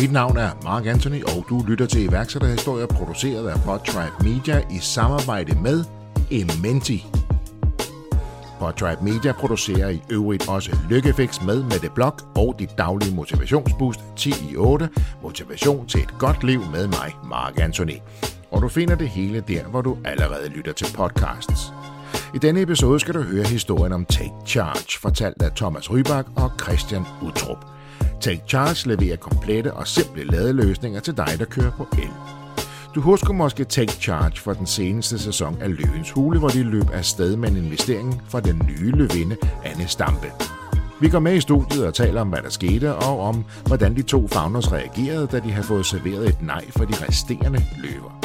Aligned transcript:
Mit 0.00 0.12
navn 0.12 0.36
er 0.36 0.50
Mark 0.64 0.86
Anthony, 0.86 1.22
og 1.22 1.46
du 1.48 1.64
lytter 1.68 1.86
til 1.86 2.02
iværksætterhistorier 2.02 2.86
produceret 2.86 3.48
af 3.48 3.60
Podtribe 3.64 4.14
Media 4.20 4.62
i 4.70 4.78
samarbejde 4.78 5.60
med 5.62 5.84
Ementi. 6.30 7.06
Podtribe 8.60 9.04
Media 9.04 9.32
producerer 9.32 9.88
i 9.88 10.02
øvrigt 10.10 10.48
også 10.48 10.76
Lykkefix 10.90 11.42
med 11.42 11.62
Mette 11.62 11.90
Blok 11.94 12.22
og 12.36 12.54
dit 12.58 12.78
daglige 12.78 13.14
motivationsboost 13.14 14.00
10 14.16 14.30
i 14.50 14.56
8, 14.56 14.88
motivation 15.22 15.86
til 15.86 16.00
et 16.00 16.18
godt 16.18 16.44
liv 16.44 16.60
med 16.72 16.86
mig, 16.86 17.16
Mark 17.24 17.60
Anthony. 17.60 17.96
Og 18.50 18.62
du 18.62 18.68
finder 18.68 18.94
det 18.94 19.08
hele 19.08 19.40
der, 19.48 19.64
hvor 19.64 19.82
du 19.82 19.96
allerede 20.04 20.48
lytter 20.48 20.72
til 20.72 20.86
podcasts. 20.94 21.72
I 22.34 22.38
denne 22.38 22.60
episode 22.60 23.00
skal 23.00 23.14
du 23.14 23.22
høre 23.22 23.44
historien 23.44 23.92
om 23.92 24.04
Take 24.04 24.34
Charge, 24.46 24.98
fortalt 25.00 25.42
af 25.42 25.52
Thomas 25.52 25.90
Rybak 25.90 26.26
og 26.36 26.50
Christian 26.62 27.02
Utrup. 27.22 27.74
Take 28.20 28.42
Charge 28.48 28.88
leverer 28.88 29.16
komplette 29.16 29.72
og 29.72 29.88
simple 29.88 30.24
ladeløsninger 30.24 31.00
til 31.00 31.16
dig, 31.16 31.28
der 31.38 31.44
kører 31.44 31.70
på 31.70 31.86
el. 31.92 32.10
Du 32.94 33.00
husker 33.00 33.32
måske 33.32 33.64
Take 33.64 33.92
Charge 33.92 34.40
fra 34.40 34.54
den 34.54 34.66
seneste 34.66 35.18
sæson 35.18 35.56
af 35.60 35.76
Løvens 35.76 36.10
Hule, 36.10 36.38
hvor 36.38 36.48
de 36.48 36.62
løb 36.62 36.90
afsted 36.92 37.36
med 37.36 37.48
en 37.48 37.56
investering 37.56 38.22
fra 38.28 38.40
den 38.40 38.62
nye 38.68 38.90
løvinde 38.90 39.36
Anne 39.64 39.88
Stampe. 39.88 40.32
Vi 41.00 41.08
går 41.08 41.18
med 41.18 41.34
i 41.34 41.40
studiet 41.40 41.86
og 41.86 41.94
taler 41.94 42.20
om, 42.20 42.28
hvad 42.28 42.42
der 42.42 42.50
skete, 42.50 42.94
og 42.94 43.20
om, 43.20 43.44
hvordan 43.66 43.96
de 43.96 44.02
to 44.02 44.28
fagners 44.28 44.72
reagerede, 44.72 45.26
da 45.26 45.38
de 45.38 45.52
havde 45.52 45.66
fået 45.66 45.86
serveret 45.86 46.28
et 46.28 46.42
nej 46.42 46.64
for 46.70 46.84
de 46.84 46.94
resterende 47.08 47.64
løver. 47.76 48.20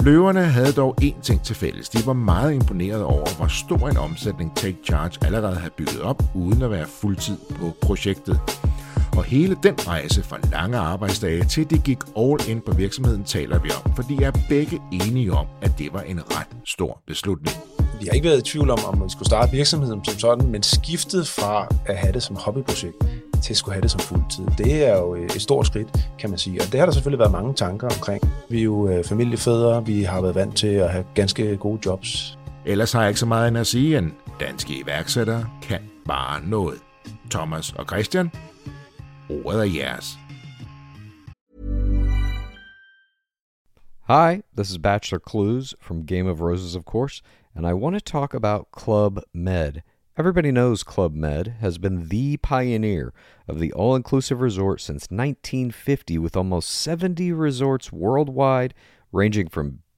Løverne 0.00 0.44
havde 0.44 0.72
dog 0.72 0.94
én 1.02 1.22
ting 1.22 1.42
til 1.42 1.56
fælles. 1.56 1.88
De 1.88 2.06
var 2.06 2.12
meget 2.12 2.54
imponeret 2.54 3.02
over, 3.02 3.36
hvor 3.36 3.46
stor 3.46 3.88
en 3.88 3.96
omsætning 3.96 4.56
Take 4.56 4.76
Charge 4.84 5.26
allerede 5.26 5.56
havde 5.56 5.74
bygget 5.76 6.00
op, 6.00 6.22
uden 6.34 6.62
at 6.62 6.70
være 6.70 6.86
fuldtid 6.86 7.36
på 7.60 7.72
projektet. 7.82 8.40
Og 9.16 9.24
hele 9.24 9.56
den 9.62 9.74
rejse 9.88 10.22
fra 10.22 10.38
lange 10.52 10.78
arbejdsdage 10.78 11.44
til 11.44 11.70
det 11.70 11.84
gik 11.84 11.98
all 12.16 12.50
in 12.50 12.60
på 12.60 12.74
virksomheden 12.74 13.24
taler 13.24 13.58
vi 13.58 13.70
om, 13.84 13.94
for 13.94 14.02
de 14.02 14.24
er 14.24 14.32
begge 14.48 14.80
enige 14.92 15.32
om, 15.32 15.46
at 15.62 15.72
det 15.78 15.92
var 15.92 16.00
en 16.00 16.20
ret 16.20 16.46
stor 16.64 17.02
beslutning. 17.06 17.56
Vi 18.00 18.06
har 18.06 18.12
ikke 18.12 18.28
været 18.28 18.38
i 18.38 18.50
tvivl 18.50 18.70
om, 18.70 18.78
om 18.84 19.04
vi 19.04 19.10
skulle 19.10 19.26
starte 19.26 19.52
virksomheden 19.52 20.04
som 20.04 20.18
sådan, 20.18 20.48
men 20.48 20.62
skiftet 20.62 21.28
fra 21.28 21.68
at 21.86 21.96
have 21.96 22.12
det 22.12 22.22
som 22.22 22.36
hobbyprojekt 22.36 22.96
til 23.42 23.52
at 23.52 23.56
skulle 23.56 23.72
have 23.74 23.82
det 23.82 23.90
som 23.90 24.00
fuldtid, 24.00 24.44
det 24.58 24.88
er 24.88 24.96
jo 24.98 25.14
et 25.14 25.42
stort 25.42 25.66
skridt, 25.66 25.88
kan 26.18 26.30
man 26.30 26.38
sige. 26.38 26.60
Og 26.60 26.72
det 26.72 26.80
har 26.80 26.86
der 26.86 26.92
selvfølgelig 26.92 27.18
været 27.18 27.32
mange 27.32 27.54
tanker 27.54 27.88
omkring. 27.88 28.22
Vi 28.50 28.58
er 28.58 28.64
jo 28.64 28.88
øh, 28.88 29.04
familiefædre, 29.04 29.86
vi 29.86 30.02
har 30.02 30.20
været 30.20 30.34
vant 30.34 30.56
til 30.56 30.66
at 30.66 30.90
have 30.90 31.04
ganske 31.14 31.56
gode 31.56 31.80
jobs. 31.86 32.38
Ellers 32.66 32.92
har 32.92 33.00
jeg 33.00 33.08
ikke 33.10 33.20
så 33.20 33.26
meget 33.26 33.48
end 33.48 33.58
at 33.58 33.66
sige, 33.66 33.98
end 33.98 34.10
danske 34.40 34.80
iværksættere 34.84 35.46
kan 35.62 35.80
bare 36.06 36.40
noget. 36.46 36.78
Thomas 37.30 37.72
og 37.72 37.84
Christian, 37.84 38.30
ordet 39.28 39.60
er 39.60 39.66
jeres. 39.66 40.16
Hi, 44.08 44.42
this 44.54 44.70
is 44.70 44.78
Bachelor 44.78 45.18
Clues 45.18 45.74
from 45.80 46.04
Game 46.04 46.28
of 46.28 46.40
Roses, 46.40 46.76
of 46.76 46.84
course, 46.84 47.22
and 47.56 47.66
I 47.66 47.74
want 47.74 47.96
to 47.96 48.00
talk 48.00 48.34
about 48.34 48.70
Club 48.70 49.20
Med. 49.34 49.82
Everybody 50.16 50.52
knows 50.52 50.82
Club 50.82 51.12
Med 51.12 51.56
has 51.60 51.76
been 51.76 52.08
the 52.08 52.36
pioneer 52.36 53.12
of 53.48 53.58
the 53.58 53.72
all 53.72 53.96
inclusive 53.96 54.40
resort 54.40 54.80
since 54.80 55.08
1950, 55.10 56.18
with 56.18 56.36
almost 56.36 56.70
70 56.70 57.32
resorts 57.32 57.92
worldwide, 57.92 58.74
ranging 59.10 59.48
from 59.48 59.80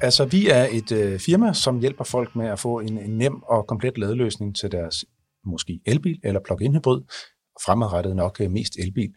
Altså, 0.00 0.24
vi 0.24 0.48
er 0.48 0.68
et 0.72 0.92
øh, 0.92 1.18
firma, 1.18 1.52
som 1.52 1.80
hjælper 1.80 2.04
folk 2.04 2.36
med 2.36 2.46
at 2.46 2.58
få 2.58 2.80
en, 2.80 2.98
en 2.98 3.18
nem 3.18 3.42
og 3.42 3.66
komplet 3.66 3.98
ladeløsning 3.98 4.56
til 4.56 4.72
deres 4.72 5.04
måske 5.46 5.80
elbil 5.86 6.20
eller 6.24 6.40
plug-in 6.44 6.74
hybrid, 6.74 7.00
fremadrettet 7.64 8.16
nok 8.16 8.40
øh, 8.40 8.50
mest 8.50 8.72
elbil. 8.78 9.10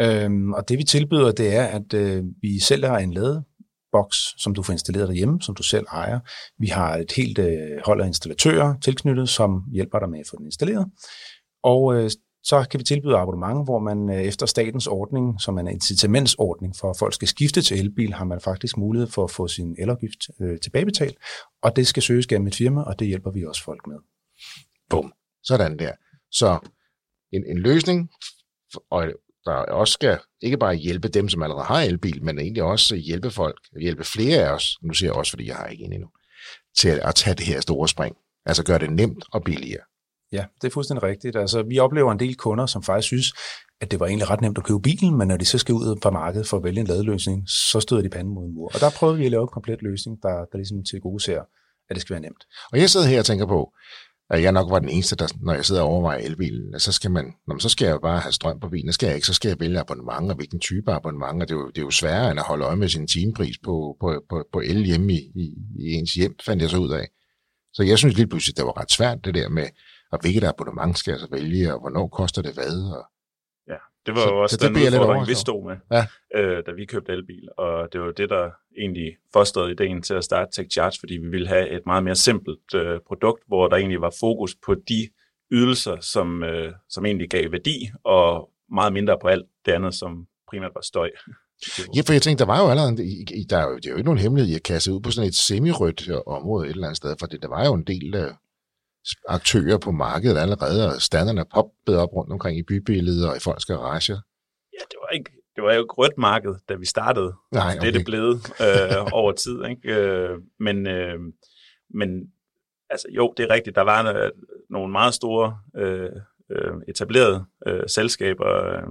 Øhm, 0.00 0.52
og 0.52 0.68
det 0.68 0.78
vi 0.78 0.84
tilbyder, 0.84 1.32
det 1.32 1.54
er, 1.56 1.64
at 1.64 1.94
øh, 1.94 2.24
vi 2.42 2.60
sælger 2.60 2.94
en 2.94 3.12
ladeboks, 3.12 4.16
som 4.42 4.54
du 4.54 4.62
får 4.62 4.72
installeret 4.72 5.08
derhjemme, 5.08 5.42
som 5.42 5.54
du 5.54 5.62
selv 5.62 5.86
ejer. 5.92 6.20
Vi 6.58 6.66
har 6.66 6.96
et 6.96 7.12
helt 7.12 7.38
øh, 7.38 7.80
hold 7.84 8.00
af 8.00 8.06
installatører 8.06 8.74
tilknyttet, 8.84 9.28
som 9.28 9.62
hjælper 9.72 9.98
dig 9.98 10.10
med 10.10 10.20
at 10.20 10.26
få 10.30 10.36
den 10.38 10.46
installeret. 10.46 10.86
Og 11.62 11.94
øh, 11.94 12.10
så 12.42 12.66
kan 12.70 12.80
vi 12.80 12.84
tilbyde 12.84 13.16
abonnement, 13.16 13.64
hvor 13.64 13.78
man 13.78 14.10
øh, 14.10 14.22
efter 14.22 14.46
statens 14.46 14.86
ordning, 14.86 15.40
som 15.40 15.56
er 15.56 15.60
en 15.60 15.68
incitamentsordning 15.68 16.76
for, 16.76 16.90
at 16.90 16.96
folk 16.98 17.14
skal 17.14 17.28
skifte 17.28 17.62
til 17.62 17.78
elbil, 17.80 18.14
har 18.14 18.24
man 18.24 18.40
faktisk 18.40 18.76
mulighed 18.76 19.08
for 19.08 19.24
at 19.24 19.30
få 19.30 19.48
sin 19.48 19.76
elafgift 19.78 20.30
øh, 20.40 20.60
tilbagebetalt. 20.60 21.16
Og 21.62 21.76
det 21.76 21.86
skal 21.86 22.02
søges 22.02 22.26
gennem 22.26 22.46
et 22.46 22.54
firma, 22.54 22.82
og 22.82 22.98
det 22.98 23.06
hjælper 23.06 23.30
vi 23.30 23.44
også 23.44 23.64
folk 23.64 23.86
med. 23.86 23.96
Bum. 24.90 25.12
Sådan 25.42 25.78
der. 25.78 25.92
Så 26.30 26.58
en, 27.32 27.44
en 27.46 27.58
løsning, 27.58 28.10
og 28.90 29.06
der 29.44 29.52
også 29.52 29.92
skal 29.92 30.18
ikke 30.40 30.58
bare 30.58 30.74
hjælpe 30.74 31.08
dem, 31.08 31.28
som 31.28 31.42
allerede 31.42 31.64
har 31.64 31.80
elbil, 31.80 32.24
men 32.24 32.38
egentlig 32.38 32.62
også 32.62 32.96
hjælpe 32.96 33.30
folk, 33.30 33.60
hjælpe 33.80 34.04
flere 34.04 34.38
af 34.38 34.52
os, 34.52 34.78
nu 34.82 34.92
siger 34.92 35.10
jeg 35.10 35.16
også, 35.16 35.32
fordi 35.32 35.46
jeg 35.46 35.56
har 35.56 35.66
ikke 35.66 35.84
en 35.84 35.92
endnu, 35.92 36.08
til 36.78 37.00
at 37.02 37.14
tage 37.14 37.36
det 37.36 37.46
her 37.46 37.60
store 37.60 37.88
spring. 37.88 38.16
Altså 38.46 38.64
gøre 38.64 38.78
det 38.78 38.92
nemt 38.92 39.24
og 39.32 39.44
billigere. 39.44 39.82
Ja, 40.32 40.44
det 40.62 40.68
er 40.68 40.72
fuldstændig 40.72 41.02
rigtigt. 41.02 41.36
Altså, 41.36 41.62
vi 41.62 41.78
oplever 41.78 42.12
en 42.12 42.18
del 42.18 42.36
kunder, 42.36 42.66
som 42.66 42.82
faktisk 42.82 43.06
synes, 43.06 43.32
at 43.80 43.90
det 43.90 44.00
var 44.00 44.06
egentlig 44.06 44.30
ret 44.30 44.40
nemt 44.40 44.58
at 44.58 44.64
købe 44.64 44.80
bilen, 44.80 45.18
men 45.18 45.28
når 45.28 45.36
de 45.36 45.44
så 45.44 45.58
skal 45.58 45.74
ud 45.74 45.96
på 46.02 46.10
markedet 46.10 46.46
for 46.46 46.56
at 46.56 46.64
vælge 46.64 46.80
en 46.80 46.86
ladeløsning, 46.86 47.48
så 47.48 47.80
støder 47.80 48.02
de 48.02 48.08
panden 48.08 48.34
mod 48.34 48.44
en 48.44 48.54
mur. 48.54 48.70
Og 48.74 48.80
der 48.80 48.90
prøver 48.90 49.12
vi 49.12 49.24
at 49.24 49.30
lave 49.30 49.42
en 49.42 49.48
komplet 49.48 49.82
løsning, 49.82 50.22
der, 50.22 50.28
der 50.28 50.58
ligesom 50.58 50.84
til 50.84 51.00
gode 51.00 51.22
ser, 51.22 51.40
at 51.90 51.94
det 51.94 52.00
skal 52.00 52.14
være 52.14 52.22
nemt. 52.22 52.44
Og 52.72 52.78
jeg 52.78 52.90
sidder 52.90 53.06
her 53.06 53.18
og 53.18 53.24
tænker 53.24 53.46
på, 53.46 53.72
at 54.30 54.42
jeg 54.42 54.52
nok 54.52 54.70
var 54.70 54.78
den 54.78 54.88
eneste, 54.88 55.16
der, 55.16 55.28
når 55.40 55.54
jeg 55.54 55.64
sidder 55.64 55.82
og 55.82 55.88
overvejer 55.88 56.18
elbilen, 56.18 56.80
så 56.80 56.92
skal 56.92 57.10
man, 57.10 57.24
når 57.24 57.54
man, 57.54 57.60
så 57.60 57.68
skal 57.68 57.86
jeg 57.86 57.98
bare 58.02 58.20
have 58.20 58.32
strøm 58.32 58.60
på 58.60 58.68
bilen, 58.68 58.92
så 58.92 58.94
skal 58.94 59.06
jeg 59.06 59.14
ikke, 59.14 59.26
så 59.26 59.34
skal 59.34 59.48
jeg 59.48 59.60
vælge 59.60 59.80
abonnement, 59.80 60.30
og 60.30 60.36
hvilken 60.36 60.60
type 60.60 60.92
abonnement, 60.92 61.42
og 61.42 61.48
det 61.48 61.54
er, 61.54 61.58
jo, 61.58 61.68
det 61.68 61.78
er 61.78 61.82
jo 61.82 61.90
sværere 61.90 62.30
end 62.30 62.40
at 62.40 62.46
holde 62.46 62.64
øje 62.64 62.76
med 62.76 62.88
sin 62.88 63.06
timepris 63.06 63.58
på, 63.64 63.96
på, 64.00 64.22
på, 64.28 64.46
på 64.52 64.60
el 64.60 64.84
hjemme 64.84 65.12
i, 65.12 65.16
i, 65.16 65.54
i 65.78 65.92
ens 65.92 66.14
hjem, 66.14 66.34
fandt 66.46 66.62
jeg 66.62 66.70
så 66.70 66.78
ud 66.78 66.90
af. 66.90 67.08
Så 67.72 67.82
jeg 67.82 67.98
synes 67.98 68.16
lige 68.16 68.26
pludselig, 68.26 68.56
det 68.56 68.64
var 68.64 68.80
ret 68.80 68.92
svært, 68.92 69.24
det 69.24 69.34
der 69.34 69.48
med, 69.48 69.66
og 70.12 70.18
hvilket 70.20 70.44
abonnement 70.44 70.98
skal 70.98 71.10
jeg 71.12 71.20
så 71.20 71.28
vælge, 71.30 71.74
og 71.74 71.80
hvornår 71.80 72.08
koster 72.08 72.42
det 72.42 72.54
hvad, 72.54 72.96
og 72.96 73.04
Ja, 73.68 73.76
det 74.06 74.14
var 74.14 74.20
så, 74.20 74.28
jo 74.28 74.42
også 74.42 74.56
det, 74.56 74.68
den 74.68 74.74
det 74.74 74.88
udfordring, 74.88 75.28
vi 75.28 75.34
stod 75.34 75.64
med, 75.68 75.76
ja. 75.96 76.04
øh, 76.38 76.62
da 76.66 76.72
vi 76.72 76.84
købte 76.86 77.12
elbil, 77.12 77.48
og 77.58 77.88
det 77.92 78.00
var 78.00 78.12
det, 78.12 78.28
der 78.30 78.50
egentlig 78.78 79.16
fostrede 79.32 79.70
ideen 79.70 80.02
til 80.02 80.14
at 80.14 80.24
starte 80.24 80.50
Tech 80.52 80.70
Charge, 80.70 80.96
fordi 81.00 81.14
vi 81.14 81.28
ville 81.28 81.48
have 81.48 81.68
et 81.70 81.82
meget 81.86 82.04
mere 82.04 82.14
simpelt 82.14 82.74
øh, 82.74 83.00
produkt, 83.06 83.42
hvor 83.46 83.68
der 83.68 83.76
egentlig 83.76 84.00
var 84.00 84.14
fokus 84.20 84.56
på 84.66 84.74
de 84.74 85.08
ydelser, 85.52 85.96
som, 86.00 86.42
øh, 86.42 86.72
som 86.88 87.06
egentlig 87.06 87.30
gav 87.30 87.52
værdi, 87.52 87.90
og 88.04 88.50
meget 88.70 88.92
mindre 88.92 89.18
på 89.22 89.28
alt 89.28 89.46
det 89.66 89.72
andet, 89.72 89.94
som 89.94 90.26
primært 90.50 90.72
var 90.74 90.82
støj. 90.82 91.10
Ja, 91.96 92.00
for 92.06 92.12
jeg 92.12 92.22
tænkte, 92.22 92.44
der 92.44 92.52
var 92.52 92.62
jo 92.62 92.70
allerede, 92.70 92.96
der 93.50 93.58
er 93.58 93.68
jo, 93.70 93.76
det 93.76 93.86
er 93.86 93.90
jo 93.90 93.96
ikke 93.96 94.10
nogen 94.10 94.18
hemmelighed, 94.18 94.52
jeg 94.52 94.62
kaste 94.62 94.92
ud 94.92 95.00
på 95.00 95.10
sådan 95.10 95.28
et 95.28 95.34
semi-rødt 95.34 96.10
område 96.26 96.66
et 96.66 96.70
eller 96.70 96.86
andet 96.86 96.96
sted, 96.96 97.16
for 97.18 97.26
det, 97.26 97.42
der 97.42 97.48
var 97.48 97.66
jo 97.66 97.74
en 97.74 97.84
del 97.84 98.14
af 98.14 98.30
aktører 99.28 99.78
på 99.78 99.90
markedet 99.90 100.38
allerede, 100.38 100.94
og 100.94 101.02
standerne 101.02 101.44
poppet 101.54 101.96
op 101.96 102.12
rundt 102.12 102.32
omkring 102.32 102.58
i 102.58 102.62
bybilledet 102.62 103.28
og 103.28 103.36
i 103.36 103.40
folks 103.40 103.64
garager. 103.64 104.20
Ja, 104.72 104.82
det 104.90 104.98
var 105.02 105.08
ikke, 105.08 105.30
det 105.56 105.64
var 105.64 105.72
jo 105.74 105.80
ikke 105.80 105.94
rødt 105.94 106.18
marked, 106.18 106.54
da 106.68 106.74
vi 106.74 106.86
startede. 106.86 107.34
Nej, 107.52 107.74
okay. 107.76 107.80
Det 107.80 107.88
er 107.88 107.92
det 107.92 108.04
blevet 108.04 108.36
øh, 108.60 109.06
over 109.20 109.32
tid. 109.32 109.64
Ikke? 109.64 109.94
Øh, 109.94 110.38
men, 110.60 110.86
øh, 110.86 111.18
men 111.94 112.32
altså, 112.90 113.06
jo, 113.10 113.34
det 113.36 113.42
er 113.44 113.54
rigtigt. 113.54 113.76
Der 113.76 113.82
var 113.82 114.12
øh, 114.12 114.30
nogle 114.70 114.92
meget 114.92 115.14
store 115.14 115.58
øh, 115.76 116.10
øh, 116.50 116.72
etablerede 116.88 117.44
øh, 117.66 117.82
selskaber 117.86 118.64
øh, 118.66 118.82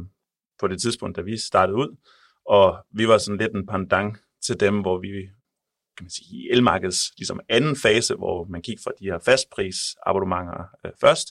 på 0.60 0.68
det 0.68 0.82
tidspunkt, 0.82 1.18
da 1.18 1.22
vi 1.22 1.38
startede 1.38 1.78
ud. 1.78 1.98
Og 2.46 2.78
vi 2.94 3.08
var 3.08 3.18
sådan 3.18 3.38
lidt 3.38 3.54
en 3.54 3.68
pendant 3.68 4.18
til 4.46 4.60
dem, 4.60 4.82
hvor 4.82 5.00
vi 5.00 5.30
kan 5.98 6.04
man 6.04 6.10
sige, 6.10 6.38
i 6.38 6.50
elmarkedets 6.52 7.14
ligesom 7.18 7.40
anden 7.50 7.76
fase, 7.76 8.16
hvor 8.16 8.46
man 8.50 8.62
gik 8.62 8.78
fra 8.84 8.92
de 9.00 9.06
her 9.06 9.20
fastprisabonnementer 9.20 10.64
øh, 10.86 10.92
først, 11.02 11.28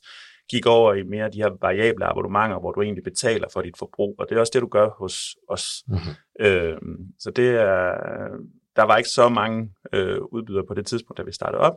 gik 0.51 0.67
over 0.67 0.95
i 0.95 1.03
mere 1.03 1.31
de 1.31 1.43
her 1.43 1.51
variable 1.61 2.05
abonnementer, 2.05 2.61
hvor 2.61 2.73
du 2.73 2.83
egentlig 2.83 3.05
betaler 3.05 3.49
for 3.53 3.63
dit 3.63 3.79
forbrug, 3.79 4.15
og 4.19 4.27
det 4.29 4.37
er 4.37 4.41
også 4.41 4.51
det, 4.55 4.63
du 4.63 4.69
gør 4.69 4.89
hos 4.99 5.37
os. 5.49 5.85
Mm-hmm. 5.89 6.47
Øh, 6.47 6.77
så 7.19 7.31
det 7.31 7.49
er, 7.49 7.95
der 8.77 8.83
var 8.83 8.97
ikke 8.97 9.09
så 9.09 9.29
mange 9.29 9.71
øh, 9.93 10.19
udbydere 10.23 10.67
på 10.69 10.75
det 10.75 10.87
tidspunkt, 10.87 11.19
da 11.19 11.23
vi 11.23 11.33
startede 11.33 11.61
op. 11.61 11.77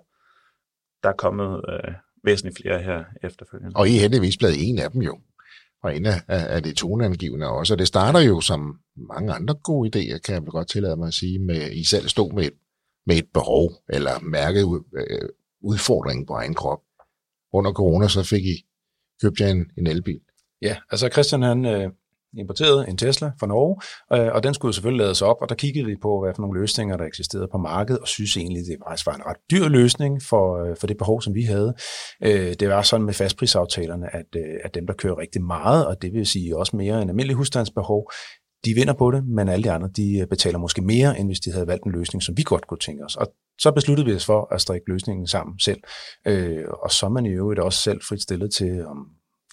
Der 1.04 1.10
er 1.10 1.14
kommet 1.14 1.62
øh, 1.70 1.94
væsentligt 2.24 2.58
flere 2.62 2.80
her 2.82 3.04
efterfølgende. 3.24 3.76
Og 3.76 3.90
I 3.90 3.96
er 3.96 4.02
heldigvis 4.02 4.38
blevet 4.38 4.70
en 4.70 4.80
af 4.80 4.92
dem 4.92 5.02
jo. 5.02 5.20
og 5.84 5.96
en 5.96 6.06
af, 6.06 6.22
af 6.28 6.64
det 6.64 6.78
toneangivende 6.78 7.48
også. 7.48 7.74
Og 7.74 7.80
det 7.80 7.88
starter 7.88 8.20
jo 8.20 8.42
som 8.42 8.80
mange 8.96 9.34
andre 9.34 9.54
gode 9.54 9.90
idéer, 9.90 10.18
kan 10.20 10.34
jeg 10.34 10.44
godt 10.46 10.70
tillade 10.70 10.98
mig 10.98 11.08
at 11.08 11.14
sige, 11.14 11.40
med 11.40 11.72
I 11.72 11.84
selv 11.84 12.08
stod 12.08 12.34
med 12.34 12.44
et, 12.44 12.54
med 13.10 13.18
et 13.18 13.30
behov, 13.34 13.72
eller 13.90 14.20
mærket 14.22 14.66
øh, 14.98 15.30
udfordring 15.62 16.28
på 16.28 16.34
egen 16.34 16.54
krop. 16.54 16.80
Under 17.54 17.72
corona, 17.72 18.08
så 18.08 18.24
fik 18.24 18.46
I 18.46 18.56
købt 19.22 19.40
jer 19.40 19.48
en, 19.48 19.66
en 19.78 19.88
elbil. 19.88 20.22
Ja, 20.62 20.76
altså 20.92 21.10
Christian 21.14 21.42
han 21.42 21.66
øh, 21.66 21.90
importerede 22.38 22.90
en 22.90 22.98
Tesla 22.98 23.32
fra 23.40 23.48
Norge, 23.48 23.76
øh, 24.14 24.34
og 24.36 24.44
den 24.44 24.54
skulle 24.54 24.74
selvfølgelig 24.74 25.06
lades 25.06 25.22
op, 25.22 25.38
og 25.42 25.50
der 25.50 25.56
kiggede 25.56 25.86
vi 25.86 25.96
på, 26.02 26.22
hvad 26.22 26.34
for 26.36 26.42
nogle 26.42 26.60
løsninger, 26.60 26.98
der 26.98 27.06
eksisterede 27.06 27.48
på 27.52 27.58
markedet, 27.58 28.00
og 28.00 28.08
synes 28.08 28.38
egentlig, 28.38 28.64
det 28.66 28.78
faktisk 28.88 29.06
var 29.08 29.14
en 29.14 29.26
ret 29.26 29.38
dyr 29.52 29.68
løsning 29.68 30.22
for, 30.22 30.64
øh, 30.64 30.78
for 30.80 30.88
det 30.88 30.98
behov, 30.98 31.22
som 31.22 31.34
vi 31.34 31.44
havde. 31.44 31.74
Øh, 32.24 32.54
det 32.60 32.70
var 32.70 32.82
sådan 32.82 33.06
med 33.06 33.14
fastprisaftalerne, 33.14 34.16
at, 34.16 34.26
øh, 34.36 34.56
at 34.64 34.76
dem, 34.76 34.88
der 34.88 34.94
kører 34.94 35.18
rigtig 35.18 35.42
meget, 35.44 35.88
og 35.88 36.02
det 36.02 36.14
vil 36.14 36.26
sige 36.26 36.58
også 36.58 36.76
mere 36.76 37.02
end 37.02 37.12
almindelig 37.12 37.36
husstandsbehov, 37.36 38.12
de 38.66 38.74
vinder 38.74 38.94
på 38.94 39.12
det, 39.12 39.28
men 39.28 39.50
alle 39.50 39.64
de 39.64 39.72
andre, 39.72 39.90
de 39.96 40.28
betaler 40.30 40.58
måske 40.58 40.82
mere, 40.82 41.20
end 41.20 41.28
hvis 41.28 41.40
de 41.40 41.52
havde 41.52 41.68
valgt 41.68 41.84
en 41.86 41.92
løsning, 41.92 42.24
som 42.24 42.38
vi 42.38 42.44
godt 42.44 42.68
kunne 42.68 42.78
tænke 42.78 43.06
os. 43.06 43.16
Og 43.16 43.34
så 43.60 43.72
besluttede 43.72 44.08
vi 44.08 44.16
os 44.16 44.26
for 44.26 44.54
at 44.54 44.62
strikke 44.62 44.90
løsningen 44.92 45.28
sammen 45.28 45.60
selv. 45.60 45.82
Øh, 46.28 46.66
og 46.84 46.92
så 46.92 47.06
er 47.06 47.10
man 47.10 47.26
i 47.26 47.30
øvrigt 47.30 47.60
også 47.60 47.80
selv 47.80 48.02
frit 48.10 48.22
stillet 48.22 48.54
til, 48.54 48.86
om 48.86 48.98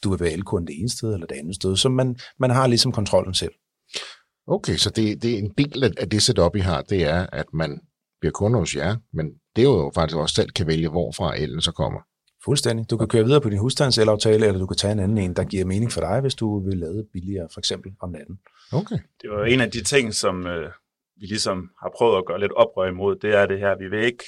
du 0.05 0.11
vil 0.11 0.21
være 0.21 0.33
elkunde 0.33 0.67
det 0.67 0.79
ene 0.79 0.89
sted 0.89 1.15
eller 1.15 1.27
det 1.27 1.37
andet 1.37 1.55
sted. 1.55 1.77
Så 1.77 1.89
man, 1.89 2.17
man 2.39 2.51
har 2.51 2.67
ligesom 2.67 2.93
kontrollen 2.93 3.35
selv. 3.35 3.53
Okay, 4.47 4.77
så 4.77 4.91
det, 4.91 5.23
det 5.23 5.35
er 5.35 5.39
en 5.39 5.53
del 5.59 5.85
af 5.99 6.09
det 6.11 6.23
setup, 6.23 6.57
I 6.57 6.61
har, 6.61 6.83
det 6.83 7.05
er, 7.05 7.27
at 7.33 7.47
man 7.53 7.81
bliver 8.21 8.33
kunde 8.33 8.59
hos 8.59 8.77
jer, 8.77 8.97
men 9.13 9.27
det 9.57 9.63
er 9.63 9.69
jo 9.69 9.93
faktisk 9.95 10.17
også 10.17 10.35
selv 10.35 10.51
kan 10.51 10.67
vælge, 10.67 10.89
hvorfra 10.89 11.37
elen 11.39 11.61
så 11.61 11.73
kommer. 11.73 12.01
Fuldstændig. 12.45 12.91
Du 12.91 12.97
kan 12.97 13.09
køre 13.09 13.25
videre 13.25 13.41
på 13.41 13.51
din 13.51 13.59
husstandelaftale, 13.59 14.47
eller 14.47 14.59
du 14.59 14.67
kan 14.67 14.77
tage 14.77 14.93
en 14.93 14.99
anden 14.99 15.19
en, 15.19 15.37
der 15.37 15.45
giver 15.45 15.65
mening 15.65 15.93
for 15.93 16.01
dig, 16.01 16.21
hvis 16.21 16.35
du 16.35 16.65
vil 16.69 16.79
lade 16.79 17.07
billigere, 17.13 17.49
for 17.53 17.61
eksempel 17.61 17.93
om 18.01 18.11
natten. 18.11 18.39
Okay. 18.73 18.99
Det 19.23 19.31
var 19.31 19.45
en 19.45 19.61
af 19.61 19.71
de 19.71 19.83
ting, 19.83 20.15
som 20.15 20.47
øh, 20.47 20.71
vi 21.17 21.27
ligesom 21.27 21.71
har 21.83 21.93
prøvet 21.97 22.19
at 22.19 22.27
gøre 22.27 22.41
lidt 22.41 22.53
oprør 22.53 22.89
imod, 22.89 23.17
det 23.17 23.35
er 23.35 23.47
det 23.47 23.59
her, 23.59 23.79
vi 23.79 23.89
vil 23.89 24.05
ikke 24.05 24.25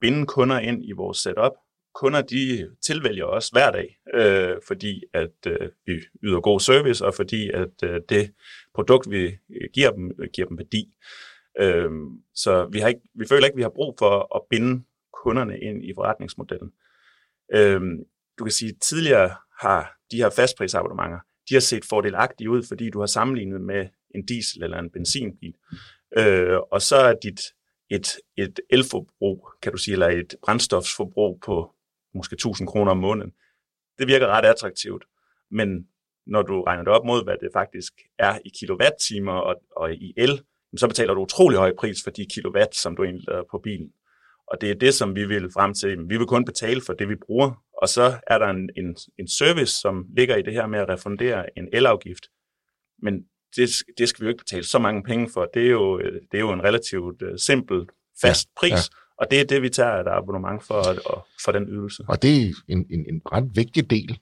binde 0.00 0.26
kunder 0.26 0.58
ind 0.58 0.84
i 0.84 0.92
vores 0.92 1.18
setup, 1.18 1.52
kunder 1.94 2.22
de 2.22 2.70
tilvælger 2.86 3.24
os 3.24 3.48
hver 3.48 3.70
dag, 3.70 3.98
øh, 4.14 4.56
fordi 4.66 5.02
at 5.14 5.46
øh, 5.46 5.68
vi 5.86 5.92
yder 6.22 6.40
god 6.40 6.60
service, 6.60 7.06
og 7.06 7.14
fordi 7.14 7.50
at 7.50 7.82
øh, 7.84 8.00
det 8.08 8.32
produkt, 8.74 9.10
vi 9.10 9.22
øh, 9.26 9.68
giver 9.74 9.90
dem, 9.90 10.10
øh, 10.18 10.28
giver 10.34 10.48
dem 10.48 10.58
værdi. 10.58 10.94
Øh, 11.60 11.90
så 12.34 12.68
vi, 12.72 12.78
har 12.78 12.88
ikke, 12.88 13.00
vi 13.14 13.26
føler 13.28 13.46
ikke, 13.46 13.56
vi 13.56 13.62
har 13.62 13.72
brug 13.74 13.94
for 13.98 14.36
at 14.36 14.42
binde 14.50 14.84
kunderne 15.22 15.60
ind 15.60 15.84
i 15.84 15.92
forretningsmodellen. 15.94 16.70
Øh, 17.54 17.80
du 18.38 18.44
kan 18.44 18.52
sige, 18.52 18.68
at 18.68 18.80
tidligere 18.80 19.30
har 19.60 19.96
de 20.10 20.16
her 20.16 20.30
fastprisabonnementer, 20.30 21.18
de 21.52 21.56
har 21.56 21.60
set 21.60 21.84
fordelagtige 21.84 22.50
ud, 22.50 22.62
fordi 22.68 22.90
du 22.90 23.00
har 23.00 23.06
sammenlignet 23.06 23.60
med 23.60 23.88
en 24.14 24.26
diesel 24.26 24.62
eller 24.62 24.78
en 24.78 24.90
benzinbil. 24.90 25.54
Øh, 26.18 26.58
og 26.70 26.82
så 26.82 26.96
er 26.96 27.14
dit 27.22 27.40
et, 27.90 28.08
et 28.36 28.60
elforbrug, 28.70 29.48
kan 29.62 29.72
du 29.72 29.78
sige, 29.78 29.92
eller 29.92 30.08
et 30.08 30.34
brændstofsforbrug 30.42 31.40
på 31.44 31.74
måske 32.14 32.34
1000 32.34 32.68
kroner 32.68 32.90
om 32.90 32.96
måneden. 32.96 33.32
Det 33.98 34.06
virker 34.06 34.26
ret 34.26 34.44
attraktivt, 34.44 35.04
men 35.50 35.88
når 36.26 36.42
du 36.42 36.62
regner 36.62 36.84
det 36.84 36.92
op 36.92 37.04
mod, 37.06 37.24
hvad 37.24 37.36
det 37.40 37.50
faktisk 37.52 37.92
er 38.18 38.38
i 38.44 38.50
kilowatt-timer 38.60 39.32
og, 39.32 39.54
og 39.76 39.94
i 39.94 40.14
el, 40.16 40.42
så 40.76 40.88
betaler 40.88 41.14
du 41.14 41.20
utrolig 41.20 41.58
høj 41.58 41.72
pris 41.78 42.02
for 42.04 42.10
de 42.10 42.26
kilowatt, 42.34 42.74
som 42.76 42.96
du 42.96 43.04
egentlig 43.04 43.28
lader 43.28 43.44
på 43.50 43.58
bilen. 43.58 43.92
Og 44.52 44.60
det 44.60 44.70
er 44.70 44.74
det, 44.74 44.94
som 44.94 45.14
vi 45.14 45.24
vil 45.24 45.52
frem 45.54 45.74
til. 45.74 45.98
Vi 46.08 46.16
vil 46.16 46.26
kun 46.26 46.44
betale 46.44 46.80
for 46.86 46.92
det, 46.92 47.08
vi 47.08 47.14
bruger. 47.26 47.62
Og 47.82 47.88
så 47.88 48.14
er 48.26 48.38
der 48.38 48.46
en, 48.46 48.70
en, 48.76 48.96
en 49.18 49.28
service, 49.28 49.80
som 49.80 50.06
ligger 50.16 50.36
i 50.36 50.42
det 50.42 50.52
her 50.52 50.66
med 50.66 50.78
at 50.78 50.88
refundere 50.88 51.58
en 51.58 51.68
elafgift. 51.72 52.26
Men 53.02 53.14
det, 53.56 53.68
det 53.98 54.08
skal 54.08 54.20
vi 54.20 54.26
jo 54.26 54.28
ikke 54.28 54.44
betale 54.44 54.64
så 54.64 54.78
mange 54.78 55.02
penge 55.02 55.30
for. 55.34 55.50
Det 55.54 55.66
er 55.66 55.70
jo, 55.70 55.98
det 56.00 56.34
er 56.34 56.38
jo 56.38 56.52
en 56.52 56.64
relativt 56.64 57.22
uh, 57.22 57.28
simpel, 57.36 57.86
fast 58.22 58.48
ja, 58.48 58.60
pris. 58.60 58.72
Ja. 58.72 58.98
Og 59.18 59.26
det 59.30 59.40
er 59.40 59.44
det, 59.44 59.62
vi 59.62 59.68
tager 59.68 60.00
et 60.00 60.06
abonnement 60.08 60.62
for, 60.64 60.82
for 61.44 61.52
den 61.52 61.68
ydelse. 61.68 62.04
Og 62.08 62.22
det 62.22 62.42
er 62.42 62.54
en, 62.68 62.86
en, 62.90 63.06
en 63.14 63.22
ret 63.32 63.50
vigtig 63.54 63.90
del 63.90 64.18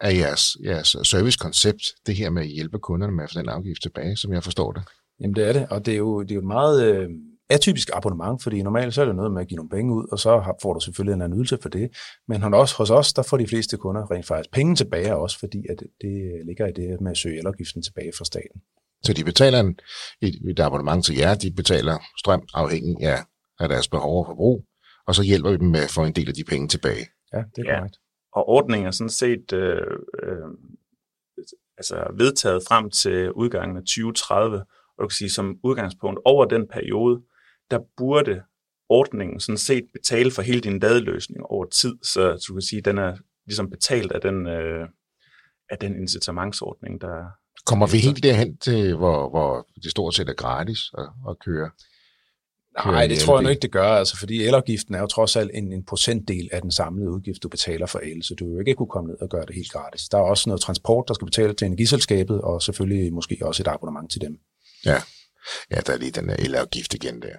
af 0.00 0.14
jeres, 0.14 0.56
jeres 0.64 0.96
servicekoncept, 1.02 1.82
det 2.06 2.14
her 2.16 2.30
med 2.30 2.42
at 2.42 2.48
hjælpe 2.48 2.78
kunderne 2.78 3.12
med 3.12 3.24
at 3.24 3.30
få 3.32 3.40
den 3.40 3.48
afgift 3.48 3.82
tilbage, 3.82 4.16
som 4.16 4.32
jeg 4.32 4.44
forstår 4.44 4.72
det. 4.72 4.82
Jamen 5.20 5.36
det 5.36 5.48
er 5.48 5.52
det, 5.52 5.66
og 5.70 5.86
det 5.86 5.94
er 5.94 5.98
jo, 5.98 6.22
det 6.22 6.30
er 6.30 6.34
jo 6.34 6.40
et 6.40 6.46
meget 6.46 6.96
øh, 6.96 7.10
atypisk 7.50 7.90
abonnement, 7.92 8.42
fordi 8.42 8.62
normalt 8.62 8.94
så 8.94 9.00
er 9.00 9.04
det 9.04 9.16
noget 9.16 9.32
med 9.32 9.40
at 9.42 9.48
give 9.48 9.56
nogle 9.56 9.70
penge 9.70 9.94
ud, 9.94 10.06
og 10.12 10.18
så 10.18 10.54
får 10.62 10.72
du 10.74 10.80
selvfølgelig 10.80 11.14
en 11.14 11.22
anden 11.22 11.38
ydelse 11.38 11.58
for 11.62 11.68
det. 11.68 11.90
Men 12.28 12.54
også, 12.54 12.76
hos 12.76 12.90
os, 12.90 13.12
der 13.12 13.22
får 13.22 13.36
de 13.36 13.46
fleste 13.46 13.76
kunder 13.76 14.10
rent 14.10 14.26
faktisk 14.26 14.50
penge 14.52 14.76
tilbage 14.76 15.16
også, 15.16 15.38
fordi 15.38 15.62
at 15.70 15.78
det 16.00 16.46
ligger 16.46 16.66
i 16.66 16.72
det 16.72 17.00
med 17.00 17.10
at 17.10 17.18
søge 17.18 17.38
elafgiften 17.38 17.82
tilbage 17.82 18.12
fra 18.18 18.24
staten. 18.24 18.60
Så 19.04 19.12
de 19.12 19.24
betaler 19.24 19.60
en, 19.60 19.78
et, 20.22 20.34
et 20.50 20.60
abonnement 20.60 21.04
til 21.04 21.16
jer, 21.16 21.34
de 21.34 21.52
betaler 21.56 21.98
strøm 22.18 22.42
afhængig 22.54 22.96
af 23.02 23.18
af 23.60 23.68
deres 23.68 23.88
behov 23.88 24.18
og 24.18 24.26
forbrug, 24.26 24.64
og 25.06 25.14
så 25.14 25.22
hjælper 25.22 25.50
vi 25.50 25.56
dem 25.56 25.68
med 25.68 25.80
at 25.80 25.90
få 25.94 26.04
en 26.04 26.12
del 26.12 26.28
af 26.28 26.34
de 26.34 26.44
penge 26.44 26.68
tilbage. 26.68 27.06
Ja, 27.32 27.42
det 27.56 27.66
er 27.66 27.72
ja. 27.72 27.78
korrekt. 27.78 27.96
Og 28.32 28.48
ordningen 28.48 28.86
er 28.86 28.90
sådan 28.90 29.10
set 29.10 29.52
øh, 29.52 29.96
øh, 30.22 30.48
altså 31.76 32.12
vedtaget 32.16 32.62
frem 32.68 32.90
til 32.90 33.32
udgangen 33.32 33.76
af 33.76 33.82
2030, 33.82 34.58
og 34.96 35.02
du 35.02 35.06
kan 35.08 35.14
sige 35.14 35.30
som 35.30 35.56
udgangspunkt 35.64 36.20
over 36.24 36.44
den 36.44 36.68
periode, 36.68 37.22
der 37.70 37.78
burde 37.96 38.42
ordningen 38.88 39.40
sådan 39.40 39.58
set 39.58 39.84
betale 39.92 40.30
for 40.30 40.42
hele 40.42 40.60
din 40.60 40.78
ladeløsning 40.78 41.42
over 41.44 41.64
tid, 41.64 41.94
så 42.02 42.44
du 42.48 42.54
kan 42.54 42.62
sige, 42.62 42.78
at 42.78 42.84
den 42.84 42.98
er 42.98 43.16
ligesom 43.46 43.70
betalt 43.70 44.12
af 44.12 44.20
den, 44.20 44.46
øh, 44.46 44.88
af 45.70 45.78
den 45.78 46.00
incitamentsordning, 46.00 47.00
der... 47.00 47.14
Kommer 47.66 47.86
vi 47.86 47.98
helt 47.98 48.22
derhen 48.22 48.56
til, 48.56 48.96
hvor, 48.96 49.30
hvor 49.30 49.66
det 49.82 49.90
stort 49.90 50.14
set 50.14 50.28
er 50.28 50.34
gratis 50.34 50.78
at, 50.98 51.08
at 51.28 51.36
køre? 51.38 51.70
Nej, 52.86 53.06
det 53.06 53.18
tror 53.18 53.36
jeg 53.36 53.42
nu 53.42 53.48
ikke, 53.48 53.60
det 53.60 53.72
gør, 53.72 53.88
altså, 53.88 54.16
fordi 54.18 54.44
elafgiften 54.44 54.94
er 54.94 55.00
jo 55.00 55.06
trods 55.06 55.36
alt 55.36 55.50
en, 55.54 55.72
en 55.72 55.84
procentdel 55.84 56.48
af 56.52 56.62
den 56.62 56.70
samlede 56.70 57.10
udgift, 57.10 57.42
du 57.42 57.48
betaler 57.48 57.86
for 57.86 57.98
el, 57.98 58.22
så 58.22 58.34
du 58.34 58.44
vil 58.44 58.52
jo 58.52 58.60
ikke 58.60 58.74
kunne 58.74 58.88
komme 58.88 59.08
ned 59.08 59.16
og 59.20 59.28
gøre 59.28 59.46
det 59.46 59.54
helt 59.54 59.72
gratis. 59.72 60.08
Der 60.08 60.18
er 60.18 60.22
også 60.22 60.48
noget 60.48 60.60
transport, 60.60 61.04
der 61.08 61.14
skal 61.14 61.24
betale 61.24 61.54
til 61.54 61.66
energiselskabet, 61.66 62.40
og 62.40 62.62
selvfølgelig 62.62 63.12
måske 63.12 63.38
også 63.42 63.62
et 63.62 63.66
abonnement 63.66 64.10
til 64.10 64.20
dem. 64.20 64.38
Ja, 64.84 65.02
ja 65.70 65.80
der 65.86 65.92
er 65.92 65.96
lige 65.96 66.10
den 66.10 66.30
elafgift 66.30 66.94
igen 66.94 67.22
der. 67.22 67.36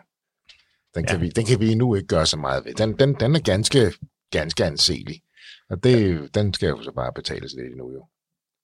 Den 0.96 1.06
kan, 1.06 1.16
ja. 1.18 1.22
vi, 1.24 1.30
den 1.30 1.46
kan 1.46 1.60
vi 1.60 1.76
nu 1.76 1.96
ikke 1.96 2.08
gøre 2.08 2.26
så 2.26 2.38
meget 2.38 2.66
ved. 2.66 2.74
Den, 2.74 3.00
den, 3.00 3.14
den 3.14 3.36
er 3.36 3.40
ganske, 3.40 3.94
ganske 4.32 4.66
anselig, 4.66 5.22
og 5.70 5.84
det, 5.84 6.22
ja. 6.22 6.28
den 6.34 6.54
skal 6.54 6.70
jo 6.70 6.84
så 6.84 6.92
bare 6.92 7.14
betales 7.14 7.54
lidt 7.54 7.78
nu 7.78 7.92
jo. 7.92 8.08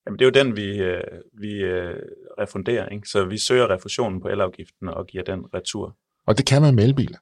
Jamen, 0.05 0.19
det 0.19 0.25
er 0.25 0.29
jo 0.29 0.45
den, 0.45 0.55
vi, 0.55 0.77
øh, 0.77 1.03
vi 1.33 1.53
øh, 1.53 2.01
refunderer. 2.39 2.89
Ikke? 2.89 3.07
Så 3.07 3.25
vi 3.25 3.37
søger 3.37 3.69
refusionen 3.69 4.21
på 4.21 4.27
elafgiften 4.27 4.87
og 4.87 5.07
giver 5.07 5.23
den 5.23 5.45
retur. 5.53 5.97
Og 6.25 6.37
det 6.37 6.45
kan 6.45 6.61
man 6.61 6.75
med 6.75 6.83
elbiler. 6.83 7.17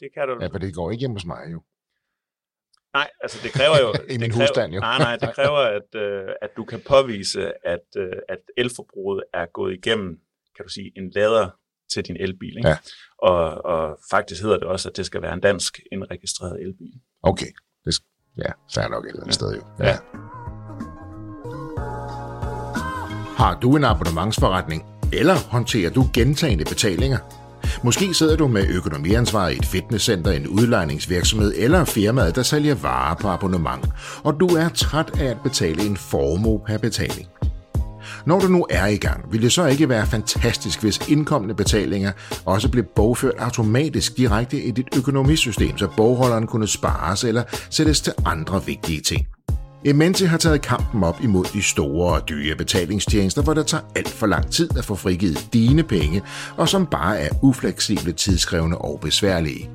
Det 0.00 0.08
kan 0.14 0.28
du. 0.28 0.38
Ja, 0.40 0.46
for 0.46 0.58
det 0.58 0.74
går 0.74 0.90
ikke 0.90 1.00
hjemme 1.00 1.14
hos 1.14 1.26
mig 1.26 1.42
jo. 1.52 1.62
Nej, 2.94 3.10
altså 3.20 3.38
det 3.42 3.52
kræver 3.52 3.78
jo... 3.80 3.94
I 4.14 4.18
min 4.18 4.30
kræver, 4.30 4.42
husstand 4.42 4.74
jo. 4.74 4.80
nej, 4.80 4.98
nej, 4.98 5.16
det 5.16 5.34
kræver, 5.34 5.58
at, 5.58 5.88
uh, 5.94 6.32
at 6.42 6.50
du 6.56 6.64
kan 6.64 6.80
påvise, 6.88 7.66
at, 7.66 7.86
uh, 7.98 8.04
at 8.28 8.38
elforbruget 8.56 9.24
er 9.32 9.46
gået 9.46 9.74
igennem, 9.74 10.20
kan 10.56 10.64
du 10.64 10.68
sige, 10.68 10.92
en 10.96 11.10
lader 11.10 11.50
til 11.92 12.04
din 12.04 12.16
elbil. 12.16 12.56
Ikke? 12.56 12.68
Ja. 12.68 12.76
Og, 13.22 13.64
og 13.64 13.98
faktisk 14.10 14.42
hedder 14.42 14.58
det 14.58 14.68
også, 14.68 14.88
at 14.88 14.96
det 14.96 15.06
skal 15.06 15.22
være 15.22 15.34
en 15.34 15.40
dansk 15.40 15.80
indregistreret 15.92 16.62
elbil. 16.62 16.92
Okay, 17.22 17.46
det, 17.84 17.94
ja, 18.38 18.50
fair 18.74 18.88
nok 18.88 19.04
et 19.04 19.08
eller 19.08 19.22
andet 19.22 19.26
ja. 19.26 19.32
sted 19.32 19.54
jo. 19.54 19.62
Ja. 19.78 19.88
ja. 19.88 19.96
Har 23.36 23.58
du 23.62 23.76
en 23.76 23.84
abonnementsforretning, 23.84 24.84
eller 25.12 25.34
håndterer 25.50 25.90
du 25.90 26.04
gentagende 26.14 26.64
betalinger? 26.64 27.18
Måske 27.84 28.14
sidder 28.14 28.36
du 28.36 28.48
med 28.48 28.66
økonomiansvar 28.68 29.48
i 29.48 29.56
et 29.56 29.66
fitnesscenter, 29.66 30.30
en 30.30 30.48
udlejningsvirksomhed 30.48 31.54
eller 31.56 31.84
firmaet, 31.84 32.36
der 32.36 32.42
sælger 32.42 32.74
varer 32.74 33.14
på 33.14 33.28
abonnement, 33.28 33.86
og 34.24 34.40
du 34.40 34.46
er 34.46 34.68
træt 34.68 35.20
af 35.20 35.24
at 35.24 35.38
betale 35.42 35.86
en 35.86 35.96
formue 35.96 36.60
per 36.66 36.78
betaling. 36.78 37.31
Når 38.26 38.40
du 38.40 38.48
nu 38.48 38.66
er 38.70 38.86
i 38.86 38.96
gang, 38.96 39.32
vil 39.32 39.42
det 39.42 39.52
så 39.52 39.66
ikke 39.66 39.88
være 39.88 40.06
fantastisk, 40.06 40.82
hvis 40.82 41.08
indkommende 41.08 41.54
betalinger 41.54 42.12
også 42.44 42.68
blev 42.68 42.84
bogført 42.84 43.34
automatisk 43.38 44.16
direkte 44.16 44.62
i 44.62 44.70
dit 44.70 44.88
økonomisystem, 44.96 45.78
så 45.78 45.88
bogholderen 45.96 46.46
kunne 46.46 46.68
spares 46.68 47.24
eller 47.24 47.42
sættes 47.70 48.00
til 48.00 48.12
andre 48.26 48.64
vigtige 48.66 49.00
ting. 49.00 49.26
Ementi 49.84 50.24
har 50.24 50.38
taget 50.38 50.62
kampen 50.62 51.04
op 51.04 51.18
imod 51.22 51.44
de 51.44 51.62
store 51.62 52.14
og 52.20 52.28
dyre 52.28 52.56
betalingstjenester, 52.56 53.42
hvor 53.42 53.54
det 53.54 53.66
tager 53.66 53.84
alt 53.96 54.08
for 54.08 54.26
lang 54.26 54.50
tid 54.50 54.78
at 54.78 54.84
få 54.84 54.94
frigivet 54.94 55.48
dine 55.52 55.82
penge, 55.82 56.22
og 56.56 56.68
som 56.68 56.86
bare 56.86 57.18
er 57.18 57.28
ufleksible, 57.42 58.12
tidskrævende 58.12 58.78
og 58.78 59.00
besværlige. 59.00 59.70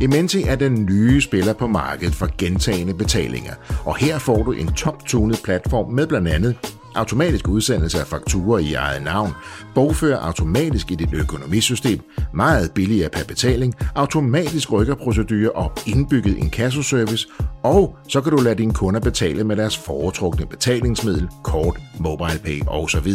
Ementi 0.00 0.42
er 0.42 0.56
den 0.56 0.84
nye 0.84 1.20
spiller 1.20 1.52
på 1.52 1.66
markedet 1.66 2.14
for 2.14 2.28
gentagende 2.38 2.94
betalinger, 2.94 3.54
og 3.84 3.96
her 3.96 4.18
får 4.18 4.42
du 4.42 4.52
en 4.52 4.72
toptunet 4.72 5.40
platform 5.44 5.92
med 5.92 6.06
blandt 6.06 6.28
andet 6.28 6.56
automatisk 6.96 7.48
udsendelse 7.48 8.00
af 8.00 8.06
fakturer 8.06 8.58
i 8.58 8.74
eget 8.74 9.02
navn, 9.02 9.32
bogfører 9.74 10.18
automatisk 10.18 10.90
i 10.90 10.94
dit 10.94 11.12
økonomisystem, 11.12 12.00
meget 12.34 12.70
billigere 12.74 13.08
per 13.08 13.24
betaling, 13.28 13.74
automatisk 13.94 14.72
rykkerprocedurer 14.72 15.50
og 15.50 15.72
indbygget 15.86 16.36
inkassoservice, 16.36 17.28
og 17.62 17.96
så 18.08 18.20
kan 18.20 18.32
du 18.32 18.38
lade 18.38 18.54
dine 18.54 18.74
kunder 18.74 19.00
betale 19.00 19.44
med 19.44 19.56
deres 19.56 19.76
foretrukne 19.76 20.46
betalingsmiddel, 20.46 21.28
kort, 21.42 21.80
MobilePay 21.98 22.60
osv. 22.66 23.12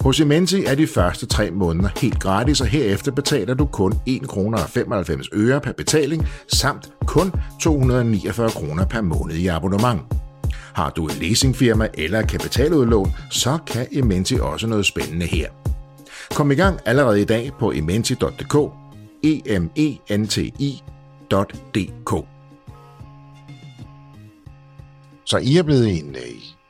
Hos 0.00 0.20
Imenti 0.20 0.64
er 0.64 0.74
de 0.74 0.86
første 0.86 1.26
tre 1.26 1.50
måneder 1.50 1.88
helt 1.96 2.20
gratis, 2.20 2.60
og 2.60 2.66
herefter 2.66 3.12
betaler 3.12 3.54
du 3.54 3.64
kun 3.64 3.94
1 4.06 4.28
kr. 4.28 4.56
95 4.68 5.28
øre 5.34 5.60
per 5.60 5.72
betaling, 5.72 6.28
samt 6.52 6.88
kun 7.06 7.32
249 7.60 8.50
kr. 8.50 8.84
per 8.84 9.00
måned 9.00 9.34
i 9.34 9.46
abonnement. 9.46 10.00
Har 10.52 10.90
du 10.90 11.06
et 11.06 11.18
leasingfirma 11.20 11.88
eller 11.94 12.22
kapitaludlån, 12.22 13.12
så 13.30 13.58
kan 13.66 13.86
Ementi 13.92 14.34
også 14.34 14.66
noget 14.66 14.86
spændende 14.86 15.26
her. 15.26 15.50
Kom 16.30 16.50
i 16.50 16.54
gang 16.54 16.80
allerede 16.86 17.20
i 17.20 17.24
dag 17.24 17.52
på 17.58 17.72
ementi.dk, 17.72 18.54
e 19.24 19.58
m 19.58 19.70
e 19.76 20.16
n 20.16 20.26
t 20.26 20.38
i.dk. 20.38 22.26
Så 25.26 25.38
I 25.38 25.56
er 25.56 25.62
blevet 25.62 25.98
en, 25.98 26.14
øh, 26.14 26.22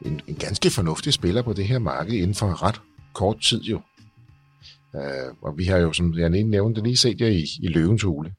en, 0.06 0.20
en 0.26 0.34
ganske 0.34 0.70
fornuftig 0.70 1.12
spiller 1.12 1.42
på 1.42 1.52
det 1.52 1.64
her 1.64 1.78
marked 1.78 2.12
inden 2.14 2.34
for 2.34 2.62
ret 2.62 2.80
kort 3.14 3.40
tid 3.40 3.62
jo. 3.62 3.80
Uh, 4.94 5.36
og 5.42 5.58
vi 5.58 5.64
har 5.64 5.78
jo, 5.78 5.92
som 5.92 6.14
jeg 6.14 6.30
lige 6.30 6.44
nævnte, 6.44 6.82
lige 6.82 6.96
set 6.96 7.20
jer 7.20 7.26
i, 7.26 7.44
i 7.62 7.68
løvens 7.68 8.02
hule. 8.02 8.34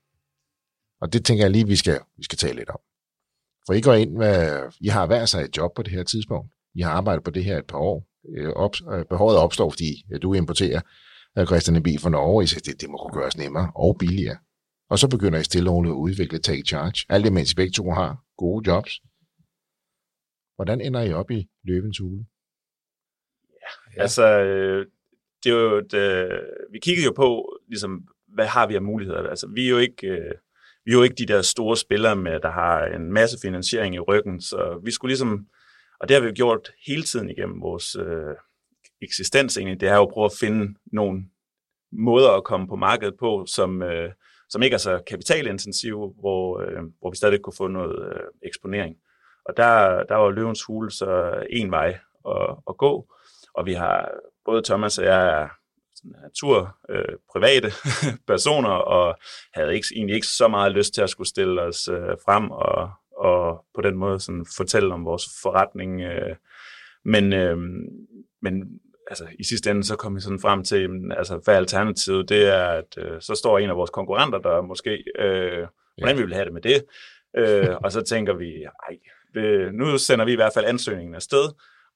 Og 1.01 1.13
det 1.13 1.25
tænker 1.25 1.43
jeg 1.43 1.51
lige, 1.51 1.67
vi 1.67 1.75
skal, 1.75 1.99
vi 2.17 2.23
skal 2.23 2.37
tale 2.37 2.55
lidt 2.55 2.69
om. 2.69 2.79
For 3.65 3.73
I 3.73 3.81
går 3.81 3.93
ind 3.93 4.11
med, 4.11 4.61
I 4.81 4.87
har 4.87 5.05
hver 5.07 5.25
sig 5.25 5.41
et 5.41 5.57
job 5.57 5.75
på 5.75 5.83
det 5.83 5.91
her 5.91 6.03
tidspunkt. 6.03 6.51
I 6.75 6.81
har 6.81 6.91
arbejdet 6.91 7.23
på 7.23 7.31
det 7.31 7.43
her 7.43 7.57
et 7.57 7.67
par 7.67 7.77
år. 7.77 8.07
Øh, 8.37 8.49
op, 8.49 8.75
øh, 8.93 9.05
behovet 9.05 9.37
opstår, 9.37 9.69
fordi 9.69 10.05
øh, 10.13 10.21
du 10.21 10.33
importerer 10.33 10.81
Christian 11.45 11.75
en 11.75 11.83
bil 11.83 11.99
fra 11.99 12.09
Norge, 12.09 12.39
og 12.39 12.43
I 12.43 12.47
siger, 12.47 12.61
det, 12.65 12.81
det 12.81 12.89
må 12.89 12.97
kunne 12.97 13.21
gøres 13.21 13.37
nemmere 13.37 13.71
og 13.75 13.97
billigere. 13.99 14.37
Og 14.89 14.99
så 14.99 15.09
begynder 15.09 15.39
I 15.39 15.43
stille 15.43 15.69
og 15.69 15.85
at 15.85 15.91
udvikle 15.91 16.39
Take 16.39 16.63
Charge. 16.67 17.05
Alt 17.09 17.25
det, 17.25 17.33
mens 17.33 17.51
I 17.51 17.55
begge 17.55 17.71
to 17.71 17.91
har 17.91 18.23
gode 18.37 18.71
jobs. 18.71 19.01
Hvordan 20.55 20.81
ender 20.81 21.01
I 21.01 21.13
op 21.13 21.31
i 21.31 21.47
løvens 21.63 21.97
hule? 21.97 22.25
Ja, 23.63 24.01
altså, 24.01 24.25
det 25.43 25.51
er 25.51 25.55
jo 25.55 25.77
et, 25.77 25.93
vi 26.71 26.79
kiggede 26.79 27.05
jo 27.05 27.13
på, 27.15 27.57
ligesom, 27.67 28.07
hvad 28.27 28.47
har 28.47 28.67
vi 28.67 28.75
af 28.75 28.81
muligheder? 28.81 29.29
Altså, 29.29 29.47
vi 29.47 29.65
er 29.65 29.69
jo 29.69 29.77
ikke, 29.77 30.07
øh, 30.07 30.33
vi 30.85 30.91
er 30.91 30.95
jo 30.95 31.03
ikke 31.03 31.15
de 31.15 31.25
der 31.25 31.41
store 31.41 31.77
spillere 31.77 32.15
med, 32.15 32.39
der 32.39 32.51
har 32.51 32.85
en 32.85 33.11
masse 33.11 33.37
finansiering 33.41 33.95
i 33.95 33.99
ryggen, 33.99 34.41
så 34.41 34.81
vi 34.83 34.91
skulle 34.91 35.09
ligesom, 35.09 35.47
og 35.99 36.07
det 36.07 36.15
har 36.15 36.21
vi 36.21 36.27
jo 36.27 36.33
gjort 36.35 36.71
hele 36.87 37.03
tiden 37.03 37.29
igennem 37.29 37.61
vores 37.61 37.95
øh, 37.95 38.35
eksistens 39.01 39.57
egentlig, 39.57 39.81
det 39.81 39.89
er 39.89 39.95
jo 39.95 40.03
at 40.03 40.13
prøve 40.13 40.25
at 40.25 40.37
finde 40.39 40.75
nogle 40.85 41.23
måder 41.91 42.29
at 42.31 42.43
komme 42.43 42.67
på 42.67 42.75
markedet 42.75 43.17
på, 43.19 43.45
som, 43.47 43.81
øh, 43.81 44.11
som 44.49 44.63
ikke 44.63 44.73
er 44.73 44.77
så 44.77 45.01
kapitalintensive, 45.07 46.13
hvor, 46.19 46.59
øh, 46.61 46.83
hvor 46.99 47.09
vi 47.09 47.17
stadig 47.17 47.41
kunne 47.41 47.53
få 47.57 47.67
noget 47.67 48.05
øh, 48.05 48.21
eksponering. 48.41 48.95
Og 49.45 49.57
der, 49.57 50.03
der 50.03 50.15
var 50.15 50.29
løvens 50.29 50.63
hule 50.63 50.91
så 50.91 51.43
en 51.49 51.71
vej 51.71 51.99
at, 52.27 52.55
at 52.69 52.77
gå, 52.77 53.13
og 53.53 53.65
vi 53.65 53.73
har, 53.73 54.11
både 54.45 54.61
Thomas 54.63 54.97
og 54.97 55.05
jeg 55.05 55.41
er 55.41 55.47
natur 56.03 56.77
øh, 56.89 57.15
private 57.31 57.71
personer, 58.27 58.69
og 58.69 59.17
havde 59.53 59.75
ikke, 59.75 59.87
egentlig 59.95 60.15
ikke 60.15 60.27
så 60.27 60.47
meget 60.47 60.71
lyst 60.71 60.93
til 60.93 61.01
at 61.01 61.09
skulle 61.09 61.29
stille 61.29 61.61
os 61.61 61.87
øh, 61.87 62.17
frem 62.25 62.51
og, 62.51 62.91
og 63.17 63.65
på 63.75 63.81
den 63.81 63.95
måde 63.95 64.19
sådan 64.19 64.45
fortælle 64.57 64.93
om 64.93 65.05
vores 65.05 65.23
forretning. 65.41 66.01
Øh. 66.01 66.35
Men, 67.05 67.33
øh, 67.33 67.57
men 68.41 68.79
altså, 69.07 69.27
i 69.39 69.43
sidste 69.43 69.71
ende 69.71 69.83
så 69.83 69.95
kom 69.95 70.15
vi 70.15 70.21
sådan 70.21 70.39
frem 70.39 70.63
til, 70.63 70.89
altså, 71.17 71.41
hvad 71.43 71.55
alternativet 71.55 72.29
det 72.29 72.47
er, 72.47 72.65
at 72.65 72.97
øh, 72.97 73.21
så 73.21 73.35
står 73.35 73.59
en 73.59 73.69
af 73.69 73.75
vores 73.75 73.89
konkurrenter 73.89 74.39
der 74.39 74.61
måske, 74.61 75.03
øh, 75.19 75.67
hvordan 75.97 76.15
ja. 76.15 76.21
vi 76.21 76.23
vil 76.23 76.33
have 76.33 76.45
det 76.45 76.53
med 76.53 76.61
det. 76.61 76.85
Øh, 77.37 77.75
og 77.83 77.91
så 77.91 78.01
tænker 78.01 78.33
vi, 78.33 78.63
ej, 78.63 78.97
det, 79.33 79.73
nu 79.73 79.97
sender 79.97 80.25
vi 80.25 80.31
i 80.31 80.35
hvert 80.35 80.53
fald 80.53 80.65
ansøgningen 80.65 81.15
afsted, 81.15 81.49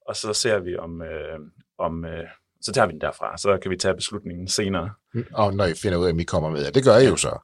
og 0.07 0.15
så 0.15 0.33
ser 0.33 0.59
vi 0.59 0.77
om, 0.77 1.01
øh, 1.01 1.39
om 1.77 2.05
øh, 2.05 2.27
så 2.61 2.71
tager 2.71 2.85
vi 2.87 2.91
den 2.91 3.01
derfra, 3.01 3.37
så 3.37 3.57
kan 3.61 3.71
vi 3.71 3.77
tage 3.77 3.95
beslutningen 3.95 4.47
senere. 4.47 4.89
Mm, 5.13 5.25
og 5.33 5.53
når 5.53 5.65
I 5.65 5.73
finder 5.73 5.97
ud 5.97 6.05
af, 6.05 6.13
at 6.13 6.19
I 6.19 6.23
kommer 6.23 6.49
med, 6.49 6.71
det 6.71 6.83
gør 6.83 6.97
I 6.97 7.07
jo 7.07 7.15
så. 7.15 7.39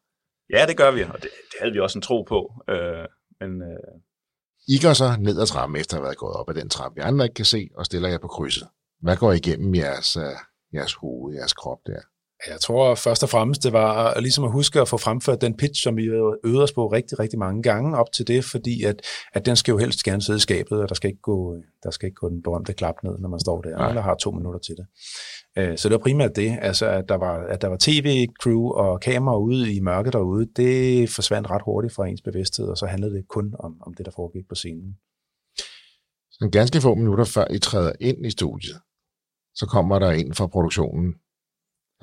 Ja, 0.50 0.66
det 0.66 0.78
gør 0.78 0.92
vi, 0.92 1.04
og 1.04 1.14
det, 1.14 1.22
det 1.22 1.58
havde 1.60 1.74
vi 1.74 1.80
også 1.80 1.98
en 1.98 2.02
tro 2.02 2.22
på. 2.22 2.54
Øh, 2.70 3.06
men, 3.40 3.62
øh... 3.62 3.94
I 4.68 4.80
går 4.84 4.94
så 4.94 5.16
ned 5.20 5.42
ad 5.42 5.46
trappen, 5.46 5.80
efter 5.80 5.96
at 5.96 6.00
have 6.00 6.04
været 6.04 6.18
gået 6.18 6.36
op 6.36 6.50
ad 6.50 6.56
den 6.56 6.70
trappe, 6.70 6.96
vi 6.96 7.02
andre 7.02 7.26
ikke 7.26 7.34
kan 7.34 7.46
se, 7.46 7.70
og 7.76 7.86
stiller 7.86 8.10
jer 8.10 8.18
på 8.18 8.28
krydset. 8.28 8.68
Hvad 9.02 9.18
går 9.18 9.32
igennem 9.32 9.76
jeres, 9.76 10.18
uh, 10.18 10.24
jeres 10.74 10.94
hoved, 10.94 11.36
jeres 11.36 11.54
krop 11.54 11.80
der? 11.86 12.02
Jeg 12.48 12.60
tror 12.60 12.96
først 12.96 13.24
og 13.24 13.30
fremmest, 13.30 13.64
det 13.64 13.74
var 13.74 14.20
ligesom 14.20 14.44
at 14.44 14.52
huske 14.52 14.82
at 14.82 14.88
få 14.88 14.98
fremført 14.98 15.42
den 15.42 15.58
pitch, 15.58 15.84
som 15.84 15.98
vi 15.98 16.04
øvede 16.44 16.64
os 16.64 16.74
på 16.74 16.88
rigtig, 16.88 17.20
rigtig 17.20 17.40
mange 17.40 17.64
gange 17.64 17.98
op 17.98 18.12
til 18.12 18.28
det, 18.28 18.46
fordi 18.46 18.84
at, 18.84 19.02
at 19.34 19.46
den 19.46 19.56
skal 19.56 19.72
jo 19.72 19.78
helst 19.78 20.04
gerne 20.04 20.22
sidde 20.22 20.38
i 20.38 20.40
skabet, 20.40 20.82
og 20.82 20.90
der 20.90 20.96
skal 20.96 21.08
ikke 21.10 21.22
gå, 21.22 21.58
der 21.84 21.92
skal 21.92 22.08
ikke 22.08 22.16
gå 22.16 22.30
den 22.30 22.44
berømte 22.44 22.74
klap 22.74 22.96
ned, 23.04 23.18
når 23.20 23.30
man 23.30 23.40
står 23.40 23.62
der, 23.62 23.78
Nej. 23.78 23.90
eller 23.90 24.02
har 24.02 24.16
to 24.16 24.32
minutter 24.32 24.60
til 24.60 24.76
det. 24.78 24.86
Øh, 25.58 25.78
så 25.78 25.90
det 25.90 25.94
var 25.94 26.04
primært 26.04 26.36
det, 26.36 26.58
altså 26.62 26.86
at 26.86 27.10
der 27.10 27.16
var, 27.16 27.44
at 27.50 27.62
der 27.62 27.68
var 27.68 27.78
tv-crew 27.80 28.70
og 28.70 29.00
kamera 29.00 29.38
ude 29.38 29.74
i 29.74 29.80
mørket 29.80 30.14
derude, 30.14 30.48
det 30.56 31.10
forsvandt 31.10 31.50
ret 31.50 31.62
hurtigt 31.66 31.94
fra 31.94 32.08
ens 32.08 32.22
bevidsthed, 32.22 32.66
og 32.66 32.78
så 32.78 32.86
handlede 32.86 33.14
det 33.14 33.28
kun 33.28 33.56
om, 33.60 33.78
om 33.82 33.94
det, 33.94 34.06
der 34.06 34.12
foregik 34.16 34.48
på 34.50 34.56
scenen. 34.56 34.98
Så 36.32 36.50
ganske 36.52 36.82
få 36.82 36.96
minutter 36.96 37.26
før 37.26 37.46
I 37.50 37.60
træder 37.60 37.92
ind 38.00 38.26
i 38.26 38.30
studiet, 38.30 38.78
så 39.56 39.66
kommer 39.66 40.00
der 40.00 40.12
en 40.12 40.34
fra 40.34 40.48
produktionen 40.48 41.14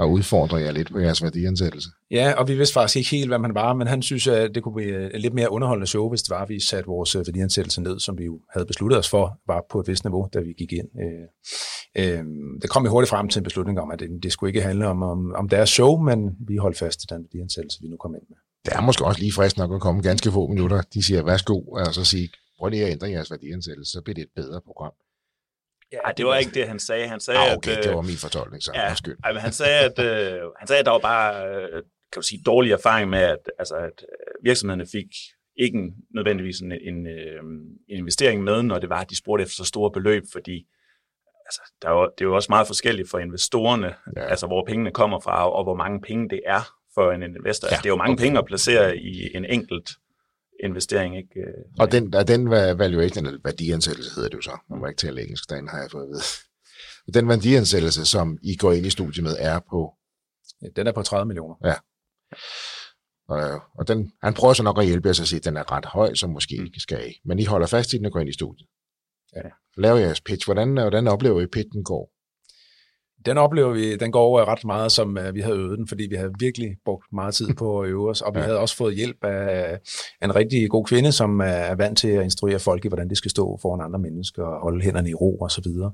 og 0.00 0.11
udfordrer 0.11 0.59
jer 0.59 0.73
lidt 0.73 0.92
på 0.92 0.99
jeres 0.99 1.23
værdiansættelse. 1.23 1.88
Ja, 2.11 2.33
og 2.33 2.49
vi 2.49 2.54
vidste 2.54 2.73
faktisk 2.73 2.97
ikke 2.97 3.11
helt, 3.11 3.28
hvad 3.28 3.38
man 3.38 3.54
var, 3.54 3.75
men 3.75 3.87
han 3.87 4.02
synes, 4.02 4.26
at 4.26 4.54
det 4.54 4.62
kunne 4.62 4.75
blive 4.75 5.19
lidt 5.19 5.35
mere 5.35 5.52
underholdende 5.52 5.87
show, 5.87 6.09
hvis 6.09 6.23
det 6.23 6.30
var, 6.30 6.42
at 6.42 6.49
vi 6.49 6.61
satte 6.61 6.87
vores 6.87 7.14
øh, 7.16 7.26
værdiansættelse 7.26 7.83
ned, 7.83 8.00
som 8.00 8.19
vi 8.19 8.25
jo 8.25 8.40
havde 8.52 8.66
besluttet 8.66 8.99
os 8.99 9.09
for, 9.09 9.40
var 9.47 9.64
på 9.71 9.80
et 9.80 9.88
vist 9.88 10.04
niveau, 10.04 10.28
da 10.35 10.40
vi 10.40 10.52
gik 10.59 10.73
ind. 10.73 10.88
Øh, 11.04 11.26
øh, 12.04 12.25
det 12.62 12.71
kom 12.71 12.85
vi 12.85 12.88
hurtigt 12.88 13.11
frem 13.11 13.28
til 13.28 13.38
en 13.40 13.45
beslutning 13.45 13.80
om, 13.80 13.90
at 13.90 14.00
det, 14.00 14.09
det 14.23 14.33
skulle 14.33 14.50
ikke 14.50 14.62
handle 14.62 14.87
om, 14.87 15.02
om, 15.02 15.35
om 15.35 15.49
deres 15.49 15.71
show, 15.71 15.97
men 15.99 16.19
vi 16.49 16.57
holdt 16.57 16.78
fast 16.78 17.02
i 17.02 17.07
den 17.11 17.23
værdiansættelse, 17.23 17.78
vi 17.83 17.88
nu 17.88 17.97
kom 17.97 18.14
ind 18.14 18.26
med. 18.28 18.37
Det 18.64 18.73
er 18.73 18.80
måske 18.80 19.04
også 19.04 19.21
lige 19.21 19.33
frisk 19.33 19.57
nok 19.59 19.75
at 19.75 19.80
komme 19.80 20.02
ganske 20.02 20.30
få 20.30 20.47
minutter. 20.47 20.83
De 20.95 21.02
siger, 21.02 21.23
værsgo, 21.23 21.61
og 21.61 21.95
så 21.95 22.04
sige, 22.04 22.28
prøv 22.59 22.69
lige 22.69 22.85
at 22.85 22.92
ændre 22.92 23.11
jeres 23.11 23.30
værdiansættelse, 23.30 23.92
så 23.92 24.00
bliver 24.04 24.14
det 24.14 24.23
et 24.23 24.35
bedre 24.37 24.61
program. 24.66 24.92
Ja, 25.93 25.99
det 26.17 26.27
var 26.27 26.37
ikke 26.37 26.53
det, 26.55 26.69
han 26.69 26.79
sagde. 26.79 27.09
Han 27.09 27.21
sagde, 27.21 27.41
ah, 27.41 27.57
okay, 27.57 27.77
at, 27.77 27.85
det 27.85 27.95
var 27.95 28.01
min 28.01 28.17
fortolkning, 28.17 28.63
så 28.63 28.73
ja, 28.75 28.89
undskyld. 28.89 29.17
Altså, 29.25 29.41
han 29.41 29.53
sagde, 29.53 29.79
at, 29.79 29.99
øh, 29.99 30.41
han 30.59 30.69
sagde, 30.69 30.81
at 30.81 30.87
der 30.87 30.93
var 30.93 30.99
bare 30.99 31.49
øh, 31.49 31.83
kan 32.13 32.23
du 32.23 32.27
sige, 32.27 32.43
dårlig 32.47 32.73
erfaring 32.73 33.11
med, 33.11 33.19
at, 33.19 33.51
altså, 33.59 33.75
at 33.75 34.05
øh, 34.09 34.45
virksomhederne 34.45 34.87
fik 34.93 35.07
ikke 35.57 35.79
en, 35.79 35.95
nødvendigvis 36.15 36.61
en, 36.61 36.73
en, 36.73 37.07
øh, 37.07 37.43
en 37.89 37.99
investering 37.99 38.45
med, 38.45 38.63
når 38.63 38.79
det 38.79 38.89
var, 38.89 39.01
at 39.01 39.11
de 39.11 39.17
spurgte 39.17 39.43
efter 39.43 39.55
så 39.55 39.65
store 39.65 39.91
beløb, 39.91 40.23
fordi 40.33 40.67
altså, 41.47 41.61
der 41.83 41.89
er 41.89 41.93
jo, 41.93 42.11
det 42.19 42.25
er 42.25 42.29
jo 42.29 42.35
også 42.35 42.47
meget 42.51 42.67
forskelligt 42.67 43.11
for 43.11 43.19
investorerne, 43.19 43.95
ja. 44.17 44.21
altså 44.21 44.47
hvor 44.47 44.65
pengene 44.67 44.91
kommer 44.91 45.21
fra, 45.21 45.51
og 45.51 45.65
hvor 45.65 45.75
mange 45.75 46.01
penge 46.01 46.29
det 46.29 46.41
er 46.47 46.61
for 46.95 47.13
en 47.13 47.23
investor. 47.23 47.67
Ja, 47.67 47.71
altså, 47.71 47.83
det 47.83 47.89
er 47.89 47.93
jo 47.93 47.97
mange 47.97 48.13
okay. 48.13 48.25
penge 48.25 48.39
at 48.39 48.47
placere 48.47 48.97
i 48.97 49.37
en 49.37 49.45
enkelt 49.45 49.91
investering. 50.64 51.17
Ikke? 51.17 51.40
Og 51.79 51.93
den, 51.93 52.14
er 52.14 52.23
den 52.23 52.50
valuation, 52.50 53.26
eller 53.26 53.40
værdiansættelse 53.45 54.14
hedder 54.14 54.29
det 54.29 54.37
jo 54.37 54.43
så, 54.43 54.59
man 54.71 54.79
må 54.79 54.87
ikke 54.87 54.99
tale 54.99 55.23
engelsk, 55.23 55.50
den 55.50 55.69
har 55.69 55.79
jeg 55.81 55.90
fået 55.90 56.02
at 56.02 56.09
vide. 56.09 56.23
Den 57.14 57.29
værdiansættelse, 57.29 58.05
som 58.07 58.38
I 58.43 58.57
går 58.57 58.73
ind 58.73 58.87
i 58.87 58.90
studiet 58.90 59.25
med, 59.25 59.37
er 59.38 59.61
på? 59.71 59.95
Den 60.76 60.87
er 60.87 60.93
på 60.93 61.02
30 61.02 61.26
millioner. 61.26 61.55
Ja. 61.64 61.75
Og, 63.29 63.61
og 63.79 63.88
den, 63.88 64.12
han 64.23 64.35
prøver 64.35 64.55
så 64.55 64.62
nok 64.62 64.79
at 64.79 64.87
hjælpe 64.87 65.11
os 65.11 65.21
at 65.21 65.29
sige, 65.29 65.38
at 65.38 65.45
den 65.45 65.57
er 65.57 65.73
ret 65.73 65.85
høj, 65.85 66.14
så 66.14 66.26
måske 66.26 66.57
mm. 66.59 66.64
ikke 66.64 66.81
skal 66.81 66.99
af. 66.99 67.21
Men 67.25 67.38
I 67.38 67.45
holder 67.45 67.67
fast 67.67 67.93
i 67.93 67.99
den 67.99 68.07
og 68.07 68.12
går 68.12 68.21
ind 68.21 68.29
i 68.29 68.33
studiet. 68.33 68.69
Ja. 69.37 69.40
Lav 69.76 69.97
jeres 69.97 70.21
pitch. 70.21 70.47
Hvordan, 70.47 70.73
hvordan 70.73 71.09
oplever 71.09 71.40
I, 71.40 71.43
at 71.43 71.50
pitchen 71.50 71.85
går? 71.85 72.12
Den 73.27 73.39
oplever 73.39 73.73
vi, 73.73 73.97
den 73.97 74.12
går 74.12 74.21
over 74.21 74.45
ret 74.45 74.65
meget, 74.65 74.93
som 74.93 75.19
uh, 75.29 75.35
vi 75.35 75.41
havde 75.41 75.57
øvet 75.57 75.79
den, 75.79 75.89
fordi 75.89 76.07
vi 76.11 76.15
havde 76.15 76.33
virkelig 76.39 76.77
brugt 76.85 77.05
meget 77.12 77.35
tid 77.35 77.55
på 77.55 77.81
at 77.81 77.89
øve 77.89 78.11
os, 78.11 78.21
og 78.21 78.35
vi 78.35 78.39
ja. 78.39 78.45
havde 78.45 78.59
også 78.59 78.77
fået 78.77 78.95
hjælp 78.97 79.25
af 79.25 79.79
en 80.23 80.37
rigtig 80.37 80.71
god 80.71 80.85
kvinde, 80.85 81.12
som 81.12 81.41
er 81.41 81.75
vant 81.75 81.99
til 81.99 82.09
at 82.09 82.25
instruere 82.25 82.59
folk 82.59 82.85
i, 82.85 82.89
hvordan 82.89 83.11
de 83.11 83.17
skal 83.17 83.31
stå 83.31 83.59
foran 83.62 83.81
andre 83.81 83.99
mennesker, 83.99 84.45
og 84.45 84.61
holde 84.61 84.85
hænderne 84.85 85.11
i 85.11 85.15
ro 85.15 85.39
og 85.39 85.50
så 85.50 85.62
videre, 85.65 85.93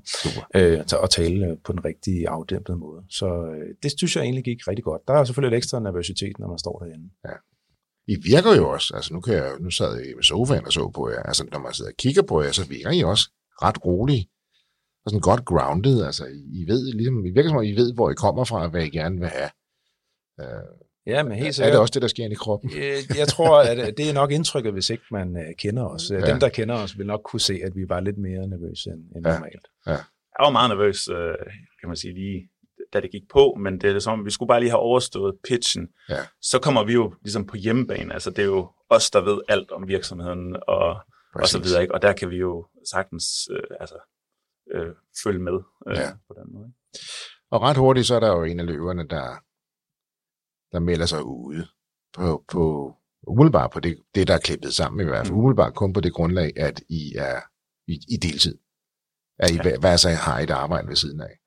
øh, 0.55 0.79
og 1.01 1.09
tale 1.09 1.47
øh, 1.47 1.57
på 1.65 1.71
den 1.71 1.85
rigtige 1.85 2.29
afdæmpede 2.29 2.77
måde. 2.77 3.03
Så 3.09 3.27
øh, 3.27 3.75
det 3.83 3.93
synes 3.97 4.15
jeg 4.15 4.23
egentlig 4.23 4.43
gik 4.43 4.67
rigtig 4.67 4.83
godt. 4.83 5.01
Der 5.07 5.13
er 5.13 5.23
selvfølgelig 5.23 5.51
lidt 5.51 5.63
ekstra 5.63 5.79
nervøsitet, 5.79 6.39
når 6.39 6.47
man 6.47 6.57
står 6.57 6.79
derinde. 6.79 7.09
Ja. 7.25 7.33
I 8.07 8.15
virker 8.23 8.55
jo 8.55 8.69
også, 8.69 8.93
altså 8.95 9.13
nu, 9.13 9.21
kan 9.21 9.33
jeg, 9.33 9.51
nu 9.59 9.69
sad 9.69 9.95
jeg 9.95 10.15
med 10.15 10.23
sofaen 10.23 10.65
og 10.65 10.73
så 10.73 10.91
på 10.95 11.09
jer, 11.09 11.23
altså 11.23 11.45
når 11.51 11.59
man 11.59 11.73
sidder 11.73 11.91
og 11.91 11.97
kigger 11.97 12.21
på 12.21 12.41
jer, 12.41 12.51
så 12.51 12.67
virker 12.67 12.91
I 12.91 13.03
også 13.03 13.25
ret 13.63 13.85
rolige 13.85 14.29
og 15.07 15.11
sådan 15.11 15.21
godt 15.21 15.45
grounded. 15.45 16.05
Altså, 16.05 16.25
I 16.53 16.67
ved, 16.67 16.93
ligesom, 16.93 17.25
I 17.25 17.29
virker 17.29 17.49
som 17.49 17.57
om, 17.57 17.63
I 17.63 17.75
ved, 17.75 17.93
hvor 17.93 18.11
I 18.11 18.13
kommer 18.13 18.43
fra, 18.43 18.63
og 18.63 18.69
hvad 18.69 18.83
I 18.83 18.89
gerne 18.89 19.19
vil 19.19 19.27
have. 19.27 19.49
Uh, 20.41 20.67
ja, 21.05 21.23
men 21.23 21.37
helt 21.37 21.55
sikkert. 21.55 21.69
Er 21.69 21.73
det 21.73 21.81
også 21.81 21.91
det, 21.91 22.01
der 22.01 22.07
sker 22.07 22.25
i 22.25 22.33
kroppen? 22.33 22.71
jeg 23.17 23.27
tror, 23.27 23.59
at 23.61 23.97
det 23.97 24.09
er 24.09 24.13
nok 24.13 24.31
indtrykket, 24.31 24.73
hvis 24.73 24.89
ikke 24.89 25.03
man 25.11 25.35
uh, 25.35 25.53
kender 25.57 25.85
os. 25.85 26.11
Ja. 26.11 26.31
Dem, 26.31 26.39
der 26.39 26.49
kender 26.49 26.75
os, 26.75 26.97
vil 26.97 27.07
nok 27.07 27.21
kunne 27.25 27.39
se, 27.39 27.59
at 27.63 27.75
vi 27.75 27.81
er 27.81 27.87
bare 27.87 28.03
lidt 28.03 28.17
mere 28.17 28.47
nervøse 28.47 28.89
end, 28.89 29.01
end 29.15 29.27
ja. 29.27 29.33
normalt. 29.33 29.67
Ja. 29.87 29.91
jeg 29.91 30.39
var 30.39 30.49
meget 30.49 30.69
nervøs, 30.69 31.07
øh, 31.07 31.35
kan 31.79 31.87
man 31.87 31.95
sige, 31.95 32.13
lige 32.13 32.49
da 32.93 32.99
det 32.99 33.11
gik 33.11 33.23
på, 33.29 33.57
men 33.59 33.81
det 33.81 33.95
er 33.95 33.99
som, 33.99 34.25
vi 34.25 34.31
skulle 34.31 34.47
bare 34.47 34.59
lige 34.59 34.69
have 34.69 34.79
overstået 34.79 35.35
pitchen. 35.47 35.87
Ja. 36.09 36.19
Så 36.41 36.59
kommer 36.59 36.83
vi 36.83 36.93
jo 36.93 37.13
ligesom 37.23 37.45
på 37.47 37.57
hjemmebane, 37.57 38.13
altså 38.13 38.29
det 38.29 38.39
er 38.39 38.45
jo 38.45 38.69
os, 38.89 39.11
der 39.11 39.21
ved 39.21 39.41
alt 39.49 39.71
om 39.71 39.87
virksomheden 39.87 40.55
og, 40.67 40.97
og 41.35 41.47
så 41.47 41.59
videre, 41.59 41.81
ikke? 41.81 41.93
og 41.93 42.01
der 42.01 42.13
kan 42.13 42.29
vi 42.29 42.37
jo 42.37 42.65
sagtens 42.91 43.25
øh, 43.51 43.77
altså, 43.79 43.95
øh, 44.77 44.95
følge 45.23 45.39
med 45.39 45.57
øh, 45.87 45.95
Ja. 45.97 46.09
på 46.27 46.33
den 46.39 46.53
måde. 46.53 46.73
Og 47.51 47.61
ret 47.61 47.77
hurtigt, 47.77 48.07
så 48.07 48.15
er 48.15 48.19
der 48.19 48.27
jo 48.37 48.43
en 48.43 48.59
af 48.59 48.65
løverne, 48.65 49.07
der, 49.07 49.27
der 50.71 50.79
melder 50.79 51.05
sig 51.05 51.23
ude 51.23 51.67
på, 52.13 52.43
på 52.51 52.93
umiddelbart 53.27 53.71
på 53.71 53.79
det, 53.79 54.03
det, 54.15 54.27
der 54.27 54.33
er 54.33 54.39
klippet 54.39 54.73
sammen 54.73 55.01
i 55.01 55.03
hvert 55.09 55.25
fald. 55.25 55.33
Mm. 55.33 55.39
Umiddelbart 55.39 55.75
kun 55.75 55.93
på 55.93 56.01
det 56.01 56.13
grundlag, 56.13 56.51
at 56.57 56.81
I 56.89 57.13
er 57.15 57.41
i, 57.87 57.93
i 58.13 58.17
deltid. 58.17 58.57
At 59.39 59.51
I 59.51 59.55
Ja. 59.55 59.69
ja. 59.69 59.79
hvad 59.79 59.97
så 59.97 60.09
har 60.09 60.39
et 60.39 60.49
arbejde 60.49 60.87
ved 60.87 60.95
siden 60.95 61.21
af. 61.21 61.39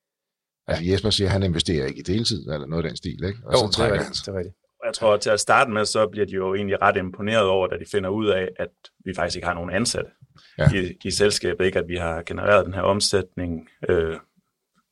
Altså 0.67 0.85
Jesper 0.85 1.11
siger, 1.11 1.29
at 1.29 1.33
han 1.33 1.43
investerer 1.43 1.87
ikke 1.87 2.01
i 2.01 2.03
deltid, 2.03 2.43
eller 2.53 2.67
noget 2.67 2.85
af 2.85 2.89
den 2.91 2.97
stil, 2.97 3.25
ikke? 3.25 3.39
Og 3.47 3.53
Jo, 3.53 3.59
så 3.59 3.67
det 3.67 3.69
er 3.69 3.73
trækker 3.73 3.97
han 3.97 4.07
rigtigt. 4.07 4.27
Det 4.27 4.33
er 4.35 4.39
rigtigt. 4.39 4.57
Jeg 4.91 4.95
tror, 4.95 5.17
til 5.17 5.31
at 5.31 5.41
starte 5.41 5.71
med, 5.71 5.85
så 5.85 6.07
bliver 6.07 6.27
de 6.27 6.33
jo 6.33 6.55
egentlig 6.55 6.83
ret 6.83 6.97
imponeret 6.97 7.45
over, 7.45 7.67
da 7.67 7.77
de 7.77 7.85
finder 7.93 8.11
ud 8.11 8.27
af, 8.27 8.49
at 8.57 8.69
vi 9.05 9.15
faktisk 9.17 9.37
ikke 9.37 9.47
har 9.47 9.55
nogen 9.55 9.71
ansatte 9.71 10.11
ja. 10.59 10.71
i, 10.75 10.97
i 11.05 11.11
selskabet. 11.11 11.65
Ikke 11.67 11.79
at 11.79 11.89
vi 11.89 11.97
har 11.97 12.23
genereret 12.23 12.67
den 12.67 12.75
her 12.75 12.83
omsætning. 12.83 13.69
Øh, 13.89 14.17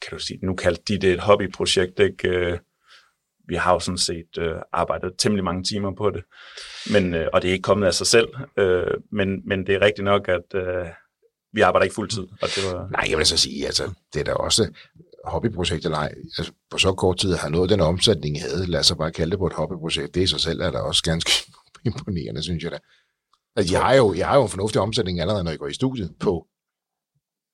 kan 0.03 0.11
du 0.11 0.19
sige, 0.19 0.39
nu 0.43 0.55
kaldte 0.55 0.83
de 0.89 0.99
det 0.99 1.13
et 1.13 1.21
hobbyprojekt. 1.21 2.01
Ikke? 2.01 2.29
Øh, 2.29 2.59
vi 3.49 3.55
har 3.55 3.73
jo 3.73 3.81
sådan 3.81 3.99
set 3.99 4.39
øh, 4.39 4.55
arbejdet 4.73 5.13
temmelig 5.19 5.45
mange 5.45 5.65
timer 5.65 5.95
på 5.95 6.11
det, 6.11 6.25
men, 6.93 7.15
øh, 7.15 7.29
og 7.33 7.43
det 7.43 7.49
er 7.49 7.53
ikke 7.53 7.63
kommet 7.63 7.87
af 7.87 7.95
sig 7.95 8.07
selv. 8.07 8.29
Øh, 8.59 8.95
men, 9.13 9.49
men 9.49 9.67
det 9.67 9.75
er 9.75 9.81
rigtigt 9.81 10.05
nok, 10.05 10.29
at 10.29 10.55
øh, 10.55 10.87
vi 11.53 11.61
arbejder 11.61 11.85
ikke 11.85 11.95
fuldtid. 11.95 12.23
Og 12.23 12.49
det 12.49 12.63
var, 12.73 12.89
Nej, 12.91 13.07
jeg 13.11 13.19
vil 13.19 13.27
så 13.27 13.37
sige, 13.37 13.67
altså, 13.67 13.91
det 14.15 14.21
er 14.21 14.25
da 14.25 14.33
også 14.33 14.73
hobbyprojekt 15.29 15.85
eller 15.85 15.99
ej. 15.99 16.15
Altså, 16.39 16.53
på 16.71 16.79
så 16.79 16.93
kort 16.93 17.19
tid 17.19 17.35
har 17.35 17.49
nået 17.49 17.71
den 17.71 17.81
omsætning, 17.81 18.37
I 18.37 18.39
havde. 18.39 18.67
Lad 18.67 18.81
os 18.81 18.93
bare 18.99 19.13
kalde 19.13 19.31
det 19.31 19.39
på 19.39 19.47
et 19.47 19.53
hobbyprojekt. 19.53 20.15
Det 20.15 20.23
i 20.23 20.27
sig 20.27 20.41
selv 20.41 20.61
er 20.61 20.71
da 20.71 20.79
også 20.79 21.03
ganske 21.03 21.31
imponerende, 21.87 22.43
synes 22.43 22.65
jeg 22.65 22.73
da. 22.73 22.79
Altså, 23.57 23.75
jeg 23.75 23.83
har 23.83 23.95
jo, 23.95 24.15
jeg 24.15 24.27
har 24.29 24.37
jo 24.37 24.43
en 24.43 24.49
fornuftig 24.49 24.81
omsætning 24.81 25.21
allerede, 25.21 25.45
når 25.45 25.51
jeg 25.51 25.59
går 25.59 25.67
i 25.67 25.73
studiet 25.75 26.15
på 26.21 26.47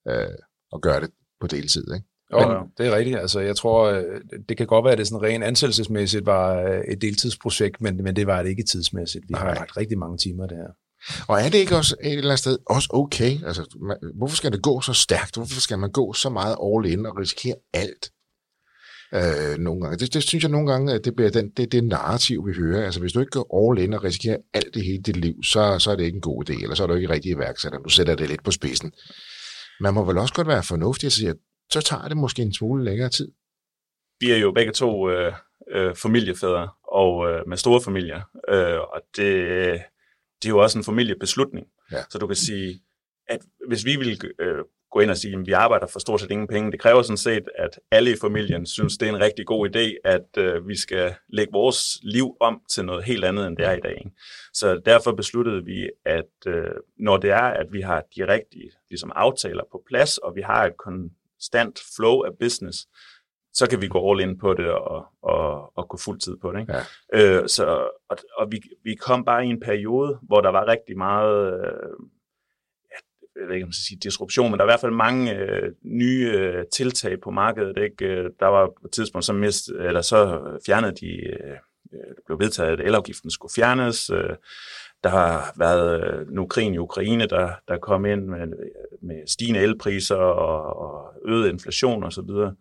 øh, 0.08 0.28
at 0.74 0.80
gøre 0.82 1.00
det 1.00 1.10
på 1.40 1.46
deltid. 1.46 1.94
Ikke? 1.94 2.06
Jo, 2.32 2.38
Men- 2.38 2.48
men, 2.48 2.58
det 2.78 2.86
er 2.86 2.96
rigtigt. 2.96 3.18
Altså, 3.18 3.40
jeg 3.40 3.56
tror, 3.56 3.84
øh, 3.84 4.20
det 4.48 4.56
kan 4.56 4.66
godt 4.66 4.84
være, 4.84 4.92
at 4.92 4.98
det 4.98 5.06
sådan 5.08 5.22
rent 5.22 5.44
ansættelsesmæssigt 5.44 6.26
var 6.26 6.54
øh, 6.62 6.80
et 6.88 7.02
deltidsprojekt, 7.02 7.80
men, 7.80 7.96
men 8.02 8.16
det 8.16 8.26
var 8.26 8.42
det 8.42 8.50
ikke 8.50 8.62
tidsmæssigt. 8.62 9.24
Vi 9.28 9.34
har 9.34 9.44
Nej. 9.44 9.54
lagt 9.54 9.76
rigtig 9.76 9.98
mange 9.98 10.18
timer 10.18 10.46
det 10.46 10.56
her. 10.56 10.68
Og 11.28 11.40
er 11.40 11.48
det 11.48 11.58
ikke 11.58 11.76
også 11.76 11.96
et 12.02 12.12
eller 12.12 12.24
andet 12.24 12.38
sted 12.38 12.58
også 12.66 12.88
okay? 12.92 13.46
Altså, 13.46 13.76
man, 13.80 13.96
hvorfor 14.14 14.36
skal 14.36 14.52
det 14.52 14.62
gå 14.62 14.80
så 14.80 14.92
stærkt? 14.92 15.36
Hvorfor 15.36 15.60
skal 15.60 15.78
man 15.78 15.92
gå 15.92 16.12
så 16.12 16.30
meget 16.30 16.56
all 16.62 16.92
in 16.92 17.06
og 17.06 17.18
risikere 17.18 17.54
alt? 17.72 18.10
Øh, 19.14 19.58
nogle 19.58 19.80
gange. 19.80 19.96
Det, 19.98 20.14
det, 20.14 20.22
synes 20.22 20.44
jeg 20.44 20.50
nogle 20.50 20.72
gange, 20.72 20.92
at 20.92 21.04
det 21.04 21.16
bliver 21.16 21.30
den, 21.30 21.50
det, 21.50 21.72
det 21.72 21.84
narrativ, 21.84 22.46
vi 22.46 22.52
hører. 22.52 22.84
Altså, 22.84 23.00
hvis 23.00 23.12
du 23.12 23.20
ikke 23.20 23.30
går 23.30 23.70
all 23.70 23.84
in 23.84 23.92
og 23.92 24.04
risikerer 24.04 24.36
alt 24.54 24.74
det 24.74 24.84
hele 24.84 25.02
dit 25.02 25.16
liv, 25.16 25.34
så, 25.42 25.78
så 25.78 25.90
er 25.90 25.96
det 25.96 26.04
ikke 26.04 26.16
en 26.16 26.22
god 26.22 26.50
idé, 26.50 26.62
eller 26.62 26.74
så 26.74 26.82
er 26.82 26.86
du 26.86 26.94
ikke 26.94 27.08
rigtig 27.08 27.30
iværksætter. 27.30 27.78
Du 27.78 27.88
sætter 27.88 28.14
det 28.14 28.28
lidt 28.28 28.44
på 28.44 28.50
spidsen. 28.50 28.92
Man 29.80 29.94
må 29.94 30.04
vel 30.04 30.18
også 30.18 30.34
godt 30.34 30.48
være 30.48 30.62
fornuftig 30.62 31.06
og 31.06 31.12
sige, 31.12 31.28
at 31.28 31.36
så 31.70 31.80
tager 31.80 32.08
det 32.08 32.16
måske 32.16 32.42
en 32.42 32.54
smule 32.54 32.84
længere 32.84 33.08
tid. 33.08 33.28
vi 34.20 34.30
er 34.30 34.36
jo 34.36 34.52
begge 34.52 34.72
to 34.72 35.10
øh, 35.10 35.32
øh, 35.70 35.94
familiefædre 35.94 36.68
og 36.92 37.30
øh, 37.30 37.48
med 37.48 37.56
store 37.56 37.80
familier, 37.80 38.20
øh, 38.48 38.78
og 38.78 39.00
det, 39.16 39.80
det 40.44 40.50
er 40.50 40.54
jo 40.54 40.62
også 40.62 40.78
en 40.78 40.84
familiebeslutning. 40.84 41.66
Ja. 41.92 42.02
Så 42.10 42.18
du 42.18 42.26
kan 42.26 42.36
sige, 42.36 42.80
at 43.28 43.40
hvis 43.68 43.84
vi 43.84 43.96
vil 43.96 44.20
øh, 44.38 44.64
gå 44.90 45.00
ind 45.00 45.10
og 45.10 45.16
sige, 45.16 45.34
at 45.34 45.46
vi 45.46 45.52
arbejder 45.52 45.86
for 45.86 45.98
stort 45.98 46.20
set 46.20 46.30
ingen 46.30 46.48
penge, 46.48 46.72
det 46.72 46.80
kræver 46.80 47.02
sådan 47.02 47.16
set, 47.16 47.48
at 47.58 47.80
alle 47.90 48.12
i 48.12 48.16
familien 48.20 48.66
synes, 48.66 48.96
det 48.98 49.08
er 49.08 49.12
en 49.12 49.20
rigtig 49.20 49.46
god 49.46 49.68
idé, 49.68 50.00
at 50.04 50.28
øh, 50.38 50.68
vi 50.68 50.76
skal 50.76 51.14
lægge 51.28 51.52
vores 51.52 51.98
liv 52.02 52.36
om 52.40 52.60
til 52.70 52.84
noget 52.84 53.04
helt 53.04 53.24
andet, 53.24 53.46
end 53.46 53.56
det 53.56 53.66
er 53.66 53.72
i 53.72 53.80
dag. 53.80 53.96
Ikke? 53.98 54.10
Så 54.52 54.80
derfor 54.86 55.12
besluttede 55.12 55.64
vi, 55.64 55.90
at 56.04 56.34
øh, 56.46 56.70
når 56.98 57.16
det 57.16 57.30
er, 57.30 57.48
at 57.60 57.66
vi 57.72 57.80
har 57.80 58.02
de 58.16 58.28
rigtige 58.28 58.70
ligesom, 58.90 59.12
aftaler 59.14 59.62
på 59.72 59.82
plads, 59.88 60.18
og 60.18 60.36
vi 60.36 60.40
har 60.40 60.66
et 60.66 60.76
konstant 60.78 61.80
flow 61.96 62.22
af 62.22 62.30
business, 62.40 62.78
så 63.54 63.68
kan 63.70 63.80
vi 63.82 63.88
gå 63.88 64.10
all 64.10 64.20
in 64.20 64.38
på 64.38 64.54
det 64.54 64.68
og, 64.70 65.06
og, 65.22 65.78
og 65.78 65.88
gå 65.88 65.96
fuld 65.96 66.20
tid 66.20 66.36
på 66.36 66.52
det. 66.52 66.60
Ikke? 66.60 66.74
Ja. 67.12 67.40
Øh, 67.40 67.48
så, 67.48 67.88
og 68.08 68.16
og 68.36 68.52
vi, 68.52 68.60
vi 68.84 68.94
kom 68.94 69.24
bare 69.24 69.46
i 69.46 69.48
en 69.48 69.60
periode, 69.60 70.18
hvor 70.22 70.40
der 70.40 70.50
var 70.50 70.66
rigtig 70.66 70.98
meget, 70.98 71.52
øh, 71.54 71.96
jeg 73.36 73.48
ved 73.48 73.54
ikke, 73.54 73.64
om 73.64 73.68
jeg 73.68 73.74
skal 73.74 73.86
sige 73.86 73.98
disruption, 74.02 74.50
men 74.50 74.58
der 74.58 74.64
var 74.64 74.70
i 74.70 74.72
hvert 74.72 74.80
fald 74.80 74.92
mange 74.92 75.34
øh, 75.36 75.72
nye 75.82 76.32
øh, 76.34 76.64
tiltag 76.72 77.20
på 77.20 77.30
markedet. 77.30 77.76
Ikke? 77.78 78.04
Øh, 78.04 78.30
Der 78.40 78.46
var 78.46 78.66
på 78.66 78.86
et 78.86 78.92
tidspunkt, 78.92 79.24
så, 79.24 79.32
mist, 79.32 79.68
eller 79.68 80.00
så 80.00 80.40
fjernede 80.66 80.92
de, 80.92 81.10
øh, 81.26 81.56
det 81.92 82.22
blev 82.26 82.38
vedtaget, 82.40 82.80
at 82.80 82.86
elafgiften 82.86 83.30
skulle 83.30 83.52
fjernes. 83.56 84.10
Øh, 84.10 84.36
der 85.04 85.10
har 85.10 85.52
været 85.58 86.04
øh, 86.04 86.30
nu 86.30 86.46
krigen 86.46 86.74
i 86.74 86.78
Ukraine, 86.78 87.26
der, 87.26 87.50
der 87.68 87.78
kom 87.78 88.04
ind 88.04 88.24
med, 88.24 88.46
med 89.02 89.26
stigende 89.26 89.60
elpriser 89.60 90.16
og, 90.16 90.76
og 90.76 91.14
øget 91.24 91.48
inflation 91.48 92.04
osv. 92.04 92.20
Og, 92.20 92.52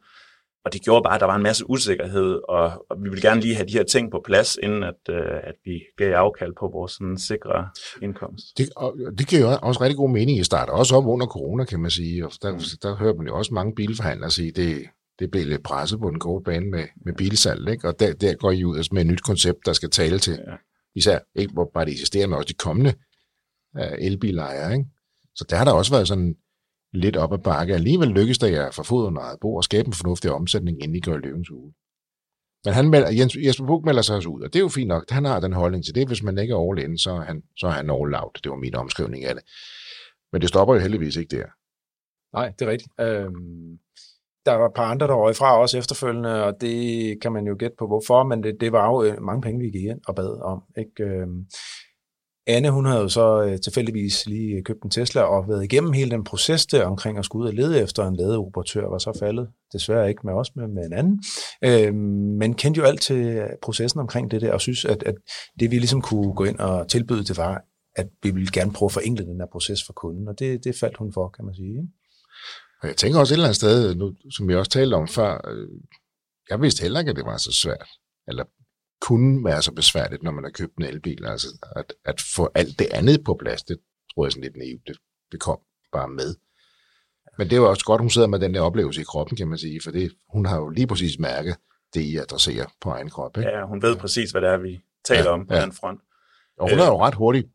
og 0.66 0.74
det 0.74 0.82
gjorde 0.82 1.04
bare, 1.04 1.16
at 1.16 1.20
der 1.22 1.26
var 1.28 1.36
en 1.36 1.44
masse 1.44 1.70
usikkerhed, 1.70 2.40
og, 2.50 2.86
og 2.90 2.98
vi 3.04 3.10
ville 3.10 3.22
gerne 3.30 3.42
lige 3.42 3.56
have 3.56 3.68
de 3.68 3.74
her 3.74 3.84
ting 3.84 4.12
på 4.12 4.22
plads, 4.26 4.58
inden 4.64 4.84
at, 4.84 4.96
øh, 5.10 5.38
at 5.44 5.56
vi 5.66 5.82
gav 5.98 6.14
afkald 6.14 6.54
på 6.60 6.68
vores 6.74 6.92
sådan, 6.92 7.18
sikre 7.18 7.70
indkomst. 8.02 8.46
Det, 8.58 8.70
og 8.76 8.96
det 9.18 9.28
giver 9.28 9.42
jo 9.42 9.58
også 9.62 9.82
rigtig 9.82 9.98
god 9.98 10.10
mening 10.10 10.40
i 10.40 10.44
start, 10.44 10.70
også 10.70 10.96
op 10.96 11.06
under 11.06 11.26
corona, 11.26 11.66
kan 11.66 11.80
man 11.80 11.92
sige. 11.92 12.26
Og 12.26 12.32
der, 12.42 12.52
Mm. 12.52 12.60
der 12.82 12.96
hører 12.96 13.14
man 13.16 13.28
jo 13.28 13.38
også 13.38 13.54
mange 13.54 13.76
bilforhandlere 13.76 14.32
sige, 14.32 14.52
det, 14.52 14.86
det 15.20 15.32
blev 15.32 15.46
lidt 15.48 15.64
presset 15.64 16.00
på 16.00 16.10
den 16.10 16.20
korte 16.20 16.44
bane 16.44 16.66
med, 16.72 16.84
med 17.06 17.14
bilsalg, 17.14 17.70
ikke? 17.70 17.88
og 17.88 18.00
der, 18.00 18.14
der 18.14 18.34
går 18.34 18.52
I 18.52 18.64
ud 18.66 18.88
med 18.94 19.02
et 19.02 19.08
nyt 19.08 19.22
koncept, 19.24 19.60
der 19.66 19.74
skal 19.74 19.90
tale 19.90 20.20
til 20.20 20.34
Ja. 20.48 20.56
især 20.96 21.20
ikke 21.36 21.54
bare 21.74 21.86
de 21.86 21.92
eksisterende, 21.92 22.28
men 22.28 22.38
også 22.38 22.48
de 22.50 22.54
kommende 22.54 22.94
uh, 23.80 24.06
elbilejere. 24.06 24.74
Ikke? 24.74 24.86
Så 25.36 25.46
der 25.50 25.56
har 25.56 25.66
der 25.66 25.72
også 25.72 25.92
været 25.92 26.08
sådan 26.08 26.36
lidt 26.94 27.18
op 27.18 27.34
ad 27.34 27.38
bakke. 27.38 27.74
Alligevel 27.74 28.08
lykkes 28.08 28.38
der 28.38 28.48
jer 28.48 28.72
for 28.72 28.84
fod 28.84 29.06
under 29.06 29.22
eget 29.22 29.40
bord 29.40 29.58
og 29.58 29.64
skabe 29.64 29.88
en 29.88 29.94
fornuftig 29.94 30.32
omsætning, 30.32 30.84
inden 30.84 30.96
I 30.96 31.00
går 31.00 31.18
løvens 31.18 31.52
uge. 31.52 31.74
Men 32.66 32.74
han 32.74 32.90
melder, 32.90 33.12
Jens, 33.12 33.38
Jesper 33.46 33.66
Buch 33.66 33.86
melder 33.86 34.02
sig 34.02 34.16
også 34.16 34.30
ud, 34.30 34.42
og 34.42 34.54
det 34.54 34.60
er 34.60 34.64
jo 34.64 34.70
fint 34.70 34.88
nok. 34.88 35.10
Han 35.10 35.26
har 35.26 35.40
den 35.40 35.54
holdning 35.54 35.86
til 35.86 35.96
det. 35.96 36.08
Hvis 36.08 36.24
man 36.24 36.38
ikke 36.38 36.54
er 36.54 36.70
all 36.70 36.80
in, 36.80 36.98
så 36.98 37.12
er 37.12 37.22
han, 37.22 37.44
så 37.58 37.68
er 37.68 37.72
han 37.72 37.90
all 37.90 38.16
out. 38.16 38.40
Det 38.44 38.50
var 38.50 38.58
min 38.58 38.76
omskrivning 38.76 39.26
af 39.26 39.36
det. 39.36 39.44
Men 40.32 40.42
det 40.42 40.50
stopper 40.50 40.74
jo 40.74 40.80
heldigvis 40.80 41.16
ikke 41.16 41.38
der. 41.38 41.46
Nej, 42.38 42.54
det 42.60 42.68
er 42.68 42.72
rigtigt. 42.72 42.92
Øhm, 43.00 43.80
der 44.46 44.54
var 44.54 44.66
et 44.66 44.74
par 44.74 44.92
andre, 44.92 45.08
der 45.08 45.14
røg 45.14 45.36
fra 45.36 45.60
også 45.60 45.78
efterfølgende, 45.78 46.44
og 46.44 46.62
det 46.62 46.78
kan 47.22 47.32
man 47.32 47.48
jo 47.48 47.56
gætte 47.60 47.76
på, 47.80 47.88
hvorfor, 47.88 48.24
men 48.24 48.44
det, 48.44 48.62
det 48.62 48.72
var 48.72 48.90
jo 48.90 49.04
øh, 49.04 49.22
mange 49.22 49.42
penge, 49.42 49.60
vi 49.60 49.70
gik 49.70 49.84
ind 49.84 50.02
og 50.08 50.16
bad 50.16 50.42
om. 50.42 50.64
Ikke? 50.78 51.04
Øhm, 51.04 51.46
Anne, 52.48 52.72
hun 52.72 52.86
havde 52.86 53.02
jo 53.02 53.10
så 53.10 53.44
øh, 53.44 53.60
tilfældigvis 53.60 54.26
lige 54.26 54.64
købt 54.64 54.84
en 54.84 54.90
Tesla 54.90 55.22
og 55.22 55.50
været 55.50 55.64
igennem 55.64 55.94
hele 55.94 56.12
den 56.12 56.24
proces 56.24 56.66
der 56.66 56.86
omkring 56.86 57.18
at 57.18 57.26
skulle 57.26 57.44
ud 57.44 57.50
og 57.50 57.54
lede 57.54 57.82
efter 57.82 58.08
en 58.08 58.16
ladeoperatør, 58.16 58.90
var 58.90 58.98
så 58.98 59.18
faldet. 59.20 59.48
Desværre 59.74 60.10
ikke 60.10 60.22
med 60.24 60.34
os, 60.34 60.56
men 60.56 60.76
med 60.76 60.86
en 60.86 60.94
anden. 60.94 61.24
Øh, 61.64 61.94
men 62.40 62.54
kendte 62.54 62.80
jo 62.80 62.86
alt 62.86 63.02
til 63.02 63.16
øh, 63.16 63.50
processen 63.62 64.00
omkring 64.00 64.32
det 64.32 64.42
der, 64.42 64.54
og 64.54 64.62
synes, 64.62 64.86
at, 64.86 65.04
at 65.04 65.16
det 65.60 65.72
vi 65.72 65.80
ligesom 65.80 66.02
kunne 66.02 66.34
gå 66.34 66.44
ind 66.44 66.60
og 66.60 66.88
tilbyde, 66.88 67.24
det 67.24 67.38
var, 67.38 67.62
at 67.96 68.08
vi 68.24 68.32
ville 68.32 68.52
gerne 68.54 68.74
prøve 68.74 68.88
at 68.88 68.92
forenkle 68.92 69.26
den 69.26 69.40
her 69.40 69.48
proces 69.52 69.80
for 69.86 69.94
kunden, 69.94 70.28
og 70.28 70.40
det, 70.40 70.64
det 70.64 70.76
faldt 70.80 70.98
hun 70.98 71.14
for, 71.14 71.30
kan 71.30 71.46
man 71.46 71.56
sige. 71.56 71.70
Ikke? 71.70 71.88
Og 72.82 72.88
jeg 72.88 72.98
tænker 72.98 73.20
også 73.20 73.34
et 73.34 73.36
eller 73.36 73.48
andet 73.48 73.56
sted, 73.56 73.96
nu, 73.96 74.14
som 74.32 74.48
vi 74.48 74.56
også 74.56 74.72
talte 74.72 74.96
om 74.96 75.08
før, 75.08 75.50
øh, 75.52 75.68
jeg 76.50 76.62
vidste 76.62 76.82
heller 76.82 77.00
ikke, 77.00 77.10
at 77.10 77.16
det 77.16 77.26
var 77.26 77.38
så 77.38 77.52
svært, 77.52 77.90
eller 78.28 78.44
kunne 79.08 79.46
være 79.46 79.62
så 79.62 79.72
besværligt, 79.74 80.24
når 80.24 80.32
man 80.32 80.44
har 80.44 80.52
købt 80.52 80.78
en 80.78 80.84
elbil. 80.84 81.26
Altså 81.26 81.48
at, 81.76 81.94
at 82.06 82.22
få 82.36 82.50
alt 82.56 82.80
det 82.80 82.88
andet 82.92 83.24
på 83.26 83.34
plads, 83.42 83.64
det 83.64 83.78
tror 84.14 84.26
jeg 84.26 84.32
sådan 84.32 84.44
lidt 84.44 84.58
naivt, 84.58 84.88
det, 84.88 84.98
det 85.32 85.40
kom 85.40 85.60
bare 85.92 86.10
med. 86.10 86.36
Men 87.38 87.50
det 87.50 87.62
var 87.62 87.68
også 87.68 87.86
godt, 87.86 88.02
hun 88.02 88.10
sidder 88.10 88.28
med 88.28 88.40
den 88.40 88.54
der 88.54 88.62
oplevelse 88.62 89.02
i 89.02 89.04
kroppen, 89.04 89.38
kan 89.38 89.48
man 89.48 89.58
sige, 89.58 89.82
for 89.84 89.92
det, 89.92 90.14
hun 90.34 90.46
har 90.46 90.58
jo 90.58 90.70
lige 90.70 90.88
præcis 90.88 91.20
mærket 91.20 91.56
det, 91.94 92.02
I 92.02 92.18
adresserer 92.18 92.66
på 92.82 92.90
egen 92.90 93.10
krop. 93.10 93.38
Ikke? 93.38 93.50
Ja, 93.50 93.66
hun 93.66 93.82
ved 93.82 93.96
præcis, 93.96 94.32
hvad 94.32 94.42
det 94.42 94.50
er, 94.50 94.58
vi 94.58 94.82
taler 95.06 95.24
Ja, 95.24 95.34
om 95.34 95.48
på 95.48 95.54
ja. 95.54 95.62
den 95.62 95.72
front. 95.72 96.02
Og 96.58 96.70
hun 96.70 96.80
er 96.80 96.86
jo 96.86 96.98
ret 97.06 97.16
hurtigt, 97.16 97.48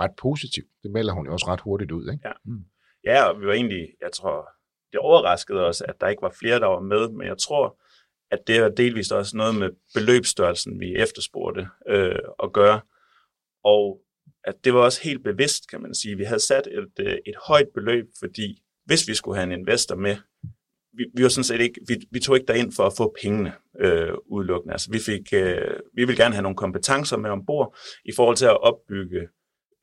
ret 0.00 0.10
positiv. 0.18 0.64
Det 0.82 0.90
melder 0.90 1.12
hun 1.12 1.26
jo 1.26 1.32
også 1.32 1.46
ret 1.48 1.60
hurtigt 1.60 1.90
ud. 1.90 2.12
Ikke? 2.12 2.28
Ja, 3.04 3.24
og 3.24 3.40
vi 3.40 3.46
var 3.46 3.52
egentlig, 3.52 3.88
jeg 4.00 4.12
tror, 4.12 4.48
det 4.92 5.00
overraskede 5.00 5.60
os, 5.60 5.80
at 5.80 5.94
der 6.00 6.08
ikke 6.08 6.22
var 6.22 6.34
flere, 6.40 6.60
der 6.60 6.66
var 6.66 6.80
med, 6.80 7.08
men 7.08 7.26
jeg 7.26 7.38
tror, 7.38 7.78
at 8.34 8.46
det 8.46 8.56
er 8.56 8.68
delvist 8.68 9.12
også 9.12 9.36
noget 9.36 9.54
med 9.54 9.70
beløbsstørrelsen, 9.94 10.80
vi 10.80 10.96
efterspurgte 10.96 11.68
øh, 11.88 12.18
at 12.42 12.52
gøre. 12.52 12.80
Og 13.64 14.00
at 14.44 14.54
det 14.64 14.74
var 14.74 14.80
også 14.80 15.02
helt 15.02 15.24
bevidst, 15.24 15.70
kan 15.70 15.82
man 15.82 15.94
sige. 15.94 16.16
Vi 16.16 16.24
havde 16.24 16.40
sat 16.40 16.66
et, 16.66 17.06
øh, 17.06 17.16
et 17.26 17.34
højt 17.46 17.68
beløb, 17.74 18.06
fordi 18.18 18.62
hvis 18.84 19.08
vi 19.08 19.14
skulle 19.14 19.36
have 19.36 19.52
en 19.52 19.58
investor 19.60 19.96
med, 19.96 20.16
vi, 20.92 21.04
vi 21.14 21.22
var 21.22 21.28
sådan 21.28 21.44
set 21.44 21.60
ikke, 21.60 21.80
vi, 21.88 21.94
vi 22.10 22.20
tog 22.20 22.36
ikke 22.36 22.46
derind 22.46 22.72
for 22.72 22.86
at 22.86 22.92
få 22.96 23.14
pengene 23.22 23.52
øh, 23.80 24.12
udelukkende. 24.26 24.72
Altså 24.72 24.90
vi 24.90 24.98
fik, 24.98 25.32
øh, 25.32 25.80
vi 25.94 26.04
vil 26.04 26.16
gerne 26.16 26.34
have 26.34 26.42
nogle 26.42 26.56
kompetencer 26.56 27.16
med 27.16 27.30
ombord 27.30 27.76
i 28.04 28.12
forhold 28.16 28.36
til 28.36 28.46
at 28.46 28.60
opbygge 28.60 29.20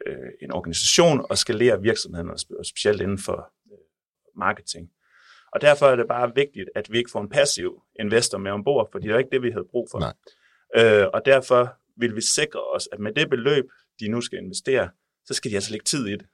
øh, 0.07 0.29
en 0.41 0.51
organisation 0.51 1.25
og 1.29 1.37
skalere 1.37 1.81
virksomheden, 1.81 2.29
og 2.29 2.37
og 2.59 2.65
specielt 2.65 3.01
inden 3.01 3.17
for 3.17 3.51
øh, 3.71 3.77
marketing. 4.37 4.89
Og 5.53 5.61
derfor 5.61 5.85
er 5.87 5.95
det 5.95 6.05
bare 6.07 6.31
vigtigt, 6.35 6.69
at 6.75 6.91
vi 6.91 6.97
ikke 6.97 7.11
får 7.11 7.21
en 7.21 7.29
passiv 7.29 7.81
investor 7.99 8.37
med 8.37 8.51
ombord, 8.51 8.89
for 8.91 8.99
det 8.99 9.11
er 9.11 9.17
ikke 9.17 9.29
det, 9.31 9.41
vi 9.41 9.51
havde 9.51 9.65
brug 9.71 9.87
for. 9.91 9.99
Nej. 9.99 10.13
Øh, 10.77 11.07
og 11.13 11.21
derfor 11.25 11.73
vil 11.97 12.15
vi 12.15 12.21
sikre 12.21 12.59
os, 12.75 12.89
at 12.91 12.99
med 12.99 13.11
det 13.13 13.29
beløb, 13.29 13.65
de 13.99 14.07
nu 14.07 14.21
skal 14.21 14.39
investere, 14.39 14.89
så 15.25 15.33
skal 15.33 15.51
de 15.51 15.55
altså 15.55 15.71
lægge 15.71 15.83
tid 15.83 16.07
i 16.07 16.11
det. 16.11 16.25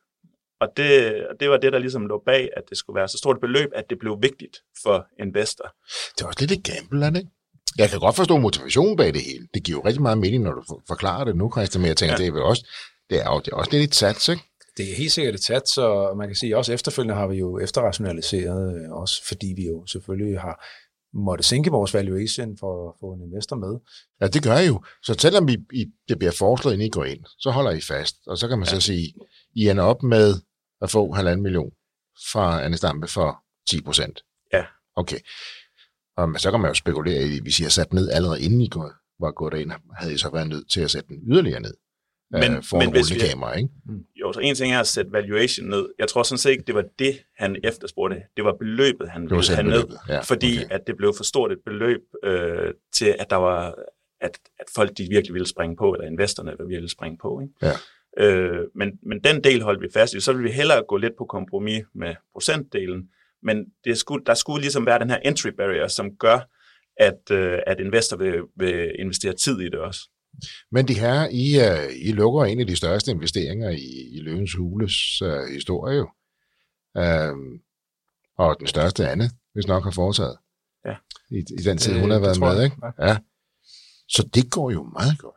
Og 0.62 0.68
det, 0.78 1.16
og 1.28 1.36
det 1.40 1.50
var 1.50 1.58
det, 1.58 1.74
der 1.74 1.80
ligesom 1.80 2.06
lå 2.08 2.24
bag, 2.26 2.50
at 2.58 2.64
det 2.70 2.78
skulle 2.78 2.98
være 3.00 3.08
så 3.08 3.18
stort 3.18 3.36
et 3.36 3.42
beløb, 3.42 3.70
at 3.76 3.90
det 3.90 4.00
blev 4.00 4.18
vigtigt 4.22 4.58
for 4.84 5.08
investor. 5.20 5.74
Det 6.18 6.22
er 6.24 6.28
også 6.28 6.40
lidt 6.40 6.52
et 6.52 6.64
gamble, 6.64 7.06
er 7.06 7.10
det 7.10 7.18
ikke? 7.20 7.30
Jeg 7.78 7.90
kan 7.90 8.00
godt 8.00 8.16
forstå 8.16 8.38
motivationen 8.38 8.98
bag 8.98 9.14
det 9.14 9.22
hele. 9.22 9.48
Det 9.54 9.64
giver 9.64 9.78
jo 9.78 9.86
rigtig 9.86 10.02
meget 10.02 10.18
mening, 10.18 10.44
når 10.44 10.52
du 10.54 10.64
for- 10.70 10.82
forklarer 10.88 11.24
det 11.24 11.36
nu, 11.36 11.52
Christian, 11.52 11.82
men 11.82 11.88
jeg 11.90 11.98
tænker. 11.98 12.14
Ja. 12.14 12.18
det 12.18 12.28
er 12.28 12.32
vel 12.32 12.42
også, 12.44 12.68
det 13.10 13.20
er 13.26 13.30
jo 13.34 13.40
det 13.40 13.52
er 13.52 13.56
også 13.56 13.72
lidt 13.72 13.84
et 13.84 13.96
sats, 13.96 14.30
ikke? 14.30 14.44
Det 14.78 14.92
er 14.92 14.96
helt 14.96 15.12
sikkert 15.12 15.36
et 15.36 15.44
sats, 15.44 15.78
og 15.78 16.18
man 16.18 16.28
kan 16.28 16.36
sige, 16.36 16.58
også 16.58 16.74
efterfølgende 16.74 17.16
har 17.16 17.28
vi 17.28 17.36
jo 17.36 17.60
efterrationaliseret, 17.60 18.76
øh, 18.76 18.92
også 18.92 19.28
fordi 19.28 19.54
vi 19.56 19.68
jo 19.68 19.86
selvfølgelig 19.86 20.40
har 20.40 20.66
måtte 21.14 21.44
sænke 21.44 21.72
vores 21.72 21.94
valuation 21.94 22.58
for 22.58 22.90
at 22.90 22.96
få 23.00 23.14
en 23.14 23.22
investor 23.22 23.56
med. 23.56 23.80
Ja, 24.22 24.28
det 24.28 24.44
gør 24.44 24.58
I 24.58 24.68
jo. 24.68 24.84
Så 25.04 25.16
selvom 25.20 25.50
I, 25.50 25.58
I, 25.74 25.86
det 26.10 26.20
bliver 26.20 26.32
foreslået, 26.32 26.74
at 26.74 26.80
I 26.80 26.90
går 26.90 27.04
ind, 27.04 27.26
så 27.40 27.52
holder 27.52 27.72
I 27.72 27.82
fast. 27.82 28.16
Og 28.28 28.38
så 28.38 28.48
kan 28.48 28.58
man 28.60 28.68
ja. 28.68 28.74
så 28.74 28.82
sige, 28.82 29.14
I 29.56 29.70
ender 29.70 29.84
op 29.84 30.04
med 30.04 30.36
at 30.82 30.90
få 30.92 31.12
halvanden 31.12 31.44
million 31.44 31.72
fra 32.32 32.64
Anne 32.64 32.78
Stampe 32.78 33.08
for 33.08 33.44
10 33.70 33.82
procent. 33.82 34.24
Ja. 34.54 34.66
Okay. 34.96 35.20
Og 36.18 36.40
så 36.40 36.52
kan 36.52 36.60
man 36.60 36.70
jo 36.70 36.74
spekulere 36.74 37.24
i, 37.24 37.40
hvis 37.42 37.60
I 37.60 37.64
har 37.64 37.70
sat 37.70 37.94
ned 37.94 38.10
allerede 38.10 38.42
inden 38.42 38.62
I 38.62 38.70
går, 38.70 38.92
var 39.20 39.32
gået 39.32 39.54
ind, 39.54 39.72
havde 39.98 40.14
I 40.14 40.18
så 40.18 40.30
været 40.30 40.48
nødt 40.48 40.70
til 40.70 40.82
at 40.82 40.92
sætte 40.92 41.08
den 41.08 41.20
yderligere 41.32 41.60
ned. 41.60 41.74
Men- 42.32 42.56
øh, 42.56 42.64
for 42.64 42.78
men 42.78 42.88
en 42.88 42.92
hvis 42.94 43.10
vi- 43.12 43.16
rullekamera, 43.16 43.54
ikke? 43.58 43.70
Jo, 44.16 44.34
så 44.34 44.40
en 44.40 44.56
ting 44.56 44.74
er 44.74 44.80
at 44.80 44.88
sætte 44.88 45.12
valuation 45.12 45.68
ned. 45.70 45.90
Jeg 46.00 46.08
tror 46.08 46.24
sådan 46.24 46.38
set 46.38 46.52
ikke, 46.52 46.64
det 46.68 46.76
var 46.76 46.86
det, 47.00 47.24
han 47.38 47.56
efterspurgte. 47.64 48.22
Det 48.38 48.46
var 48.46 48.54
beløbet, 48.60 49.10
han 49.10 49.22
ville 49.30 49.56
have 49.56 49.64
ned. 49.70 49.84
Ja, 50.10 50.20
fordi 50.20 50.58
okay. 50.58 50.76
at 50.76 50.82
det 50.88 50.98
blev 50.98 51.14
for 51.18 51.24
stort 51.24 51.52
et 51.52 51.60
beløb 51.66 52.02
øh, 52.24 52.74
til, 52.94 53.16
at 53.20 53.30
der 53.30 53.36
var 53.36 53.76
at, 54.22 54.40
at 54.60 54.66
folk 54.76 54.98
de 54.98 55.08
virkelig 55.10 55.34
ville 55.34 55.48
springe 55.48 55.76
på, 55.76 55.94
eller 55.94 56.08
investorerne 56.08 56.68
ville 56.68 56.90
springe 56.90 57.18
på. 57.22 57.42
Ikke? 57.42 57.54
Ja. 58.18 58.26
Øh, 58.26 58.68
men, 58.76 59.00
men 59.04 59.20
den 59.24 59.44
del 59.44 59.62
holdt 59.62 59.82
vi 59.82 59.88
fast 59.94 60.14
i. 60.14 60.20
Så 60.20 60.34
ville 60.34 60.44
vi 60.50 60.52
hellere 60.56 60.84
gå 60.88 60.98
lidt 60.98 61.14
på 61.18 61.26
kompromis 61.26 61.84
med 61.96 62.16
procentdelen, 62.34 63.10
men 63.44 63.66
det 63.86 63.98
skulle, 63.98 64.26
der 64.26 64.34
skulle 64.34 64.62
ligesom 64.62 64.86
være 64.86 65.00
den 65.00 65.10
her 65.10 65.18
entry 65.26 65.50
barrier, 65.50 65.88
som 65.88 66.16
gør, 66.16 66.40
at, 66.98 67.32
øh, 67.32 67.60
at 67.68 67.80
investor 67.80 68.18
vil, 68.18 68.42
vil 68.56 68.92
investere 69.00 69.34
tid 69.34 69.60
i 69.62 69.66
det 69.66 69.76
også. 69.80 70.00
Men 70.72 70.88
de 70.88 70.94
her, 71.00 71.28
I, 71.32 71.46
uh, 71.68 72.08
I 72.08 72.12
lukker 72.12 72.44
en 72.46 72.60
af 72.60 72.68
de 72.68 72.76
største 72.76 73.12
investeringer 73.12 73.70
i, 73.70 74.16
i 74.18 74.20
Løvens 74.20 74.54
Hules 74.54 75.22
uh, 75.22 75.54
historie 75.54 75.98
jo. 75.98 76.10
Um, 77.32 77.60
og 78.38 78.56
den 78.60 78.68
største 78.68 79.10
Anne, 79.10 79.30
hvis 79.54 79.68
nok 79.68 79.84
har 79.84 79.92
foretaget. 79.92 80.38
Ja. 80.86 80.96
I, 81.32 81.38
I 81.38 81.62
den 81.64 81.78
tid, 81.78 81.94
Det- 81.94 82.02
hun 82.02 82.12
har 82.12 82.20
været 82.20 82.40
med, 82.40 82.56
jeg, 82.56 82.64
ikke? 82.64 82.78
Ja. 83.00 83.18
Så 84.10 84.30
det 84.34 84.52
går 84.52 84.72
jo 84.72 84.84
meget 84.84 85.20
godt. 85.20 85.36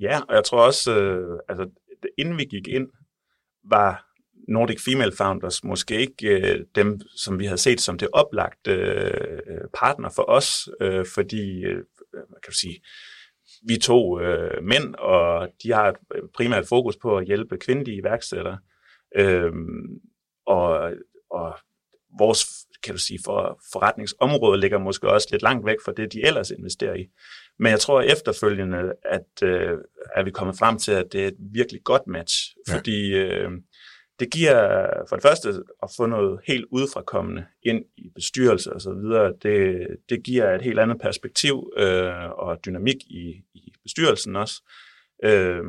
Ja, 0.00 0.20
og 0.28 0.34
jeg 0.34 0.44
tror 0.44 0.66
også, 0.66 1.00
øh, 1.00 1.38
altså, 1.48 1.70
inden 2.18 2.38
vi 2.38 2.44
gik 2.44 2.68
ind, 2.68 2.88
var 3.70 4.06
Nordic 4.48 4.80
Female 4.84 5.12
Founders 5.16 5.64
måske 5.64 6.00
ikke 6.00 6.28
øh, 6.28 6.64
dem, 6.74 7.00
som 7.16 7.38
vi 7.38 7.44
havde 7.44 7.58
set 7.58 7.80
som 7.80 7.98
det 7.98 8.08
oplagte 8.12 8.70
øh, 8.70 9.60
partner 9.74 10.10
for 10.10 10.24
os, 10.28 10.68
øh, 10.80 11.06
fordi, 11.14 11.64
øh, 11.64 11.84
kan 12.14 12.46
du 12.48 12.52
sige, 12.52 12.82
vi 13.62 13.74
er 13.74 13.80
to 13.82 14.20
øh, 14.20 14.62
mænd, 14.64 14.94
og 14.94 15.48
de 15.62 15.72
har 15.72 15.88
et 15.88 15.96
primært 16.34 16.66
fokus 16.68 16.96
på 16.96 17.16
at 17.18 17.26
hjælpe 17.26 17.58
kvindelige 17.58 17.96
iværksættere. 17.96 18.58
Øh, 19.16 19.52
og, 20.46 20.92
og 21.30 21.58
vores 22.18 22.46
kan 22.82 22.94
du 22.94 23.00
sige, 23.00 23.18
for 23.24 23.60
forretningsområde 23.72 24.60
ligger 24.60 24.78
måske 24.78 25.08
også 25.10 25.28
lidt 25.30 25.42
langt 25.42 25.66
væk 25.66 25.76
fra 25.84 25.92
det, 25.96 26.12
de 26.12 26.26
ellers 26.26 26.50
investerer 26.50 26.94
i. 26.94 27.08
Men 27.58 27.70
jeg 27.70 27.80
tror 27.80 28.00
efterfølgende, 28.00 28.92
at 29.02 29.42
øh, 29.42 29.78
er 30.16 30.22
vi 30.22 30.30
kommet 30.30 30.58
frem 30.58 30.78
til, 30.78 30.92
at 30.92 31.12
det 31.12 31.22
er 31.24 31.28
et 31.28 31.36
virkelig 31.38 31.80
godt 31.84 32.06
match, 32.06 32.54
Ja. 32.68 32.76
fordi 32.76 33.14
øh, 33.14 33.50
det 34.20 34.30
giver 34.32 34.88
for 35.08 35.16
det 35.16 35.22
første 35.22 35.48
at 35.82 35.90
få 35.96 36.06
noget 36.06 36.40
helt 36.46 36.66
udefrakommende 36.70 37.44
ind 37.62 37.84
i 37.96 38.10
bestyrelse 38.14 38.72
og 38.72 38.80
så 38.80 38.92
videre. 38.92 39.32
Det, 39.42 39.86
det 40.08 40.22
giver 40.22 40.54
et 40.54 40.62
helt 40.62 40.78
andet 40.78 41.00
perspektiv 41.00 41.72
øh, 41.76 42.30
og 42.30 42.58
dynamik 42.66 42.96
i, 42.96 43.44
i 43.54 43.72
bestyrelsen 43.82 44.36
også. 44.36 44.62
Øh, 45.24 45.64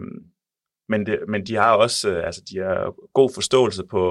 men, 0.90 1.06
det, 1.06 1.20
men 1.28 1.46
de 1.46 1.56
har 1.56 1.76
også 1.76 2.10
øh, 2.10 2.26
altså 2.26 2.42
de 2.52 2.58
har 2.58 2.94
god 3.14 3.30
forståelse 3.34 3.84
på, 3.86 4.04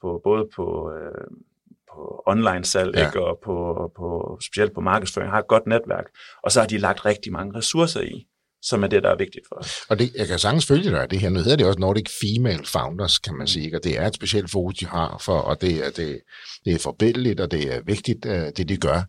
på 0.00 0.20
både 0.24 0.48
på, 0.56 0.92
øh, 0.92 1.26
på 1.92 2.22
online 2.26 2.64
salg 2.64 2.94
Ja. 2.94 3.00
ja. 3.00 3.06
ikke, 3.06 3.24
og 3.24 3.38
på, 3.44 3.54
på, 3.96 4.38
specielt 4.40 4.74
på 4.74 4.80
markedsføring, 4.80 5.30
har 5.30 5.38
et 5.38 5.48
godt 5.48 5.66
netværk. 5.66 6.06
Og 6.42 6.52
så 6.52 6.60
har 6.60 6.66
de 6.66 6.78
lagt 6.78 7.04
rigtig 7.04 7.32
mange 7.32 7.58
ressourcer 7.58 8.00
i, 8.00 8.26
som 8.62 8.82
er 8.82 8.86
det, 8.86 9.02
der 9.02 9.10
er 9.10 9.16
vigtigt 9.16 9.44
for 9.48 9.54
os. 9.54 9.70
Og 9.88 9.98
det, 9.98 10.14
jeg 10.14 10.26
kan 10.26 10.38
sagtens 10.38 10.66
følge 10.66 10.90
dig, 10.90 11.10
det 11.10 11.20
her. 11.20 11.30
Nu 11.30 11.38
hedder 11.38 11.56
det 11.56 11.66
også 11.66 11.78
Nordic 11.78 12.08
Female 12.22 12.64
Founders, 12.64 13.18
kan 13.18 13.34
man 13.34 13.46
sige. 13.46 13.76
Og 13.76 13.84
det 13.84 13.98
er 13.98 14.06
et 14.06 14.14
specielt 14.14 14.50
fokus, 14.50 14.74
de 14.74 14.86
har, 14.86 15.22
for, 15.24 15.38
og 15.38 15.60
det 15.60 15.86
er, 15.86 15.90
det, 15.90 16.20
det 16.64 16.72
er 16.74 16.78
forbindeligt, 16.78 17.40
og 17.40 17.50
det 17.50 17.74
er 17.74 17.80
vigtigt, 17.86 18.26
øh, 18.26 18.46
det 18.56 18.68
de 18.68 18.76
gør. 18.76 19.02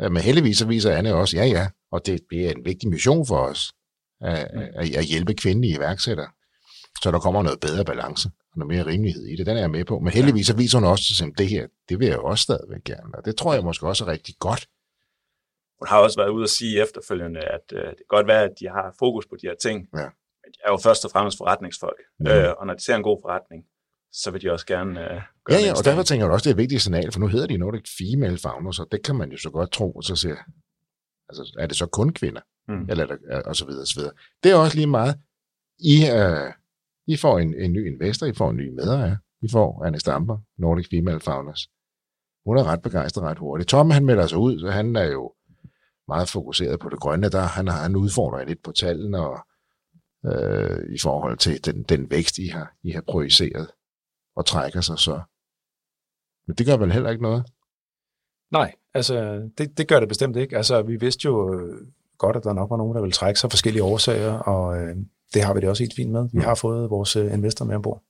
Øh, 0.00 0.12
Men 0.12 0.22
heldigvis 0.22 0.58
så 0.58 0.66
viser 0.66 0.96
Anne 0.96 1.14
også, 1.14 1.36
ja 1.36 1.44
ja, 1.44 1.66
og 1.92 2.06
det, 2.06 2.20
det 2.30 2.46
er 2.46 2.50
en 2.50 2.64
vigtig 2.64 2.88
mission 2.88 3.26
for 3.26 3.38
os, 3.38 3.72
at, 4.20 4.48
at, 4.74 4.94
at 4.94 5.04
hjælpe 5.04 5.34
kvindelige 5.34 5.76
iværksættere, 5.76 6.28
så 7.02 7.10
der 7.10 7.18
kommer 7.18 7.42
noget 7.42 7.60
bedre 7.60 7.84
balance 7.84 8.28
og 8.52 8.58
noget 8.58 8.74
mere 8.74 8.86
rimelighed 8.86 9.26
i 9.26 9.36
det. 9.36 9.46
Den 9.46 9.56
er 9.56 9.60
jeg 9.60 9.70
med 9.70 9.84
på. 9.84 9.98
Men 9.98 10.12
heldigvis 10.12 10.46
så 10.46 10.56
viser 10.56 10.78
hun 10.78 10.88
også, 10.88 11.24
at 11.24 11.38
det 11.38 11.48
her, 11.48 11.66
det 11.88 11.98
vil 11.98 12.06
jeg 12.06 12.16
jo 12.16 12.24
også 12.24 12.42
stadigvæk 12.42 12.84
gerne. 12.84 13.14
Og 13.14 13.24
det 13.24 13.36
tror 13.36 13.54
jeg 13.54 13.64
måske 13.64 13.86
også 13.86 14.04
er 14.04 14.08
rigtig 14.08 14.34
godt. 14.38 14.66
Hun 15.78 15.88
har 15.88 15.98
også 15.98 16.20
været 16.20 16.28
ude 16.30 16.42
at 16.42 16.50
sige 16.50 16.82
efterfølgende, 16.82 17.40
at 17.40 17.66
øh, 17.72 17.80
det 17.82 17.96
kan 17.96 18.06
godt 18.16 18.26
være, 18.26 18.42
at 18.44 18.52
de 18.60 18.68
har 18.68 18.94
fokus 18.98 19.26
på 19.26 19.36
de 19.42 19.46
her 19.46 19.54
ting, 19.62 19.88
Ja. 19.94 20.08
men 20.42 20.48
de 20.54 20.58
er 20.64 20.70
jo 20.70 20.78
først 20.86 21.04
og 21.04 21.10
fremmest 21.10 21.38
forretningsfolk. 21.38 22.00
Mhm. 22.20 22.28
Øh, 22.28 22.54
og 22.58 22.66
når 22.66 22.74
de 22.74 22.84
ser 22.84 22.96
en 22.96 23.02
god 23.02 23.18
forretning, 23.24 23.64
så 24.12 24.30
vil 24.30 24.42
de 24.42 24.52
også 24.52 24.66
gerne 24.66 25.00
øh, 25.00 25.20
gøre 25.44 25.56
Ja, 25.56 25.64
ja, 25.66 25.72
og 25.78 25.84
derfor 25.84 26.02
tænker 26.02 26.26
jeg 26.26 26.32
også, 26.32 26.44
det 26.44 26.50
er 26.50 26.54
et 26.54 26.58
vigtigt 26.64 26.82
signal, 26.82 27.12
for 27.12 27.20
nu 27.20 27.26
hedder 27.26 27.46
de 27.46 27.56
Nordic 27.58 27.86
Female 27.98 28.38
Founders, 28.38 28.78
og 28.78 28.86
det 28.92 29.04
kan 29.04 29.16
man 29.16 29.30
jo 29.30 29.38
så 29.38 29.50
godt 29.50 29.72
tro, 29.72 29.92
og 29.92 30.04
så 30.04 30.16
siger, 30.16 30.36
altså, 31.28 31.56
er 31.58 31.66
det 31.66 31.76
så 31.76 31.86
kun 31.86 32.12
kvinder? 32.12 32.40
Mm. 32.68 32.86
Eller 32.90 33.04
er 33.04 33.16
der, 33.16 33.42
og 33.42 33.56
så 33.56 33.66
videre, 33.66 33.82
og 33.82 33.86
så 33.86 34.00
videre. 34.00 34.12
Det 34.42 34.50
er 34.52 34.56
også 34.56 34.76
lige 34.76 34.86
meget. 34.86 35.14
I, 35.78 35.96
øh, 36.18 36.52
I 37.06 37.16
får 37.16 37.38
en, 37.38 37.54
en 37.54 37.72
ny 37.72 37.92
investor, 37.92 38.26
I 38.26 38.32
får 38.32 38.50
en 38.50 38.56
ny 38.56 38.68
medejer, 38.68 39.16
I 39.42 39.48
får 39.52 39.84
Anne 39.86 40.00
Stamper, 40.00 40.38
Nordic 40.58 40.86
Female 40.94 41.20
Founders. 41.20 41.68
Hun 42.46 42.58
er 42.58 42.64
ret 42.64 42.82
begejstret 42.82 43.24
ret 43.24 43.38
hurtigt. 43.38 43.68
Tom, 43.68 43.90
han 43.90 44.04
melder 44.04 44.26
sig 44.26 44.38
ud, 44.38 44.60
så 44.60 44.70
han 44.70 44.96
er 44.96 45.04
jo 45.04 45.34
meget 46.08 46.28
fokuseret 46.28 46.80
på 46.80 46.88
det 46.88 47.00
grønne, 47.00 47.28
der 47.28 47.40
han, 47.40 47.68
har, 47.68 47.82
han 47.82 47.96
udfordrer 47.96 48.44
lidt 48.44 48.62
på 48.62 48.72
tallene 48.72 49.18
og 49.18 49.38
øh, 50.26 50.94
i 50.94 50.98
forhold 51.02 51.38
til 51.38 51.64
den, 51.64 51.82
den 51.82 52.10
vækst, 52.10 52.38
I 52.38 52.46
har, 52.46 52.74
I 52.82 52.90
har 52.90 53.02
projiceret 53.08 53.70
og 54.36 54.46
trækker 54.46 54.80
sig 54.80 54.98
så. 54.98 55.20
Men 56.46 56.56
det 56.56 56.66
gør 56.66 56.76
vel 56.76 56.92
heller 56.92 57.10
ikke 57.10 57.22
noget? 57.22 57.44
Nej, 58.50 58.74
altså 58.94 59.48
det, 59.58 59.78
det 59.78 59.88
gør 59.88 60.00
det 60.00 60.08
bestemt 60.08 60.36
ikke. 60.36 60.56
Altså 60.56 60.82
vi 60.82 60.96
vidste 60.96 61.24
jo 61.24 61.54
øh, 61.54 61.86
godt, 62.18 62.36
at 62.36 62.44
der 62.44 62.52
nok 62.52 62.70
var 62.70 62.76
nogen, 62.76 62.94
der 62.94 63.00
ville 63.00 63.12
trække 63.12 63.40
sig 63.40 63.48
af 63.48 63.52
forskellige 63.52 63.82
årsager, 63.82 64.32
og 64.32 64.76
øh, 64.76 64.96
det 65.34 65.42
har 65.42 65.54
vi 65.54 65.60
det 65.60 65.68
også 65.68 65.82
helt 65.82 65.96
fint 65.96 66.12
med. 66.12 66.28
Vi 66.32 66.40
har 66.40 66.54
fået 66.54 66.90
vores 66.90 67.16
øh, 67.16 67.32
investor 67.32 67.64
med 67.64 67.76
ombord. 67.76 68.02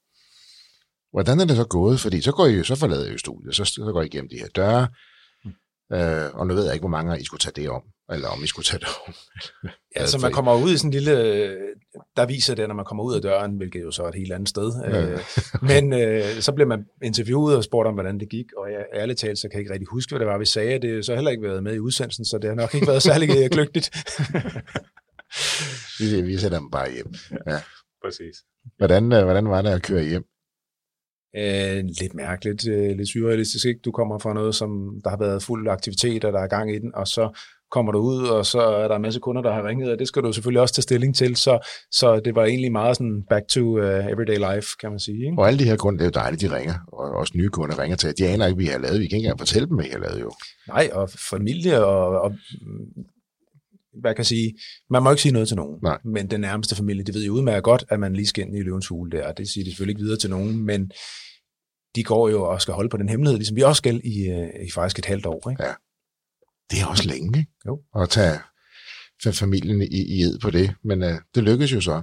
Hvordan 1.11 1.41
er 1.41 1.45
det 1.45 1.57
så 1.57 1.67
gået? 1.67 2.01
Fordi 2.01 2.21
så 2.21 2.33
går 2.33 2.47
I 2.47 2.53
jo, 2.53 2.65
så 2.65 2.77
forlader 2.77 3.07
I 3.09 3.13
jo 3.13 3.19
studiet, 3.19 3.55
så, 3.55 3.65
så 3.65 3.91
går 3.93 4.03
I 4.03 4.07
igennem 4.07 4.29
de 4.29 4.39
her 4.39 4.49
døre, 4.49 4.89
øh, 5.93 6.35
og 6.35 6.47
nu 6.47 6.55
ved 6.55 6.65
jeg 6.65 6.75
ikke, 6.75 6.83
hvor 6.83 6.89
mange 6.89 7.21
I 7.21 7.25
skulle 7.25 7.41
tage 7.41 7.63
det 7.63 7.71
om, 7.71 7.83
eller 8.13 8.29
om 8.29 8.45
I 8.45 8.47
skulle 8.47 8.65
tage 8.65 8.81
det 8.81 8.89
om. 9.07 9.15
Ja, 9.97 10.01
altså 10.01 10.19
man 10.19 10.33
kommer 10.33 10.55
ud 10.55 10.73
i 10.73 10.77
sådan 10.77 10.89
en 10.89 10.93
lille, 10.93 11.15
der 12.17 12.27
viser 12.27 12.55
det, 12.55 12.69
når 12.69 12.75
man 12.75 12.85
kommer 12.85 13.05
ud 13.05 13.15
af 13.15 13.23
døren, 13.23 13.57
hvilket 13.57 13.83
jo 13.83 13.91
så 13.91 14.03
er 14.03 14.09
et 14.09 14.15
helt 14.15 14.33
andet 14.33 14.49
sted. 14.49 14.73
Ja. 14.85 15.03
Øh, 15.03 15.21
Men 15.63 15.93
øh, 15.93 16.41
så 16.41 16.53
bliver 16.53 16.69
man 16.69 16.85
interviewet 17.03 17.57
og 17.57 17.65
spurgt 17.65 17.87
om, 17.89 17.95
hvordan 17.95 18.21
det 18.21 18.29
gik, 18.29 18.47
og 18.57 18.73
jeg, 18.73 18.85
ærligt 18.95 19.19
talt, 19.19 19.39
så 19.39 19.49
kan 19.49 19.53
jeg 19.53 19.61
ikke 19.61 19.73
rigtig 19.73 19.89
huske, 19.91 20.11
hvad 20.11 20.19
det 20.21 20.27
var, 20.27 20.39
vi 20.39 20.45
sagde. 20.45 20.79
Det 20.79 20.95
har 20.95 21.03
så 21.03 21.15
heller 21.15 21.31
ikke 21.31 21.43
været 21.43 21.63
med 21.63 21.75
i 21.75 21.79
udsendelsen, 21.79 22.25
så 22.25 22.39
det 22.39 22.49
har 22.49 22.55
nok 22.55 22.75
ikke 22.75 22.87
været 22.87 23.03
særlig 23.03 23.31
øh, 23.31 23.51
gløgtigt. 23.51 23.91
Vi, 25.99 26.23
vi 26.23 26.39
sætter 26.39 26.59
dem 26.59 26.71
bare 26.71 26.91
hjem. 26.93 27.15
Ja. 27.47 27.61
Præcis. 28.05 28.37
Hvordan, 28.77 29.13
øh, 29.13 29.25
hvordan 29.25 29.49
var 29.49 29.63
det 29.63 29.71
at 29.71 29.83
køre 29.83 30.05
hjem? 30.05 30.25
Øh, 31.37 31.85
lidt 32.01 32.15
mærkeligt, 32.15 32.69
øh, 32.69 32.97
lidt 32.97 33.09
surrealistisk, 33.09 33.67
ikke? 33.67 33.81
Du 33.85 33.93
kommer 33.93 34.19
fra 34.19 34.35
noget, 34.35 34.55
som 34.55 34.71
der 35.05 35.11
har 35.11 35.19
været 35.19 35.43
fuld 35.43 35.69
aktivitet, 35.69 36.25
og 36.25 36.33
der 36.33 36.41
er 36.41 36.47
gang 36.47 36.75
i 36.75 36.79
den, 36.79 36.95
og 36.95 37.09
så 37.09 37.39
kommer 37.71 37.93
du 37.93 37.99
ud, 37.99 38.27
og 38.27 38.47
så 38.47 38.61
er 38.61 38.89
der 38.89 38.97
en 38.97 39.03
masse 39.03 39.21
kunder, 39.21 39.43
der 39.43 39.53
har 39.53 39.69
ringet, 39.69 39.93
og 39.93 39.99
det 39.99 40.09
skal 40.09 40.23
du 40.23 40.33
selvfølgelig 40.33 40.61
også 40.61 40.75
tage 40.75 40.83
stilling 40.83 41.17
til, 41.17 41.37
så, 41.37 41.69
så 41.93 42.21
det 42.21 42.35
var 42.35 42.45
egentlig 42.45 42.73
meget 42.73 42.97
sådan 42.97 43.23
back 43.31 43.49
to 43.49 43.61
uh, 43.61 44.13
everyday 44.13 44.37
life, 44.37 44.69
kan 44.81 44.91
man 44.91 44.99
sige. 44.99 45.25
Ikke? 45.27 45.39
Og 45.39 45.47
alle 45.47 45.59
de 45.59 45.65
her 45.65 45.77
kunder, 45.77 45.99
det 45.99 46.05
er 46.05 46.21
jo 46.21 46.23
dejligt, 46.23 46.43
de 46.43 46.57
ringer, 46.57 46.75
og 46.93 47.11
også 47.11 47.33
nye 47.37 47.49
kunder 47.49 47.79
ringer 47.79 47.97
til, 47.97 48.19
de 48.19 48.29
aner 48.29 48.47
ikke, 48.47 48.57
hvad 48.57 48.65
I 48.65 48.69
har 48.69 48.79
lavet. 48.79 49.01
Vi 49.01 49.07
kan 49.07 49.17
ikke 49.17 49.27
engang 49.27 49.39
fortælle 49.39 49.69
dem, 49.69 49.77
hvad 49.77 49.87
I 49.87 49.91
har 49.91 49.99
lavet 49.99 50.21
jo. 50.21 50.31
Nej, 50.69 50.89
og 50.93 51.11
familie, 51.31 51.85
og, 51.85 52.21
og 52.21 52.33
hvad 54.01 54.15
kan 54.15 54.19
jeg 54.19 54.27
sige, 54.27 54.55
man 54.91 55.03
må 55.03 55.11
ikke 55.11 55.23
sige 55.23 55.33
noget 55.33 55.49
til 55.49 55.57
nogen, 55.57 55.79
Nej. 55.83 55.99
men 56.05 56.31
den 56.31 56.41
nærmeste 56.41 56.77
familie, 56.77 57.05
det 57.05 57.15
ved 57.15 57.25
jo 57.25 57.33
udmærket 57.33 57.65
godt, 57.65 57.85
at 57.89 58.01
man 58.01 58.13
lige 58.13 58.27
skal 58.27 58.45
ind 58.45 58.57
i 58.57 58.63
løvens 58.63 58.89
hule 58.89 59.11
der, 59.11 59.27
og 59.29 59.39
det 59.39 59.49
siger 59.49 59.65
de 59.65 59.71
selvfølgelig 59.71 59.93
ikke 59.93 60.03
videre 60.03 60.19
til 60.19 60.31
nogen, 60.31 60.65
men 60.65 60.91
de 61.95 62.05
går 62.05 62.29
jo 62.29 62.43
og 62.43 62.63
skal 62.63 62.75
holde 62.75 62.89
på 62.89 62.97
den 62.97 63.09
hemmelighed, 63.09 63.39
ligesom 63.39 63.57
vi 63.57 63.63
også 63.63 63.79
skal 63.81 64.01
i, 64.05 64.29
øh, 64.29 64.67
i 64.67 64.71
faktisk 64.71 64.99
et 64.99 65.05
halvt 65.05 65.27
år. 65.27 65.51
Ikke? 65.51 65.65
Ja. 65.65 65.73
Det 66.71 66.81
er 66.83 66.87
også 66.87 67.09
længe, 67.09 67.39
ikke? 67.39 67.51
Jo. 67.67 67.83
At 67.97 68.09
tage 68.09 68.39
fa- 69.27 69.41
familien 69.45 69.83
i, 69.83 69.87
i 69.87 70.23
ed 70.23 70.39
på 70.39 70.51
det, 70.51 70.75
men 70.85 71.03
uh, 71.03 71.09
det 71.35 71.43
lykkedes 71.43 71.73
jo 71.73 71.81
så. 71.81 72.03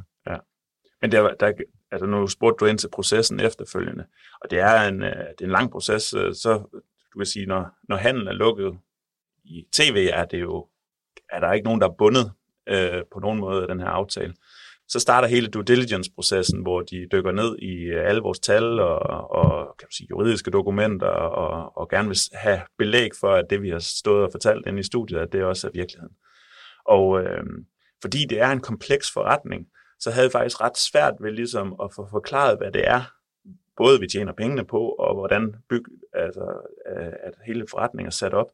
Men 1.02 1.12
der, 1.12 1.34
der, 1.40 1.52
altså 1.92 2.06
nu 2.06 2.28
spurgte 2.28 2.66
du 2.66 2.70
ind 2.70 2.78
til 2.78 2.90
processen 2.94 3.40
efterfølgende, 3.40 4.06
og 4.42 4.52
det 4.52 4.60
er 4.60 4.88
en, 4.88 5.02
øh, 5.04 5.10
det 5.10 5.42
er 5.42 5.46
en 5.46 5.52
lang 5.52 5.72
proces, 5.72 6.04
så 6.44 6.82
du 7.14 7.20
kan 7.20 7.26
sige, 7.26 7.46
når, 7.46 7.68
når 7.90 7.96
handlen 7.96 8.28
er 8.28 8.34
lukket 8.34 8.78
i 9.44 9.66
tv, 9.72 10.10
er 10.14 10.26
det 10.26 10.42
jo, 10.42 10.68
er 11.36 11.40
der 11.40 11.54
ikke 11.54 11.66
nogen, 11.66 11.82
der 11.82 11.88
er 11.88 11.96
bundet 11.98 12.32
øh, 12.70 13.04
på 13.14 13.20
nogen 13.20 13.40
måde 13.40 13.62
af 13.62 13.68
den 13.68 13.80
her 13.80 13.88
aftale. 13.88 14.34
Så 14.88 15.00
starter 15.00 15.28
hele 15.28 15.48
due 15.48 15.64
diligence-processen, 15.64 16.62
hvor 16.62 16.82
de 16.82 17.08
dykker 17.12 17.32
ned 17.32 17.58
i 17.60 17.74
øh, 17.74 18.10
alle 18.10 18.22
vores 18.22 18.40
tal 18.40 18.80
og, 18.80 19.00
og 19.32 19.76
kan 19.80 19.88
du 19.88 19.96
sige, 19.96 20.08
juridiske 20.10 20.52
dokumenter 20.52 21.08
og, 21.08 21.78
og 21.78 21.90
gerne 21.90 22.08
vil 22.08 22.18
have 22.34 22.62
belæg 22.78 23.10
for, 23.20 23.32
at 23.32 23.46
det, 23.50 23.62
vi 23.62 23.70
har 23.70 23.80
stået 23.80 24.24
og 24.24 24.32
fortalt 24.32 24.68
inde 24.68 24.80
i 24.80 24.84
studiet, 24.84 25.20
at 25.20 25.34
det 25.34 25.44
også 25.44 25.68
er 25.68 25.72
virkeligheden. 25.72 26.16
Og 26.86 27.22
øh, 27.22 27.44
fordi 28.02 28.26
det 28.30 28.40
er 28.40 28.52
en 28.52 28.60
kompleks 28.60 29.12
forretning, 29.12 29.68
så 30.00 30.12
havde 30.12 30.26
jeg 30.26 30.32
faktisk 30.32 30.62
ret 30.62 30.78
svært 30.78 31.14
ved 31.20 31.32
ligesom 31.32 31.76
at 31.84 31.90
få 31.96 32.08
forklaret, 32.12 32.58
hvad 32.58 32.72
det 32.72 32.88
er, 32.88 33.02
både 33.78 34.00
vi 34.00 34.08
tjener 34.08 34.34
pengene 34.34 34.66
på, 34.66 34.80
og 34.90 35.16
hvordan 35.16 35.56
byg, 35.70 35.84
altså, 36.14 36.46
øh, 36.90 37.14
at 37.24 37.34
hele 37.46 37.66
forretningen 37.70 38.08
er 38.08 38.12
sat 38.12 38.34
op. 38.34 38.52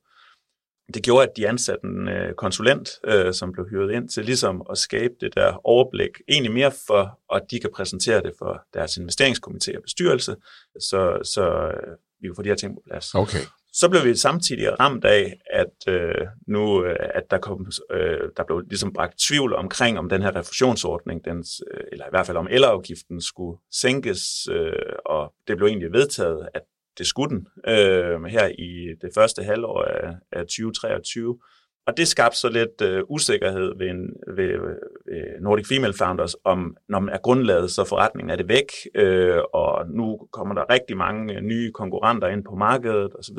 Det 0.93 1.03
gjorde, 1.03 1.27
at 1.27 1.37
de 1.37 1.47
ansatte 1.47 1.85
en 1.85 2.07
øh, 2.07 2.33
konsulent, 2.33 2.89
øh, 3.03 3.33
som 3.33 3.51
blev 3.51 3.65
hyret 3.69 3.91
ind 3.91 4.09
til 4.09 4.25
ligesom 4.25 4.65
at 4.69 4.77
skabe 4.77 5.13
det 5.21 5.35
der 5.35 5.67
overblik, 5.67 6.09
egentlig 6.29 6.51
mere 6.51 6.71
for, 6.87 7.19
at 7.35 7.41
de 7.51 7.59
kan 7.59 7.69
præsentere 7.75 8.21
det 8.21 8.33
for 8.37 8.63
deres 8.73 8.97
investeringskomité 8.97 9.77
og 9.77 9.83
bestyrelse, 9.83 10.35
så, 10.79 11.19
så 11.23 11.43
øh, 11.43 11.97
vi 12.21 12.27
kan 12.27 12.35
få 12.35 12.41
de 12.41 12.49
her 12.49 12.55
ting 12.55 12.75
på 12.75 12.81
plads. 12.87 13.15
Okay. 13.15 13.39
Så 13.73 13.89
blev 13.89 14.03
vi 14.03 14.15
samtidig 14.15 14.79
ramt 14.79 15.05
af, 15.05 15.39
at 15.51 15.93
øh, 15.93 16.27
nu 16.47 16.85
øh, 16.85 16.95
at 16.99 17.23
der 17.31 17.37
kom, 17.37 17.71
øh, 17.91 18.29
der 18.37 18.43
blev 18.43 18.59
ligesom 18.59 18.93
bragt 18.93 19.19
tvivl 19.27 19.55
omkring, 19.55 19.99
om 19.99 20.09
den 20.09 20.21
her 20.21 20.35
refusionsordning, 20.35 21.25
den, 21.25 21.45
øh, 21.71 21.83
eller 21.91 22.05
i 22.05 22.09
hvert 22.09 22.25
fald 22.25 22.37
om 22.37 22.47
elafgiften 22.51 23.21
skulle 23.21 23.59
sænkes, 23.71 24.47
øh, 24.51 24.93
og 25.05 25.33
det 25.47 25.57
blev 25.57 25.67
egentlig 25.67 25.93
vedtaget, 25.93 26.47
at 26.53 26.61
det 26.97 27.07
skulle 27.07 27.29
den 27.29 27.47
øh, 27.67 28.23
her 28.23 28.47
i 28.47 28.95
det 29.01 29.09
første 29.15 29.43
halvår 29.43 29.83
af, 29.83 30.13
af 30.31 30.41
2023. 30.41 31.37
Og 31.87 31.97
det 31.97 32.07
skabte 32.07 32.37
så 32.37 32.49
lidt 32.49 32.81
øh, 32.81 33.03
usikkerhed 33.09 33.77
ved, 33.77 33.87
en, 33.87 34.09
ved, 34.27 34.51
ved 35.05 35.41
Nordic 35.41 35.67
Female 35.67 35.93
Founders 35.93 36.35
om, 36.43 36.75
når 36.89 36.99
man 36.99 37.13
er 37.13 37.19
grundlaget, 37.23 37.71
så 37.71 37.85
forretningen 37.85 38.29
er 38.29 38.35
det 38.35 38.49
væk, 38.49 38.69
øh, 38.95 39.41
og 39.53 39.87
nu 39.89 40.27
kommer 40.31 40.55
der 40.55 40.73
rigtig 40.73 40.97
mange 40.97 41.35
øh, 41.35 41.41
nye 41.41 41.71
konkurrenter 41.71 42.27
ind 42.27 42.43
på 42.43 42.55
markedet 42.55 43.15
osv. 43.15 43.37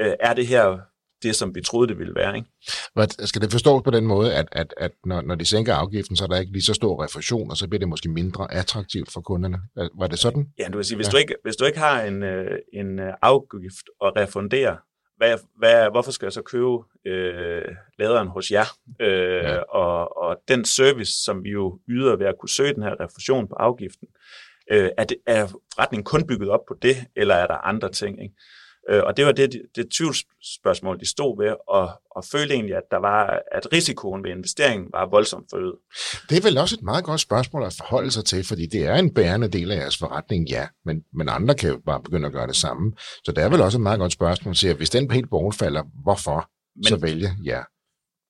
Øh, 0.00 0.14
er 0.20 0.34
det 0.34 0.46
her 0.46 0.78
det, 1.22 1.36
som 1.36 1.54
vi 1.54 1.60
troede, 1.60 1.88
det 1.88 1.98
ville 1.98 2.14
være? 2.14 2.36
Ikke? 2.36 3.26
Skal 3.26 3.42
det 3.42 3.52
forstås 3.52 3.82
på 3.82 3.90
den 3.90 4.06
måde, 4.06 4.34
at, 4.34 4.48
at, 4.52 4.74
at 4.76 4.90
når, 5.04 5.20
når 5.20 5.34
de 5.34 5.44
sænker 5.44 5.74
afgiften, 5.74 6.16
så 6.16 6.24
er 6.24 6.28
der 6.28 6.40
ikke 6.40 6.52
lige 6.52 6.62
så 6.62 6.74
stor 6.74 7.04
refusion, 7.04 7.50
og 7.50 7.56
så 7.56 7.68
bliver 7.68 7.78
det 7.78 7.88
måske 7.88 8.08
mindre 8.08 8.52
attraktivt 8.52 9.12
for 9.12 9.20
kunderne? 9.20 9.58
Var 9.98 10.06
det 10.06 10.18
sådan? 10.18 10.46
Ja, 10.58 10.68
du 10.72 10.78
vil 10.78 10.84
sige, 10.84 10.96
hvis, 10.96 11.06
Ja. 11.06 11.10
du, 11.10 11.16
ikke, 11.16 11.34
hvis 11.42 11.56
du 11.56 11.64
ikke 11.64 11.78
har 11.78 12.02
en, 12.02 12.22
øh, 12.22 12.58
en 12.72 12.98
øh, 12.98 13.12
afgift 13.22 13.86
at 14.04 14.12
refundere, 14.16 14.76
hvad, 15.16 15.38
hvad, 15.58 15.90
hvorfor 15.90 16.10
skal 16.10 16.26
jeg 16.26 16.32
så 16.32 16.42
købe 16.42 16.78
øh, 17.06 17.62
laderen 17.98 18.28
hos 18.28 18.50
jer? 18.50 18.66
Øh, 19.00 19.44
ja. 19.44 19.58
og, 19.58 20.16
og 20.16 20.36
den 20.48 20.64
service, 20.64 21.12
som 21.24 21.44
vi 21.44 21.50
jo 21.50 21.78
yder 21.88 22.16
ved 22.16 22.26
at 22.26 22.34
kunne 22.40 22.48
søge 22.48 22.74
den 22.74 22.82
her 22.82 22.94
refusion 23.00 23.48
på 23.48 23.54
afgiften, 23.54 24.08
øh, 24.70 24.90
er, 24.96 25.04
det, 25.04 25.16
er 25.26 25.46
forretningen 25.46 26.04
kun 26.04 26.26
bygget 26.26 26.50
op 26.50 26.60
på 26.68 26.74
det, 26.82 26.96
eller 27.16 27.34
er 27.34 27.46
der 27.46 27.54
andre 27.54 27.90
ting? 27.90 28.22
Ikke? 28.22 28.34
Øh, 28.90 29.02
og 29.04 29.16
det 29.16 29.26
var 29.26 29.32
det, 29.32 29.62
det 29.76 29.90
tvivlsspørgsmål, 29.90 31.00
de 31.00 31.08
stod 31.08 31.42
ved, 31.42 31.54
og, 31.68 31.90
og 32.10 32.24
følte 32.24 32.54
egentlig, 32.54 32.76
at, 32.76 32.82
der 32.90 32.96
var, 32.96 33.42
at 33.52 33.72
risikoen 33.72 34.24
ved 34.24 34.30
investeringen 34.30 34.88
var 34.92 35.06
voldsomt 35.06 35.46
forøget. 35.50 35.74
Det 36.30 36.38
er 36.38 36.42
vel 36.42 36.58
også 36.58 36.76
et 36.76 36.82
meget 36.82 37.04
godt 37.04 37.20
spørgsmål 37.20 37.62
at 37.62 37.76
forholde 37.78 38.10
sig 38.10 38.24
til, 38.24 38.44
fordi 38.44 38.66
det 38.66 38.86
er 38.86 38.94
en 38.94 39.14
bærende 39.14 39.48
del 39.48 39.70
af 39.70 39.76
jeres 39.76 39.98
forretning, 39.98 40.48
ja, 40.48 40.68
men, 40.84 41.04
men 41.12 41.28
andre 41.28 41.54
kan 41.54 41.70
jo 41.70 41.80
bare 41.86 42.02
begynde 42.02 42.26
at 42.26 42.32
gøre 42.32 42.46
det 42.46 42.56
samme. 42.56 42.92
Så 43.24 43.32
det 43.32 43.44
er 43.44 43.48
vel 43.48 43.60
også 43.60 43.78
et 43.78 43.82
meget 43.82 43.98
godt 43.98 44.12
spørgsmål 44.12 44.50
at 44.50 44.56
sige, 44.56 44.70
at 44.70 44.76
hvis 44.76 44.90
den 44.90 45.10
helt 45.10 45.30
bortfalder, 45.30 45.82
hvorfor 46.02 46.50
men, 46.76 46.84
så 46.84 46.96
vælge 46.96 47.28
ja? 47.44 47.60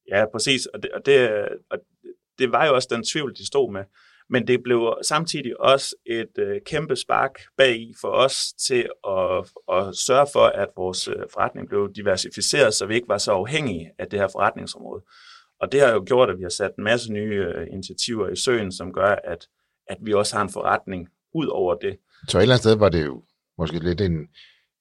Ja, 0.08 0.24
præcis. 0.32 0.66
Og 0.66 0.82
det, 0.82 0.90
og, 0.90 1.06
det, 1.06 1.30
og 1.70 1.78
det 2.38 2.52
var 2.52 2.66
jo 2.66 2.74
også 2.74 2.88
den 2.90 3.04
tvivl, 3.04 3.34
de 3.34 3.46
stod 3.46 3.72
med. 3.72 3.84
Men 4.30 4.46
det 4.46 4.62
blev 4.62 4.98
samtidig 5.02 5.60
også 5.60 5.94
et 6.06 6.38
øh, 6.38 6.60
kæmpe 6.66 6.96
spark 6.96 7.40
bag 7.56 7.76
i 7.76 7.94
for 8.00 8.08
os 8.08 8.52
til 8.66 8.88
at, 9.08 9.38
at 9.72 9.96
sørge 9.96 10.26
for, 10.32 10.46
at 10.46 10.68
vores 10.76 11.08
øh, 11.08 11.14
forretning 11.32 11.68
blev 11.68 11.92
diversificeret, 11.96 12.74
så 12.74 12.86
vi 12.86 12.94
ikke 12.94 13.08
var 13.08 13.18
så 13.18 13.32
afhængige 13.32 13.90
af 13.98 14.06
det 14.06 14.18
her 14.18 14.28
forretningsområde. 14.28 15.02
Og 15.60 15.72
det 15.72 15.80
har 15.80 15.92
jo 15.92 16.04
gjort, 16.06 16.30
at 16.30 16.38
vi 16.38 16.42
har 16.42 16.48
sat 16.48 16.70
en 16.78 16.84
masse 16.84 17.12
nye 17.12 17.44
øh, 17.56 17.66
initiativer 17.72 18.28
i 18.28 18.36
søen, 18.36 18.72
som 18.72 18.92
gør, 18.92 19.14
at, 19.24 19.48
at 19.86 19.96
vi 20.00 20.12
også 20.12 20.36
har 20.36 20.42
en 20.42 20.52
forretning 20.52 21.08
ud 21.34 21.46
over 21.46 21.74
det. 21.74 21.96
Så 22.28 22.38
et 22.38 22.42
eller 22.42 22.54
andet 22.54 22.62
sted 22.62 22.76
var 22.76 22.88
det 22.88 23.04
jo 23.04 23.22
måske 23.58 23.78
lidt 23.78 24.00
en, 24.00 24.28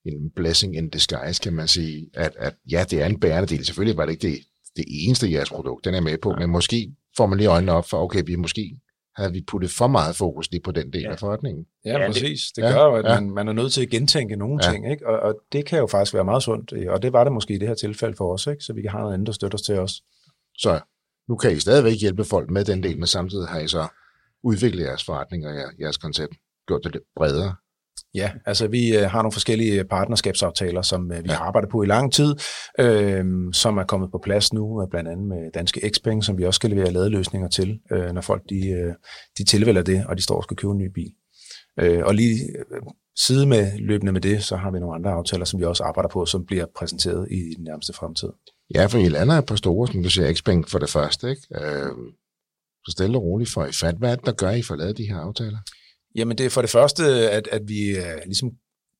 en 0.05 0.31
blessing 0.36 0.75
in 0.75 0.89
disguise, 0.89 1.41
kan 1.41 1.53
man 1.53 1.67
sige, 1.67 2.10
at, 2.13 2.36
at 2.36 2.55
ja, 2.71 2.86
det 2.89 3.01
er 3.01 3.05
en 3.05 3.19
bærende 3.19 3.55
del. 3.55 3.65
Selvfølgelig 3.65 3.97
var 3.97 4.05
det 4.05 4.12
ikke 4.12 4.27
det, 4.27 4.39
det 4.75 4.86
eneste 4.88 5.29
i 5.29 5.34
jeres 5.34 5.49
produkt, 5.49 5.86
den 5.86 5.93
er 5.93 6.01
med 6.01 6.17
på, 6.17 6.29
ja. 6.29 6.36
men 6.39 6.49
måske 6.49 6.95
får 7.17 7.25
man 7.25 7.38
lige 7.38 7.49
øjnene 7.49 7.71
op 7.71 7.89
for, 7.89 7.97
okay, 7.97 8.23
vi 8.25 8.36
måske 8.36 8.79
havde 9.17 9.32
vi 9.32 9.43
puttet 9.47 9.71
for 9.71 9.88
meget 9.88 10.15
fokus 10.15 10.51
lige 10.51 10.62
på 10.62 10.71
den 10.71 10.93
del 10.93 11.01
ja. 11.01 11.08
Ja. 11.08 11.12
af 11.13 11.19
forretningen. 11.19 11.65
Ja, 11.86 11.99
Ja, 11.99 12.08
præcis. 12.08 12.41
Det, 12.56 12.63
det 12.63 12.73
gør 12.73 12.84
jo, 12.86 12.95
at 12.95 13.06
ja. 13.06 13.19
man, 13.19 13.30
man 13.32 13.47
er 13.47 13.54
nødt 13.54 13.73
til 13.73 13.82
at 13.82 13.89
gentænke 13.89 14.36
nogle 14.36 14.60
Ja. 14.65 14.71
ting, 14.71 14.91
ikke? 14.91 15.08
Og, 15.08 15.19
og 15.19 15.36
det 15.51 15.65
kan 15.65 15.80
jo 15.80 15.88
faktisk 15.88 16.13
være 16.13 16.23
meget 16.25 16.43
sundt, 16.43 16.73
øh, 16.75 16.91
og 16.91 17.01
det 17.01 17.13
var 17.13 17.23
det 17.23 17.34
måske 17.34 17.54
i 17.54 17.58
det 17.58 17.67
her 17.67 17.75
tilfælde 17.75 18.15
for 18.15 18.34
os, 18.34 18.47
ikke? 18.47 18.63
så 18.63 18.73
vi 18.73 18.82
kan 18.82 18.91
have 18.91 19.01
noget 19.01 19.13
andet, 19.13 19.28
der 19.28 19.34
støtter 19.34 19.58
os 19.58 19.62
til 19.62 19.80
os. 19.80 20.01
Så 20.58 20.80
nu 21.30 21.36
kan 21.36 21.51
I 21.51 21.60
stadigvæk 21.60 21.97
hjælpe 22.01 22.23
folk 22.23 22.49
med 22.49 22.65
den 22.65 22.84
del, 22.84 22.97
men 22.97 23.08
samtidig 23.08 23.47
har 23.47 23.60
I 23.60 23.67
så 23.67 23.88
udviklet 24.43 24.84
jeres 24.86 25.04
forretning 25.06 25.47
og 25.47 25.54
jer- 25.54 25.75
jeres 25.80 25.97
koncept, 25.97 26.34
gjort 26.67 26.82
det 26.84 26.91
lidt 26.93 27.04
bredere. 27.15 27.56
Ja, 28.15 28.32
altså 28.45 28.67
vi 28.67 28.97
øh, 28.97 29.04
har 29.04 29.21
nogle 29.21 29.32
forskellige 29.32 29.84
partnerskabsaftaler, 29.84 30.82
som 30.82 31.12
øh, 31.12 31.23
vi 31.23 31.30
Ja. 31.30 31.36
har 31.36 31.45
arbejdet 31.45 31.69
på 31.69 31.84
i 31.84 31.86
lang 31.86 32.13
tid, 32.13 32.36
øh, 32.80 33.25
som 33.54 33.78
er 33.78 33.84
kommet 33.84 34.12
på 34.12 34.19
plads 34.23 34.54
nu, 34.54 34.82
øh, 34.82 34.88
blandt 34.89 35.10
andet 35.10 35.28
med 35.28 35.51
Danske 35.54 35.91
Xpeng, 35.95 36.23
som 36.23 36.38
vi 36.38 36.43
også 36.45 36.56
skal 36.58 36.69
levere 36.69 36.91
ladeløsninger 36.91 37.47
til, 37.49 37.80
øh, 37.91 38.12
når 38.12 38.21
folk 38.21 38.41
de, 38.49 38.67
øh, 38.69 38.93
de 39.38 39.43
tilvælger 39.43 39.82
det, 39.84 40.06
og 40.06 40.17
de 40.17 40.21
står 40.21 40.38
og 40.38 40.43
skal 40.43 40.58
købe 40.58 40.71
en 40.71 40.78
ny 40.78 40.88
bil. 40.93 41.12
Øh, 41.80 42.06
og 42.06 42.15
lige 42.15 42.36
øh, 42.71 42.82
side 43.17 43.45
med 43.45 43.71
løbende 43.80 44.12
med 44.12 44.21
det, 44.21 44.43
så 44.43 44.56
har 44.56 44.71
vi 44.71 44.80
nogle 44.80 44.95
andre 44.95 45.12
aftaler, 45.12 45.45
som 45.45 45.60
vi 45.60 45.65
også 45.65 45.84
arbejder 45.84 46.10
på, 46.10 46.25
som 46.25 46.45
bliver 46.45 46.65
præsenteret 46.78 47.28
i 47.32 47.54
den 47.58 47.63
nærmeste 47.63 47.93
fremtid. 47.93 48.30
Ja, 48.75 48.86
for 48.86 48.97
I 48.97 49.10
lander 49.10 49.36
et 49.38 49.45
par 49.45 49.56
store, 49.56 49.88
som 49.88 50.04
du 50.04 50.10
siger, 50.10 50.34
Xpeng 50.34 50.69
for 50.69 50.80
det 50.80 50.89
første, 50.89 51.30
ikke? 51.30 51.41
Øh, 51.56 51.91
så 52.86 52.91
stille 52.91 53.17
og 53.17 53.23
roligt 53.23 53.49
for 53.54 53.65
I 53.65 53.71
fat. 53.71 53.95
Hvad 53.95 54.12
er 54.12 54.15
det, 54.15 54.25
der 54.25 54.32
gør, 54.32 54.49
I 54.49 54.62
får 54.62 54.75
lavet 54.75 54.97
de 54.97 55.08
her 55.08 55.17
aftaler? 55.17 55.58
Jamen 56.15 56.38
det 56.38 56.45
er 56.45 56.49
for 56.49 56.62
det 56.62 56.69
første, 56.69 57.04
at, 57.32 57.47
at 57.51 57.62
vi 57.67 57.89
øh, 57.97 58.17
ligesom 58.25 58.49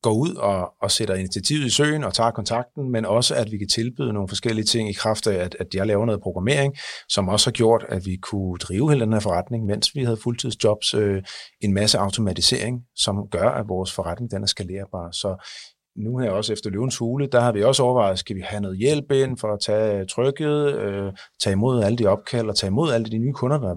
går 0.02 0.14
ud 0.14 0.36
og, 0.36 0.74
og 0.82 0.92
sætter 0.92 1.16
initiativet 1.16 1.66
i 1.66 1.70
søen 1.70 2.04
og 2.04 2.14
tager 2.14 2.32
kontakten, 2.32 2.92
men 2.92 3.06
også 3.06 3.36
at 3.36 3.52
vi 3.52 3.58
kan 3.58 3.68
tilbyde 3.68 4.14
nogle 4.14 4.30
forskellige 4.30 4.66
ting 4.66 4.90
i 4.90 4.94
kraft 4.94 5.28
af, 5.28 5.44
at, 5.44 5.56
at 5.60 5.68
jeg 5.76 5.88
laver 5.88 6.06
noget 6.06 6.22
programmering, 6.22 6.76
som 7.10 7.30
også 7.30 7.48
har 7.48 7.52
gjort, 7.52 7.86
at 7.90 8.06
vi 8.06 8.16
kunne 8.16 8.58
drive 8.58 8.92
hele 8.92 9.06
den 9.06 9.14
her 9.14 9.20
forretning, 9.20 9.66
mens 9.66 9.96
vi 9.96 10.04
havde 10.04 10.18
fuldtidsjobs, 10.18 10.94
øh, 10.94 11.24
en 11.62 11.74
masse 11.74 11.98
automatisering, 11.98 12.82
som 12.96 13.16
gør, 13.32 13.50
at 13.50 13.66
vores 13.68 13.94
forretning 13.94 14.32
den 14.32 14.44
er 14.44 14.48
skalerbar. 14.48 15.12
Så 15.12 15.48
nu 15.96 16.18
her 16.18 16.30
også 16.32 16.54
efter 16.54 16.70
løvens 16.70 16.98
hule, 16.98 17.28
der 17.28 17.40
har 17.40 17.52
vi 17.52 17.64
også 17.64 17.84
overvejet, 17.84 18.20
skal 18.20 18.36
vi 18.36 18.42
have 18.42 18.62
noget 18.62 18.78
hjælp 18.78 19.12
ind 19.12 19.38
for 19.38 19.54
at 19.54 19.60
tage 19.60 20.06
trykket, 20.06 20.76
øh, 20.76 21.12
tage 21.44 21.52
imod 21.52 21.84
alle 21.84 21.98
de 21.98 22.06
opkald 22.06 22.50
og 22.50 22.56
tage 22.56 22.68
imod 22.68 22.92
alle 22.92 23.06
de 23.12 23.18
nye 23.18 23.34
kunder, 23.34 23.58
der 23.58 23.76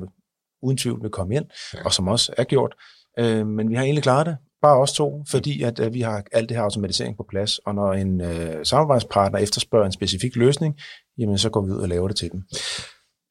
uden 0.62 0.78
tvivl 0.78 1.02
vil 1.02 1.10
komme 1.10 1.34
ind, 1.34 1.44
Ja. 1.74 1.78
ja. 1.78 1.84
og 1.84 1.92
som 1.92 2.08
også 2.08 2.34
er 2.36 2.44
gjort. 2.44 2.74
Øh, 3.18 3.46
men 3.46 3.70
vi 3.70 3.74
har 3.74 3.82
egentlig 3.82 4.02
klaret 4.02 4.26
det, 4.26 4.36
bare 4.62 4.78
os 4.78 4.92
to, 4.92 5.24
fordi 5.30 5.62
at, 5.62 5.80
at 5.80 5.94
vi 5.94 6.00
har 6.00 6.22
alt 6.32 6.48
det 6.48 6.56
her 6.56 6.64
automatisering 6.64 7.16
på 7.16 7.26
plads, 7.28 7.58
og 7.58 7.74
når 7.74 7.92
en 7.92 8.20
øh, 8.20 8.66
samarbejdspartner 8.66 9.38
efterspørger 9.38 9.86
en 9.86 9.92
specifik 9.92 10.36
løsning, 10.36 10.78
jamen 11.18 11.38
så 11.38 11.50
går 11.50 11.62
vi 11.62 11.70
ud 11.70 11.78
og 11.80 11.88
laver 11.88 12.08
det 12.08 12.16
til 12.16 12.32
dem. 12.32 12.42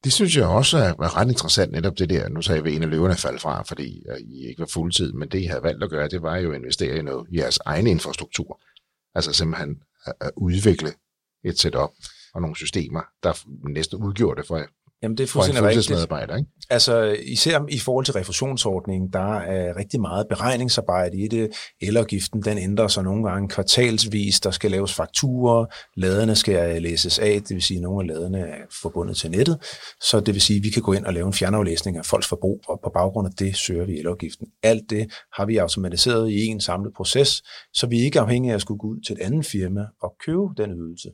Det 0.04 0.14
synes 0.14 0.38
jeg 0.38 0.46
også 0.46 0.78
er 0.78 1.18
ret 1.18 1.30
interessant, 1.30 1.72
netop 1.72 2.00
det 2.00 2.10
der. 2.10 2.30
Nu 2.30 2.42
sagde 2.42 2.64
vi, 2.64 2.70
at 2.70 2.76
en 2.76 2.84
af 2.84 2.90
løverne 2.90 3.16
faldt 3.16 3.42
fra, 3.42 3.64
fordi 3.64 4.04
øh, 4.10 4.18
I 4.20 4.48
ikke 4.48 4.60
var 4.60 4.70
fuldtid, 4.74 5.14
men 5.14 5.30
det, 5.30 5.40
I 5.40 5.46
havde 5.46 5.64
valgt 5.64 5.84
at 5.84 5.90
gøre, 5.90 6.08
det 6.08 6.22
var 6.22 6.38
jo 6.38 6.52
at 6.52 6.58
investere 6.58 6.98
i 6.98 7.02
noget, 7.02 7.28
i 7.32 7.38
jeres 7.38 7.60
egen 7.66 7.88
infrastruktur. 7.88 8.60
Altså 9.16 9.34
simpelthen 9.34 9.78
at, 10.22 10.32
udvikle 10.38 10.90
et 11.44 11.60
setup 11.60 11.90
og 12.34 12.42
nogle 12.42 12.56
systemer, 12.56 13.02
der 13.24 13.34
næsten 13.70 14.04
udgjorde 14.04 14.42
det 14.42 14.48
for. 14.48 14.62
Jamen, 15.08 15.18
det 15.18 15.24
er 15.24 15.28
for 15.28 15.40
en 15.40 15.46
fuldstændig 15.46 15.74
fuldtidsmedarbejder, 15.74 16.36
ikke? 16.38 16.50
Altså 16.70 17.16
især 17.26 17.66
i 17.70 17.80
forhold 17.80 18.06
til 18.06 18.14
refusionsordningen, 18.14 19.10
der 19.14 19.34
er 19.38 19.78
rigtig 19.78 20.02
meget 20.02 20.28
beregningsarbejde 20.30 21.18
i 21.18 21.28
det. 21.28 21.50
Elafgiften, 21.82 22.42
den 22.42 22.58
ændrer 22.58 22.88
sig 22.88 23.04
nogle 23.04 23.30
gange 23.30 23.50
kvartalsvis. 23.50 24.40
Der 24.40 24.52
skal 24.52 24.72
laves 24.72 24.94
fakturer, 24.94 25.66
laderne 25.96 26.36
skal 26.36 26.82
læses 26.82 27.20
af, 27.20 27.42
det 27.42 27.56
vil 27.56 27.62
sige, 27.62 27.78
at 27.78 27.84
nogle 27.84 28.04
af 28.04 28.08
laderne 28.08 28.40
er 28.40 28.56
forbundet 28.82 29.18
til 29.18 29.32
nettet. 29.32 29.58
Så 30.02 30.20
det 30.20 30.34
vil 30.34 30.42
sige, 30.42 30.58
at 30.58 30.64
vi 30.64 30.70
kan 30.70 30.82
gå 30.82 30.94
ind 30.94 31.06
og 31.06 31.14
lave 31.14 31.28
en 31.28 31.34
fjernaflæsning 31.34 31.98
af 31.98 32.06
folks 32.06 32.28
forbrug, 32.28 32.62
og 32.68 32.80
på 32.84 32.92
baggrund 32.94 33.28
af 33.28 33.34
det 33.40 33.56
søger 33.56 33.86
vi 33.86 34.00
elafgiften. 34.00 34.48
Alt 34.64 34.90
det 34.90 35.08
har 35.34 35.46
vi 35.46 35.58
automatiseret 35.58 36.30
i 36.30 36.46
en 36.46 36.62
samlet 36.62 36.94
proces, 36.98 37.44
så 37.74 37.88
vi 37.88 38.00
er 38.00 38.04
ikke 38.04 38.20
afhængige 38.20 38.52
af 38.52 38.56
at 38.56 38.62
skulle 38.62 38.80
gå 38.80 38.88
ud 38.88 39.02
til 39.02 39.14
et 39.14 39.22
andet 39.22 39.46
firma 39.46 39.82
og 40.02 40.16
købe 40.26 40.48
den 40.58 40.72
ydelse. 40.72 41.10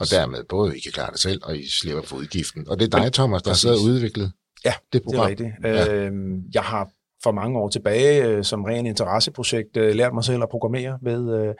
Og 0.00 0.06
dermed 0.10 0.44
både 0.48 0.78
I 0.78 0.80
kan 0.80 0.92
klare 0.92 1.10
det 1.10 1.20
selv, 1.20 1.40
og 1.44 1.56
I 1.56 1.68
slipper 1.80 2.02
for 2.02 2.16
udgiften. 2.16 2.68
Og 2.68 2.80
det 2.80 2.94
er 2.94 2.98
dig, 3.00 3.12
Thomas, 3.12 3.42
der 3.42 3.50
har 3.50 3.56
siddet 3.56 3.78
og 3.78 3.84
udviklet 3.84 4.32
Ja, 4.64 4.70
det 4.70 4.92
Det 4.92 4.98
er 4.98 5.04
program. 5.04 5.26
rigtigt. 5.26 5.50
Ja. 5.64 5.94
Øhm, 5.94 6.40
jeg 6.54 6.62
har 6.62 6.88
for 7.22 7.32
mange 7.32 7.58
år 7.58 7.68
tilbage 7.68 8.24
øh, 8.24 8.44
som 8.44 8.64
ren 8.64 8.86
interesseprojekt 8.86 9.76
øh, 9.76 9.94
lært 9.94 10.14
mig 10.14 10.24
selv 10.24 10.42
at 10.42 10.48
programmere 10.48 10.98
ved 11.02 11.38
øh, 11.48 11.54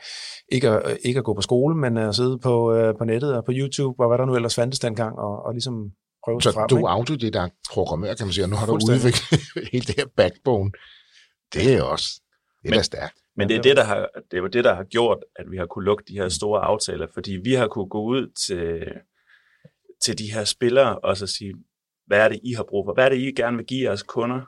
ikke, 0.53 0.69
at, 0.71 0.91
øh, 0.91 0.97
ikke 1.05 1.19
at 1.19 1.25
gå 1.25 1.35
på 1.35 1.43
skole, 1.43 1.77
men 1.77 1.97
at 1.97 2.15
sidde 2.15 2.39
på, 2.39 2.75
øh, 2.75 2.95
på 2.99 3.05
nettet 3.05 3.35
og 3.37 3.45
på 3.45 3.53
YouTube 3.55 4.03
og 4.03 4.09
hvad 4.09 4.19
der 4.19 4.25
nu 4.25 4.35
ellers 4.37 4.55
fandtes 4.55 4.79
dengang 4.81 5.19
og, 5.19 5.43
og 5.47 5.53
ligesom 5.53 5.75
prøve 6.25 6.43
sig 6.43 6.53
Så 6.53 6.55
frem. 6.55 6.69
du 6.69 6.77
ikke? 6.77 6.87
er 6.87 6.91
autodidakt 6.91 7.55
programmør, 7.73 8.15
kan 8.15 8.27
man 8.27 8.33
sige, 8.33 8.45
og 8.45 8.49
nu 8.51 8.57
har 8.57 8.67
du 8.67 8.73
udviklet 8.75 9.41
hele 9.73 9.85
det 9.87 9.95
her 9.99 10.07
backbone. 10.17 10.71
Det 11.55 11.75
er 11.75 11.83
også, 11.83 12.07
det 12.63 12.71
er 12.71 12.75
Men- 12.75 12.85
stærkt. 12.85 13.17
Men 13.37 13.49
det 13.49 13.57
er, 13.57 13.63
det, 13.63 13.77
der 13.77 13.85
har, 13.85 14.09
det 14.31 14.37
er 14.37 14.41
jo 14.41 14.47
det, 14.47 14.65
der 14.65 14.75
har 14.75 14.85
gjort, 14.85 15.19
at 15.37 15.51
vi 15.51 15.57
har 15.57 15.67
kunne 15.67 15.85
lukke 15.85 16.05
de 16.09 16.13
her 16.13 16.29
store 16.29 16.61
aftaler, 16.61 17.07
fordi 17.15 17.33
vi 17.33 17.53
har 17.53 17.69
kunne 17.69 17.89
gå 17.89 18.03
ud 18.03 18.33
til, 18.47 18.93
til 20.03 20.19
de 20.19 20.33
her 20.33 20.45
spillere 20.45 20.99
og 20.99 21.17
så 21.17 21.27
sige, 21.27 21.55
hvad 22.07 22.19
er 22.19 22.29
det, 22.29 22.41
I 22.45 22.53
har 22.53 22.63
brug 22.69 22.87
for? 22.87 22.95
Hvad 22.95 23.05
er 23.05 23.09
det, 23.09 23.19
I 23.19 23.33
gerne 23.33 23.57
vil 23.57 23.67
give 23.67 23.89
jeres 23.89 24.03
kunder? 24.03 24.41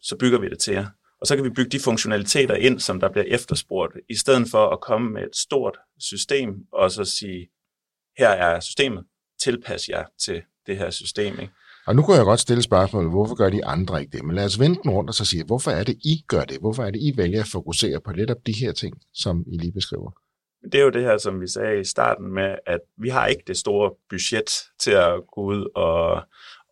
Så 0.00 0.16
bygger 0.16 0.38
vi 0.38 0.48
det 0.48 0.58
til 0.58 0.74
jer. 0.74 0.86
Og 1.20 1.26
så 1.26 1.36
kan 1.36 1.44
vi 1.44 1.50
bygge 1.50 1.70
de 1.70 1.80
funktionaliteter 1.84 2.54
ind, 2.54 2.80
som 2.80 3.00
der 3.00 3.08
bliver 3.08 3.24
efterspurgt, 3.24 3.92
i 4.08 4.16
stedet 4.16 4.48
for 4.50 4.68
at 4.68 4.80
komme 4.80 5.10
med 5.10 5.22
et 5.22 5.36
stort 5.36 5.78
system 5.98 6.66
og 6.72 6.90
så 6.90 7.04
sige, 7.04 7.48
her 8.18 8.28
er 8.28 8.60
systemet, 8.60 9.04
tilpas 9.42 9.88
jer 9.88 10.04
til 10.18 10.42
det 10.66 10.78
her 10.78 10.90
system. 10.90 11.40
Ikke? 11.40 11.52
Og 11.86 11.96
nu 11.96 12.02
kunne 12.02 12.16
jeg 12.16 12.24
godt 12.24 12.40
stille 12.40 12.62
spørgsmålet, 12.62 13.10
hvorfor 13.10 13.34
gør 13.34 13.50
de 13.50 13.64
andre 13.64 14.00
ikke 14.00 14.16
det? 14.16 14.24
Men 14.24 14.36
lad 14.36 14.44
os 14.44 14.60
vende 14.60 14.78
den 14.82 14.90
rundt 14.90 15.10
og 15.10 15.14
så 15.14 15.24
sige, 15.24 15.44
hvorfor 15.44 15.70
er 15.70 15.84
det, 15.84 15.94
I 16.04 16.24
gør 16.28 16.44
det? 16.44 16.58
Hvorfor 16.60 16.82
er 16.84 16.90
det, 16.90 17.00
I 17.00 17.16
vælger 17.16 17.40
at 17.40 17.48
fokusere 17.52 18.00
på 18.00 18.12
lidt 18.12 18.30
af 18.30 18.36
de 18.46 18.52
her 18.52 18.72
ting, 18.72 18.94
som 19.14 19.44
I 19.46 19.56
lige 19.58 19.72
beskriver? 19.72 20.10
Men 20.62 20.72
det 20.72 20.80
er 20.80 20.84
jo 20.84 20.90
det 20.90 21.02
her, 21.02 21.18
som 21.18 21.40
vi 21.40 21.46
sagde 21.46 21.80
i 21.80 21.84
starten 21.84 22.34
med, 22.34 22.54
at 22.66 22.80
vi 22.98 23.08
har 23.08 23.26
ikke 23.26 23.42
det 23.46 23.56
store 23.56 23.90
budget 24.10 24.50
til 24.80 24.90
at 24.90 25.12
gå 25.34 25.40
ud 25.40 25.70
og, 25.74 26.22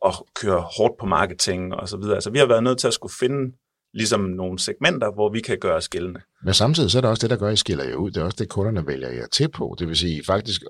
og 0.03 0.29
køre 0.40 0.61
hårdt 0.77 0.94
på 1.00 1.07
marketing 1.07 1.74
og 1.74 1.88
så 1.88 1.96
videre. 1.96 2.14
Altså 2.14 2.31
vi 2.31 2.38
har 2.38 2.46
været 2.46 2.62
nødt 2.62 2.79
til 2.79 2.87
at 2.87 2.94
skulle 2.94 3.14
finde 3.20 3.57
ligesom 3.94 4.20
nogle 4.20 4.59
segmenter, 4.59 5.12
hvor 5.12 5.33
vi 5.33 5.40
kan 5.40 5.59
gøre 5.59 5.77
os 5.77 5.88
gældende. 5.88 6.20
Men 6.44 6.55
samtidig 6.55 6.90
så 6.90 6.98
er 6.98 7.00
det 7.00 7.11
også 7.11 7.20
det, 7.20 7.31
der 7.31 7.37
gør, 7.37 7.48
at 7.48 7.53
I 7.53 7.57
skiller 7.57 7.85
jer 7.85 7.94
ud. 7.94 8.11
Det 8.11 8.20
er 8.20 8.24
også 8.24 8.37
det, 8.38 8.48
kunderne 8.48 8.87
vælger 8.87 9.11
jer 9.11 9.27
til 9.27 9.48
på. 9.50 9.77
Det 9.79 9.88
vil 9.88 9.96
sige, 9.96 10.24
faktisk, 10.24 10.62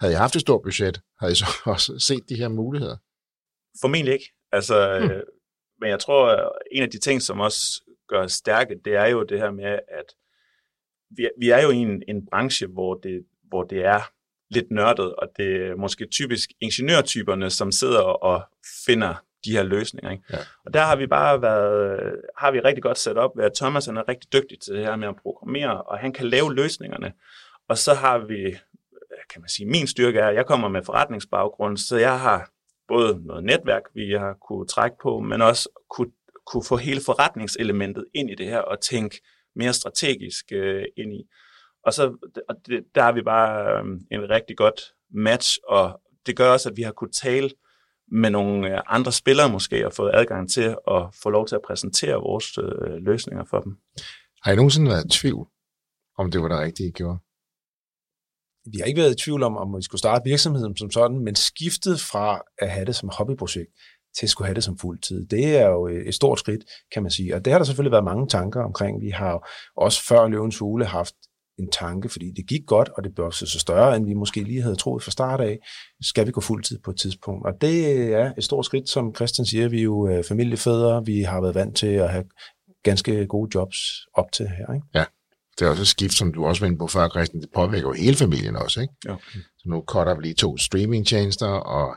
havde 0.00 0.12
I 0.12 0.16
haft 0.16 0.36
et 0.36 0.40
stort 0.40 0.62
budget, 0.62 1.00
havde 1.20 1.32
I 1.32 1.36
så 1.36 1.46
også 1.74 1.98
set 1.98 2.28
de 2.28 2.34
her 2.34 2.48
muligheder. 2.48 2.96
Formentlig 3.80 4.12
ikke. 4.14 4.32
Altså, 4.52 4.98
hmm. 5.00 5.20
Men 5.80 5.90
jeg 5.90 6.00
tror, 6.00 6.26
at 6.26 6.52
en 6.72 6.82
af 6.82 6.90
de 6.90 6.98
ting, 6.98 7.22
som 7.22 7.40
også 7.40 7.82
gør 8.08 8.22
os 8.22 8.32
stærke, 8.32 8.76
det 8.84 8.94
er 8.94 9.06
jo 9.06 9.22
det 9.22 9.38
her 9.38 9.50
med, 9.50 9.78
at 9.88 10.14
vi, 11.10 11.28
vi 11.40 11.50
er 11.50 11.62
jo 11.62 11.70
i 11.70 11.76
en, 11.76 12.02
en 12.08 12.26
branche, 12.26 12.66
hvor 12.66 12.94
det, 12.94 13.24
hvor 13.42 13.62
det 13.62 13.84
er 13.84 14.00
lidt 14.50 14.70
nørdet, 14.70 15.14
og 15.14 15.28
det 15.36 15.56
er 15.56 15.76
måske 15.76 16.06
typisk 16.06 16.50
ingeniørtyperne, 16.60 17.50
som 17.50 17.72
sidder 17.72 18.00
og 18.00 18.42
finder 18.86 19.14
de 19.44 19.52
her 19.52 19.62
løsninger. 19.62 20.10
Ikke? 20.10 20.24
Ja. 20.32 20.38
Og 20.64 20.74
der 20.74 20.80
har 20.80 20.96
vi 20.96 21.06
bare 21.06 21.42
været, 21.42 22.16
har 22.36 22.50
vi 22.50 22.60
rigtig 22.60 22.82
godt 22.82 22.98
sat 22.98 23.16
op 23.16 23.36
ved, 23.36 23.44
at 23.44 23.54
Thomas 23.54 23.86
han 23.86 23.96
er 23.96 24.08
rigtig 24.08 24.32
dygtig 24.32 24.60
til 24.60 24.74
det 24.74 24.84
her 24.84 24.96
med 24.96 25.08
at 25.08 25.16
programmere, 25.16 25.82
og 25.82 25.98
han 25.98 26.12
kan 26.12 26.26
lave 26.26 26.54
løsningerne. 26.54 27.12
Og 27.68 27.78
så 27.78 27.94
har 27.94 28.18
vi, 28.18 28.56
kan 29.30 29.40
man 29.40 29.48
sige, 29.48 29.66
min 29.66 29.86
styrke 29.86 30.18
er, 30.18 30.28
at 30.28 30.34
jeg 30.34 30.46
kommer 30.46 30.68
med 30.68 30.82
forretningsbaggrund, 30.84 31.76
så 31.76 31.96
jeg 31.96 32.20
har 32.20 32.50
både 32.88 33.26
noget 33.26 33.44
netværk, 33.44 33.82
vi 33.94 34.12
har 34.12 34.36
kunne 34.48 34.66
trække 34.66 34.96
på, 35.02 35.20
men 35.20 35.42
også 35.42 35.68
kunne, 35.90 36.10
kunne 36.46 36.64
få 36.64 36.76
hele 36.76 37.00
forretningselementet 37.00 38.04
ind 38.14 38.30
i 38.30 38.34
det 38.34 38.46
her 38.46 38.58
og 38.58 38.80
tænke 38.80 39.20
mere 39.56 39.72
strategisk 39.72 40.52
øh, 40.52 40.84
ind 40.96 41.14
i. 41.14 41.22
Og 41.84 41.92
så 41.92 42.16
og 42.48 42.56
det, 42.66 42.84
der 42.94 43.02
har 43.02 43.12
vi 43.12 43.22
bare 43.22 43.80
øh, 43.80 43.84
en 44.10 44.30
rigtig 44.30 44.56
godt 44.56 44.80
match, 45.10 45.58
og 45.68 46.00
det 46.26 46.36
gør 46.36 46.52
også, 46.52 46.68
at 46.70 46.76
vi 46.76 46.82
har 46.82 46.92
kunne 46.92 47.12
tale 47.12 47.50
med 48.12 48.30
nogle 48.30 48.74
øh, 48.74 48.80
andre 48.86 49.12
spillere 49.12 49.48
måske, 49.50 49.86
og 49.86 49.92
fået 49.92 50.10
adgang 50.14 50.50
til 50.50 50.76
at 50.90 51.02
få 51.22 51.30
lov 51.30 51.46
til 51.46 51.54
at 51.54 51.62
præsentere 51.66 52.14
vores 52.14 52.58
øh, 52.58 52.96
løsninger 52.96 53.44
for 53.44 53.60
dem. 53.60 53.76
Har 54.42 54.52
I 54.52 54.56
nogensinde 54.56 54.90
været 54.90 55.04
i 55.04 55.18
tvivl, 55.18 55.46
om 56.18 56.30
det 56.30 56.40
var 56.40 56.48
det 56.48 56.58
rigtige, 56.58 56.88
I 56.88 56.92
gjorde? 56.92 57.18
Vi 58.72 58.78
har 58.78 58.84
ikke 58.84 59.00
været 59.00 59.20
i 59.20 59.24
tvivl 59.24 59.42
om, 59.42 59.56
om 59.56 59.76
vi 59.76 59.82
skulle 59.82 59.98
starte 59.98 60.24
virksomheden 60.24 60.76
som 60.76 60.90
sådan, 60.90 61.18
men 61.18 61.34
skiftet 61.34 62.00
fra 62.00 62.40
at 62.58 62.70
have 62.70 62.86
det 62.86 62.96
som 62.96 63.10
hobbyprojekt 63.12 63.70
til 64.16 64.26
at 64.26 64.30
skulle 64.30 64.46
have 64.46 64.54
det 64.54 64.64
som 64.64 64.78
fuldtid, 64.78 65.26
det 65.26 65.56
er 65.56 65.68
jo 65.68 65.88
øh, 65.88 66.06
et 66.06 66.14
stort 66.14 66.38
skridt, 66.38 66.64
kan 66.92 67.02
man 67.02 67.10
sige. 67.10 67.34
Og 67.34 67.44
det 67.44 67.52
har 67.52 67.58
der 67.58 67.64
selvfølgelig 67.64 67.92
været 67.92 68.04
mange 68.04 68.28
tanker 68.28 68.62
omkring. 68.62 69.00
Vi 69.00 69.10
har 69.10 69.30
jo 69.30 69.40
også 69.76 70.02
før 70.02 70.28
Løvens 70.28 70.58
Hule 70.58 70.84
haft 70.84 71.14
en 71.58 71.70
tanke, 71.70 72.08
fordi 72.08 72.30
det 72.36 72.46
gik 72.48 72.66
godt, 72.66 72.88
og 72.88 73.04
det 73.04 73.14
blev 73.14 73.32
så 73.32 73.58
større, 73.60 73.96
end 73.96 74.06
vi 74.06 74.14
måske 74.14 74.42
lige 74.42 74.62
havde 74.62 74.76
troet 74.76 75.02
fra 75.02 75.10
start 75.10 75.40
af, 75.40 75.58
skal 76.02 76.26
vi 76.26 76.32
gå 76.32 76.40
fuldtid 76.40 76.78
på 76.84 76.90
et 76.90 76.98
tidspunkt. 76.98 77.46
Og 77.46 77.52
det 77.60 78.04
er 78.14 78.32
et 78.38 78.44
stort 78.44 78.64
skridt, 78.64 78.88
som 78.88 79.14
Christian 79.14 79.46
siger, 79.46 79.68
vi 79.68 79.78
er 79.78 79.82
jo 79.82 80.08
øh, 80.08 80.24
familiefædre, 80.24 81.04
vi 81.04 81.22
har 81.22 81.40
været 81.40 81.54
vant 81.54 81.76
til 81.76 81.86
at 81.86 82.10
have 82.10 82.24
ganske 82.82 83.26
gode 83.26 83.50
jobs 83.54 83.78
op 84.14 84.32
til 84.32 84.48
her. 84.48 84.74
Ikke? 84.74 84.86
Ja, 84.94 85.04
det 85.58 85.66
er 85.66 85.70
også 85.70 85.82
et 85.82 85.88
skift, 85.88 86.14
som 86.14 86.32
du 86.32 86.44
også 86.46 86.60
var 86.62 86.66
inde 86.66 86.78
på 86.78 86.86
før, 86.86 87.08
Christian, 87.08 87.42
det 87.42 87.50
påvirker 87.54 87.88
jo 87.88 87.92
hele 87.92 88.16
familien 88.16 88.56
også, 88.56 88.80
ikke? 88.80 88.94
Jo. 89.08 89.16
Så 89.58 89.68
nu 89.68 89.84
cutter 89.86 90.14
vi 90.16 90.22
lige 90.22 90.34
to 90.34 90.56
streamingtjenester, 90.56 91.46
og 91.48 91.96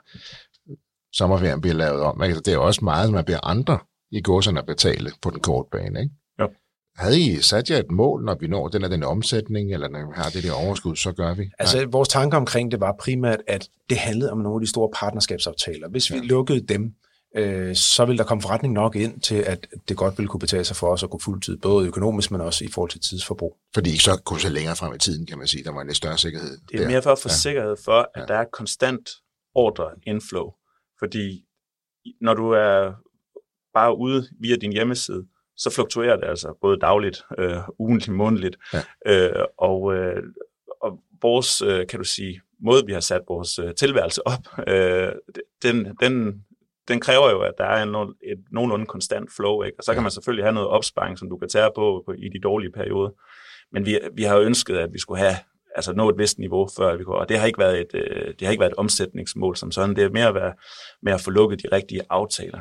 sommerferien 1.13 1.61
bliver 1.61 1.75
lavet 1.75 2.01
om. 2.01 2.23
Ikke? 2.23 2.35
Så 2.35 2.41
det 2.41 2.53
er 2.53 2.57
også 2.57 2.85
meget, 2.85 3.13
man 3.13 3.25
bliver 3.25 3.39
andre 3.43 3.79
i 4.11 4.21
gåserne 4.21 4.59
at 4.59 4.65
betale 4.65 5.11
på 5.21 5.29
den 5.29 5.39
korte 5.39 5.69
bane, 5.71 5.99
ikke? 6.01 6.15
Jo. 6.39 6.47
Havde 6.95 7.21
I 7.21 7.41
sat 7.41 7.69
jer 7.69 7.77
et 7.77 7.91
mål, 7.91 8.25
når 8.25 8.35
vi 8.39 8.47
når 8.47 8.67
den 8.67 8.83
og 8.83 8.89
den 8.91 9.03
omsætning, 9.03 9.73
eller 9.73 9.87
når 9.89 9.99
vi 9.99 10.13
har 10.15 10.29
det 10.29 10.43
der 10.43 10.51
overskud, 10.53 10.95
så 10.95 11.11
gør 11.11 11.33
vi? 11.33 11.49
Altså, 11.59 11.85
vores 11.85 12.09
tanker 12.09 12.37
omkring 12.37 12.71
det 12.71 12.79
var 12.79 12.95
primært, 12.99 13.39
at 13.47 13.69
det 13.89 13.97
handlede 13.97 14.31
om 14.31 14.37
nogle 14.37 14.55
af 14.55 14.61
de 14.61 14.69
store 14.69 14.89
partnerskabsaftaler. 14.95 15.89
Hvis 15.89 16.11
vi 16.11 16.17
Ja. 16.17 16.23
lukkede 16.23 16.61
dem, 16.67 16.93
øh, 17.35 17.75
så 17.75 18.05
ville 18.05 18.17
der 18.17 18.23
komme 18.23 18.41
forretning 18.41 18.73
nok 18.73 18.95
ind 18.95 19.21
til, 19.21 19.35
at 19.35 19.67
det 19.89 19.97
godt 19.97 20.17
ville 20.17 20.29
kunne 20.29 20.39
betale 20.39 20.63
sig 20.63 20.75
for 20.75 20.87
os 20.93 21.03
at 21.03 21.09
gå 21.09 21.19
fuldtid, 21.19 21.57
både 21.57 21.87
økonomisk, 21.87 22.31
men 22.31 22.41
også 22.41 22.65
i 22.65 22.67
forhold 22.73 22.89
til 22.91 23.01
tidsforbrug. 23.01 23.57
Fordi 23.73 23.93
I 23.93 23.97
så 23.97 24.21
kunne 24.25 24.39
se 24.39 24.49
længere 24.49 24.75
frem 24.75 24.95
i 24.95 24.97
tiden, 24.97 25.25
kan 25.25 25.37
man 25.37 25.47
sige. 25.47 25.63
Der 25.63 25.71
var 25.73 25.81
en 25.81 25.87
lidt 25.87 25.97
større 25.97 26.17
sikkerhed. 26.17 26.57
Det 26.71 26.75
er 26.75 26.79
der. 26.81 26.89
mere 26.89 27.01
for 27.01 27.11
at 27.11 27.19
få 27.19 27.29
Ja. 27.29 27.33
sikkerhed 27.33 27.75
for, 27.85 28.11
at 28.15 28.21
Ja. 28.21 28.25
der 28.25 28.39
er 28.39 28.45
konstant 28.53 29.09
ordre 29.55 29.89
inflow. 30.07 30.51
Fordi 30.99 31.45
når 32.21 32.33
du 32.33 32.49
er 32.51 32.93
bare 33.73 33.97
ude 33.97 34.27
via 34.39 34.55
din 34.55 34.71
hjemmeside, 34.71 35.25
så 35.57 35.69
fluktuerer 35.69 36.15
det 36.15 36.25
altså 36.27 36.57
både 36.61 36.77
dagligt, 36.79 37.21
øh, 37.39 37.57
ugentligt, 37.79 38.15
månedligt. 38.17 38.57
Ja. 38.73 38.81
Øh, 39.39 39.45
og, 39.57 39.93
øh, 39.93 40.23
og 40.81 40.99
vores, 41.21 41.61
øh, 41.61 41.87
kan 41.87 41.99
du 41.99 42.05
sige, 42.05 42.41
måde 42.59 42.85
vi 42.85 42.93
har 42.93 42.99
sat 42.99 43.21
vores 43.27 43.59
øh, 43.59 43.75
tilværelse 43.75 44.27
op, 44.27 44.67
øh, 44.67 45.11
den, 45.63 45.95
den, 46.01 46.43
den 46.87 46.99
kræver 46.99 47.29
jo, 47.29 47.39
at 47.39 47.53
der 47.57 47.65
er 47.65 47.83
en, 47.83 47.95
et 48.23 48.43
nogenlunde 48.51 48.85
konstant 48.85 49.29
flow, 49.35 49.63
ikke? 49.63 49.77
og 49.77 49.83
så 49.83 49.93
kan 49.93 50.03
man 50.03 50.11
selvfølgelig 50.11 50.45
have 50.45 50.53
noget 50.53 50.69
opsparing, 50.69 51.17
som 51.19 51.29
du 51.29 51.37
kan 51.37 51.49
tage 51.49 51.69
på, 51.75 52.03
på 52.05 52.11
i 52.11 52.29
de 52.29 52.39
dårlige 52.43 52.71
perioder. 52.71 53.09
Men 53.73 53.85
vi, 53.85 53.99
vi 54.13 54.23
har 54.23 54.35
jo 54.35 54.41
ønsket, 54.41 54.77
at 54.77 54.93
vi 54.93 54.99
skulle 54.99 55.19
have 55.19 55.35
altså 55.75 55.93
nå 55.93 56.09
et 56.09 56.17
vist 56.17 56.39
niveau, 56.39 56.69
før 56.77 56.97
vi 56.97 57.03
kunne, 57.03 57.15
og 57.15 57.29
det 57.29 57.39
har 57.39 57.47
ikke 57.47 57.59
været 57.59 57.79
et, 57.79 57.91
øh, 57.93 58.33
det 58.39 58.41
har 58.41 58.51
ikke 58.51 58.61
været 58.61 58.71
et 58.71 58.77
omsætningsmål 58.77 59.57
som 59.57 59.71
sådan, 59.71 59.95
det 59.95 60.03
er 60.03 60.09
mere 60.09 60.27
at 60.27 60.35
være, 60.35 60.53
med 61.03 61.13
at 61.13 61.21
få 61.21 61.31
lukket 61.31 61.63
de 61.63 61.67
rigtige 61.71 62.01
aftaler. 62.09 62.59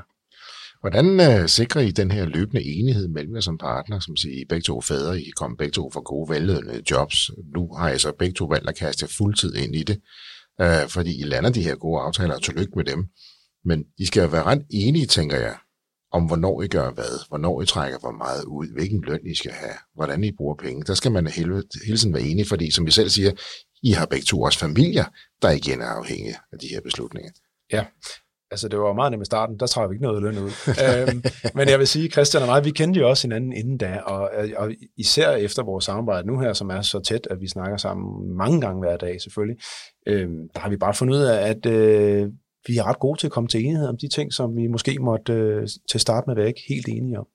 Hvordan 0.81 1.21
øh, 1.21 1.49
sikrer 1.49 1.81
I 1.81 1.91
den 1.91 2.11
her 2.11 2.25
løbende 2.27 2.65
enighed 2.65 3.09
mellem 3.09 3.35
jer 3.35 3.41
som 3.41 3.59
partner, 3.59 4.01
som 4.01 4.17
siger, 4.17 4.41
I 4.41 4.45
begge 4.49 4.63
to 4.63 4.81
fædre, 4.81 5.21
I 5.21 5.31
kommer 5.37 5.57
begge 5.57 5.73
to 5.73 5.91
fra 5.91 6.01
gode 6.01 6.31
vellønnede 6.31 6.83
jobs. 6.91 7.31
Nu 7.55 7.75
har 7.75 7.91
I 7.91 7.99
så 7.99 8.13
begge 8.19 8.35
to 8.35 8.45
valgt 8.45 8.69
at 8.69 8.77
kaste 8.77 9.09
fuldtid 9.17 9.55
ind 9.55 9.75
i 9.75 9.83
det, 9.83 10.01
øh, 10.61 10.89
fordi 10.89 11.21
I 11.21 11.25
lander 11.25 11.51
de 11.51 11.63
her 11.63 11.75
gode 11.75 12.01
aftaler, 12.01 12.35
og 12.35 12.43
tillykke 12.43 12.73
med 12.77 12.85
dem. 12.85 13.07
Men 13.67 13.85
I 13.99 14.05
skal 14.05 14.21
jo 14.23 14.29
være 14.29 14.43
ret 14.43 14.67
enige, 14.71 15.07
tænker 15.07 15.37
jeg, 15.37 15.57
om 16.13 16.27
hvornår 16.27 16.63
I 16.63 16.69
gør 16.69 16.91
hvad, 16.91 17.29
hvornår 17.29 17.63
I 17.63 17.67
trækker 17.67 17.99
hvor 17.99 18.11
meget 18.13 18.45
ud, 18.45 18.73
hvilken 18.73 19.01
løn 19.01 19.27
I 19.27 19.35
skal 19.35 19.53
have, 19.53 19.75
hvordan 19.95 20.25
I 20.25 20.33
bruger 20.33 20.55
penge. 20.55 20.85
Der 20.85 20.95
skal 20.95 21.13
man 21.13 21.27
hele, 21.27 21.63
hele 21.87 21.99
tiden 21.99 22.15
være 22.15 22.23
enige, 22.23 22.49
fordi 22.49 22.71
som 22.71 22.87
I 22.87 22.91
selv 22.91 23.09
siger, 23.09 23.33
I 23.83 23.91
har 23.91 24.07
begge 24.07 24.25
to 24.25 24.43
også 24.43 24.59
familier, 24.59 25.05
der 25.43 25.51
igen 25.51 25.81
er 25.81 25.87
afhængige 25.87 26.37
af 26.53 26.59
de 26.59 26.69
her 26.69 26.81
beslutninger. 26.81 27.31
Ja, 27.73 27.85
Altså, 28.51 28.69
det 28.69 28.79
var 28.79 28.93
meget 28.93 29.11
nemt 29.11 29.23
i 29.23 29.25
starten, 29.25 29.59
der 29.61 29.67
trækker 29.67 29.89
vi 29.89 29.95
ikke 29.95 30.03
noget 30.03 30.23
løn 30.23 30.39
ud. 30.39 30.51
øhm, 30.87 31.23
men 31.55 31.69
jeg 31.69 31.79
vil 31.79 31.87
sige, 31.87 32.11
Christian 32.11 32.43
og 32.43 32.49
mig, 32.49 32.65
vi 32.65 32.71
kendte 32.71 33.01
jo 33.01 33.09
også 33.09 33.27
hinanden 33.29 33.53
inden 33.53 33.79
da, 33.79 33.99
og, 33.99 34.31
øh, 34.39 34.53
og 34.57 34.71
især 34.97 35.31
efter 35.31 35.63
vores 35.63 35.85
samarbejde 35.85 36.27
nu 36.27 36.39
her, 36.39 36.53
som 36.53 36.71
er 36.71 36.83
så 36.83 37.01
tæt, 37.01 37.27
at 37.31 37.41
vi 37.41 37.49
snakker 37.49 37.77
sammen 37.77 38.37
mange 38.37 38.61
gange 38.61 38.81
hver 38.81 38.97
dag 38.97 39.21
selvfølgelig, 39.21 39.57
øhm, 40.07 40.49
der 40.55 40.61
har 40.61 40.69
vi 40.69 40.77
bare 40.77 40.95
fundet 40.95 41.15
ud 41.15 41.21
af, 41.21 41.49
at 41.49 41.67
øh, 41.67 42.29
vi 42.67 42.77
er 42.79 42.85
ret 42.85 42.99
gode 42.99 43.21
til 43.21 43.27
at 43.27 43.33
komme 43.33 43.49
til 43.49 43.65
enighed 43.65 43.89
om 43.89 43.97
de 43.97 44.09
ting, 44.09 44.33
som 44.33 44.57
vi 44.57 44.67
måske 44.67 44.99
måtte 44.99 45.33
øh, 45.33 45.69
til 45.91 46.01
start 46.01 46.27
med 46.27 46.35
være 46.35 46.49
ikke 46.49 46.63
helt 46.69 46.89
enige 46.89 47.19
om. 47.19 47.27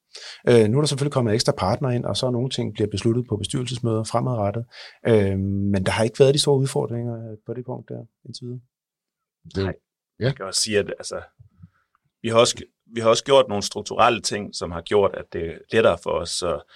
Øh, 0.49 0.69
nu 0.69 0.77
er 0.77 0.82
der 0.82 0.88
selvfølgelig 0.88 1.13
kommet 1.13 1.34
ekstra 1.34 1.53
partner 1.57 1.89
ind, 1.89 2.05
og 2.05 2.17
så 2.17 2.27
er 2.27 2.32
nogle 2.32 2.49
ting 2.49 2.73
bliver 2.73 2.88
besluttet 2.88 3.25
på 3.29 3.38
bestyrelsesmøder 3.38 4.03
fremadrettet. 4.03 4.65
Øh, 5.07 5.39
men 5.73 5.86
der 5.86 5.91
har 5.91 6.03
ikke 6.03 6.19
været 6.19 6.34
de 6.34 6.39
store 6.39 6.57
udfordringer 6.57 7.15
øh, 7.15 7.38
på 7.45 7.53
det 7.53 7.65
punkt 7.65 7.89
der 7.89 8.05
indtil 8.25 8.45
videre. 8.45 8.59
Det, 9.55 9.63
Nej. 9.63 9.73
Ja. 10.19 10.25
Jeg 10.25 10.36
kan 10.36 10.45
også 10.45 10.61
sige, 10.61 10.79
at 10.79 10.89
altså, 10.99 11.21
vi, 12.21 12.29
har 12.29 12.39
også, 12.39 12.63
vi 12.95 13.01
har 13.01 13.09
også 13.09 13.23
gjort 13.23 13.45
nogle 13.49 13.63
strukturelle 13.63 14.21
ting, 14.21 14.55
som 14.55 14.71
har 14.71 14.82
gjort, 14.82 15.11
at 15.13 15.25
det 15.34 15.45
er 15.45 15.57
lettere 15.73 15.97
for 16.03 16.09
os. 16.09 16.29
Så, 16.29 16.73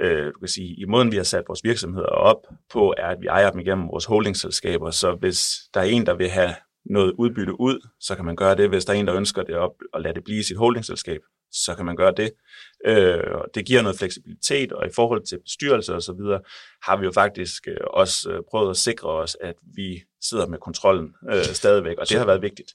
øh, 0.00 0.26
du 0.26 0.38
kan 0.38 0.48
sige, 0.48 0.80
i 0.80 0.84
måden, 0.84 1.10
vi 1.10 1.16
har 1.16 1.24
sat 1.24 1.44
vores 1.48 1.64
virksomheder 1.64 2.08
op 2.08 2.46
på, 2.72 2.94
er, 2.98 3.06
at 3.06 3.20
vi 3.20 3.26
ejer 3.26 3.50
dem 3.50 3.60
igennem 3.60 3.88
vores 3.88 4.04
holdingselskaber. 4.04 4.90
Så 4.90 5.14
hvis 5.14 5.46
der 5.74 5.80
er 5.80 5.84
en, 5.84 6.06
der 6.06 6.14
vil 6.14 6.28
have 6.28 6.54
noget 6.90 7.14
udbytte 7.18 7.60
ud, 7.60 7.88
så 8.00 8.14
kan 8.14 8.24
man 8.24 8.36
gøre 8.36 8.56
det. 8.56 8.68
Hvis 8.68 8.84
der 8.84 8.92
er 8.92 8.96
en, 8.96 9.06
der 9.06 9.14
ønsker 9.14 9.42
det 9.42 9.54
op 9.54 9.72
og 9.92 10.00
lade 10.00 10.14
det 10.14 10.24
blive 10.24 10.44
sit 10.44 10.56
holdingselskab, 10.56 11.20
så 11.52 11.74
kan 11.74 11.84
man 11.84 11.96
gøre 11.96 12.12
det. 12.16 12.30
Øh, 12.86 13.20
det 13.54 13.66
giver 13.66 13.82
noget 13.82 13.98
fleksibilitet, 13.98 14.72
og 14.72 14.86
i 14.86 14.90
forhold 14.94 15.26
til 15.26 15.38
bestyrelse 15.44 15.94
og 15.94 16.02
så 16.02 16.12
videre, 16.12 16.40
har 16.82 16.96
vi 16.96 17.04
jo 17.04 17.12
faktisk 17.12 17.68
øh, 17.68 17.76
også 17.90 18.30
øh, 18.30 18.40
prøvet 18.50 18.70
at 18.70 18.76
sikre 18.76 19.08
os, 19.08 19.36
at 19.40 19.54
vi 19.74 20.02
sidder 20.22 20.46
med 20.46 20.58
kontrollen 20.58 21.08
øh, 21.32 21.44
stadigvæk, 21.44 21.98
og 21.98 22.08
det 22.08 22.18
har 22.18 22.26
været 22.26 22.42
vigtigt. 22.42 22.70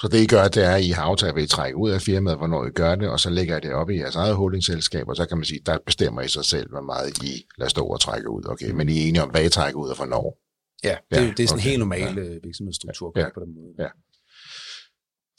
Så 0.00 0.08
det 0.08 0.18
I 0.18 0.26
gør, 0.26 0.48
det 0.48 0.64
er, 0.64 0.74
at 0.74 0.84
I 0.84 0.90
har 0.90 1.02
aftalt, 1.02 1.36
at 1.36 1.42
I 1.42 1.46
trække 1.46 1.76
ud 1.76 1.90
af 1.90 2.00
firmaet, 2.00 2.38
hvornår 2.38 2.66
I 2.66 2.70
gør 2.70 2.94
det, 2.94 3.08
og 3.08 3.20
så 3.20 3.30
lægger 3.30 3.56
I 3.56 3.60
det 3.60 3.74
op 3.74 3.90
i 3.90 3.98
jeres 3.98 4.16
eget 4.16 4.36
holdingselskab, 4.36 5.08
og 5.08 5.16
så 5.16 5.26
kan 5.26 5.38
man 5.38 5.44
sige, 5.44 5.60
der 5.66 5.78
bestemmer 5.86 6.22
I 6.22 6.28
sig 6.28 6.44
selv, 6.44 6.70
hvor 6.70 6.80
meget 6.80 7.22
I 7.22 7.46
lader 7.58 7.70
stå 7.70 7.84
og 7.86 8.00
trække 8.00 8.30
ud. 8.30 8.42
Okay, 8.48 8.70
men 8.70 8.88
I 8.88 8.98
er 8.98 9.08
enige 9.08 9.22
om, 9.22 9.30
hvad 9.30 9.44
I 9.44 9.48
trækker 9.48 9.80
ud 9.80 9.88
og 9.88 9.96
hvornår. 9.96 10.45
Ja, 10.84 10.96
det, 11.10 11.16
ja, 11.16 11.32
det 11.36 11.40
er 11.40 11.48
sådan 11.48 11.58
en 11.58 11.60
okay. 11.60 11.68
helt 11.68 11.78
normal 11.78 12.18
ja. 12.18 12.38
virksomhedsstruktur 12.42 13.12
ja. 13.16 13.28
på 13.34 13.40
den 13.40 13.54
måde. 13.54 13.74
Ja. 13.78 13.88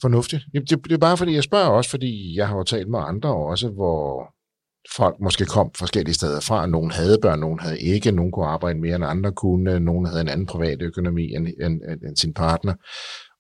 Fornuftigt. 0.02 0.44
Det, 0.54 0.70
det, 0.70 0.84
det 0.84 0.92
er 0.92 0.98
bare 0.98 1.18
fordi, 1.18 1.34
jeg 1.34 1.44
spørger 1.44 1.68
også, 1.68 1.90
fordi 1.90 2.38
jeg 2.38 2.48
har 2.48 2.58
jo 2.58 2.64
talt 2.64 2.90
med 2.90 3.00
andre 3.00 3.36
også, 3.36 3.70
hvor 3.70 4.34
folk 4.96 5.16
måske 5.20 5.46
kom 5.46 5.72
forskellige 5.76 6.16
steder 6.16 6.40
fra. 6.40 6.66
Nogen 6.66 6.92
havde 6.92 7.18
børn, 7.22 7.40
nogen 7.40 7.60
havde 7.60 7.80
ikke. 7.80 8.12
Nogen 8.12 8.32
kunne 8.32 8.46
arbejde 8.46 8.80
mere 8.80 8.96
end 8.96 9.06
andre 9.06 9.32
kunne. 9.32 9.80
Nogen 9.80 10.06
havde 10.06 10.22
en 10.22 10.30
anden 10.30 10.46
privat 10.46 10.82
økonomi 10.82 11.24
end, 11.36 11.48
end, 11.48 11.82
end, 11.90 12.02
end 12.08 12.16
sin 12.18 12.34
partner. 12.34 12.74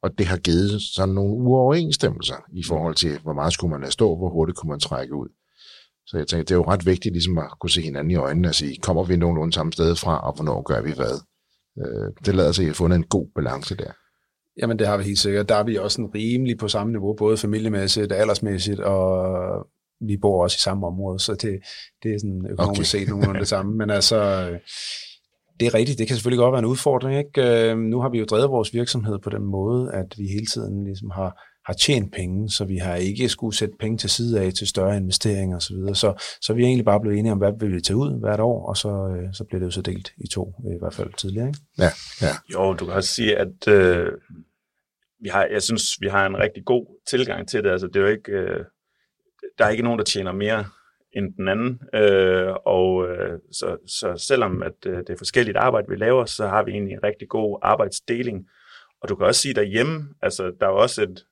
Og 0.04 0.18
det 0.18 0.26
har 0.26 0.38
givet 0.38 0.82
sådan 0.95 1.16
nogle 1.16 1.34
uoverensstemmelser 1.34 2.36
i 2.54 2.64
forhold 2.68 2.95
til, 2.95 3.20
hvor 3.20 3.34
meget 3.34 3.54
skulle 3.54 3.72
man 3.72 3.82
lade 3.82 3.91
stå, 3.91 4.18
hvor 4.18 4.30
hurtigt 4.30 4.58
kunne 4.58 4.70
man 4.70 4.80
trække 4.80 5.16
ud. 5.16 5.30
Så 6.06 6.18
jeg 6.18 6.28
tænkte, 6.28 6.45
det 6.50 6.52
er 6.52 6.56
jo 6.56 6.72
ret 6.72 6.86
vigtigt 6.86 7.14
ligesom 7.14 7.38
at 7.38 7.52
kunne 7.62 7.70
se 7.70 7.82
hinanden 7.82 8.12
i 8.12 8.16
øjnene 8.16 8.48
og 8.48 8.56
sige, 8.56 8.78
kommer 8.82 9.04
vi 9.04 9.16
nogenlunde 9.16 9.54
samme 9.54 9.74
sted 9.74 9.95
fra, 9.95 10.28
og 10.28 10.36
hvornår 10.36 10.62
gør 10.62 10.82
vi 10.82 10.91
hvad? 10.91 11.22
Øh, 11.86 12.11
det 12.25 12.36
lader 12.36 12.51
sig 12.51 12.69
at 12.69 12.75
fundet 12.75 12.97
en 12.97 13.03
god 13.03 13.28
balance 13.36 13.75
der. 13.75 13.91
Jamen 14.61 14.80
det 14.80 14.88
har 14.88 14.97
vi 14.97 15.03
helt 15.03 15.19
sikkert. 15.19 15.49
Der 15.49 15.55
er 15.55 15.63
vi 15.63 15.78
også 15.78 16.01
en 16.01 16.09
rimelig 16.15 16.57
på 16.57 16.67
samme 16.67 16.93
niveau, 16.93 17.15
både 17.15 17.38
familiemæssigt, 17.38 18.11
aldersmæssigt, 18.11 18.80
og 18.80 19.67
vi 20.01 20.17
bor 20.17 20.43
også 20.43 20.55
i 20.55 20.63
samme 20.63 20.88
område, 20.88 21.19
så 21.19 21.34
det, 21.34 21.59
det 22.03 22.13
er 22.13 22.19
sådan 22.19 22.45
økonomisk 22.49 22.80
okay. 22.80 22.99
set 22.99 23.09
nogenlunde 23.09 23.39
det 23.39 23.47
samme. 23.47 23.78
Men 23.78 23.89
altså, 23.89 24.49
det 25.59 25.65
er 25.65 25.73
rigtigt, 25.73 25.99
det 25.99 26.07
kan 26.07 26.15
selvfølgelig 26.15 26.39
godt 26.39 26.51
være 26.51 26.59
en 26.59 26.65
udfordring. 26.65 27.17
Ikke? 27.19 27.71
Øh, 27.71 27.78
nu 27.78 28.01
har 28.01 28.09
vi 28.09 28.19
jo 28.19 28.25
drevet 28.25 28.49
vores 28.49 28.73
virksomhed 28.73 29.19
på 29.19 29.30
den 29.30 29.43
måde, 29.43 29.91
at 29.93 30.13
vi 30.17 30.28
hele 30.28 30.45
tiden 30.45 30.84
ligesom 30.84 31.09
har, 31.09 31.41
har 31.68 31.74
tjent 31.74 32.13
penge, 32.13 32.49
så 32.49 32.65
vi 32.65 32.78
har 32.78 32.95
ikke 32.95 33.30
skulle 33.30 33.57
sætte 33.57 33.76
penge 33.80 33.97
til 33.97 34.09
side 34.09 34.41
af 34.41 34.53
til 34.53 34.68
større 34.68 34.97
investeringer 34.97 35.57
osv. 35.57 35.61
Så, 35.61 35.74
videre. 35.74 35.95
så, 35.95 36.24
så 36.41 36.53
vi 36.53 36.61
er 36.63 36.68
egentlig 36.68 36.86
bare 36.86 37.01
blevet 37.01 37.20
enige 37.20 37.32
om, 37.32 37.38
hvad 37.38 37.53
vil 37.59 37.76
vi 37.76 37.82
tage 37.82 37.97
ud 37.97 38.20
hvert 38.20 38.39
år, 38.39 38.70
og 38.70 38.78
så, 38.78 38.89
øh, 38.89 39.34
så 39.34 39.43
bliver 39.43 39.59
det 39.59 39.65
jo 39.65 39.72
så 39.72 39.82
delt 39.82 40.13
i 40.18 40.28
to, 40.28 40.53
i 40.76 40.80
hvert 40.80 40.93
fald 40.93 41.13
tidligere. 41.13 41.47
Ikke? 41.47 41.59
Ja, 41.78 41.89
ja. 42.22 42.34
Jo, 42.53 42.74
du 42.74 42.86
kan 42.86 42.93
også 42.93 43.13
sige, 43.13 43.38
at 43.38 43.68
øh, 43.68 44.11
vi 45.22 45.30
har, 45.30 45.45
jeg 45.45 45.63
synes, 45.63 45.84
vi 45.99 46.07
har 46.07 46.26
en 46.26 46.38
rigtig 46.38 46.65
god 46.65 46.86
tilgang 47.09 47.47
til 47.47 47.63
det. 47.63 47.70
Altså, 47.70 47.88
det 47.88 47.95
er 47.95 48.01
jo 48.01 48.07
ikke, 48.07 48.32
øh, 48.32 48.65
der 49.57 49.65
er 49.65 49.70
ikke 49.70 49.84
nogen, 49.84 49.99
der 49.99 50.05
tjener 50.05 50.32
mere 50.32 50.65
end 51.15 51.34
den 51.34 51.47
anden. 51.47 51.80
Øh, 51.93 52.53
og 52.65 53.07
øh, 53.07 53.39
så, 53.51 53.78
så 53.88 54.26
selvom 54.28 54.63
at 54.63 54.86
øh, 54.86 54.97
det 54.97 55.09
er 55.09 55.18
forskelligt 55.18 55.57
arbejde, 55.57 55.88
vi 55.89 55.95
laver, 55.95 56.26
så 56.26 56.47
har 56.47 56.63
vi 56.63 56.72
egentlig 56.72 56.93
en 56.93 57.03
rigtig 57.03 57.28
god 57.30 57.59
arbejdsdeling. 57.61 58.47
Og 59.01 59.09
du 59.09 59.15
kan 59.15 59.26
også 59.26 59.41
sige 59.41 59.53
derhjemme, 59.53 60.07
altså 60.22 60.51
der 60.59 60.65
er 60.65 60.72
også 60.72 61.03
et, 61.03 61.24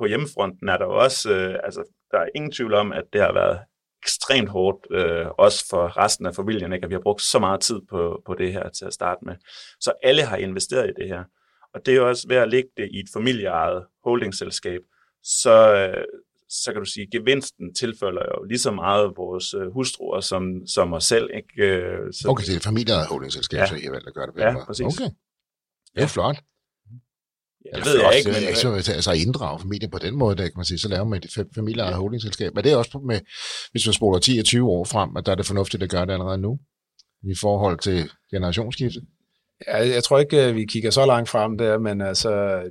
på 0.00 0.06
hjemmefronten 0.06 0.68
er 0.68 0.78
der 0.78 0.84
også, 0.84 1.30
øh, 1.36 1.54
altså 1.64 1.82
der 2.10 2.18
er 2.18 2.28
ingen 2.34 2.52
tvivl 2.52 2.74
om, 2.74 2.92
at 2.92 3.04
det 3.12 3.20
har 3.20 3.32
været 3.32 3.58
ekstremt 4.02 4.48
hårdt, 4.48 4.86
øh, 4.90 5.26
også 5.38 5.66
for 5.70 5.82
resten 6.02 6.26
af 6.26 6.34
familien, 6.34 6.72
ikke? 6.72 6.84
at 6.84 6.90
vi 6.90 6.94
har 6.94 7.06
brugt 7.08 7.22
så 7.22 7.38
meget 7.38 7.60
tid 7.60 7.80
på, 7.90 8.22
på 8.26 8.34
det 8.34 8.52
her 8.52 8.68
til 8.68 8.84
at 8.84 8.92
starte 8.92 9.20
med. 9.26 9.34
Så 9.80 9.92
alle 10.02 10.22
har 10.22 10.36
investeret 10.36 10.90
i 10.90 11.00
det 11.00 11.08
her. 11.08 11.24
Og 11.74 11.86
det 11.86 11.96
er 11.96 12.00
også 12.00 12.28
ved 12.28 12.36
at 12.36 12.48
lægge 12.48 12.68
det 12.76 12.88
i 12.92 12.98
et 12.98 13.10
familieejet 13.12 13.86
holdingselskab, 14.04 14.80
så, 15.22 15.56
øh, 15.74 16.04
så 16.48 16.72
kan 16.72 16.82
du 16.82 16.90
sige, 16.94 17.06
gevinsten 17.12 17.74
tilfølger 17.74 18.24
jo 18.34 18.44
lige 18.44 18.58
så 18.58 18.70
meget 18.70 19.12
vores 19.16 19.54
øh, 19.54 19.72
hustruer 19.72 20.20
som, 20.20 20.42
som 20.66 20.92
os 20.92 21.04
selv. 21.04 21.30
Ikke? 21.34 21.66
Øh, 21.66 22.12
så, 22.12 22.28
okay, 22.28 22.44
det 22.44 22.56
er 22.56 22.60
familieejet 22.60 23.06
holdingselskab, 23.06 23.58
ja. 23.58 23.66
så 23.66 23.74
I 23.74 23.84
har 23.84 23.90
valgt 23.90 24.08
at 24.08 24.14
gøre 24.14 24.26
det 24.26 24.34
bedre. 24.34 24.48
Ja, 24.48 24.64
præcis. 24.64 24.86
Okay. 24.86 25.10
Det 25.94 26.02
er 26.02 26.06
flot. 26.06 26.36
Ja, 27.64 27.78
det 27.78 27.86
ved 27.86 28.00
jeg 28.00 28.16
ikke. 28.18 28.30
Men, 28.30 28.56
så, 28.56 28.82
så 28.82 28.92
altså 28.92 29.12
inddrage 29.12 29.60
familien 29.60 29.90
på 29.90 29.98
den 29.98 30.18
måde, 30.18 30.36
der, 30.36 30.42
kan 30.42 30.52
man 30.56 30.64
sige, 30.64 30.78
så 30.78 30.88
laver 30.88 31.04
man 31.04 31.22
et 31.24 31.46
familieejet 31.54 31.92
ja. 31.92 31.96
holdingselskab. 31.96 32.54
Men 32.54 32.64
det 32.64 32.72
er 32.72 32.76
også 32.76 32.98
med, 32.98 33.20
hvis 33.70 33.86
man 33.86 33.92
spoler 33.92 34.18
10 34.18 34.38
og 34.38 34.44
20 34.44 34.68
år 34.68 34.84
frem, 34.84 35.16
at 35.16 35.26
der 35.26 35.32
er 35.32 35.36
det 35.36 35.46
fornuftigt 35.46 35.82
at 35.82 35.90
gøre 35.90 36.06
det 36.06 36.12
allerede 36.12 36.38
nu, 36.38 36.58
i 37.22 37.34
forhold 37.40 37.78
til 37.78 38.10
generationsskiftet? 38.30 39.02
Ja, 39.68 39.76
jeg 39.76 40.04
tror 40.04 40.18
ikke, 40.18 40.54
vi 40.54 40.64
kigger 40.64 40.90
så 40.90 41.06
langt 41.06 41.28
frem 41.28 41.58
der, 41.58 41.78
men 41.78 42.00
altså, 42.00 42.62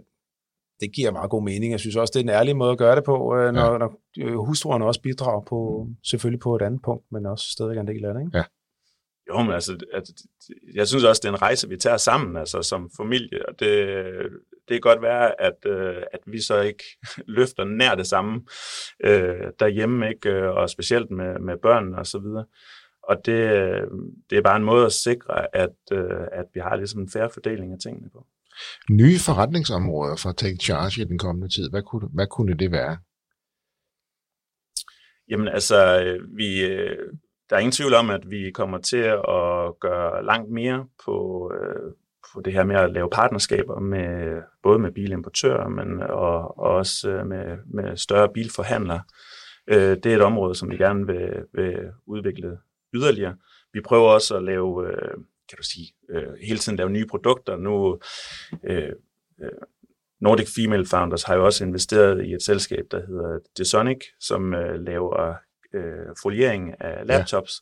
det 0.79 0.91
giver 0.95 1.11
meget 1.11 1.29
god 1.29 1.43
mening. 1.43 1.71
Jeg 1.71 1.79
synes 1.79 1.95
også, 1.95 2.11
det 2.11 2.19
er 2.19 2.23
en 2.23 2.39
ærlig 2.39 2.57
måde 2.57 2.71
at 2.71 2.77
gøre 2.77 2.95
det 2.95 3.03
på, 3.03 3.35
øh, 3.35 3.53
når, 3.53 3.71
ja. 3.71 3.77
når 3.77 3.91
øh, 4.19 4.37
hustruerne 4.37 4.85
også 4.85 5.01
bidrager 5.01 5.41
på, 5.49 5.87
selvfølgelig 6.03 6.39
på 6.39 6.55
et 6.55 6.61
andet 6.61 6.81
punkt, 6.81 7.03
men 7.11 7.25
også 7.25 7.45
stadig 7.51 7.77
en 7.77 7.87
del 7.87 8.05
af 8.05 8.13
det. 8.13 8.21
Ikke? 8.21 8.37
Ja. 8.37 8.43
Jo, 9.29 9.41
men 9.41 9.51
altså, 9.51 9.77
jeg 10.73 10.87
synes 10.87 11.03
også, 11.03 11.19
det 11.23 11.29
er 11.29 11.33
en 11.33 11.41
rejse, 11.41 11.69
vi 11.69 11.77
tager 11.77 11.97
sammen, 11.97 12.37
altså 12.37 12.61
som 12.61 12.91
familie, 12.97 13.49
og 13.49 13.59
det, 13.59 13.95
det 14.67 14.75
kan 14.75 14.81
godt 14.81 15.01
være, 15.01 15.41
at, 15.41 15.65
øh, 15.65 16.03
at 16.13 16.19
vi 16.25 16.41
så 16.41 16.61
ikke 16.61 16.83
løfter 17.37 17.63
nær 17.63 17.95
det 17.95 18.07
samme 18.07 18.41
øh, 19.03 19.51
derhjemme, 19.59 20.09
ikke? 20.09 20.51
og 20.51 20.69
specielt 20.69 21.11
med, 21.11 21.39
med 21.39 21.57
børnene 21.57 21.97
og 21.97 22.07
så 22.07 22.19
videre. 22.19 22.45
Og 23.03 23.15
det, 23.25 23.51
det 24.29 24.37
er 24.37 24.41
bare 24.41 24.57
en 24.57 24.63
måde 24.63 24.85
at 24.85 24.93
sikre, 24.93 25.55
at, 25.55 25.91
at 26.31 26.45
vi 26.53 26.59
har 26.59 26.75
ligesom 26.75 27.01
en 27.01 27.09
færre 27.09 27.29
fordeling 27.33 27.73
af 27.73 27.79
tingene 27.83 28.09
på. 28.09 28.25
Nye 28.89 29.19
forretningsområder 29.19 30.15
for 30.15 30.31
Take 30.31 30.57
Charge 30.57 31.01
i 31.01 31.05
den 31.05 31.17
kommende 31.17 31.49
tid, 31.55 31.69
hvad 31.69 31.81
kunne, 31.81 32.07
hvad 32.13 32.27
kunne 32.27 32.53
det 32.53 32.71
være? 32.71 32.97
Jamen 35.29 35.47
altså, 35.47 35.77
vi, 36.37 36.65
der 37.49 37.55
er 37.55 37.59
ingen 37.59 37.71
tvivl 37.71 37.93
om, 37.93 38.09
at 38.09 38.29
vi 38.29 38.51
kommer 38.51 38.77
til 38.77 38.97
at 38.97 39.79
gøre 39.79 40.25
langt 40.25 40.51
mere 40.51 40.87
på, 41.05 41.51
øh, 41.55 41.91
på 42.33 42.41
det 42.41 42.53
her 42.53 42.63
med 42.63 42.75
at 42.75 42.91
lave 42.91 43.09
partnerskaber 43.09 43.79
med 43.79 44.41
både 44.63 44.79
med 44.79 44.91
bilimportører, 44.91 45.67
men 45.67 46.01
og, 46.01 46.59
og 46.59 46.71
også 46.75 47.09
øh, 47.09 47.27
med, 47.27 47.57
med 47.65 47.97
større 47.97 48.29
bilforhandlere. 48.33 49.01
Øh, 49.67 49.97
det 50.03 50.05
er 50.05 50.15
et 50.15 50.21
område, 50.21 50.55
som 50.55 50.69
vi 50.69 50.77
gerne 50.77 51.07
vil, 51.07 51.45
vil 51.53 51.77
udvikle 52.05 52.57
yderligere. 52.93 53.35
Vi 53.73 53.81
prøver 53.81 54.09
også 54.09 54.37
at 54.37 54.43
lave 54.43 54.91
kan 55.49 55.57
du 55.57 55.63
sige, 55.63 55.93
øh, 56.09 56.33
hele 56.47 56.59
tiden 56.59 56.77
lave 56.77 56.89
nye 56.89 57.05
produkter. 57.05 57.57
Nu, 57.57 57.99
øh, 58.63 58.91
øh, 59.41 59.49
Nordic 60.21 60.47
Female 60.55 60.85
Founders 60.85 61.23
har 61.23 61.35
jo 61.35 61.45
også 61.45 61.65
investeret 61.65 62.25
i 62.25 62.33
et 62.33 62.43
selskab, 62.43 62.85
der 62.91 63.05
hedder 63.05 63.39
Desonic, 63.57 64.05
som 64.19 64.53
øh, 64.53 64.79
laver 64.85 65.35
øh, 65.73 66.15
foliering 66.23 66.81
af 66.81 67.07
laptops. 67.07 67.61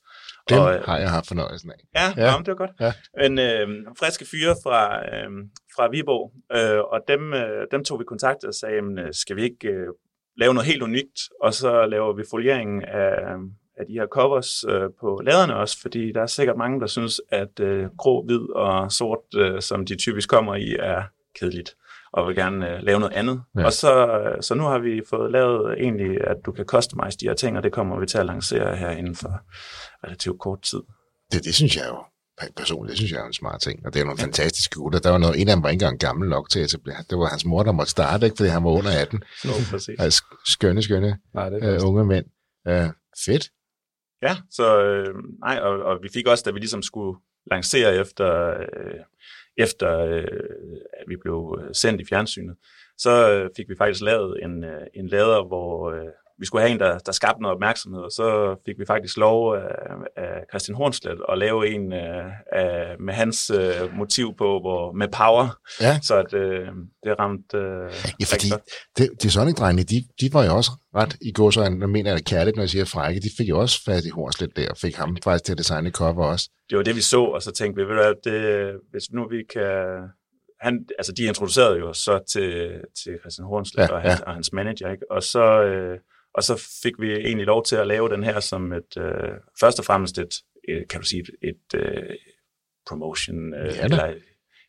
Ja. 0.50 0.56
Dem 0.56 0.64
og, 0.64 0.74
øh, 0.76 0.84
har 0.84 0.98
jeg 0.98 1.10
haft 1.10 1.28
fornøjelsen 1.28 1.72
af. 1.72 1.76
Ja, 1.96 2.22
ja. 2.24 2.32
Jamen, 2.32 2.46
det 2.46 2.52
var 2.52 2.56
godt. 2.56 2.72
Ja. 2.80 2.94
En 3.26 3.40
øh, 3.40 3.68
friske 4.00 4.26
fyre 4.32 4.56
fra, 4.64 5.00
øh, 5.00 5.30
fra 5.76 5.90
Viborg, 5.92 6.34
øh, 6.52 6.80
og 6.80 7.00
dem, 7.08 7.34
øh, 7.34 7.68
dem 7.72 7.84
tog 7.84 8.00
vi 8.00 8.04
kontakt 8.04 8.44
og 8.44 8.54
sagde, 8.54 8.76
jamen, 8.76 9.14
skal 9.14 9.36
vi 9.36 9.44
ikke 9.44 9.68
øh, 9.68 9.88
lave 10.38 10.54
noget 10.54 10.68
helt 10.68 10.84
unikt, 10.84 11.20
og 11.42 11.54
så 11.54 11.86
laver 11.86 12.14
vi 12.14 12.24
folieringen 12.32 12.84
af, 12.84 13.36
af 13.78 13.86
de 13.86 13.94
her 13.94 14.08
covers 14.08 14.64
øh, 14.70 14.90
på 15.00 15.22
laderne 15.26 15.56
også, 15.56 15.82
fordi 15.82 16.12
der 16.12 16.22
er 16.22 16.26
sikkert 16.26 16.58
mange, 16.58 16.80
der 16.80 16.88
synes, 16.88 17.22
at 17.30 17.60
øh, 17.60 17.86
grå, 17.98 18.26
hvid 18.26 18.56
og 18.56 18.92
sort, 18.92 19.20
øh, 19.36 19.62
som 19.62 19.86
de 19.86 19.96
typisk 19.96 20.30
kommer 20.30 20.56
i, 20.56 20.76
er 20.80 21.04
kedeligt 21.40 21.76
og 22.18 22.28
vil 22.28 22.36
gerne 22.36 22.70
øh, 22.70 22.84
lave 22.84 23.00
noget 23.00 23.14
andet. 23.14 23.42
Ja. 23.58 23.66
Og 23.66 23.74
så, 23.74 24.08
øh, 24.08 24.42
så 24.42 24.56
nu 24.56 24.64
har 24.64 24.80
vi 24.80 25.02
fået 25.10 25.32
lavet 25.32 25.80
egentlig, 25.80 26.28
at 26.28 26.38
du 26.46 26.52
kan 26.52 26.66
customize 26.66 27.18
de 27.18 27.26
her 27.26 27.34
ting, 27.34 27.58
og 27.58 27.64
det 27.64 27.72
kommer 27.72 28.00
vi 28.00 28.06
til 28.06 28.18
at 28.18 28.26
lancere 28.26 28.76
her 28.76 28.92
inden 28.92 29.16
for 29.16 29.42
relativt 30.06 30.40
kort 30.40 30.62
tid. 30.62 30.82
Det, 31.32 31.44
det 31.44 31.56
synes 31.56 31.76
jeg 31.78 31.86
jo 31.90 31.98
personligt, 32.58 32.90
det 32.90 32.98
synes 32.98 33.12
jeg 33.12 33.22
er 33.22 33.26
en 33.26 33.34
smart 33.34 33.62
ting. 33.62 33.86
Og 33.86 33.94
det 33.94 34.00
er 34.00 34.04
nogle 34.06 34.20
ja. 34.20 34.26
fantastiske 34.26 34.76
gutter. 34.80 35.00
Der 35.00 35.10
var 35.10 35.18
noget, 35.18 35.42
en 35.42 35.48
af 35.50 35.56
dem 35.56 35.64
var 35.64 35.70
ikke 35.70 35.84
engang 35.84 36.00
gammel 36.00 36.30
nok 36.30 36.50
til 36.50 36.60
at 36.60 36.66
etablere. 36.66 36.98
Det 37.10 37.18
var 37.18 37.26
hans 37.26 37.46
mor, 37.46 37.64
der 37.64 37.72
måtte 37.72 37.92
starte, 37.92 38.26
ikke? 38.26 38.38
fordi 38.38 38.50
han 38.50 38.64
var 38.64 38.70
under 38.70 38.92
18. 39.02 39.24
Nå, 39.44 39.52
præcis. 39.72 40.00
Altså, 40.00 40.24
skønne, 40.46 40.82
skønne 40.82 41.18
Nej, 41.34 41.50
det 41.50 41.64
er 41.64 41.84
uh, 41.84 41.90
unge 41.90 42.06
mænd. 42.06 42.26
Uh, 42.70 42.90
fedt. 43.26 43.50
Ja, 44.22 44.36
så 44.52 44.84
øh, 44.84 45.14
nej, 45.46 45.60
og, 45.60 45.74
og 45.80 46.00
vi 46.04 46.10
fik 46.14 46.28
også, 46.28 46.44
da 46.46 46.52
vi 46.52 46.60
ligesom 46.60 46.82
skulle 46.82 47.20
lancere 47.52 47.96
efter 47.96 48.50
øh, 48.60 49.00
efter 49.58 50.00
øh, 50.00 50.24
at 50.94 51.06
vi 51.08 51.16
blev 51.16 51.60
sendt 51.74 52.02
i 52.02 52.06
fjernsynet, 52.06 52.56
så 52.98 53.32
øh, 53.32 53.50
fik 53.58 53.70
vi 53.70 53.76
faktisk 53.78 54.04
lavet 54.04 54.44
en, 54.44 54.64
øh, 54.64 54.88
en 54.94 55.08
lader, 55.08 55.48
hvor 55.48 55.92
øh, 55.92 56.12
vi 56.40 56.46
skulle 56.46 56.62
have 56.62 56.72
en, 56.72 56.80
der, 56.80 56.98
der 56.98 57.12
skabte 57.12 57.42
noget 57.42 57.56
opmærksomhed, 57.56 58.02
og 58.02 58.12
så 58.12 58.56
fik 58.66 58.76
vi 58.80 58.86
faktisk 58.86 59.18
lov 59.18 59.56
af, 59.56 59.62
af 60.18 60.44
Christian 60.50 60.76
Hornslet 60.76 61.20
at 61.30 61.38
lave 61.38 61.68
en 61.68 61.94
øh, 61.94 62.26
af, 62.52 62.96
med 63.00 63.14
hans 63.14 63.50
øh, 63.50 63.98
motiv 63.98 64.34
på, 64.38 64.60
hvor 64.60 64.92
med 64.92 65.08
power, 65.08 65.48
Ja. 65.82 66.00
så 66.04 66.16
at, 66.18 66.34
øh, 66.34 66.68
det 67.04 67.20
ramte 67.20 67.58
øh, 67.58 67.92
Ja, 68.20 68.26
fordi 68.34 68.50
det, 68.98 69.10
de 69.24 69.32
Sonic-drengene, 69.32 69.84
de, 69.84 70.04
de 70.22 70.34
var 70.34 70.46
jo 70.46 70.56
også 70.56 70.72
ret 70.96 71.16
i 71.22 71.32
går, 71.32 71.50
så 71.50 71.62
jeg 71.62 71.72
mener 71.72 72.10
jeg 72.10 72.18
det 72.18 72.26
kærligt, 72.26 72.56
når 72.56 72.64
jeg 72.64 72.70
siger 72.70 72.86
frække, 72.86 73.22
de 73.22 73.30
fik 73.38 73.50
jo 73.50 73.60
også 73.60 73.84
fat 73.86 74.06
i 74.06 74.10
Hornslet 74.10 74.56
der, 74.56 74.70
og 74.70 74.78
fik 74.78 74.96
ham 74.96 75.18
faktisk 75.24 75.44
til 75.46 75.52
at 75.52 75.58
designe 75.58 75.92
cover 75.92 76.26
også. 76.26 76.50
det 76.70 76.78
var 76.78 76.84
det, 76.84 76.96
vi 76.96 77.02
så, 77.02 77.22
og 77.24 77.42
så 77.42 77.52
tænkte 77.52 77.82
vi, 77.82 77.88
ved 77.88 77.96
du 77.96 78.02
hvad, 78.04 78.14
det, 78.24 78.76
hvis 78.92 79.04
nu 79.12 79.28
vi 79.30 79.44
kan... 79.54 79.74
Han, 80.62 80.86
altså, 80.98 81.12
de 81.18 81.24
introducerede 81.24 81.78
jo 81.80 81.94
så 81.94 82.20
til, 82.34 82.72
til 83.04 83.14
Christian 83.22 83.48
Hornslet 83.48 83.84
ja, 83.84 83.94
og, 83.94 84.02
hans, 84.02 84.20
ja. 84.20 84.26
og 84.26 84.34
hans 84.34 84.54
manager, 84.54 84.92
ikke? 84.92 85.12
Og 85.12 85.24
så, 85.24 85.64
øh, 85.64 85.98
og 86.38 86.44
så 86.44 86.70
fik 86.84 86.94
vi 87.00 87.12
egentlig 87.12 87.46
lov 87.46 87.66
til 87.66 87.76
at 87.76 87.88
lave 87.88 88.10
den 88.10 88.24
her 88.24 88.40
som 88.40 88.74
et, 88.74 88.98
øh, 88.98 89.34
først 89.60 89.80
og 89.80 89.86
fremmest 89.86 90.18
et, 90.18 90.34
et 90.70 90.88
kan 90.90 91.02
du 91.02 91.08
sige, 91.08 91.22
et, 91.22 91.50
et 91.50 91.80
øh, 91.80 92.16
promotion, 92.88 93.54
øh, 93.54 93.76
Ja 93.76 93.84
eller 93.84 94.14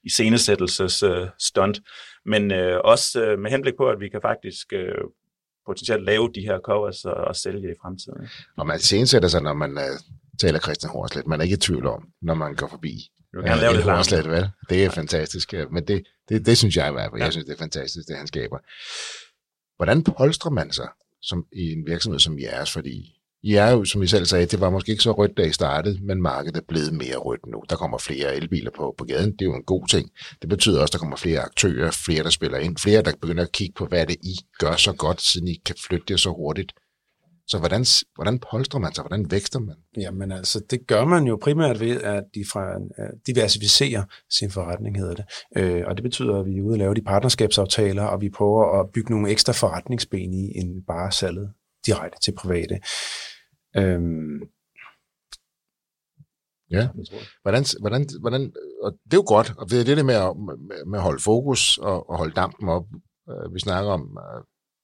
iscenesættelses 0.04 1.02
øh, 1.02 1.26
stunt, 1.38 1.80
men 2.26 2.52
øh, 2.52 2.80
også 2.84 3.22
øh, 3.24 3.38
med 3.38 3.50
henblik 3.50 3.74
på, 3.76 3.88
at 3.88 4.00
vi 4.00 4.08
kan 4.08 4.20
faktisk 4.22 4.72
øh, 4.72 4.94
potentielt 5.66 6.04
lave 6.04 6.30
de 6.34 6.40
her 6.40 6.58
covers 6.64 7.04
og, 7.04 7.14
og 7.14 7.36
sælge 7.36 7.70
i 7.70 7.74
fremtiden. 7.82 8.28
Og 8.56 8.66
man 8.66 8.78
scenesætter 8.78 9.28
sig, 9.28 9.42
når 9.42 9.52
man 9.54 9.70
uh, 9.70 9.98
taler 10.40 10.58
Christian 10.58 10.90
Hornslet. 10.90 11.26
Man 11.26 11.40
er 11.40 11.44
ikke 11.44 11.54
i 11.54 11.56
tvivl 11.56 11.86
om, 11.86 12.08
når 12.22 12.34
man 12.34 12.54
går 12.54 12.68
forbi. 12.68 13.10
Vil 13.32 13.44
gerne 13.44 13.60
lave 13.60 13.76
det 13.76 13.84
langt. 13.84 13.96
Hornslet, 13.96 14.30
vel? 14.30 14.50
Det 14.70 14.84
er 14.84 14.90
fantastisk. 14.90 15.54
øh, 15.54 15.72
Men 15.72 15.86
det, 15.88 16.06
det, 16.28 16.46
det 16.46 16.58
synes 16.58 16.76
jeg 16.76 16.88
i 16.88 16.92
hvert 16.92 17.10
fald. 17.12 17.22
Jeg 17.22 17.32
synes, 17.32 17.46
det 17.46 17.52
er 17.52 17.58
fantastisk, 17.58 18.08
det 18.08 18.16
han 18.16 18.26
skaber. 18.26 18.58
Hvordan 19.76 20.04
polstrer 20.04 20.50
man 20.50 20.72
sig 20.72 20.88
som, 21.22 21.44
i 21.52 21.72
en 21.72 21.86
virksomhed 21.86 22.20
som 22.20 22.38
jeres? 22.38 22.72
Fordi 22.72 23.14
I 23.42 23.54
er 23.54 23.70
jo, 23.70 23.84
som 23.84 24.02
I 24.02 24.06
selv 24.06 24.26
sagde, 24.26 24.46
det 24.46 24.60
var 24.60 24.70
måske 24.70 24.90
ikke 24.90 25.02
så 25.02 25.12
rødt, 25.12 25.36
da 25.36 25.42
I 25.42 25.52
startede, 25.52 25.98
men 26.02 26.22
markedet 26.22 26.56
er 26.56 26.66
blevet 26.68 26.94
mere 26.94 27.16
rødt 27.16 27.46
nu. 27.46 27.62
Der 27.70 27.76
kommer 27.76 27.98
flere 27.98 28.36
elbiler 28.36 28.70
på, 28.76 28.94
på 28.98 29.04
gaden. 29.04 29.32
Det 29.32 29.42
er 29.42 29.46
jo 29.46 29.54
en 29.54 29.64
god 29.64 29.88
ting. 29.88 30.10
Det 30.42 30.48
betyder 30.48 30.80
også, 30.80 30.90
at 30.90 30.92
der 30.92 30.98
kommer 30.98 31.16
flere 31.16 31.40
aktører, 31.40 31.90
flere, 31.90 32.22
der 32.22 32.30
spiller 32.30 32.58
ind, 32.58 32.76
flere, 32.76 33.02
der 33.02 33.12
begynder 33.20 33.42
at 33.42 33.52
kigge 33.52 33.74
på, 33.74 33.86
hvad 33.86 34.06
det 34.06 34.16
I 34.22 34.36
gør 34.58 34.76
så 34.76 34.92
godt, 34.92 35.20
siden 35.20 35.48
I 35.48 35.60
kan 35.66 35.74
flytte 35.88 36.06
det 36.08 36.20
så 36.20 36.30
hurtigt. 36.30 36.72
Så 37.48 37.58
hvordan, 37.58 37.84
hvordan 38.14 38.38
polstrer 38.50 38.80
man 38.80 38.94
sig? 38.94 39.02
Hvordan 39.02 39.30
vækster 39.30 39.58
man? 39.58 39.76
Jamen 39.96 40.32
altså, 40.32 40.64
det 40.70 40.86
gør 40.86 41.04
man 41.04 41.24
jo 41.24 41.38
primært 41.42 41.80
ved, 41.80 42.02
at 42.02 42.24
de 42.34 42.44
fra, 42.52 42.74
at 42.74 43.10
diversificere 43.26 44.06
sin 44.30 44.50
forretning, 44.50 44.98
hedder 44.98 45.14
det. 45.14 45.24
Øh, 45.56 45.82
og 45.86 45.96
det 45.96 46.02
betyder, 46.02 46.40
at 46.40 46.46
vi 46.46 46.58
er 46.58 46.62
ude 46.62 46.74
og 46.74 46.78
lave 46.78 46.94
de 46.94 47.02
partnerskabsaftaler, 47.02 48.04
og 48.04 48.20
vi 48.20 48.30
prøver 48.30 48.80
at 48.80 48.90
bygge 48.94 49.10
nogle 49.10 49.30
ekstra 49.30 49.52
forretningsben 49.52 50.34
i, 50.34 50.58
end 50.58 50.84
bare 50.86 51.12
salget 51.12 51.52
direkte 51.86 52.18
til 52.20 52.34
private. 52.34 52.80
Øhm, 53.76 54.40
Ja. 56.70 56.88
Hvordan, 57.42 57.64
hvordan, 57.80 58.06
hvordan, 58.20 58.52
og 58.82 58.92
det 59.04 59.12
er 59.12 59.16
jo 59.16 59.24
godt, 59.26 59.52
og 59.58 59.70
det 59.70 59.80
er 59.80 59.94
det 59.94 60.06
med 60.06 60.14
at, 60.14 60.36
med, 60.36 60.84
med 60.86 60.98
holde 60.98 61.22
fokus 61.22 61.78
og, 61.78 62.10
og 62.10 62.18
holde 62.18 62.34
dampen 62.34 62.68
op. 62.68 62.84
Øh, 63.30 63.54
Vi 63.54 63.60
snakker 63.60 63.90
om, 63.90 64.18
at 64.18 64.42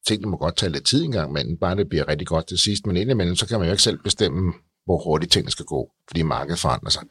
tingene 0.09 0.31
må 0.31 0.37
godt 0.37 0.57
tage 0.57 0.73
lidt 0.73 0.87
tid 0.87 1.05
engang, 1.05 1.33
men 1.33 1.59
bare 1.59 1.77
det 1.77 1.89
bliver 1.89 2.09
rigtig 2.09 2.27
godt 2.27 2.47
til 2.49 2.59
sidst. 2.59 2.87
Men 2.87 2.97
indimellem, 2.97 3.37
så 3.37 3.49
kan 3.49 3.59
man 3.59 3.69
jo 3.69 3.73
ikke 3.73 3.83
selv 3.83 3.99
bestemme, 3.99 4.53
hvor 4.85 5.05
hurtigt 5.05 5.33
tingene 5.33 5.51
skal 5.51 5.65
gå, 5.65 5.93
fordi 6.09 6.23
markedet 6.23 6.59
forandrer 6.61 6.91
sig. 6.91 7.03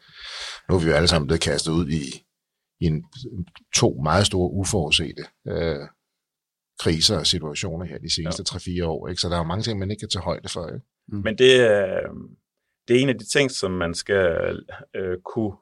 Nu 0.70 0.76
er 0.76 0.80
vi 0.80 0.86
jo 0.86 0.94
alle 0.94 1.08
sammen 1.08 1.28
blevet 1.28 1.42
kastet 1.42 1.72
ud 1.72 1.88
i, 1.90 2.04
i 2.82 2.86
en, 2.86 3.04
to 3.76 4.00
meget 4.04 4.26
store 4.26 4.52
uforudsete 4.52 5.24
øh, 5.48 5.80
kriser 6.80 7.18
og 7.20 7.28
situationer 7.28 7.86
her 7.86 7.98
de 7.98 8.14
seneste 8.16 8.44
3-4 8.50 8.86
år. 8.86 9.08
Ikke? 9.08 9.22
Så 9.22 9.30
der 9.30 9.34
er 9.36 9.40
jo 9.40 9.44
mange 9.44 9.64
ting, 9.64 9.80
man 9.80 9.92
ikke 9.92 10.00
kan 10.00 10.10
tage 10.10 10.24
højde 10.24 10.50
for. 10.50 10.68
Ikke? 10.68 10.86
Men 11.08 11.38
det, 11.38 11.56
er- 11.62 12.10
det 12.88 12.96
er 12.98 13.00
en 13.02 13.10
af 13.10 13.20
de 13.20 13.26
ting, 13.32 13.52
som 13.52 13.72
man 13.72 13.94
skal 13.94 14.60
øh, 14.96 15.18
kunne, 15.34 15.54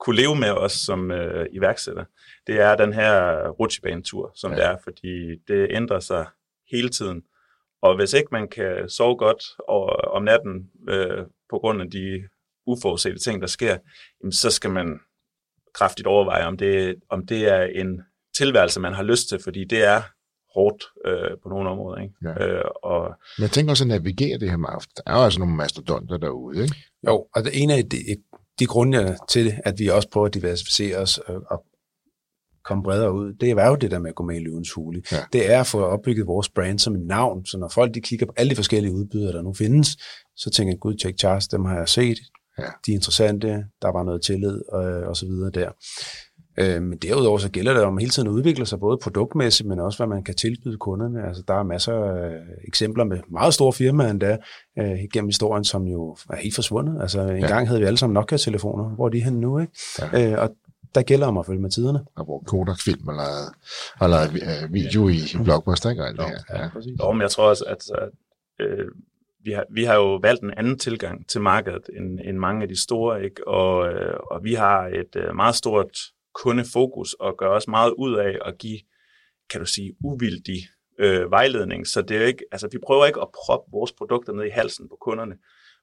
kunne 0.00 0.16
leve 0.16 0.36
med 0.36 0.50
os 0.50 0.72
som 0.72 1.10
øh, 1.10 1.46
iværksætter. 1.52 2.04
Det 2.46 2.60
er 2.60 2.76
den 2.76 2.92
her 2.92 3.12
rutsjebanetur, 3.48 4.32
som 4.34 4.52
Ja. 4.52 4.56
ja. 4.58 4.62
det 4.62 4.70
er, 4.72 4.76
fordi 4.84 5.36
det 5.48 5.66
ændrer 5.70 6.00
sig 6.00 6.26
hele 6.70 6.88
tiden. 6.88 7.22
Og 7.82 7.96
hvis 7.96 8.12
ikke 8.12 8.28
man 8.32 8.48
kan 8.48 8.88
sove 8.88 9.16
godt 9.16 9.42
over, 9.68 9.92
om 9.92 10.22
natten 10.22 10.70
øh, 10.88 11.24
på 11.50 11.58
grund 11.58 11.82
af 11.82 11.90
de 11.90 12.28
uforudsete 12.66 13.18
ting, 13.18 13.40
der 13.40 13.46
sker, 13.46 13.76
jamen, 14.22 14.32
så 14.32 14.50
skal 14.50 14.70
man 14.70 15.00
kraftigt 15.74 16.06
overveje, 16.06 16.46
om 16.46 16.56
det, 16.56 16.94
om 17.08 17.26
det 17.26 17.48
er 17.48 17.62
en 17.62 18.02
tilværelse, 18.36 18.80
man 18.80 18.92
har 18.92 19.02
lyst 19.02 19.28
til, 19.28 19.40
fordi 19.44 19.64
det 19.64 19.84
er 19.84 20.02
hårdt 20.54 20.84
øh, 21.06 21.38
på 21.42 21.48
nogle 21.48 21.70
områder. 21.70 22.02
Ikke? 22.02 22.14
Ja. 22.24 22.46
Øh, 22.46 22.64
og 22.82 23.14
Men 23.38 23.42
jeg 23.42 23.50
tænker 23.50 23.72
også 23.72 23.84
at 23.84 23.88
navigere 23.88 24.38
det 24.38 24.50
her 24.50 24.56
marked. 24.56 24.88
Der 24.96 25.02
er 25.06 25.16
jo 25.18 25.24
altså 25.24 25.38
nogle 25.38 25.56
mastodonter 25.56 26.16
derude. 26.16 26.62
Ikke? 26.62 26.74
Jo, 27.06 27.26
og 27.34 27.44
det 27.44 27.62
ene 27.62 27.74
af 27.74 27.84
de, 27.84 27.98
de 28.58 28.66
grunde 28.66 29.16
til 29.28 29.52
at 29.64 29.74
vi 29.78 29.86
også 29.88 30.08
prøver 30.12 30.26
at 30.26 30.34
diversificere 30.34 30.96
os 30.96 31.18
og, 31.18 31.42
og 31.50 31.64
komme 32.64 32.82
bredere 32.82 33.12
ud, 33.12 33.32
det 33.32 33.50
er 33.50 33.68
jo 33.68 33.74
det 33.74 33.90
der 33.90 33.98
med 33.98 34.08
at 34.08 34.14
gå 34.14 34.24
med 34.24 34.36
i 34.36 34.44
løvens 34.44 34.72
hule. 34.72 35.02
Ja. 35.12 35.16
Det 35.32 35.52
er 35.52 35.60
at 35.60 35.66
få 35.66 35.80
opbygget 35.80 36.26
vores 36.26 36.48
brand 36.48 36.78
som 36.78 36.94
et 36.94 37.06
navn, 37.06 37.46
så 37.46 37.58
når 37.58 37.68
folk 37.68 37.94
de 37.94 38.00
kigger 38.00 38.26
på 38.26 38.32
alle 38.36 38.50
de 38.50 38.56
forskellige 38.56 38.94
udbydere, 38.94 39.32
der 39.32 39.42
nu 39.42 39.54
findes, 39.54 39.96
så 40.36 40.50
tænker 40.50 40.72
jeg, 40.72 40.80
gud, 40.80 40.94
check 41.00 41.18
Charles, 41.18 41.48
dem 41.48 41.64
har 41.64 41.76
jeg 41.78 41.88
set, 41.88 42.18
Ja. 42.58 42.64
de 42.86 42.90
er 42.90 42.94
interessante, 42.94 43.46
der 43.82 43.92
var 43.92 44.02
noget 44.04 44.22
tillid 44.22 44.62
og, 44.72 44.82
og 44.82 45.16
så 45.16 45.26
videre 45.26 45.50
der. 45.50 45.70
Øh, 46.58 46.82
Men 46.82 46.98
derudover 46.98 47.38
så 47.38 47.50
gælder 47.50 47.72
det 47.74 47.82
om 47.82 47.98
hele 47.98 48.10
tiden 48.10 48.28
at 48.28 48.32
udvikle 48.32 48.66
sig, 48.66 48.80
både 48.80 48.98
produktmæssigt, 49.02 49.68
men 49.68 49.80
også 49.80 49.98
hvad 49.98 50.06
man 50.06 50.24
kan 50.24 50.34
tilbyde 50.34 50.76
kunderne. 50.78 51.26
Altså, 51.28 51.42
der 51.48 51.54
er 51.54 51.62
masser 51.62 51.94
af 51.94 52.32
eksempler 52.68 53.04
med 53.04 53.18
meget 53.30 53.54
store 53.54 53.72
firmaer 53.72 54.10
endda 54.10 54.36
øh, 54.78 54.98
gennem 55.12 55.28
historien, 55.28 55.64
som 55.64 55.84
jo 55.86 56.16
er 56.30 56.36
helt 56.36 56.54
forsvundet. 56.54 57.02
Altså, 57.02 57.20
en 57.20 57.40
Ja. 57.40 57.46
gang 57.46 57.68
havde 57.68 57.80
vi 57.80 57.86
alle 57.86 57.96
sammen 57.98 58.14
Nokia-telefoner. 58.14 58.94
Hvor 58.94 59.06
er 59.06 59.10
de 59.10 59.24
henne 59.24 59.40
nu, 59.40 59.58
ikke? 59.58 59.72
Ja. 60.12 60.32
Øh, 60.32 60.42
og 60.42 60.50
gælder 61.06 61.26
om 61.26 61.38
at 61.38 61.46
følge 61.46 61.60
med 61.60 61.70
tiderne. 61.70 62.04
og 62.16 62.24
hvor 62.24 62.42
Kodak 62.46 62.80
Film 62.80 63.08
har 63.08 63.16
lavet, 63.16 63.54
har 63.94 64.08
lavet 64.08 64.30
øh, 64.64 64.72
video 64.72 65.08
i, 65.08 65.16
i 65.34 65.44
Blockbuster, 65.44 65.90
ikke? 65.90 66.02
Og 66.02 66.08
alt 66.08 66.18
det 66.18 66.26
her. 66.26 66.62
Ja. 66.62 66.68
præcis. 66.68 66.98
Jo, 67.00 67.12
men 67.12 67.22
jeg 67.22 67.30
tror 67.30 67.48
også, 67.48 67.64
at, 67.64 67.82
at 68.02 68.10
øh, 68.66 68.86
vi, 69.44 69.52
har, 69.52 69.64
vi 69.70 69.84
har 69.84 69.94
jo 69.94 70.16
valgt 70.16 70.42
en 70.42 70.54
anden 70.56 70.78
tilgang 70.78 71.28
til 71.28 71.40
markedet 71.40 71.90
end, 71.96 72.20
end 72.24 72.38
mange 72.38 72.62
af 72.62 72.68
de 72.68 72.80
store, 72.80 73.24
ikke? 73.24 73.48
Og, 73.48 73.92
øh, 73.92 74.16
og 74.30 74.44
vi 74.44 74.54
har 74.54 74.86
et 74.86 75.16
øh, 75.16 75.36
meget 75.36 75.54
stort 75.54 75.98
kundefokus 76.34 77.14
og 77.14 77.34
gør 77.38 77.46
også 77.46 77.70
meget 77.70 77.94
ud 77.98 78.14
af 78.16 78.38
at 78.44 78.58
give, 78.58 78.78
kan 79.50 79.60
du 79.60 79.66
sige, 79.66 79.92
uvildig 80.04 80.62
øh, 80.98 81.30
vejledning. 81.30 81.86
Så 81.86 82.02
det 82.02 82.16
er 82.16 82.20
jo 82.20 82.26
ikke, 82.26 82.44
altså, 82.52 82.68
vi 82.72 82.78
prøver 82.86 83.06
ikke 83.06 83.20
at 83.20 83.28
proppe 83.44 83.70
vores 83.72 83.92
produkter 83.92 84.32
ned 84.32 84.44
i 84.44 84.50
halsen 84.50 84.88
på 84.88 84.96
kunderne. 85.00 85.34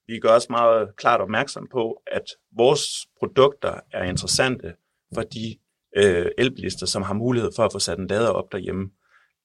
Vi 0.07 0.19
gør 0.19 0.29
også 0.29 0.47
meget 0.49 0.95
klart 0.97 1.21
opmærksom 1.21 1.67
på, 1.71 2.01
at 2.07 2.23
vores 2.57 2.81
produkter 3.19 3.79
er 3.91 4.03
interessante 4.03 4.73
for 5.13 5.21
de 5.21 5.57
øh, 5.97 6.31
elbilister, 6.37 6.85
som 6.85 7.01
har 7.01 7.13
mulighed 7.13 7.51
for 7.55 7.63
at 7.63 7.71
få 7.71 7.79
sat 7.79 7.99
en 7.99 8.07
lader 8.07 8.29
op 8.29 8.51
derhjemme. 8.51 8.89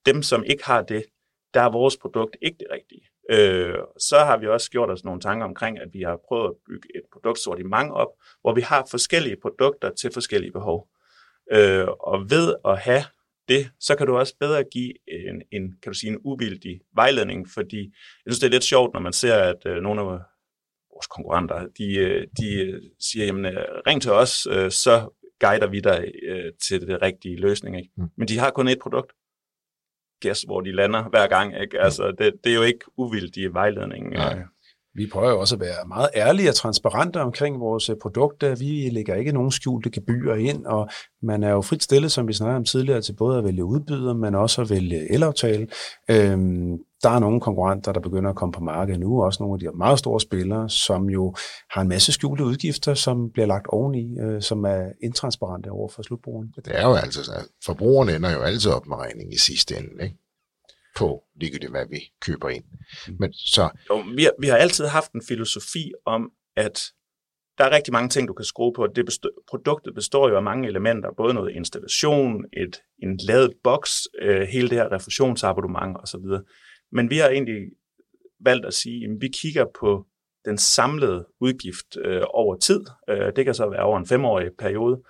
Dem, 0.06 0.22
som 0.22 0.44
ikke 0.44 0.64
har 0.64 0.82
det, 0.82 1.04
der 1.54 1.60
er 1.60 1.70
vores 1.70 1.96
produkt 1.96 2.36
ikke 2.42 2.58
det 2.58 2.66
rigtige. 2.70 3.02
Øh, 3.30 3.78
så 3.98 4.18
har 4.18 4.36
vi 4.36 4.46
også 4.46 4.70
gjort 4.70 4.90
os 4.90 5.04
nogle 5.04 5.20
tanker 5.20 5.46
omkring, 5.46 5.78
at 5.78 5.88
vi 5.92 6.02
har 6.02 6.18
prøvet 6.28 6.48
at 6.48 6.56
bygge 6.66 6.88
et 6.94 7.02
produktsortiment 7.12 7.92
op, 7.92 8.08
hvor 8.40 8.54
vi 8.54 8.60
har 8.60 8.86
forskellige 8.90 9.36
produkter 9.42 9.90
til 9.90 10.10
forskellige 10.12 10.52
behov. 10.52 10.88
Øh, 11.52 11.86
og 11.88 12.30
ved 12.30 12.54
at 12.64 12.78
have 12.78 13.04
det, 13.48 13.70
så 13.80 13.96
kan 13.96 14.06
du 14.06 14.16
også 14.16 14.34
bedre 14.40 14.64
give 14.72 14.92
en, 15.28 15.42
en, 15.52 15.62
kan 15.82 15.92
du 15.92 15.98
sige, 15.98 16.12
en 16.12 16.20
uvildig 16.24 16.80
vejledning, 16.94 17.48
fordi 17.54 17.80
jeg 18.24 18.32
synes, 18.32 18.38
det 18.40 18.46
er 18.46 18.50
lidt 18.50 18.64
sjovt, 18.64 18.94
når 18.94 19.00
man 19.00 19.12
ser, 19.12 19.36
at 19.36 19.66
øh, 19.66 19.82
nogle 19.82 20.00
af 20.00 20.06
vores 20.92 21.06
konkurrenter, 21.06 21.66
de, 21.78 21.96
øh, 21.96 22.26
de 22.38 22.54
øh, 22.54 22.82
siger, 23.00 23.26
jamen, 23.26 23.46
øh, 23.46 23.64
ring 23.86 24.02
til 24.02 24.12
os, 24.12 24.46
øh, 24.50 24.70
så 24.70 25.21
guider 25.44 25.66
vi 25.66 25.80
dig 25.80 26.12
øh, 26.22 26.52
til 26.62 26.86
det 26.86 27.02
rigtige 27.02 27.36
løsning. 27.36 27.76
Ikke? 27.76 27.90
Mm. 27.96 28.08
Men 28.16 28.28
de 28.28 28.38
har 28.38 28.50
kun 28.50 28.68
et 28.68 28.78
produkt. 28.82 29.12
Gæs, 30.20 30.42
hvor 30.42 30.60
de 30.60 30.72
lander 30.72 31.08
hver 31.08 31.26
gang. 31.26 31.60
Ikke? 31.62 31.80
Altså, 31.80 32.14
det, 32.18 32.32
det 32.44 32.52
er 32.52 32.56
jo 32.56 32.62
ikke 32.62 32.84
uvildig 32.96 33.54
vejledning. 33.54 34.10
Nej. 34.10 34.42
Vi 34.94 35.06
prøver 35.12 35.30
jo 35.30 35.40
også 35.40 35.54
at 35.54 35.60
være 35.60 35.88
meget 35.88 36.08
ærlige 36.14 36.48
og 36.48 36.54
transparente 36.54 37.20
omkring 37.20 37.60
vores 37.60 37.90
øh, 37.90 37.96
produkter. 38.02 38.54
Vi 38.54 38.90
lægger 38.92 39.14
ikke 39.14 39.32
nogen 39.32 39.50
skjulte 39.50 39.90
gebyrer 39.90 40.36
ind, 40.36 40.66
og 40.66 40.88
man 41.22 41.42
er 41.42 41.50
jo 41.50 41.60
frit 41.60 41.82
stillet, 41.82 42.12
som 42.12 42.28
vi 42.28 42.32
snakkede 42.32 42.56
om 42.56 42.64
tidligere, 42.64 43.00
til 43.00 43.12
både 43.12 43.38
at 43.38 43.44
vælge 43.44 43.64
udbyder, 43.64 44.14
men 44.14 44.34
også 44.34 44.62
at 44.62 44.70
vælge 44.70 45.12
elaftale. 45.14 45.66
Øhm, 46.10 46.78
der 47.02 47.10
er 47.10 47.18
nogle 47.18 47.40
konkurrenter, 47.40 47.92
der 47.92 48.00
begynder 48.00 48.30
at 48.30 48.36
komme 48.36 48.52
på 48.52 48.64
markedet 48.64 49.00
nu, 49.00 49.22
også 49.22 49.42
nogle 49.42 49.54
af 49.54 49.58
de 49.60 49.78
meget 49.78 49.98
store 49.98 50.20
spillere, 50.20 50.68
som 50.68 51.10
jo 51.10 51.34
har 51.70 51.80
en 51.80 51.88
masse 51.88 52.12
skjulte 52.12 52.44
udgifter, 52.44 52.94
som 52.94 53.30
bliver 53.32 53.46
lagt 53.46 53.66
oveni, 53.66 54.18
øh, 54.18 54.42
som 54.42 54.64
er 54.64 54.82
intransparente 55.02 55.68
over 55.68 55.88
for 55.88 56.02
slutbrugeren. 56.02 56.48
Det 56.56 56.78
er 56.78 56.88
jo 56.88 56.94
altså. 56.94 57.20
altså 57.20 57.48
Forbrugerne 57.64 58.16
ender 58.16 58.32
jo 58.32 58.40
altid 58.40 58.70
op 58.70 58.86
med 58.86 58.96
regningen 58.96 59.32
i 59.32 59.38
sidste 59.38 59.76
ende, 59.76 60.02
ikke? 60.02 60.16
På 60.98 61.24
ligegyldigt, 61.40 61.72
hvad 61.72 61.86
vi 61.90 62.00
køber 62.20 62.48
ind. 62.48 62.64
Men 63.18 63.32
så, 63.32 63.70
Jo, 63.90 64.04
vi, 64.16 64.22
har, 64.22 64.32
vi 64.40 64.46
har 64.46 64.56
altid 64.56 64.86
haft 64.86 65.12
en 65.12 65.22
filosofi 65.28 65.92
om, 66.06 66.30
at 66.56 66.80
der 67.58 67.64
er 67.64 67.70
rigtig 67.70 67.92
mange 67.92 68.08
ting, 68.08 68.28
du 68.28 68.32
kan 68.32 68.44
skrue 68.44 68.72
på. 68.72 68.86
Det 68.86 69.04
består, 69.04 69.30
produktet 69.48 69.94
består 69.94 70.28
jo 70.28 70.36
af 70.36 70.42
mange 70.42 70.68
elementer, 70.68 71.10
både 71.16 71.34
noget 71.34 71.54
installation, 71.54 72.44
et, 72.52 72.82
en 73.02 73.16
lavet 73.28 73.52
boks, 73.64 74.08
øh, 74.22 74.42
hele 74.42 74.68
det 74.68 74.78
her 74.78 74.92
refusionsabonnement 74.92 75.96
osv. 76.02 76.24
Men 76.92 77.10
vi 77.10 77.18
har 77.18 77.28
egentlig 77.28 77.62
valgt 78.40 78.66
at 78.66 78.74
sige, 78.74 79.04
at 79.04 79.10
vi 79.20 79.28
kigger 79.28 79.64
på 79.80 80.06
den 80.44 80.58
samlede 80.58 81.26
udgift 81.40 81.96
øh, 82.04 82.22
over 82.28 82.56
tid. 82.56 82.80
Øh, 83.08 83.32
det 83.36 83.44
kan 83.44 83.54
så 83.54 83.68
være 83.68 83.82
over 83.82 83.98
en 83.98 84.06
femårig 84.06 84.50
periode. 84.58 85.02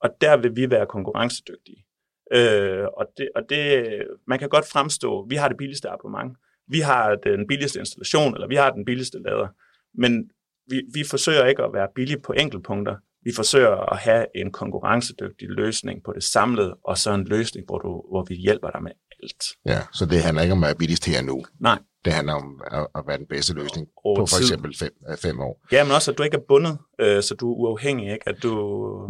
Og 0.00 0.10
der 0.20 0.36
vil 0.36 0.56
vi 0.56 0.70
være 0.70 0.86
konkurrencedygtige. 0.86 1.84
Øh, 2.32 2.84
og 2.96 3.06
det, 3.16 3.28
og 3.34 3.42
det, 3.48 3.86
man 4.26 4.38
kan 4.38 4.48
godt 4.48 4.68
fremstå, 4.68 5.26
vi 5.28 5.36
har 5.36 5.48
det 5.48 5.56
billigste 5.56 5.88
abonnement, 5.88 6.36
vi 6.68 6.80
har 6.80 7.14
den 7.14 7.46
billigste 7.46 7.78
installation, 7.78 8.34
eller 8.34 8.48
vi 8.48 8.56
har 8.56 8.70
den 8.70 8.84
billigste 8.84 9.18
lader. 9.18 9.48
Men 9.94 10.30
vi, 10.70 10.82
vi 10.94 11.04
forsøger 11.10 11.46
ikke 11.46 11.62
at 11.62 11.72
være 11.72 11.88
billige 11.94 12.20
på 12.20 12.32
enkeltpunkter. 12.32 12.96
Vi 13.24 13.32
forsøger 13.36 13.92
at 13.92 13.98
have 13.98 14.26
en 14.34 14.52
konkurrencedygtig 14.52 15.48
løsning 15.48 16.02
på 16.04 16.12
det 16.12 16.24
samlede, 16.24 16.76
og 16.84 16.98
så 16.98 17.14
en 17.14 17.24
løsning, 17.24 17.66
hvor, 17.66 17.78
du, 17.78 17.88
hvor 17.88 18.24
vi 18.28 18.34
hjælper 18.34 18.70
dig 18.70 18.82
med 18.82 18.92
alt. 19.22 19.44
Ja, 19.66 19.80
så 19.92 20.06
det 20.06 20.22
handler 20.22 20.42
ikke 20.42 20.52
om 20.52 20.64
at 20.64 20.66
være 20.66 20.76
billigst 20.78 21.06
her 21.06 21.22
nu. 21.22 21.44
Nej. 21.60 21.78
Det 22.04 22.12
handler 22.12 22.32
om 22.32 22.60
at, 22.70 22.86
at 22.94 23.02
være 23.06 23.18
den 23.18 23.26
bedste 23.26 23.54
løsning 23.54 23.86
Over 24.04 24.20
på 24.20 24.26
for 24.26 24.36
tid. 24.36 24.44
eksempel 24.44 24.76
fem, 24.78 24.90
øh, 25.10 25.16
fem 25.16 25.40
år. 25.40 25.66
Ja, 25.72 25.84
men 25.84 25.92
også, 25.92 26.10
at 26.10 26.18
du 26.18 26.22
ikke 26.22 26.36
er 26.36 26.40
bundet, 26.48 26.78
øh, 27.00 27.22
så 27.22 27.34
du 27.34 27.52
er 27.52 27.56
uafhængig, 27.56 28.12
ikke? 28.12 28.28
At 28.28 28.42
du... 28.42 28.52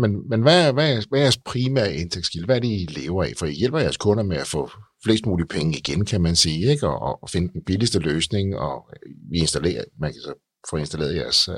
Men, 0.01 0.28
men 0.28 0.43
hvad, 0.43 0.68
er, 0.68 0.72
hvad, 0.72 0.97
er, 0.97 1.03
hvad 1.09 1.18
er 1.18 1.22
jeres 1.22 1.36
primære 1.36 1.95
indtægtskilde? 1.95 2.47
Hvad 2.47 2.57
er 2.57 2.61
det, 2.61 2.68
I 2.68 2.86
lever 2.88 3.24
af? 3.24 3.32
For 3.38 3.47
I 3.47 3.53
hjælper 3.53 3.78
jeres 3.78 3.97
kunder 3.97 4.24
med 4.24 4.36
at 4.36 4.47
få 4.47 4.70
flest 5.05 5.26
mulige 5.26 5.47
penge 5.47 5.78
igen, 5.78 6.05
kan 6.05 6.20
man 6.20 6.36
sige, 6.36 6.70
ikke? 6.70 6.88
Og, 6.88 7.22
og 7.22 7.30
finde 7.30 7.53
den 7.53 7.64
billigste 7.64 7.99
løsning, 7.99 8.57
og 8.57 8.88
vi 9.30 9.38
installerer, 9.38 9.84
man 10.01 10.12
kan 10.12 10.20
så 10.20 10.34
få 10.70 10.76
installeret 10.76 11.16
jeres, 11.16 11.49
øh, 11.49 11.55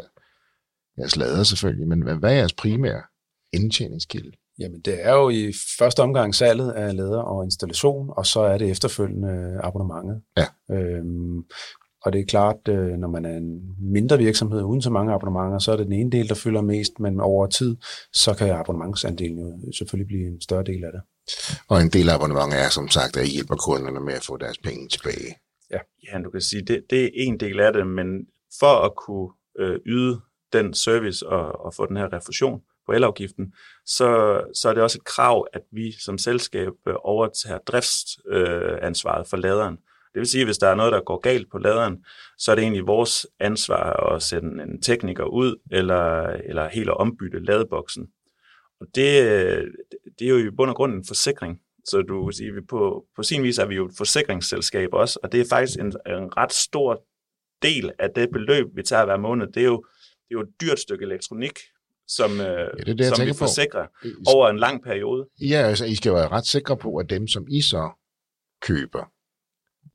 jeres 0.99 1.17
lader 1.17 1.43
selvfølgelig, 1.43 1.89
men 1.89 2.19
hvad 2.19 2.31
er 2.31 2.37
jeres 2.37 2.53
primære 2.53 3.03
indtjeningskilde? 3.53 4.33
Jamen, 4.59 4.81
det 4.81 5.07
er 5.07 5.15
jo 5.15 5.29
i 5.31 5.53
første 5.79 6.01
omgang 6.01 6.35
salget 6.35 6.73
af 6.73 6.97
lader 6.97 7.21
og 7.23 7.45
installation, 7.45 8.11
og 8.17 8.27
så 8.27 8.41
er 8.41 8.59
det 8.59 8.71
efterfølgende 8.71 9.61
abonnementet. 9.63 10.23
Ja. 10.37 10.47
Øhm, 10.75 11.45
og 12.05 12.13
det 12.13 12.21
er 12.21 12.25
klart, 12.25 12.69
øh, 12.69 12.89
når 12.89 13.09
man 13.09 13.25
er 13.25 13.37
en 13.37 13.61
mindre 13.79 14.19
virksomhed 14.19 14.63
uden 14.63 14.83
så 14.83 14.91
mange 14.91 15.13
abonnementer, 15.13 15.59
så 15.59 15.73
er 15.73 15.77
det 15.77 15.87
den 15.87 15.93
ene 15.93 16.11
del, 16.11 16.29
der 16.29 16.35
fylder 16.35 16.61
mest, 16.61 17.01
men 17.01 17.21
over 17.21 17.47
tid, 17.47 17.77
så 18.13 18.35
kan 18.35 18.51
abonnementsandelen 18.51 19.39
jo 19.39 19.73
selvfølgelig 19.73 20.07
blive 20.07 20.27
en 20.27 20.41
større 20.41 20.65
del 20.65 20.85
af 20.85 20.91
det. 20.93 21.03
Og 21.69 21.83
en 21.83 21.89
del 21.89 22.09
af 22.09 22.15
abonnementet 22.15 22.61
er 22.65 22.69
som 22.69 22.89
sagt, 22.89 23.17
at 23.17 23.27
I 23.27 23.31
hjælper 23.31 23.57
kunderne 23.57 24.01
med 24.01 24.15
at 24.15 24.25
få 24.25 24.37
deres 24.37 24.59
penge 24.59 24.89
tilbage. 24.89 25.31
Ja, 25.71 26.19
du 26.25 26.31
kan 26.31 26.41
sige, 26.41 26.63
det, 26.63 26.85
det 26.91 27.05
er 27.05 27.11
en 27.15 27.41
del 27.41 27.61
af 27.61 27.73
det, 27.73 27.87
men 27.87 28.07
for 28.61 28.75
at 28.87 28.93
kunne 28.97 29.31
øh, 29.59 29.81
yde 29.87 30.21
den 30.53 30.75
service 30.75 31.27
og, 31.27 31.65
og 31.65 31.75
få 31.75 31.87
den 31.87 31.97
her 31.97 32.13
refusion 32.13 32.61
på 32.87 32.93
elafgiften, 32.93 33.55
så, 33.87 34.41
så 34.55 34.69
er 34.69 34.75
det 34.75 34.83
også 34.83 34.99
et 34.99 35.05
krav, 35.05 35.47
at 35.53 35.63
vi 35.73 35.93
som 35.93 36.19
selskab 36.19 36.73
øh, 36.89 36.95
overtager 36.99 37.59
driftsansvaret 37.59 39.21
øh, 39.21 39.27
for 39.31 39.37
laderen. 39.37 39.77
Det 40.15 40.21
vil 40.21 40.29
sige, 40.29 40.41
at 40.41 40.47
hvis 40.47 40.59
der 40.59 40.69
er 40.69 40.75
noget, 40.75 40.93
der 40.93 41.01
går 41.01 41.19
galt 41.19 41.51
på 41.51 41.59
laderen, 41.59 42.05
så 42.39 42.51
er 42.51 42.55
det 42.55 42.63
egentlig 42.63 42.87
vores 42.87 43.27
ansvar 43.41 44.15
at 44.15 44.23
sende 44.23 44.63
en 44.63 44.83
tekniker 44.83 45.25
ud, 45.25 45.57
eller, 45.71 46.27
eller 46.27 46.69
helt 46.69 46.89
at 46.89 46.97
ombytte 46.97 47.39
ladeboksen. 47.39 48.07
Og 48.81 48.87
det, 48.87 49.05
det 50.19 50.25
er 50.25 50.31
jo 50.31 50.39
i 50.39 50.51
bund 50.51 50.71
og 50.71 50.77
grund 50.77 50.95
en 50.95 51.05
forsikring. 51.07 51.61
Så 51.85 52.03
du 52.03 52.25
vil 52.25 52.35
sige, 52.35 52.49
at 52.49 52.55
vi 52.55 52.61
på, 52.61 53.05
på 53.17 53.23
sin 53.23 53.43
vis 53.43 53.59
er 53.59 53.67
vi 53.67 53.75
jo 53.75 53.87
et 53.87 53.95
forsikringsselskab 53.97 54.89
også, 54.93 55.19
og 55.23 55.33
det 55.33 55.41
er 55.41 55.45
faktisk 55.51 55.79
en, 55.79 55.87
en 55.87 56.37
ret 56.37 56.53
stor 56.53 57.05
del 57.63 57.93
af 57.99 58.11
det 58.11 58.31
beløb, 58.33 58.67
vi 58.75 58.83
tager 58.83 59.05
hver 59.05 59.17
måned. 59.17 59.47
Det 59.47 59.61
er 59.61 59.67
jo, 59.67 59.85
det 60.15 60.31
er 60.31 60.39
jo 60.39 60.41
et 60.41 60.61
dyrt 60.61 60.79
stykke 60.79 61.05
elektronik, 61.05 61.59
som, 62.09 62.31
ja, 62.31 62.45
det 62.45 62.89
er 62.89 62.95
det, 62.95 63.07
som 63.07 63.13
vi 63.13 63.17
tænker 63.17 63.35
på. 63.35 63.39
forsikrer 63.39 63.87
over 64.27 64.49
en 64.49 64.59
lang 64.59 64.83
periode. 64.83 65.27
Ja, 65.41 65.57
altså, 65.57 65.85
I 65.85 65.95
skal 65.95 66.13
være 66.13 66.29
ret 66.29 66.47
sikre 66.47 66.77
på, 66.77 66.97
at 66.97 67.11
dem, 67.11 67.29
som 67.29 67.47
I 67.51 67.61
så 67.61 67.91
køber 68.63 69.05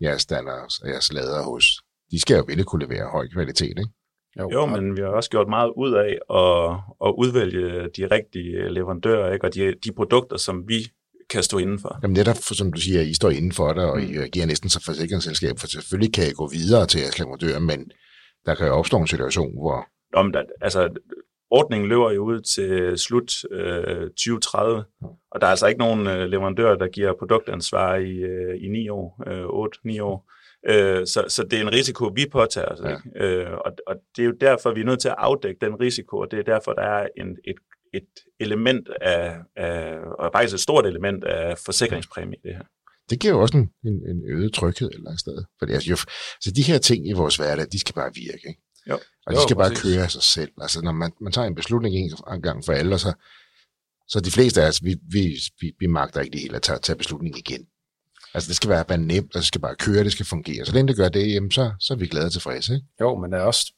jeres 0.01 0.21
standards 0.21 0.79
og 0.79 0.89
jeres 0.89 1.13
lader 1.13 1.43
hos, 1.43 1.65
de 2.11 2.19
skal 2.19 2.37
jo 2.37 2.43
ville 2.47 2.63
kunne 2.63 2.85
levere 2.87 3.09
høj 3.11 3.27
kvalitet, 3.33 3.69
ikke? 3.69 3.89
Jo, 4.39 4.65
men 4.65 4.97
vi 4.97 5.01
har 5.01 5.07
også 5.07 5.29
gjort 5.29 5.49
meget 5.49 5.71
ud 5.77 5.93
af 5.93 6.11
at, 6.39 6.79
at 7.07 7.13
udvælge 7.17 7.89
de 7.97 8.15
rigtige 8.15 8.69
leverandører, 8.69 9.33
ikke? 9.33 9.45
og 9.45 9.53
de, 9.53 9.73
de 9.83 9.91
produkter, 9.91 10.37
som 10.37 10.67
vi 10.67 10.79
kan 11.29 11.43
stå 11.43 11.57
indenfor. 11.57 11.99
Jamen 12.03 12.13
netop, 12.13 12.35
som 12.35 12.73
du 12.73 12.81
siger, 12.81 13.01
I 13.01 13.13
står 13.13 13.29
inden 13.29 13.51
for 13.51 13.73
det, 13.73 13.83
og 13.83 14.01
I 14.01 14.17
agerer 14.17 14.45
næsten 14.45 14.69
som 14.69 14.81
forsikringsselskab, 14.85 15.59
for 15.59 15.67
selvfølgelig 15.67 16.13
kan 16.13 16.27
I 16.27 16.33
gå 16.33 16.47
videre 16.47 16.85
til 16.85 17.01
jeres 17.01 17.19
leverandør, 17.19 17.59
men 17.59 17.91
der 18.45 18.55
kan 18.55 18.67
jo 18.67 18.73
opstå 18.73 18.97
en 18.97 19.07
situation, 19.07 19.51
hvor 19.53 19.87
Om 20.13 20.31
der, 20.31 20.43
altså, 20.61 20.89
ordningen 21.51 21.89
løber 21.89 22.11
jo 22.11 22.23
ud 22.23 22.41
til 22.41 22.97
slut 22.97 23.31
øh, 23.51 24.09
2030, 24.09 24.83
og 25.31 25.41
der 25.41 25.47
er 25.47 25.51
altså 25.51 25.67
ikke 25.67 25.79
nogen 25.79 26.07
øh, 26.07 26.27
leverandør, 26.27 26.75
der 26.75 26.87
giver 26.87 27.13
produktansvar 27.19 27.95
i, 27.95 28.11
øh, 28.11 28.63
i 28.63 28.67
9 28.67 28.89
år, 28.89 29.23
øh, 29.27 29.95
8-9 29.95 30.01
år. 30.01 30.31
Øh, 30.69 31.07
så, 31.07 31.25
så 31.27 31.43
det 31.43 31.59
er 31.59 31.61
en 31.61 31.71
risiko, 31.71 32.11
vi 32.15 32.25
påtager 32.31 32.67
os. 32.67 32.79
Ja. 32.83 32.89
Ikke? 32.89 33.25
Øh, 33.25 33.51
og, 33.65 33.71
og 33.87 33.95
det 34.15 34.21
er 34.21 34.25
jo 34.25 34.35
derfor, 34.41 34.73
vi 34.73 34.81
er 34.81 34.85
nødt 34.85 34.99
til 34.99 35.09
at 35.09 35.15
afdække 35.17 35.65
den 35.65 35.79
risiko, 35.79 36.17
og 36.17 36.31
det 36.31 36.39
er 36.39 36.43
derfor, 36.43 36.73
der 36.73 36.81
er 36.81 37.07
en, 37.17 37.37
et, 37.47 37.55
et 37.93 38.09
element 38.39 38.89
af, 39.01 39.35
af, 39.55 39.97
og 40.19 40.29
faktisk 40.33 40.53
et 40.53 40.59
stort 40.59 40.85
element 40.85 41.23
af 41.23 41.57
forsikringspræmie 41.57 42.37
i 42.43 42.47
det 42.47 42.55
her. 42.55 42.63
det 43.09 43.19
giver 43.19 43.33
jo 43.33 43.41
også 43.41 43.57
en, 43.57 43.69
en, 43.85 43.93
en 43.93 44.23
øget 44.27 44.53
tryghed 44.53 44.87
et 44.89 44.95
eller 44.95 45.09
andet 45.09 45.19
sted. 45.19 45.43
For 45.59 45.65
det, 45.65 45.73
altså, 45.73 45.89
jo, 45.89 45.95
så 46.41 46.51
de 46.55 46.61
her 46.61 46.77
ting 46.77 47.09
i 47.09 47.13
vores 47.13 47.35
hverdag, 47.35 47.65
de 47.71 47.79
skal 47.79 47.95
bare 47.95 48.11
virke, 48.15 48.47
ikke? 48.47 48.61
Jo. 48.89 48.99
Og 49.25 49.33
de 49.33 49.37
Jo, 49.39 49.41
skal 49.41 49.55
bare 49.55 49.69
præcis. 49.69 49.83
køre 49.83 50.03
af 50.03 50.11
sig 50.11 50.23
selv. 50.23 50.51
Altså, 50.61 50.81
når 50.81 50.91
man, 50.91 51.11
man 51.21 51.33
tager 51.33 51.47
en 51.47 51.55
beslutning 51.55 51.95
en 51.95 52.41
gang 52.41 52.65
for 52.65 52.73
alle, 52.73 52.99
så, 52.99 53.13
så 54.07 54.19
de 54.19 54.31
fleste 54.31 54.63
af 54.63 54.67
os, 54.67 54.83
vi, 54.83 54.95
vi, 55.11 55.35
vi, 55.61 55.71
vi 55.79 55.87
magter 55.87 56.21
ikke 56.21 56.31
det 56.33 56.41
hele 56.41 56.55
at 56.55 56.61
tage, 56.61 56.79
tage 56.79 56.95
beslutningen 56.97 57.37
igen. 57.47 57.65
Altså, 58.33 58.47
det 58.47 58.55
skal 58.55 58.69
være 58.69 58.85
bare 58.85 58.97
nemt, 58.97 59.35
og 59.35 59.39
det 59.39 59.45
skal 59.47 59.61
bare 59.61 59.75
køre, 59.75 60.03
det 60.03 60.11
skal 60.11 60.25
fungere. 60.25 60.65
Så 60.65 60.73
længe 60.73 60.87
det 60.87 60.97
gør 60.97 61.09
det, 61.09 61.33
jamen, 61.33 61.51
så, 61.51 61.71
så 61.79 61.93
er 61.93 61.97
vi 61.97 62.07
glade 62.07 62.25
og 62.25 62.31
tilfredse, 62.31 62.73
ikke? 62.73 62.85
Jo, 63.01 63.15
men 63.15 63.31
der 63.31 63.37
er 63.37 63.41
også 63.43 63.73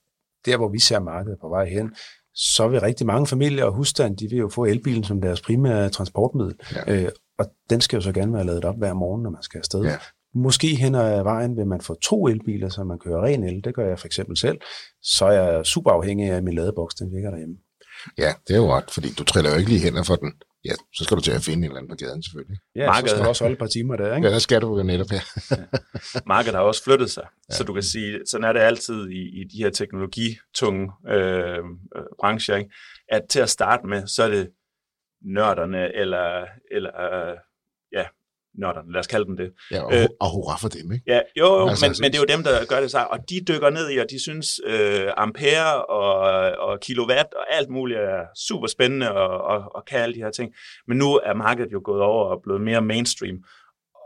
der, 0.46 0.58
hvor 0.58 0.70
vi 0.70 0.80
ser 0.80 1.00
markedet 1.00 1.38
på 1.42 1.50
vej 1.50 1.70
hen, 1.70 1.96
så 2.36 2.68
vil 2.68 2.80
rigtig 2.82 3.06
mange 3.08 3.28
familier 3.28 3.66
og 3.66 3.74
husstand, 3.74 4.18
de 4.18 4.28
vil 4.30 4.38
jo 4.38 4.50
få 4.50 4.66
elbilen 4.66 5.04
som 5.04 5.22
deres 5.22 5.42
primære 5.42 5.90
transportmiddel. 5.90 6.56
Ja. 6.76 7.04
Øh, 7.04 7.10
og 7.40 7.46
den 7.70 7.82
skal 7.82 7.98
jo 7.98 8.02
så 8.02 8.12
gerne 8.12 8.34
være 8.34 8.46
lavet 8.46 8.66
op 8.66 8.78
hver 8.78 8.94
morgen, 8.94 9.24
når 9.24 9.30
man 9.30 9.44
skal 9.44 9.58
afsted. 9.58 9.82
Ja. 9.84 9.98
Måske 10.36 10.68
hen 10.76 10.96
ad 10.96 11.24
vejen 11.24 11.58
vil 11.58 11.68
man 11.68 11.82
få 11.82 11.96
to 12.04 12.28
elbiler, 12.28 12.70
så 12.70 12.84
man 12.84 13.00
kører 13.00 13.24
ren 13.26 13.44
el. 13.44 13.64
Det 13.64 13.76
gør 13.76 13.88
jeg 13.88 14.00
for 14.00 14.06
eksempel 14.06 14.38
selv. 14.38 14.58
Så 15.02 15.26
er 15.26 15.32
jeg 15.52 15.66
super 15.66 15.92
afhængig 15.92 16.30
af, 16.30 16.36
at 16.38 16.44
min 16.44 16.54
ladeboks 16.56 16.96
den 16.96 17.12
virker 17.16 17.30
derhjemme. 17.30 17.56
Ja, 18.18 18.34
det 18.48 18.54
er 18.54 18.58
jo 18.58 18.74
ret, 18.76 18.92
fordi 18.92 19.08
du 19.20 19.24
triller 19.24 19.52
jo 19.52 19.58
ikke 19.58 19.70
lige 19.70 19.82
hænder 19.82 20.04
for 20.04 20.16
den. 20.16 20.34
Ja, 20.66 20.72
så 20.96 21.04
skal 21.04 21.18
du 21.18 21.22
til 21.22 21.32
at 21.32 21.42
finde 21.42 21.58
en 21.58 21.64
eller 21.64 21.78
anden 21.78 21.90
på 21.90 21.96
gaden, 21.96 22.24
selvfølgelig. 22.24 22.58
Ja, 22.76 22.86
Markedet- 22.86 23.10
så 23.10 23.16
skal 23.16 23.24
du 23.24 23.30
også 23.30 23.44
holde 23.44 23.54
et 23.54 23.60
par 23.60 23.68
timer 23.68 23.96
der, 23.96 24.16
ikke? 24.16 24.28
Ja, 24.28 24.34
der 24.34 24.40
skal 24.40 24.62
du 24.62 24.78
jo 24.78 24.84
netop 24.84 25.08
her. 25.12 25.22
markedet 26.28 26.56
har 26.56 26.62
også 26.62 26.84
flyttet 26.84 27.12
sig. 27.12 27.24
Ja. 27.50 27.56
Så 27.56 27.64
du 27.64 27.74
kan 27.74 27.84
sige, 27.84 28.20
sådan 28.28 28.44
er 28.44 28.54
det 28.54 28.60
altid 28.60 29.10
i, 29.10 29.42
i 29.42 29.44
de 29.54 29.58
her 29.64 29.70
teknologitunge 29.70 30.92
øh, 31.10 31.58
øh, 31.96 32.04
brancher, 32.20 32.56
ikke? 32.56 32.72
at 33.10 33.22
til 33.30 33.40
at 33.40 33.50
starte 33.50 33.88
med, 33.88 34.08
så 34.08 34.24
er 34.24 34.28
det 34.30 34.50
nørderne, 35.26 35.96
eller, 35.96 36.46
eller 36.72 36.92
øh, 37.02 37.28
ja, 37.28 37.34
nørderne, 38.60 38.92
lad 38.92 39.00
os 39.00 39.08
kalde 39.08 39.26
dem 39.26 39.38
det. 39.38 39.52
Ja, 39.72 39.82
og, 39.84 39.94
Øh. 39.94 40.08
og 40.20 40.30
hurra 40.32 40.58
for 40.58 40.70
dem, 40.70 40.92
ikke? 40.92 41.04
Ja, 41.08 41.20
jo, 41.40 41.46
jo 41.46 41.68
Altså, 41.70 41.86
men, 41.86 41.90
altså- 41.90 42.04
men 42.04 42.12
det 42.12 42.18
er 42.18 42.22
jo 42.30 42.36
dem, 42.38 42.44
der 42.44 42.66
gør 42.66 42.82
det 42.82 42.92
så, 42.92 43.00
og 43.10 43.20
de 43.30 43.42
dykker 43.48 43.70
ned 43.70 43.90
i, 43.92 43.98
og 43.98 44.06
de 44.10 44.20
synes 44.22 44.60
øh, 44.66 45.08
ampere 45.18 45.86
og, 45.86 46.16
og 46.68 46.80
kilowatt 46.80 47.34
og 47.34 47.46
alt 47.58 47.70
muligt 47.70 48.00
er 48.00 48.22
super 48.48 48.68
spændende 48.68 49.12
og, 49.12 49.42
og, 49.42 49.76
og 49.76 49.86
kan 49.86 50.00
alle 50.00 50.16
de 50.16 50.20
her 50.20 50.32
ting. 50.32 50.54
Men 50.88 50.98
nu 50.98 51.06
er 51.24 51.34
markedet 51.34 51.72
jo 51.72 51.82
gået 51.84 52.02
over 52.02 52.26
og 52.26 52.40
blevet 52.44 52.62
mere 52.62 52.82
mainstream, 52.82 53.38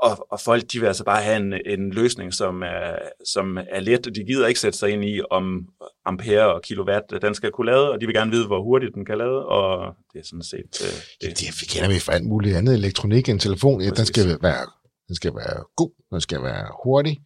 og, 0.04 0.28
og 0.32 0.40
folk 0.40 0.64
de 0.72 0.80
vil 0.80 0.88
altså 0.88 1.04
bare 1.04 1.22
have 1.24 1.38
en, 1.38 1.54
en 1.66 1.92
løsning, 1.92 2.34
som 2.34 2.62
er, 2.64 2.98
som 3.26 3.58
er 3.58 3.80
let, 3.80 4.08
og 4.08 4.16
de 4.16 4.24
gider 4.24 4.48
ikke 4.48 4.60
sætte 4.60 4.78
sig 4.78 4.90
ind 4.90 5.06
i, 5.06 5.22
om 5.32 5.68
ampere 6.06 6.54
og 6.54 6.62
kilowatt 6.62 7.22
den 7.22 7.36
skal 7.36 7.52
kunne 7.52 7.72
lade, 7.72 7.92
og 7.92 8.02
de 8.02 8.06
vil 8.06 8.16
gerne 8.16 8.32
vide, 8.32 8.48
hvor 8.48 8.62
hurtigt 8.62 8.96
den 8.96 9.06
kan 9.06 9.18
lade, 9.18 9.46
og 9.46 9.96
det 10.14 10.20
er 10.20 10.26
sådan 10.26 10.44
set 10.44 10.74
øh, 10.82 10.88
Det, 11.22 11.40
det. 11.40 11.48
vi 11.62 11.66
kender 11.66 11.90
vi 11.90 12.00
fra 12.00 12.14
alt 12.14 12.26
muligt 12.26 12.56
andet 12.56 12.74
elektronik. 12.74 13.30
En 13.30 13.40
telefon, 13.40 13.82
ja, 13.82 13.90
den 13.90 14.06
skal, 14.06 14.38
være, 14.42 14.66
den 15.08 15.16
skal 15.16 15.36
være 15.36 15.64
god, 15.76 15.92
den 16.12 16.22
skal 16.22 16.44
være 16.44 16.68
hurtig, 16.84 17.22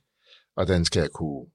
og 0.58 0.68
den 0.68 0.86
skal 0.86 1.10
kunne 1.10 1.46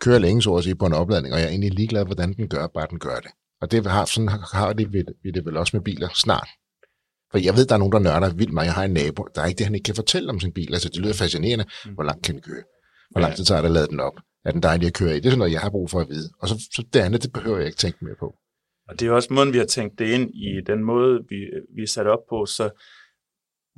køre 0.00 0.20
længe, 0.20 0.42
så 0.42 0.54
at 0.54 0.64
sige, 0.64 0.74
på 0.74 0.86
en 0.86 0.92
opladning, 0.92 1.34
og 1.34 1.40
jeg 1.40 1.46
er 1.46 1.50
egentlig 1.50 1.74
ligeglad, 1.74 2.04
hvordan 2.04 2.32
den 2.32 2.48
gør, 2.48 2.66
bare 2.66 2.86
den 2.90 2.98
gør 2.98 3.16
det. 3.16 3.30
Og 3.60 3.70
det 3.70 3.86
har, 3.86 4.04
sådan 4.04 4.28
har 4.28 4.72
det 4.72 4.92
vi, 4.92 5.04
vi 5.22 5.30
det 5.30 5.46
vel 5.46 5.56
også 5.56 5.76
med 5.76 5.84
biler 5.84 6.08
snart. 6.14 6.48
For 7.30 7.38
jeg 7.38 7.54
ved, 7.56 7.66
der 7.66 7.74
er 7.74 7.78
nogen, 7.78 7.92
der 7.92 7.98
nørder 7.98 8.34
vildt 8.34 8.52
meget. 8.52 8.66
Jeg 8.66 8.74
har 8.74 8.84
en 8.84 8.92
nabo, 8.92 9.22
der 9.34 9.42
er 9.42 9.46
ikke 9.46 9.58
det, 9.58 9.66
han 9.66 9.74
ikke 9.74 9.84
kan 9.84 9.94
fortælle 9.94 10.30
om 10.30 10.40
sin 10.40 10.52
bil. 10.52 10.72
Altså, 10.74 10.88
det 10.88 11.00
lyder 11.00 11.14
fascinerende. 11.14 11.64
Mm. 11.86 11.94
Hvor 11.94 12.04
langt 12.04 12.24
kan 12.24 12.34
den 12.34 12.42
køre? 12.42 12.62
Hvor 13.10 13.20
lang 13.20 13.36
tid 13.36 13.44
tager 13.44 13.60
det 13.60 13.68
at 13.68 13.74
lade 13.74 13.86
den 13.86 14.00
op? 14.00 14.16
Er 14.44 14.52
den 14.52 14.62
dejlig 14.62 14.86
at 14.86 14.94
køre 14.94 15.12
i? 15.12 15.16
Det 15.16 15.26
er 15.26 15.30
sådan 15.30 15.38
noget, 15.38 15.52
jeg 15.52 15.60
har 15.60 15.70
brug 15.70 15.90
for 15.90 16.00
at 16.00 16.08
vide. 16.08 16.28
Og 16.40 16.48
så, 16.48 16.54
så 16.74 16.84
det 16.92 17.00
andet, 17.00 17.22
det 17.22 17.32
behøver 17.32 17.58
jeg 17.58 17.66
ikke 17.66 17.78
tænke 17.78 18.04
mere 18.04 18.14
på. 18.20 18.34
Og 18.88 19.00
det 19.00 19.08
er 19.08 19.12
også 19.12 19.32
måden, 19.32 19.52
vi 19.52 19.58
har 19.58 19.64
tænkt 19.64 19.98
det 19.98 20.06
ind 20.06 20.30
i 20.34 20.60
den 20.66 20.84
måde, 20.84 21.20
vi, 21.28 21.36
vi 21.76 21.82
er 21.82 21.86
sat 21.86 22.06
op 22.06 22.24
på. 22.30 22.46
Så 22.46 22.70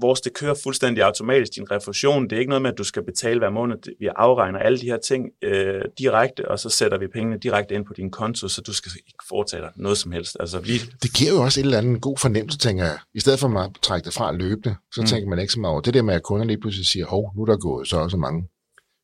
vores 0.01 0.21
det 0.21 0.35
kører 0.35 0.55
fuldstændig 0.63 1.05
automatisk, 1.05 1.55
din 1.55 1.71
refusion. 1.71 2.25
Det 2.25 2.33
er 2.33 2.39
ikke 2.39 2.49
noget 2.49 2.63
med, 2.63 2.73
at 2.73 2.79
du 2.79 2.85
skal 2.85 3.05
betale 3.05 3.39
hver 3.39 3.51
måned. 3.51 3.77
Vi 3.99 4.09
afregner 4.17 4.59
alle 4.59 4.79
de 4.79 4.87
her 4.87 4.99
ting 4.99 5.31
øh, 5.43 5.83
direkte, 5.99 6.49
og 6.49 6.59
så 6.59 6.69
sætter 6.69 6.99
vi 6.99 7.07
pengene 7.07 7.39
direkte 7.39 7.75
ind 7.75 7.85
på 7.85 7.93
din 7.97 8.11
konto, 8.11 8.49
så 8.49 8.61
du 8.61 8.73
skal 8.73 8.93
ikke 8.97 9.25
foretage 9.29 9.63
dig 9.63 9.71
noget 9.77 9.99
som 9.99 10.13
helst. 10.13 10.37
Altså, 10.41 10.59
vi... 10.59 10.73
Det 11.03 11.15
giver 11.15 11.31
jo 11.31 11.43
også 11.43 11.61
et 11.61 11.65
eller 11.65 11.79
andet 11.79 12.01
god 12.01 12.19
fornemmelse, 12.19 12.59
tænker 12.59 12.85
jeg. 12.85 12.99
I 13.15 13.21
stedet 13.21 13.39
for 13.39 13.59
at 13.59 13.71
trække 13.83 14.05
det 14.05 14.15
fra 14.15 14.33
løbende, 14.33 14.77
så 14.95 15.01
mm. 15.01 15.07
tænker 15.07 15.29
man 15.29 15.39
ikke 15.39 15.53
så 15.53 15.61
meget 15.61 15.73
over 15.73 15.81
det 15.81 15.95
der 15.95 16.03
med, 16.03 16.15
at 16.15 16.23
kunderne 16.23 16.49
lige 16.49 16.61
pludselig 16.61 16.87
siger, 16.87 17.07
hov, 17.07 17.33
nu 17.37 17.43
er 17.43 17.47
der 17.47 17.57
gået 17.57 17.89
så 17.89 17.97
også 17.97 18.17
mange 18.17 18.49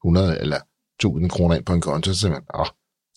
100 0.04 0.40
eller 0.40 0.60
1000 0.98 1.30
kroner 1.30 1.54
ind 1.56 1.64
på 1.64 1.72
en 1.72 1.80
konto, 1.80 2.12
så 2.12 2.20
siger 2.20 2.32
man, 2.32 2.42
åh, 2.54 2.66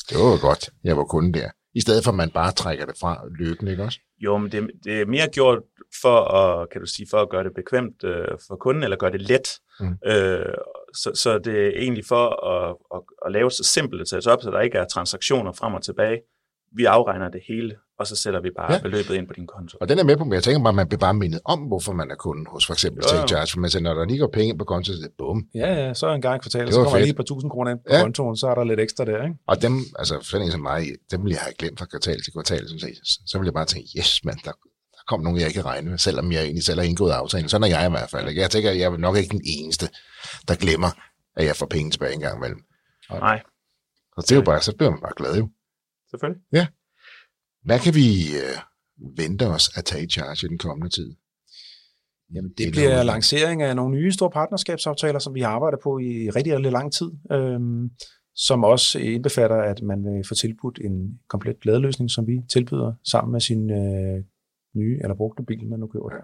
det 0.09 0.17
var 0.17 0.31
jo 0.31 0.37
godt, 0.41 0.69
jeg 0.83 0.97
var 0.97 1.03
kunde 1.03 1.39
der. 1.39 1.49
I 1.73 1.81
stedet 1.81 2.03
for, 2.03 2.11
at 2.11 2.17
man 2.17 2.29
bare 2.29 2.51
trækker 2.51 2.85
det 2.85 2.95
fra 2.99 3.21
løbende, 3.39 3.71
ikke 3.71 3.83
også? 3.83 3.99
Jo, 4.21 4.37
men 4.37 4.51
det, 4.51 4.71
det 4.83 5.01
er 5.01 5.05
mere 5.05 5.27
gjort 5.27 5.59
for 6.01 6.19
at, 6.33 6.69
kan 6.69 6.81
du 6.81 6.87
sige, 6.87 7.07
for 7.09 7.17
at 7.17 7.29
gøre 7.29 7.43
det 7.43 7.53
bekvemt 7.53 8.03
øh, 8.03 8.27
for 8.47 8.55
kunden, 8.55 8.83
eller 8.83 8.97
gøre 8.97 9.11
det 9.11 9.21
let. 9.21 9.49
Mm. 9.79 9.97
Øh, 10.05 10.53
så, 10.93 11.11
så 11.15 11.39
det 11.39 11.65
er 11.65 11.71
egentlig 11.75 12.05
for 12.05 12.45
at, 12.45 12.77
at, 12.95 13.01
at 13.25 13.31
lave 13.31 13.51
så 13.51 13.63
simpelt 13.63 14.01
et 14.01 14.09
setup, 14.09 14.41
så 14.41 14.51
der 14.51 14.59
ikke 14.59 14.77
er 14.77 14.85
transaktioner 14.85 15.51
frem 15.51 15.73
og 15.73 15.83
tilbage. 15.83 16.21
Vi 16.75 16.85
afregner 16.85 17.29
det 17.29 17.41
hele, 17.47 17.77
og 18.01 18.07
så 18.07 18.15
sætter 18.15 18.41
vi 18.41 18.49
bare 18.57 18.73
ja. 18.73 18.79
beløbet 18.79 19.13
ind 19.15 19.27
på 19.27 19.33
din 19.33 19.47
konto. 19.47 19.77
Og 19.81 19.89
den 19.89 19.99
er 19.99 20.03
med 20.03 20.17
på, 20.17 20.23
men 20.23 20.33
jeg 20.33 20.43
tænker 20.43 20.59
bare, 20.59 20.69
at 20.69 20.75
man 20.75 20.87
bliver 20.87 20.99
bare 20.99 21.13
mindet 21.13 21.41
om, 21.45 21.59
hvorfor 21.59 21.93
man 21.93 22.11
er 22.11 22.15
kunde 22.15 22.45
hos 22.49 22.65
for 22.65 22.73
eksempel 22.73 23.03
Take 23.03 23.27
Charge, 23.27 23.47
for 23.51 23.59
man 23.59 23.69
siger, 23.69 23.83
når 23.83 23.93
der 23.93 24.05
lige 24.05 24.19
går 24.19 24.29
penge 24.33 24.57
på 24.57 24.63
konto, 24.63 24.93
så 24.93 25.09
bum. 25.17 25.47
Ja, 25.55 25.73
ja, 25.73 25.93
så 25.93 26.13
en 26.13 26.21
gang 26.21 26.35
i 26.35 26.39
kvartalet, 26.39 26.73
så 26.73 26.79
kommer 26.79 26.91
fedt. 26.91 27.01
lige 27.01 27.09
et 27.09 27.15
par 27.15 27.23
tusind 27.23 27.51
kroner 27.51 27.71
ind 27.71 27.79
på 27.79 27.93
ja. 27.95 28.01
kontoen, 28.01 28.37
så 28.37 28.47
er 28.47 28.55
der 28.55 28.63
lidt 28.63 28.79
ekstra 28.79 29.05
der, 29.05 29.23
ikke? 29.23 29.35
Og 29.47 29.61
dem, 29.61 29.73
altså 29.99 30.19
sådan 30.21 30.45
en 30.45 30.51
som 30.51 30.61
mig, 30.61 30.81
dem 31.11 31.23
vil 31.23 31.31
jeg 31.31 31.39
have 31.39 31.53
glemt 31.53 31.79
fra 31.79 31.85
kvartal 31.85 32.21
til 32.23 32.33
kvartal, 32.33 32.69
som 32.69 32.79
siger, 32.79 32.93
så 33.03 33.37
vil 33.37 33.45
jeg 33.45 33.53
bare 33.53 33.65
tænke, 33.65 33.89
yes, 33.99 34.25
mand, 34.25 34.37
der, 34.45 34.51
der 34.95 35.03
kom 35.07 35.19
nogen, 35.19 35.39
jeg 35.39 35.47
ikke 35.47 35.61
regne 35.61 35.89
med, 35.89 35.97
selvom 35.97 36.31
jeg 36.31 36.43
egentlig 36.43 36.63
selv 36.63 36.79
har 36.79 36.87
indgået 36.87 37.11
aftalen. 37.11 37.49
Sådan 37.49 37.63
er 37.63 37.77
jeg 37.77 37.87
i 37.87 37.89
hvert 37.89 38.09
fald. 38.09 38.29
Ikke? 38.29 38.41
Jeg 38.41 38.51
tænker, 38.51 38.69
at 38.69 38.77
jeg 38.79 38.85
er 38.93 38.97
nok 38.97 39.17
ikke 39.17 39.31
den 39.31 39.41
eneste, 39.45 39.85
der 40.47 40.55
glemmer, 40.55 40.91
at 41.37 41.45
jeg 41.45 41.55
får 41.55 41.65
penge 41.65 41.91
tilbage 41.91 42.13
en 42.13 42.19
gang 42.19 42.37
imellem. 42.37 42.61
Nej. 43.09 43.41
Så 44.15 44.21
det 44.21 44.31
er 44.31 44.35
jo 44.35 44.41
bare, 44.41 44.61
så 44.61 44.75
bliver 44.77 44.91
man 44.91 45.01
bare 45.01 45.13
glad 45.17 45.37
jo. 45.37 45.49
Selvfølgelig. 46.09 46.41
Ja. 46.53 46.67
Hvad 47.63 47.79
kan 47.79 47.95
vi 47.95 48.07
øh, 48.43 48.57
vente 49.17 49.47
os 49.47 49.77
at 49.77 49.85
tage 49.85 50.03
i 50.03 50.09
charge 50.09 50.45
i 50.45 50.49
den 50.49 50.57
kommende 50.57 50.89
tid? 50.89 51.15
Jamen, 52.33 52.51
det 52.57 52.71
bliver 52.71 52.89
noget. 52.89 53.05
lancering 53.05 53.61
af 53.61 53.75
nogle 53.75 53.95
nye 53.95 54.11
store 54.11 54.31
partnerskabsaftaler, 54.31 55.19
som 55.19 55.33
vi 55.33 55.41
har 55.41 55.49
arbejdet 55.49 55.79
på 55.83 55.99
i 55.99 56.29
rigtig, 56.29 56.55
rigtig 56.55 56.71
lang 56.71 56.93
tid, 56.93 57.11
øhm, 57.31 57.89
som 58.35 58.63
også 58.63 58.99
indbefatter, 58.99 59.57
at 59.57 59.81
man 59.81 60.03
vil 60.03 60.27
få 60.27 60.35
tilbudt 60.35 60.79
en 60.83 61.19
komplet 61.29 61.59
glædeløsning, 61.59 62.11
som 62.11 62.27
vi 62.27 62.41
tilbyder 62.53 62.93
sammen 63.03 63.31
med 63.31 63.41
sin 63.41 63.71
øh, 63.71 64.23
nye 64.75 64.99
eller 65.03 65.15
brugte 65.15 65.43
bil, 65.43 65.67
man 65.67 65.79
nu 65.79 65.87
køber 65.87 66.09
der. 66.09 66.23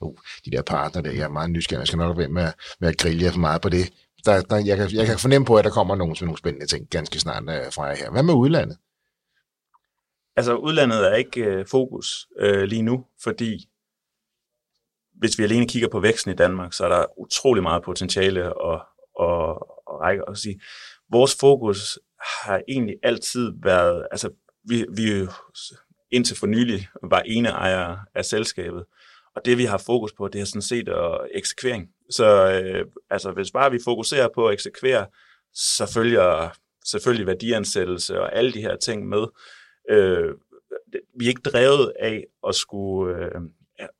Uh, 0.00 0.16
de 0.44 0.50
der 0.50 0.62
partner 0.62 1.02
der, 1.02 1.12
jeg 1.12 1.24
er 1.24 1.28
meget 1.28 1.50
nysgerrig. 1.50 1.80
Jeg 1.80 1.86
skal 1.86 1.98
nok 1.98 2.18
være 2.18 2.28
med, 2.28 2.52
med 2.80 2.88
at 2.88 2.98
grille 2.98 3.30
for 3.32 3.38
meget 3.38 3.62
på 3.62 3.68
det. 3.68 3.92
Der, 4.24 4.42
der, 4.42 4.56
jeg, 4.56 4.76
kan, 4.76 4.90
jeg 4.92 5.06
kan 5.06 5.18
fornemme 5.18 5.46
på, 5.46 5.56
at 5.56 5.64
der 5.64 5.70
kommer 5.70 5.96
nogle, 5.96 6.14
nogle 6.20 6.38
spændende 6.38 6.66
ting 6.66 6.88
ganske 6.90 7.18
snart 7.18 7.42
uh, 7.42 7.72
fra 7.72 7.84
jer 7.84 7.96
her. 7.96 8.10
Hvad 8.10 8.22
med 8.22 8.34
udlandet? 8.34 8.76
Altså, 10.36 10.54
udlandet 10.54 11.12
er 11.12 11.14
ikke 11.14 11.44
øh, 11.44 11.66
fokus 11.66 12.26
øh, 12.38 12.62
lige 12.62 12.82
nu, 12.82 13.06
fordi 13.22 13.68
hvis 15.18 15.38
vi 15.38 15.44
alene 15.44 15.68
kigger 15.68 15.88
på 15.88 16.00
væksten 16.00 16.32
i 16.32 16.34
Danmark, 16.34 16.72
så 16.72 16.84
er 16.84 16.88
der 16.88 17.20
utrolig 17.20 17.62
meget 17.62 17.82
potentiale 17.82 18.54
og, 18.54 18.86
og, 19.16 19.46
og 19.88 20.00
række 20.00 20.22
at 20.28 20.38
sige. 20.38 20.60
Vores 21.10 21.36
fokus 21.40 21.98
har 22.44 22.62
egentlig 22.68 22.96
altid 23.02 23.52
været, 23.62 24.06
altså 24.10 24.30
vi, 24.68 24.86
vi 24.96 25.28
indtil 26.10 26.36
for 26.36 26.46
nylig 26.46 26.88
var 27.02 27.20
ene 27.20 27.48
ejer 27.48 27.96
af 28.14 28.24
selskabet, 28.24 28.84
og 29.36 29.44
det 29.44 29.58
vi 29.58 29.64
har 29.64 29.78
fokus 29.78 30.12
på, 30.12 30.28
det 30.28 30.40
er 30.40 30.44
sådan 30.44 30.62
set 30.62 30.88
at 30.88 31.20
eksekvering. 31.34 31.88
Så 32.10 32.52
øh, 32.52 32.86
altså, 33.10 33.30
hvis 33.30 33.50
bare 33.50 33.70
vi 33.70 33.78
fokuserer 33.84 34.28
på 34.34 34.48
at 34.48 34.52
eksekvere, 34.52 35.06
så 35.54 35.92
følger 35.94 36.50
selvfølgelig 36.84 37.26
værdiansættelse 37.26 38.20
og 38.20 38.36
alle 38.36 38.52
de 38.52 38.60
her 38.60 38.76
ting 38.76 39.08
med. 39.08 39.26
Øh, 39.90 40.34
vi 41.18 41.24
er 41.24 41.28
ikke 41.28 41.50
drevet 41.50 41.92
af 42.00 42.24
at 42.48 42.54
skulle 42.54 43.16
øh, 43.16 43.40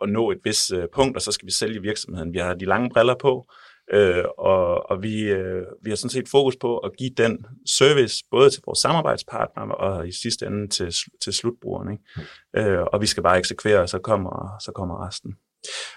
at 0.00 0.08
nå 0.08 0.30
et 0.30 0.38
vis 0.44 0.70
øh, 0.70 0.84
punkt, 0.94 1.16
og 1.16 1.22
så 1.22 1.32
skal 1.32 1.46
vi 1.46 1.52
sælge 1.52 1.82
virksomheden. 1.82 2.32
Vi 2.32 2.38
har 2.38 2.54
de 2.54 2.64
lange 2.64 2.90
briller 2.90 3.14
på, 3.20 3.50
øh, 3.92 4.24
og, 4.38 4.90
og 4.90 5.02
vi, 5.02 5.22
øh, 5.22 5.66
vi 5.82 5.90
har 5.90 5.96
sådan 5.96 6.10
set 6.10 6.28
fokus 6.28 6.56
på 6.60 6.78
at 6.78 6.96
give 6.98 7.10
den 7.16 7.46
service 7.66 8.24
både 8.30 8.50
til 8.50 8.62
vores 8.66 8.78
samarbejdspartnere 8.78 9.74
og 9.74 10.08
i 10.08 10.12
sidste 10.12 10.46
ende 10.46 10.68
til, 10.68 10.94
til 11.22 11.32
slutbrugerne. 11.32 11.92
Ikke? 11.92 12.70
Øh, 12.70 12.82
og 12.92 13.00
vi 13.00 13.06
skal 13.06 13.22
bare 13.22 13.38
eksekvere, 13.38 13.80
og 13.80 13.88
så 13.88 13.98
kommer, 13.98 14.56
så 14.64 14.72
kommer 14.72 15.06
resten. 15.06 15.34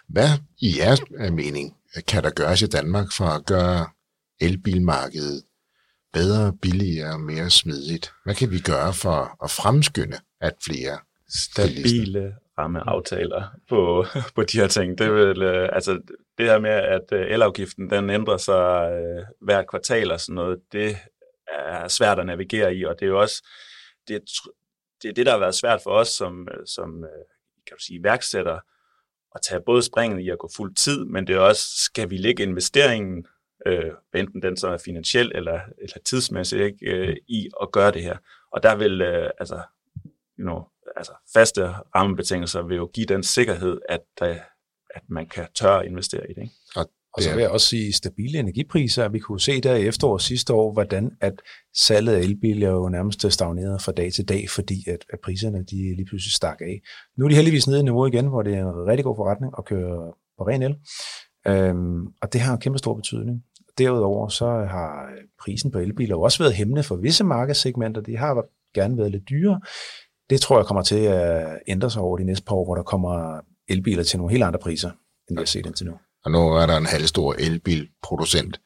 Hvad 0.07 0.29
i 0.61 0.67
jeres 0.79 1.01
øh, 1.19 1.33
mening 1.33 1.77
kan 2.07 2.23
der 2.23 2.29
gøres 2.29 2.61
i 2.61 2.67
Danmark 2.67 3.07
for 3.17 3.25
at 3.25 3.45
gøre 3.45 3.87
elbilmarkedet 4.41 5.43
bedre, 6.17 6.53
billigere 6.61 7.13
og 7.13 7.19
mere 7.19 7.49
smidigt? 7.49 8.13
Hvad 8.23 8.35
kan 8.35 8.51
vi 8.51 8.59
gøre 8.59 8.93
for 8.93 9.43
at 9.43 9.51
fremskynde, 9.51 10.17
at 10.41 10.55
flere 10.67 10.97
stabile 11.29 12.35
rammeaftaler 12.57 13.43
på, 13.69 14.05
på 14.35 14.43
de 14.43 14.57
her 14.59 14.67
ting. 14.67 14.97
Det 14.97 15.13
vil, 15.13 15.41
øh, 15.41 15.69
altså, 15.73 15.91
det 16.37 16.45
her 16.45 16.59
med, 16.59 16.69
at 16.69 17.07
øh, 17.11 17.31
elafgiften 17.31 17.89
den 17.89 18.09
ændrer 18.09 18.37
sig 18.37 18.91
øh, 18.91 19.23
hver 19.41 19.63
kvartal 19.63 20.11
og 20.11 20.19
sådan 20.19 20.35
noget, 20.35 20.59
det 20.71 20.97
er 21.47 21.87
svært 21.87 22.19
at 22.19 22.25
navigere 22.25 22.75
i, 22.75 22.85
og 22.85 22.95
det 22.99 23.05
er 23.05 23.09
jo 23.09 23.21
også 23.21 23.47
det, 24.07 24.21
det, 25.01 25.09
er 25.09 25.13
det 25.13 25.25
der 25.25 25.31
har 25.31 25.39
været 25.39 25.55
svært 25.55 25.81
for 25.83 25.91
os 25.91 26.07
som, 26.07 26.47
øh, 26.51 26.67
som 26.67 27.03
kan 27.67 27.77
du 27.77 27.83
sige, 27.83 28.03
værksætter, 28.03 28.59
at 29.35 29.41
tage 29.41 29.61
både 29.65 29.83
springet 29.83 30.19
i 30.19 30.29
at 30.29 30.39
gå 30.39 30.49
fuld 30.55 30.75
tid, 30.75 31.05
men 31.05 31.27
det 31.27 31.35
er 31.35 31.39
også, 31.39 31.63
skal 31.77 32.09
vi 32.09 32.17
lægge 32.17 32.43
investeringen, 32.43 33.25
øh, 33.67 33.91
enten 34.15 34.41
den 34.41 34.57
så 34.57 34.67
er 34.67 34.77
finansiel 34.77 35.31
eller, 35.35 35.59
eller 35.81 35.97
tidsmæssigt, 36.05 36.61
ikke, 36.61 36.85
øh, 36.85 37.15
i 37.27 37.49
at 37.61 37.71
gøre 37.71 37.91
det 37.91 38.03
her. 38.03 38.17
Og 38.51 38.63
der 38.63 38.75
vil, 38.75 39.01
øh, 39.01 39.29
altså, 39.39 39.61
you 40.39 40.43
know, 40.43 40.63
altså 40.95 41.11
faste 41.33 41.67
rammebetingelser 41.95 42.61
vil 42.61 42.77
jo 42.77 42.89
give 42.93 43.05
den 43.05 43.23
sikkerhed, 43.23 43.77
at, 43.89 44.05
øh, 44.23 44.35
at 44.89 45.01
man 45.09 45.27
kan 45.27 45.47
tørre 45.55 45.85
investere 45.85 46.31
i 46.31 46.33
det. 46.33 46.41
Ikke? 46.41 46.53
Og, 46.75 46.89
og 47.13 47.23
så 47.23 47.33
vil 47.33 47.41
jeg 47.41 47.49
også 47.49 47.67
sige 47.67 47.93
stabile 47.93 48.39
energipriser. 48.39 49.09
Vi 49.09 49.19
kunne 49.19 49.39
se 49.39 49.61
der 49.61 49.75
i 49.75 49.87
efteråret 49.87 50.21
sidste 50.21 50.53
år, 50.53 50.73
hvordan 50.73 51.11
at 51.21 51.41
salget 51.75 52.13
af 52.13 52.19
elbiler 52.19 52.69
jo 52.69 52.89
nærmest 52.89 53.31
stagneret 53.31 53.81
fra 53.81 53.91
dag 53.91 54.13
til 54.13 54.29
dag, 54.29 54.49
fordi 54.49 54.89
at, 54.89 55.05
at 55.09 55.19
priserne 55.23 55.63
de 55.63 55.95
lige 55.95 56.05
pludselig 56.05 56.33
stak 56.33 56.61
af. 56.61 56.81
Nu 57.17 57.25
er 57.25 57.29
de 57.29 57.35
heldigvis 57.35 57.67
nede 57.67 57.79
i 57.79 57.83
niveau 57.83 58.05
igen, 58.05 58.27
hvor 58.27 58.41
det 58.41 58.53
er 58.53 58.61
en 58.61 58.87
rigtig 58.87 59.03
god 59.03 59.15
forretning 59.15 59.53
at 59.57 59.65
køre 59.65 60.13
på 60.37 60.47
ren 60.47 60.63
el. 60.63 60.75
Øhm, 61.47 62.07
og 62.21 62.33
det 62.33 62.41
har 62.41 62.53
en 62.53 62.59
kæmpe 62.59 62.77
stor 62.77 62.93
betydning. 62.93 63.43
Derudover 63.77 64.27
så 64.27 64.47
har 64.47 65.09
prisen 65.43 65.71
på 65.71 65.79
elbiler 65.79 66.15
jo 66.15 66.21
også 66.21 66.43
været 66.43 66.53
hæmmende 66.53 66.83
for 66.83 66.95
visse 66.95 67.23
markedssegmenter. 67.23 68.01
De 68.01 68.17
har 68.17 68.45
gerne 68.73 68.97
været 68.97 69.11
lidt 69.11 69.29
dyre, 69.29 69.59
det 70.29 70.41
tror 70.41 70.57
jeg 70.57 70.65
kommer 70.65 70.83
til 70.83 70.99
at 70.99 71.59
ændre 71.67 71.91
sig 71.91 72.01
over 72.01 72.17
de 72.17 72.23
næste 72.23 72.45
par 72.45 72.55
år, 72.55 72.65
hvor 72.65 72.75
der 72.75 72.83
kommer 72.83 73.39
elbiler 73.67 74.03
til 74.03 74.17
nogle 74.17 74.31
helt 74.31 74.43
andre 74.43 74.59
priser, 74.59 74.89
end 75.29 75.37
vi 75.37 75.41
har 75.41 75.45
set 75.45 75.65
indtil 75.65 75.85
nu. 75.85 75.93
Og 76.25 76.31
nu 76.31 76.37
er 76.37 76.65
der 76.65 76.77
en 76.77 76.85
halvstor 76.85 77.33
elbilproducent, 77.39 78.61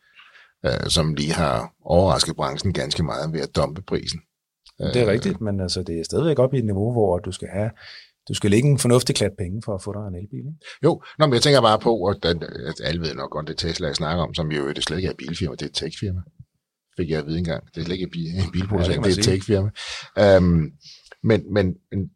øh, 0.66 0.88
som 0.88 1.14
lige 1.14 1.34
har 1.34 1.74
overrasket 1.86 2.36
branchen 2.36 2.74
ganske 2.74 3.04
meget 3.04 3.34
ved 3.34 3.40
at 3.40 3.56
dumpe 3.56 3.82
prisen. 3.82 4.20
Det 4.80 4.96
er 4.96 5.12
rigtigt, 5.12 5.42
men 5.42 5.60
altså, 5.60 5.84
det 5.84 6.00
er 6.00 6.04
stadigvæk 6.04 6.40
op 6.40 6.54
i 6.54 6.58
et 6.58 6.66
niveau, 6.66 6.92
hvor 6.92 7.20
du 7.20 7.32
skal 7.32 7.48
have 7.48 7.72
du 8.30 8.34
skal 8.34 8.52
lægge 8.52 8.70
en 8.70 8.80
fornuftig 8.80 9.16
klat 9.16 9.32
penge 9.38 9.62
for 9.66 9.76
at 9.76 9.84
få 9.84 9.94
dig 9.94 10.08
en 10.08 10.16
elbil. 10.16 10.38
Ikke? 10.38 10.66
Jo, 10.84 11.02
Nå, 11.20 11.26
men 11.26 11.34
jeg 11.34 11.42
tænker 11.42 11.62
bare 11.62 11.80
på, 11.80 12.06
at, 12.06 12.26
at 12.26 12.82
alle 12.84 13.02
ved 13.02 13.16
nok 13.16 13.32
godt, 13.32 13.48
det 13.48 13.58
Tesla, 13.58 13.88
jeg 13.88 13.96
snakker 13.96 14.24
om, 14.24 14.34
som 14.34 14.52
jo 14.52 14.72
det 14.74 14.84
slet 14.84 14.98
ikke 14.98 15.10
er 15.10 15.14
bilfirma, 15.18 15.56
det 15.56 15.62
er 15.62 15.66
et 15.66 15.74
tech-firma. 15.74 16.22
Fik 16.98 17.10
jeg 17.10 17.20
at 17.20 17.26
vide 17.26 17.38
engang. 17.38 17.64
Det 17.76 17.82
er 17.82 17.86
slet 17.86 17.96
ikke 17.96 18.04
en 18.06 18.52
bilproducent, 18.52 18.96
ja, 18.96 19.02
det, 19.02 19.18
det 19.18 19.28
er 19.28 19.34
et 19.34 19.40
tech-firma. 19.40 19.70
Um, 20.38 20.72
men, 21.24 21.54
men, 21.54 21.76
men 21.92 22.10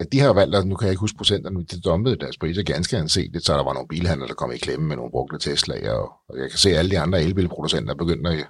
at 0.00 0.12
de 0.12 0.20
har 0.20 0.32
valgt, 0.32 0.56
at 0.56 0.66
nu 0.66 0.76
kan 0.76 0.86
jeg 0.86 0.92
ikke 0.92 1.00
huske 1.00 1.16
procenterne, 1.16 1.64
de 1.64 1.80
dumpede 1.80 2.16
deres 2.16 2.38
priser 2.38 2.62
ganske 2.62 2.96
anset, 2.96 3.44
så 3.44 3.56
der 3.56 3.64
var 3.64 3.72
nogle 3.72 3.88
bilhandler, 3.88 4.26
der 4.26 4.34
kom 4.34 4.52
i 4.52 4.58
klemme 4.58 4.86
med 4.86 4.96
nogle 4.96 5.10
brugte 5.10 5.38
Tesla, 5.38 5.92
og, 5.92 6.12
og 6.28 6.38
jeg 6.38 6.50
kan 6.50 6.58
se, 6.58 6.70
at 6.70 6.76
alle 6.76 6.90
de 6.90 6.98
andre 6.98 7.22
elbilproducenter 7.22 7.92
er 7.92 7.98
begyndt 7.98 8.28
at, 8.28 8.46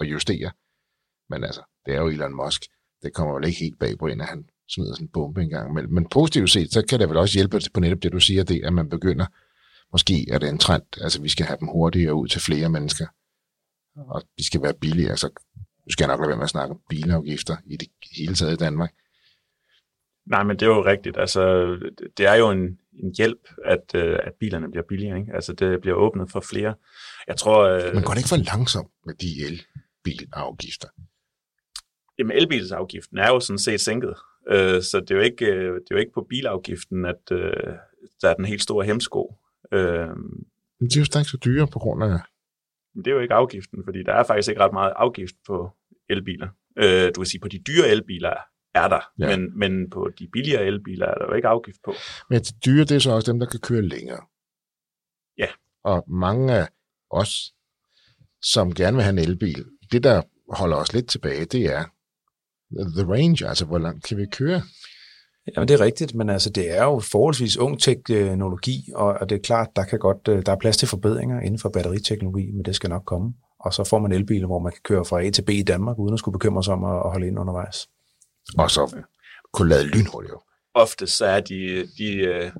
at 0.00 0.06
justere. 0.06 0.50
Men 1.30 1.44
altså, 1.44 1.62
det 1.86 1.94
er 1.94 2.00
jo 2.00 2.08
Elon 2.08 2.36
Musk. 2.36 2.62
Det 3.02 3.14
kommer 3.14 3.34
vel 3.34 3.44
ikke 3.44 3.58
helt 3.58 3.78
bag 3.78 3.98
på 3.98 4.06
en, 4.06 4.20
at 4.20 4.26
han 4.26 4.44
smider 4.74 4.94
sådan 4.94 5.04
en 5.04 5.12
bombe 5.12 5.42
en 5.42 5.50
gang. 5.50 5.74
Men, 5.74 5.94
men 5.94 6.08
positivt 6.08 6.50
set, 6.50 6.72
så 6.72 6.86
kan 6.88 7.00
det 7.00 7.08
vel 7.08 7.16
også 7.16 7.38
hjælpe 7.38 7.60
på 7.74 7.80
netop 7.80 8.02
det, 8.02 8.12
du 8.12 8.20
siger, 8.20 8.42
det 8.44 8.64
at 8.64 8.72
man 8.72 8.88
begynder, 8.88 9.26
måske 9.92 10.26
er 10.30 10.38
det 10.38 10.48
en 10.48 10.58
trend, 10.58 11.00
altså 11.00 11.22
vi 11.22 11.28
skal 11.28 11.46
have 11.46 11.58
dem 11.60 11.68
hurtigere 11.68 12.14
ud 12.14 12.28
til 12.28 12.40
flere 12.40 12.68
mennesker, 12.68 13.06
og 13.96 14.22
de 14.38 14.46
skal 14.46 14.62
være 14.62 14.74
billigere, 14.80 15.16
så 15.16 15.28
nu 15.56 15.90
skal 15.90 16.04
jeg 16.04 16.08
nok 16.08 16.20
lade 16.20 16.28
være 16.28 16.36
med 16.36 16.44
at 16.44 16.50
snakke 16.50 16.74
om 16.74 16.80
bilafgifter 16.88 17.56
i 17.66 17.76
det 17.76 17.88
hele 18.16 18.34
taget 18.34 18.52
i 18.52 18.56
Danmark. 18.56 18.92
Nej, 20.26 20.42
men 20.42 20.56
det 20.56 20.62
er 20.62 20.66
jo 20.66 20.84
rigtigt. 20.84 21.16
Altså, 21.18 21.40
det 22.16 22.26
er 22.26 22.34
jo 22.34 22.50
en, 22.50 22.78
en 23.02 23.14
hjælp, 23.16 23.48
at, 23.64 23.94
øh, 23.94 24.18
at 24.22 24.32
bilerne 24.40 24.70
bliver 24.70 24.84
billigere. 24.88 25.18
Ikke? 25.18 25.32
Altså, 25.34 25.52
det 25.52 25.80
bliver 25.80 25.96
åbnet 25.96 26.30
for 26.30 26.40
flere. 26.40 26.74
Jeg 27.28 27.36
tror... 27.36 27.64
Øh, 27.68 27.94
men 27.94 28.02
går 28.02 28.12
det 28.12 28.18
ikke 28.18 28.28
for 28.28 28.54
langsomt 28.54 28.90
med 29.06 29.14
de 29.14 29.28
elbilafgifter? 29.46 30.88
Jamen, 32.18 32.36
elbilsafgiften 32.36 33.18
er 33.18 33.28
jo 33.28 33.40
sådan 33.40 33.58
set 33.58 33.80
sænket. 33.80 34.14
Øh, 34.50 34.82
så 34.82 35.00
det 35.00 35.10
er, 35.10 35.14
jo 35.14 35.20
ikke, 35.20 35.46
det 35.74 35.90
er 35.90 35.94
jo 35.94 35.96
ikke 35.96 36.12
på 36.12 36.26
bilafgiften, 36.28 37.04
at 37.04 37.28
der 38.20 38.28
er 38.28 38.34
den 38.34 38.44
helt 38.44 38.62
store 38.62 38.86
hemsko. 38.86 39.34
Øh, 39.72 40.08
Men 40.80 40.88
de 40.90 40.96
er 40.98 41.00
jo 41.00 41.04
stadig 41.04 41.26
så 41.26 41.36
dyre 41.44 41.66
på 41.66 41.78
grund 41.78 42.04
af... 42.04 42.18
men 42.94 43.04
det 43.04 43.10
er 43.10 43.14
jo 43.14 43.20
ikke 43.20 43.34
afgiften, 43.34 43.84
fordi 43.84 44.02
der 44.02 44.12
er 44.12 44.24
faktisk 44.24 44.48
ikke 44.48 44.60
ret 44.60 44.72
meget 44.72 44.92
afgift 44.96 45.34
på 45.46 45.70
elbiler. 46.08 46.48
Øh, 46.78 47.06
du 47.14 47.20
kan 47.20 47.26
sige, 47.26 47.40
på 47.40 47.48
de 47.48 47.58
dyre 47.58 47.88
elbiler 47.88 48.34
er 48.74 48.88
der, 48.88 49.00
ja. 49.18 49.36
men, 49.36 49.58
men 49.58 49.90
på 49.90 50.10
de 50.18 50.28
billigere 50.32 50.64
elbiler 50.64 51.06
er 51.06 51.14
der 51.14 51.26
jo 51.26 51.32
ikke 51.34 51.48
afgift 51.48 51.78
på. 51.84 51.92
Men 52.30 52.40
de 52.40 52.52
dyre, 52.64 52.84
det 52.84 52.92
er 52.92 52.98
så 52.98 53.10
også 53.10 53.32
dem, 53.32 53.40
der 53.40 53.46
kan 53.46 53.60
køre 53.60 53.82
længere. 53.82 54.20
Ja. 55.38 55.46
Og 55.84 56.04
mange 56.10 56.54
af 56.54 56.68
os, 57.10 57.54
som 58.42 58.74
gerne 58.74 58.96
vil 58.96 59.02
have 59.04 59.12
en 59.12 59.28
elbil, 59.28 59.66
det 59.92 60.04
der 60.04 60.22
holder 60.52 60.76
os 60.76 60.92
lidt 60.92 61.08
tilbage, 61.08 61.44
det 61.44 61.72
er 61.74 61.84
the 62.96 63.12
range, 63.12 63.48
altså 63.48 63.64
hvor 63.64 63.78
langt 63.78 64.04
kan 64.04 64.16
vi 64.16 64.26
køre? 64.32 64.62
Jamen, 65.56 65.68
det 65.68 65.74
er 65.74 65.80
rigtigt, 65.80 66.14
men 66.14 66.30
altså, 66.30 66.50
det 66.50 66.78
er 66.78 66.84
jo 66.84 67.00
forholdsvis 67.00 67.56
ung 67.56 67.80
teknologi, 67.80 68.92
og, 68.94 69.06
og 69.20 69.28
det 69.28 69.36
er 69.36 69.42
klart, 69.42 69.68
der, 69.76 69.84
kan 69.84 69.98
godt, 69.98 70.28
øh, 70.28 70.42
der 70.46 70.52
er 70.52 70.56
plads 70.56 70.76
til 70.76 70.88
forbedringer 70.88 71.40
inden 71.40 71.58
for 71.58 71.68
batteriteknologi, 71.68 72.50
men 72.50 72.64
det 72.64 72.76
skal 72.76 72.90
nok 72.90 73.04
komme. 73.04 73.34
Og 73.60 73.74
så 73.74 73.84
får 73.84 73.98
man 73.98 74.12
elbiler, 74.12 74.46
hvor 74.46 74.58
man 74.58 74.72
kan 74.72 74.80
køre 74.84 75.04
fra 75.04 75.22
A 75.22 75.30
til 75.30 75.42
B 75.42 75.50
i 75.50 75.62
Danmark, 75.62 75.98
uden 75.98 76.12
at 76.12 76.18
skulle 76.18 76.32
bekymre 76.32 76.64
sig 76.64 76.74
om 76.74 76.84
at, 76.84 76.96
at 76.96 77.10
holde 77.10 77.26
ind 77.26 77.38
undervejs. 77.38 77.88
Og 78.58 78.70
så 78.70 79.02
kunne 79.52 79.68
lade 79.68 79.86
lynhurtigt 79.86 80.32
jo. 80.32 80.40
Ofte 80.74 81.06
så 81.06 81.24
er 81.24 81.40
de, 81.40 81.88
de, 81.98 82.14
øh, 82.16 82.50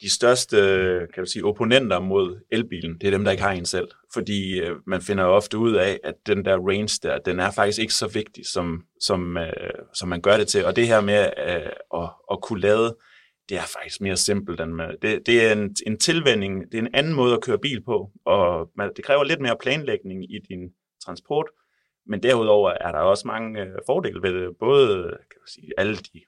de 0.00 0.14
største 0.14 0.56
kan 1.14 1.24
du 1.24 1.30
sige, 1.30 1.44
opponenter 1.44 2.00
mod 2.00 2.40
elbilen, 2.52 2.98
det 3.00 3.06
er 3.06 3.10
dem, 3.10 3.24
der 3.24 3.30
ikke 3.30 3.42
har 3.42 3.52
en 3.52 3.66
selv. 3.66 3.88
Fordi 4.12 4.60
øh, 4.60 4.76
man 4.86 5.00
finder 5.00 5.24
ofte 5.24 5.58
ud 5.58 5.74
af, 5.74 6.00
at 6.04 6.14
den 6.26 6.44
der 6.44 6.58
range 6.58 6.98
der, 7.02 7.18
den 7.18 7.40
er 7.40 7.50
faktisk 7.50 7.78
ikke 7.78 7.94
så 7.94 8.08
vigtig, 8.08 8.46
som, 8.46 8.84
som, 9.00 9.36
øh, 9.36 9.52
som 9.94 10.08
man 10.08 10.20
gør 10.20 10.36
det 10.36 10.48
til. 10.48 10.64
Og 10.64 10.76
det 10.76 10.86
her 10.86 11.00
med 11.00 11.30
øh, 11.46 12.00
at, 12.02 12.10
at 12.30 12.40
kunne 12.42 12.60
lade, 12.60 12.96
det 13.48 13.56
er 13.56 13.62
faktisk 13.62 14.00
mere 14.00 14.16
simpelt. 14.16 14.60
End 14.60 14.72
man, 14.72 14.96
det, 15.02 15.26
det 15.26 15.46
er 15.46 15.52
en, 15.52 15.76
en 15.86 15.98
tilvænning, 15.98 16.72
det 16.72 16.78
er 16.78 16.82
en 16.82 16.94
anden 16.94 17.14
måde 17.14 17.34
at 17.34 17.42
køre 17.42 17.58
bil 17.58 17.84
på, 17.84 18.10
og 18.24 18.70
man, 18.76 18.90
det 18.96 19.04
kræver 19.04 19.24
lidt 19.24 19.40
mere 19.40 19.56
planlægning 19.60 20.24
i 20.24 20.38
din 20.48 20.70
transport. 21.04 21.46
Men 22.06 22.22
derudover 22.22 22.70
er 22.70 22.92
der 22.92 22.98
også 22.98 23.26
mange 23.26 23.60
øh, 23.60 23.68
fordele 23.86 24.22
ved 24.22 24.34
det. 24.34 24.56
Både 24.60 24.94
kan 25.02 25.40
man 25.40 25.48
sige, 25.48 25.70
alle 25.78 25.96
de 25.96 26.20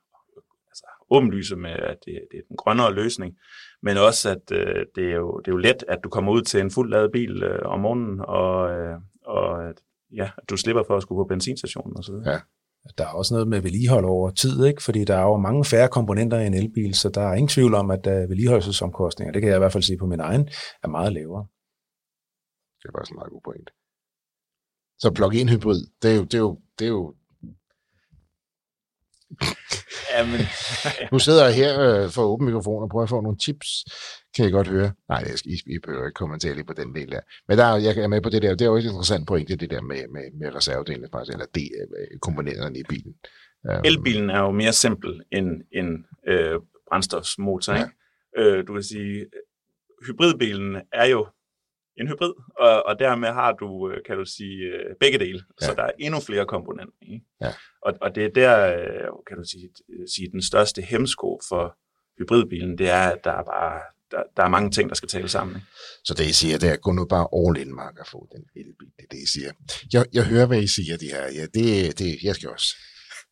åbenlyse 1.16 1.56
med, 1.56 1.70
at 1.70 1.98
det, 2.04 2.14
det 2.30 2.38
er 2.38 2.46
den 2.48 2.56
grønnere 2.56 2.94
løsning, 2.94 3.36
men 3.82 3.96
også, 3.96 4.30
at 4.30 4.52
øh, 4.52 4.86
det, 4.96 5.04
er 5.10 5.14
jo, 5.14 5.38
det 5.38 5.48
er 5.48 5.52
jo 5.52 5.58
let, 5.58 5.84
at 5.88 5.98
du 6.04 6.08
kommer 6.08 6.32
ud 6.32 6.42
til 6.42 6.60
en 6.60 6.70
fuldt 6.70 6.90
lavet 6.90 7.12
bil 7.12 7.42
øh, 7.42 7.58
om 7.64 7.80
morgenen, 7.80 8.20
og, 8.20 8.70
øh, 8.70 8.96
og 9.24 9.68
at, 9.68 9.76
ja, 10.16 10.30
at 10.38 10.50
du 10.50 10.56
slipper 10.56 10.82
for 10.86 10.96
at 10.96 11.02
skulle 11.02 11.18
på 11.18 11.28
benzinstationen 11.28 11.98
osv. 11.98 12.14
Ja. 12.26 12.38
Der 12.98 13.04
er 13.04 13.12
også 13.12 13.34
noget 13.34 13.48
med 13.48 13.60
vedligehold 13.60 14.04
over 14.04 14.30
tid, 14.30 14.64
ikke? 14.66 14.82
fordi 14.82 15.04
der 15.04 15.16
er 15.16 15.22
jo 15.22 15.36
mange 15.36 15.64
færre 15.64 15.88
komponenter 15.88 16.38
i 16.38 16.46
en 16.46 16.54
elbil, 16.54 16.94
så 16.94 17.08
der 17.08 17.20
er 17.20 17.34
ingen 17.34 17.48
tvivl 17.48 17.74
om, 17.74 17.90
at 17.90 18.06
uh, 18.06 18.12
vedligeholdelsesomkostninger, 18.12 19.32
det 19.32 19.42
kan 19.42 19.48
jeg 19.48 19.56
i 19.56 19.58
hvert 19.58 19.72
fald 19.72 19.82
sige 19.82 19.98
på 19.98 20.06
min 20.06 20.20
egen, 20.20 20.48
er 20.82 20.88
meget 20.88 21.12
lavere. 21.12 21.46
Det 22.82 22.88
er 22.88 22.92
faktisk 22.92 23.12
en 23.12 23.16
meget 23.16 23.30
god 23.30 23.40
point. 23.44 23.70
Så 24.98 25.10
plug-in 25.14 25.48
hybrid, 25.48 25.86
det 26.02 26.10
er 26.12 26.16
jo, 26.16 26.24
det 26.24 26.34
er 26.34 26.38
jo, 26.38 26.60
det 26.78 26.84
er 26.84 26.88
jo 26.88 27.14
Ja, 30.16 30.26
men, 30.26 30.40
Nu 31.12 31.18
sidder 31.18 31.44
jeg 31.46 31.54
her 31.54 31.72
øh, 31.80 32.10
for 32.10 32.22
åben 32.22 32.46
mikrofon 32.46 32.82
og 32.82 32.88
prøver 32.90 33.02
at 33.02 33.08
få 33.08 33.20
nogle 33.20 33.38
tips, 33.38 33.68
kan 34.36 34.44
jeg 34.44 34.52
godt 34.52 34.68
høre. 34.68 34.92
Nej, 35.08 35.24
jeg 35.28 35.38
skal, 35.38 35.50
I, 35.52 35.56
I 35.74 35.78
behøver 35.84 36.06
ikke 36.06 36.14
kommentere 36.14 36.54
lige 36.54 36.64
på 36.66 36.72
den 36.72 36.94
del 36.94 37.10
der. 37.10 37.20
Men 37.48 37.58
der, 37.58 37.64
er- 37.64 37.76
jeg 37.76 37.96
er 37.98 38.06
med 38.08 38.20
på 38.20 38.30
det 38.30 38.42
der. 38.42 38.50
Det 38.54 38.62
er 38.62 38.66
jo 38.70 38.76
et 38.76 38.84
interessant 38.84 39.26
point, 39.28 39.48
det 39.48 39.70
der 39.70 39.82
med, 39.82 40.02
med, 40.14 40.22
med 40.40 40.54
reservedelene, 40.54 41.08
faktisk, 41.12 41.32
eller 41.32 41.46
det, 41.54 41.68
øh, 41.98 42.18
komponenterne 42.22 42.78
i 42.78 42.82
bilen. 42.88 43.14
Um, 43.70 43.80
elbilen 43.84 44.30
er 44.30 44.38
jo 44.40 44.50
mere 44.50 44.72
simpel 44.72 45.20
end 45.32 45.48
en 45.72 45.88
øh, 46.28 46.60
brændstofsmotor. 46.88 47.72
Ja. 47.74 47.88
Øh, 48.38 48.66
du 48.66 48.72
kan 48.74 48.82
sige, 48.82 49.26
hybridbilen 50.06 50.76
er 50.92 51.04
jo 51.04 51.26
en 52.00 52.08
hybrid, 52.08 52.32
og, 52.58 52.86
og 52.86 52.98
dermed 52.98 53.28
har 53.28 53.52
du, 53.52 53.90
øh, 53.90 53.98
kan 54.06 54.16
du 54.16 54.24
sige, 54.24 54.58
øh, 54.58 54.96
begge 55.00 55.18
dele. 55.18 55.44
Ja. 55.60 55.66
Så 55.66 55.74
der 55.74 55.82
er 55.82 55.90
endnu 55.98 56.20
flere 56.20 56.46
komponenter 56.46 56.94
i. 57.02 57.20
Ja. 57.40 57.52
Og, 57.82 57.94
og 58.00 58.14
det 58.14 58.24
er 58.24 58.30
der, 58.34 58.76
øh, 58.76 59.08
kan 59.28 59.36
du 59.36 59.44
sige, 59.44 59.68
sige, 60.14 60.30
den 60.32 60.42
største 60.42 60.82
hemsko 60.82 61.40
for 61.48 61.76
hybridbilen, 62.18 62.78
det 62.78 62.90
er, 62.90 63.08
at 63.10 63.24
der 63.24 63.32
er 63.32 63.44
bare 63.44 63.80
der, 64.12 64.22
der 64.36 64.42
er 64.42 64.48
mange 64.48 64.70
ting, 64.70 64.88
der 64.88 64.94
skal 64.94 65.08
tale 65.08 65.28
sammen. 65.28 65.56
Ikke? 65.56 65.66
Så 66.04 66.14
det, 66.14 66.24
I 66.26 66.32
siger, 66.32 66.58
det 66.58 66.68
er, 66.68 66.76
gå 66.76 66.92
nu 66.92 67.04
bare 67.04 67.28
all 67.38 67.66
in, 67.66 67.74
Mark, 67.74 67.98
og 67.98 68.06
få 68.06 68.28
den 68.32 68.44
elbil. 68.56 68.90
Det 68.96 69.04
er 69.04 69.10
det, 69.10 69.18
I 69.18 69.26
siger. 69.26 69.52
Jeg, 69.92 70.04
jeg 70.12 70.24
hører, 70.24 70.46
hvad 70.46 70.62
I 70.62 70.66
siger, 70.66 70.96
de 70.96 71.06
her. 71.06 71.24
Ja, 71.38 71.46
det, 71.54 71.98
det, 71.98 72.22
jeg 72.22 72.34
skal 72.34 72.48
også. 72.50 72.76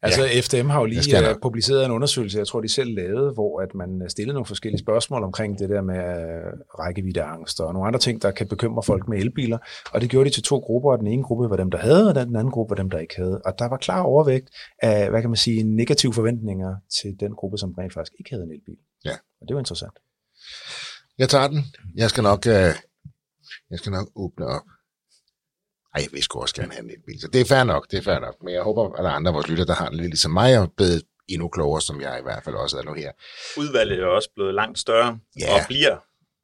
Altså 0.02 0.22
FDM 0.44 0.68
har 0.68 0.80
jo 0.80 0.86
Jeg 0.86 0.94
lige 0.94 1.20
nok. 1.22 1.36
uh, 1.36 1.40
publiceret 1.42 1.84
en 1.84 1.90
undersøgelse, 1.90 2.38
jeg 2.38 2.46
tror 2.46 2.60
de 2.60 2.68
selv 2.68 2.94
lavede, 2.94 3.32
hvor 3.32 3.60
at 3.60 3.74
man 3.74 4.10
stillede 4.10 4.34
nogle 4.34 4.46
forskellige 4.46 4.80
spørgsmål 4.80 5.22
omkring 5.24 5.58
det 5.58 5.68
der 5.68 5.82
med 5.82 5.98
uh, 5.98 6.78
rækkeviddeangst 6.78 7.60
og 7.60 7.72
nogle 7.72 7.86
andre 7.86 8.00
ting, 8.00 8.22
der 8.22 8.30
kan 8.30 8.48
bekymre 8.48 8.82
folk 8.82 9.08
med 9.08 9.18
elbiler. 9.18 9.58
Og 9.92 10.00
det 10.00 10.10
gjorde 10.10 10.30
de 10.30 10.34
til 10.34 10.42
to 10.42 10.58
grupper, 10.58 10.92
og 10.92 10.98
den 10.98 11.06
ene 11.06 11.22
gruppe 11.22 11.50
var 11.50 11.56
dem, 11.56 11.70
der 11.70 11.78
havde, 11.78 12.08
og 12.08 12.14
den 12.14 12.36
anden 12.36 12.50
gruppe 12.50 12.70
var 12.70 12.76
dem, 12.76 12.90
der 12.90 12.98
ikke 12.98 13.16
havde. 13.16 13.40
Og 13.44 13.58
der 13.58 13.68
var 13.68 13.76
klar 13.76 14.02
overvægt 14.02 14.48
af, 14.82 15.10
hvad 15.10 15.20
kan 15.20 15.30
man 15.30 15.36
sige, 15.36 15.62
negative 15.62 16.12
forventninger 16.12 16.76
til 17.00 17.16
den 17.20 17.32
gruppe, 17.34 17.58
som 17.58 17.74
rent 17.78 17.94
faktisk 17.94 18.12
ikke 18.18 18.30
havde 18.30 18.44
en 18.44 18.50
elbil. 18.50 18.76
Ja. 19.04 19.14
Og 19.40 19.48
det 19.48 19.54
var 19.54 19.60
interessant. 19.60 19.94
Jeg 21.18 21.28
tager 21.28 21.48
den. 21.48 21.64
Jeg 21.96 22.10
skal 22.10 22.22
nok, 22.22 22.46
øh, 22.46 22.72
jeg 23.70 23.78
skal 23.78 23.92
nok 23.92 24.08
åbne 24.16 24.46
op. 24.46 24.62
Ej, 25.94 26.00
jeg 26.02 26.08
vil 26.12 26.22
sgu 26.22 26.40
også 26.40 26.54
gerne 26.54 26.72
have 26.72 26.84
en 26.84 26.90
elbil. 26.90 27.20
Så 27.20 27.28
det 27.32 27.40
er 27.40 27.44
fair 27.44 27.64
nok, 27.64 27.90
det 27.90 27.98
er 27.98 28.02
fair 28.02 28.18
nok. 28.18 28.36
Men 28.42 28.54
jeg 28.54 28.62
håber, 28.62 28.92
at 28.92 29.04
der 29.04 29.10
er 29.10 29.14
andre 29.14 29.28
af 29.30 29.34
vores 29.34 29.48
lytter, 29.48 29.64
der 29.64 29.74
har 29.74 29.88
en 29.88 29.94
lidt 29.96 30.06
ligesom 30.08 30.30
mig, 30.32 30.58
og 30.58 30.72
blevet 30.76 31.02
endnu 31.28 31.48
klogere, 31.48 31.80
som 31.80 32.00
jeg 32.00 32.18
i 32.18 32.22
hvert 32.22 32.44
fald 32.44 32.54
også 32.56 32.78
er 32.78 32.82
nu 32.82 32.92
her. 32.94 33.12
Udvalget 33.58 34.00
er 34.00 34.06
også 34.06 34.30
blevet 34.34 34.54
langt 34.54 34.78
større, 34.78 35.18
Ja. 35.40 35.54
og 35.54 35.60
bliver 35.68 35.96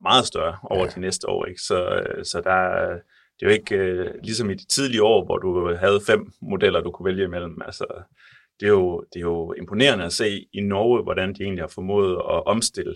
meget 0.03 0.27
større 0.27 0.57
over 0.63 0.85
Ja. 0.85 0.91
de 0.95 1.01
næste 1.01 1.29
år. 1.29 1.45
Ikke? 1.47 1.61
Så, 1.61 1.79
øh, 1.97 2.25
så 2.25 2.41
der, 2.41 2.51
er- 2.51 2.99
det 3.41 3.43
er 3.43 3.47
jo 3.47 3.53
ikke 3.53 3.75
øh, 3.77 4.15
ligesom 4.23 4.51
i 4.51 4.55
de 4.55 4.67
tidlige 4.67 5.03
år, 5.03 5.25
hvor 5.25 5.39
du 5.39 5.75
havde 5.77 6.01
fem 6.07 6.33
modeller, 6.43 6.81
du 6.81 6.91
kunne 6.91 7.05
vælge 7.07 7.25
imellem. 7.25 7.63
Altså, 7.65 7.85
det, 8.61 8.67
er 8.67 8.71
jo, 8.71 9.01
det 9.13 9.17
er 9.17 9.25
jo 9.25 9.53
imponerende 9.53 10.05
at 10.05 10.13
se 10.13 10.47
i 10.53 10.61
Norge, 10.61 11.03
hvordan 11.03 11.35
de 11.35 11.43
egentlig 11.43 11.63
har 11.63 11.69
formået 11.69 12.13
at 12.13 12.47
omstille 12.47 12.95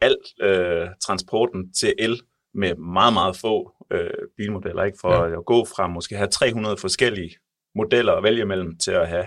al 0.00 0.16
øh, 0.42 0.88
transporten 1.06 1.72
til 1.72 1.94
el 1.98 2.20
med 2.54 2.74
meget, 2.74 3.12
meget 3.12 3.36
få 3.36 3.72
øh, 3.92 4.10
bilmodeller. 4.36 4.84
Ikke? 4.84 4.98
For 5.00 5.12
Ja. 5.28 5.38
at 5.38 5.44
gå 5.44 5.64
fra 5.64 5.86
måske 5.88 6.16
have 6.16 6.28
300 6.28 6.76
forskellige 6.76 7.30
modeller 7.74 8.12
at 8.12 8.22
vælge 8.22 8.42
imellem 8.42 8.78
til 8.78 8.90
at 8.90 9.08
have 9.08 9.26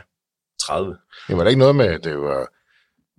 30. 0.62 0.98
Det 1.28 1.38
var 1.38 1.44
der 1.44 1.50
ikke 1.50 1.60
noget 1.60 1.76
med, 1.76 1.86
at 1.86 2.04
det 2.04 2.18
var 2.18 2.48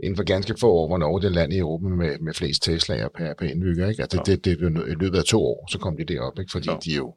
inden 0.04 0.16
for 0.16 0.24
ganske 0.24 0.54
få 0.60 0.72
år, 0.72 0.86
hvor 0.86 0.98
Norge 0.98 1.22
det 1.22 1.32
land 1.32 1.52
i 1.52 1.58
Europa 1.58 1.88
med, 1.88 2.18
med 2.18 2.34
flest 2.34 2.68
Tesla'er 2.68 3.08
per, 3.16 3.34
per 3.38 3.46
indbygger. 3.46 3.88
Ikke? 3.88 4.02
Altså, 4.02 4.22
det, 4.26 4.44
det, 4.44 4.60
det, 4.60 4.88
i 4.88 4.94
løbet 4.94 5.18
af 5.18 5.24
to 5.24 5.42
år, 5.44 5.66
så 5.70 5.78
kom 5.78 5.96
de 5.96 6.04
derop, 6.04 6.38
ikke? 6.38 6.50
fordi 6.52 6.68
Jo. 6.70 6.78
de 6.84 6.90
jo 6.94 7.14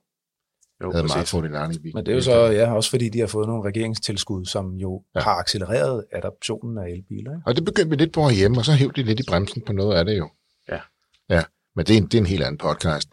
Jo, 0.83 0.91
havde 0.91 1.03
meget 1.03 1.11
præcis. 1.17 1.31
fordelagtigt 1.31 1.79
i 1.79 1.81
bilen. 1.81 1.95
Men 1.95 2.05
det 2.05 2.11
er 2.11 2.15
jo 2.15 2.21
så 2.21 2.45
ja, 2.45 2.73
også 2.73 2.89
fordi, 2.89 3.09
de 3.09 3.19
har 3.19 3.27
fået 3.27 3.47
nogle 3.47 3.63
regeringstilskud, 3.69 4.45
som 4.45 4.71
jo 4.75 5.03
ja. 5.15 5.19
har 5.19 5.31
accelereret 5.35 6.05
adoptionen 6.11 6.77
af 6.77 6.89
elbiler. 6.89 7.31
Ikke? 7.31 7.41
Og 7.45 7.55
det 7.55 7.65
begyndte 7.65 7.89
vi 7.89 7.95
lidt 7.95 8.13
på 8.13 8.21
herhjemme, 8.27 8.57
og 8.57 8.65
så 8.65 8.71
hævde 8.71 9.01
de 9.01 9.03
lidt 9.07 9.19
i 9.19 9.23
bremsen 9.29 9.61
på 9.61 9.73
noget 9.73 9.97
af 9.97 10.05
det 10.05 10.17
jo. 10.17 10.29
Ja. 10.69 10.79
Ja, 11.29 11.43
men 11.78 11.86
det 11.86 11.93
er 11.93 11.97
en, 11.97 12.03
det 12.03 12.13
er 12.13 12.17
en 12.17 12.25
helt 12.25 12.43
anden 12.43 12.57
podcast. 12.57 13.09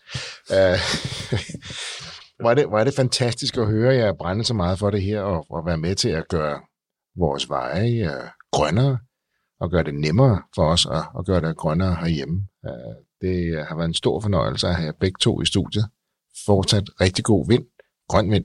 Uh, 0.50 0.56
hvor, 2.40 2.50
er 2.50 2.54
det, 2.54 2.66
hvor 2.68 2.78
er 2.78 2.84
det 2.84 2.94
fantastisk 2.94 3.56
at 3.56 3.66
høre 3.66 3.94
jer 3.94 4.12
brænde 4.12 4.44
så 4.44 4.54
meget 4.54 4.78
for 4.78 4.90
det 4.90 5.02
her, 5.02 5.20
og, 5.20 5.46
og 5.50 5.66
være 5.66 5.78
med 5.78 5.94
til 5.94 6.08
at 6.08 6.28
gøre 6.28 6.60
vores 7.16 7.48
veje 7.48 8.02
uh, 8.02 8.28
grønnere, 8.52 8.98
og 9.60 9.70
gøre 9.70 9.84
det 9.84 9.94
nemmere 9.94 10.42
for 10.54 10.66
os 10.66 10.86
at, 10.86 11.04
at 11.18 11.26
gøre 11.26 11.40
det 11.40 11.56
grønnere 11.56 11.94
herhjemme. 11.94 12.46
Uh, 12.62 12.94
det 13.20 13.66
har 13.68 13.76
været 13.76 13.88
en 13.88 13.94
stor 13.94 14.20
fornøjelse 14.20 14.68
at 14.68 14.74
have 14.74 14.86
jer 14.86 14.92
begge 15.00 15.18
to 15.20 15.40
i 15.40 15.44
studiet. 15.44 15.88
Fortsat 16.46 16.84
rigtig 17.00 17.24
god 17.24 17.48
vind, 17.48 17.64
grøn 18.08 18.30
vind, 18.30 18.44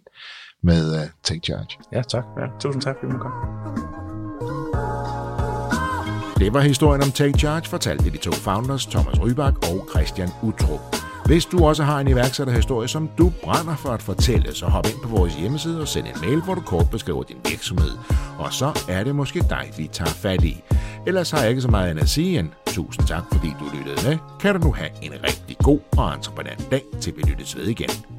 med 0.63 1.01
uh, 1.01 1.09
Take 1.23 1.41
Charge. 1.43 1.79
Ja, 1.93 2.01
tak. 2.01 2.23
Ja, 2.37 2.45
tusind 2.59 2.81
tak, 2.81 2.95
fordi 2.99 3.13
du 3.13 3.17
kom. 3.17 3.88
Det 6.39 6.53
var 6.53 6.61
historien 6.61 7.01
om 7.01 7.11
Take 7.11 7.39
Charge, 7.39 7.69
fortalt 7.69 8.05
af 8.05 8.11
de 8.11 8.17
to 8.17 8.31
founders, 8.31 8.85
Thomas 8.85 9.21
Rybak 9.21 9.53
og 9.67 9.87
Christian 9.89 10.29
Utrup. 10.43 10.79
Hvis 11.25 11.45
du 11.45 11.65
også 11.65 11.83
har 11.83 11.99
en 11.99 12.07
iværksætterhistorie, 12.07 12.87
som 12.87 13.09
du 13.17 13.31
brænder 13.43 13.75
for 13.75 13.89
at 13.89 14.01
fortælle, 14.01 14.55
så 14.55 14.65
hop 14.65 14.85
ind 14.85 15.01
på 15.03 15.09
vores 15.09 15.35
hjemmeside 15.35 15.81
og 15.81 15.87
send 15.87 16.07
en 16.07 16.21
mail, 16.21 16.41
hvor 16.41 16.55
du 16.55 16.61
kort 16.61 16.89
beskriver 16.91 17.23
din 17.23 17.37
virksomhed. 17.45 17.91
Og 18.37 18.53
så 18.53 18.85
er 18.89 19.03
det 19.03 19.15
måske 19.15 19.39
dig, 19.39 19.71
vi 19.77 19.89
tager 19.93 20.09
fat 20.09 20.43
i. 20.43 20.63
Ellers 21.07 21.31
har 21.31 21.39
jeg 21.39 21.49
ikke 21.49 21.61
så 21.61 21.67
meget 21.67 21.91
end 21.91 21.99
at 21.99 22.09
sige 22.09 22.39
end 22.39 22.49
tusind 22.67 23.07
tak, 23.07 23.23
fordi 23.31 23.47
du 23.59 23.65
lyttede 23.77 24.09
med. 24.09 24.17
Kan 24.39 24.55
du 24.55 24.67
nu 24.67 24.71
have 24.73 24.89
en 25.01 25.13
rigtig 25.23 25.57
god 25.57 25.79
og 25.97 26.13
entreprenant 26.13 26.71
dag, 26.71 26.83
til 27.01 27.13
vi 27.17 27.21
lyttes 27.21 27.57
ved 27.57 27.67
igen. 27.67 28.18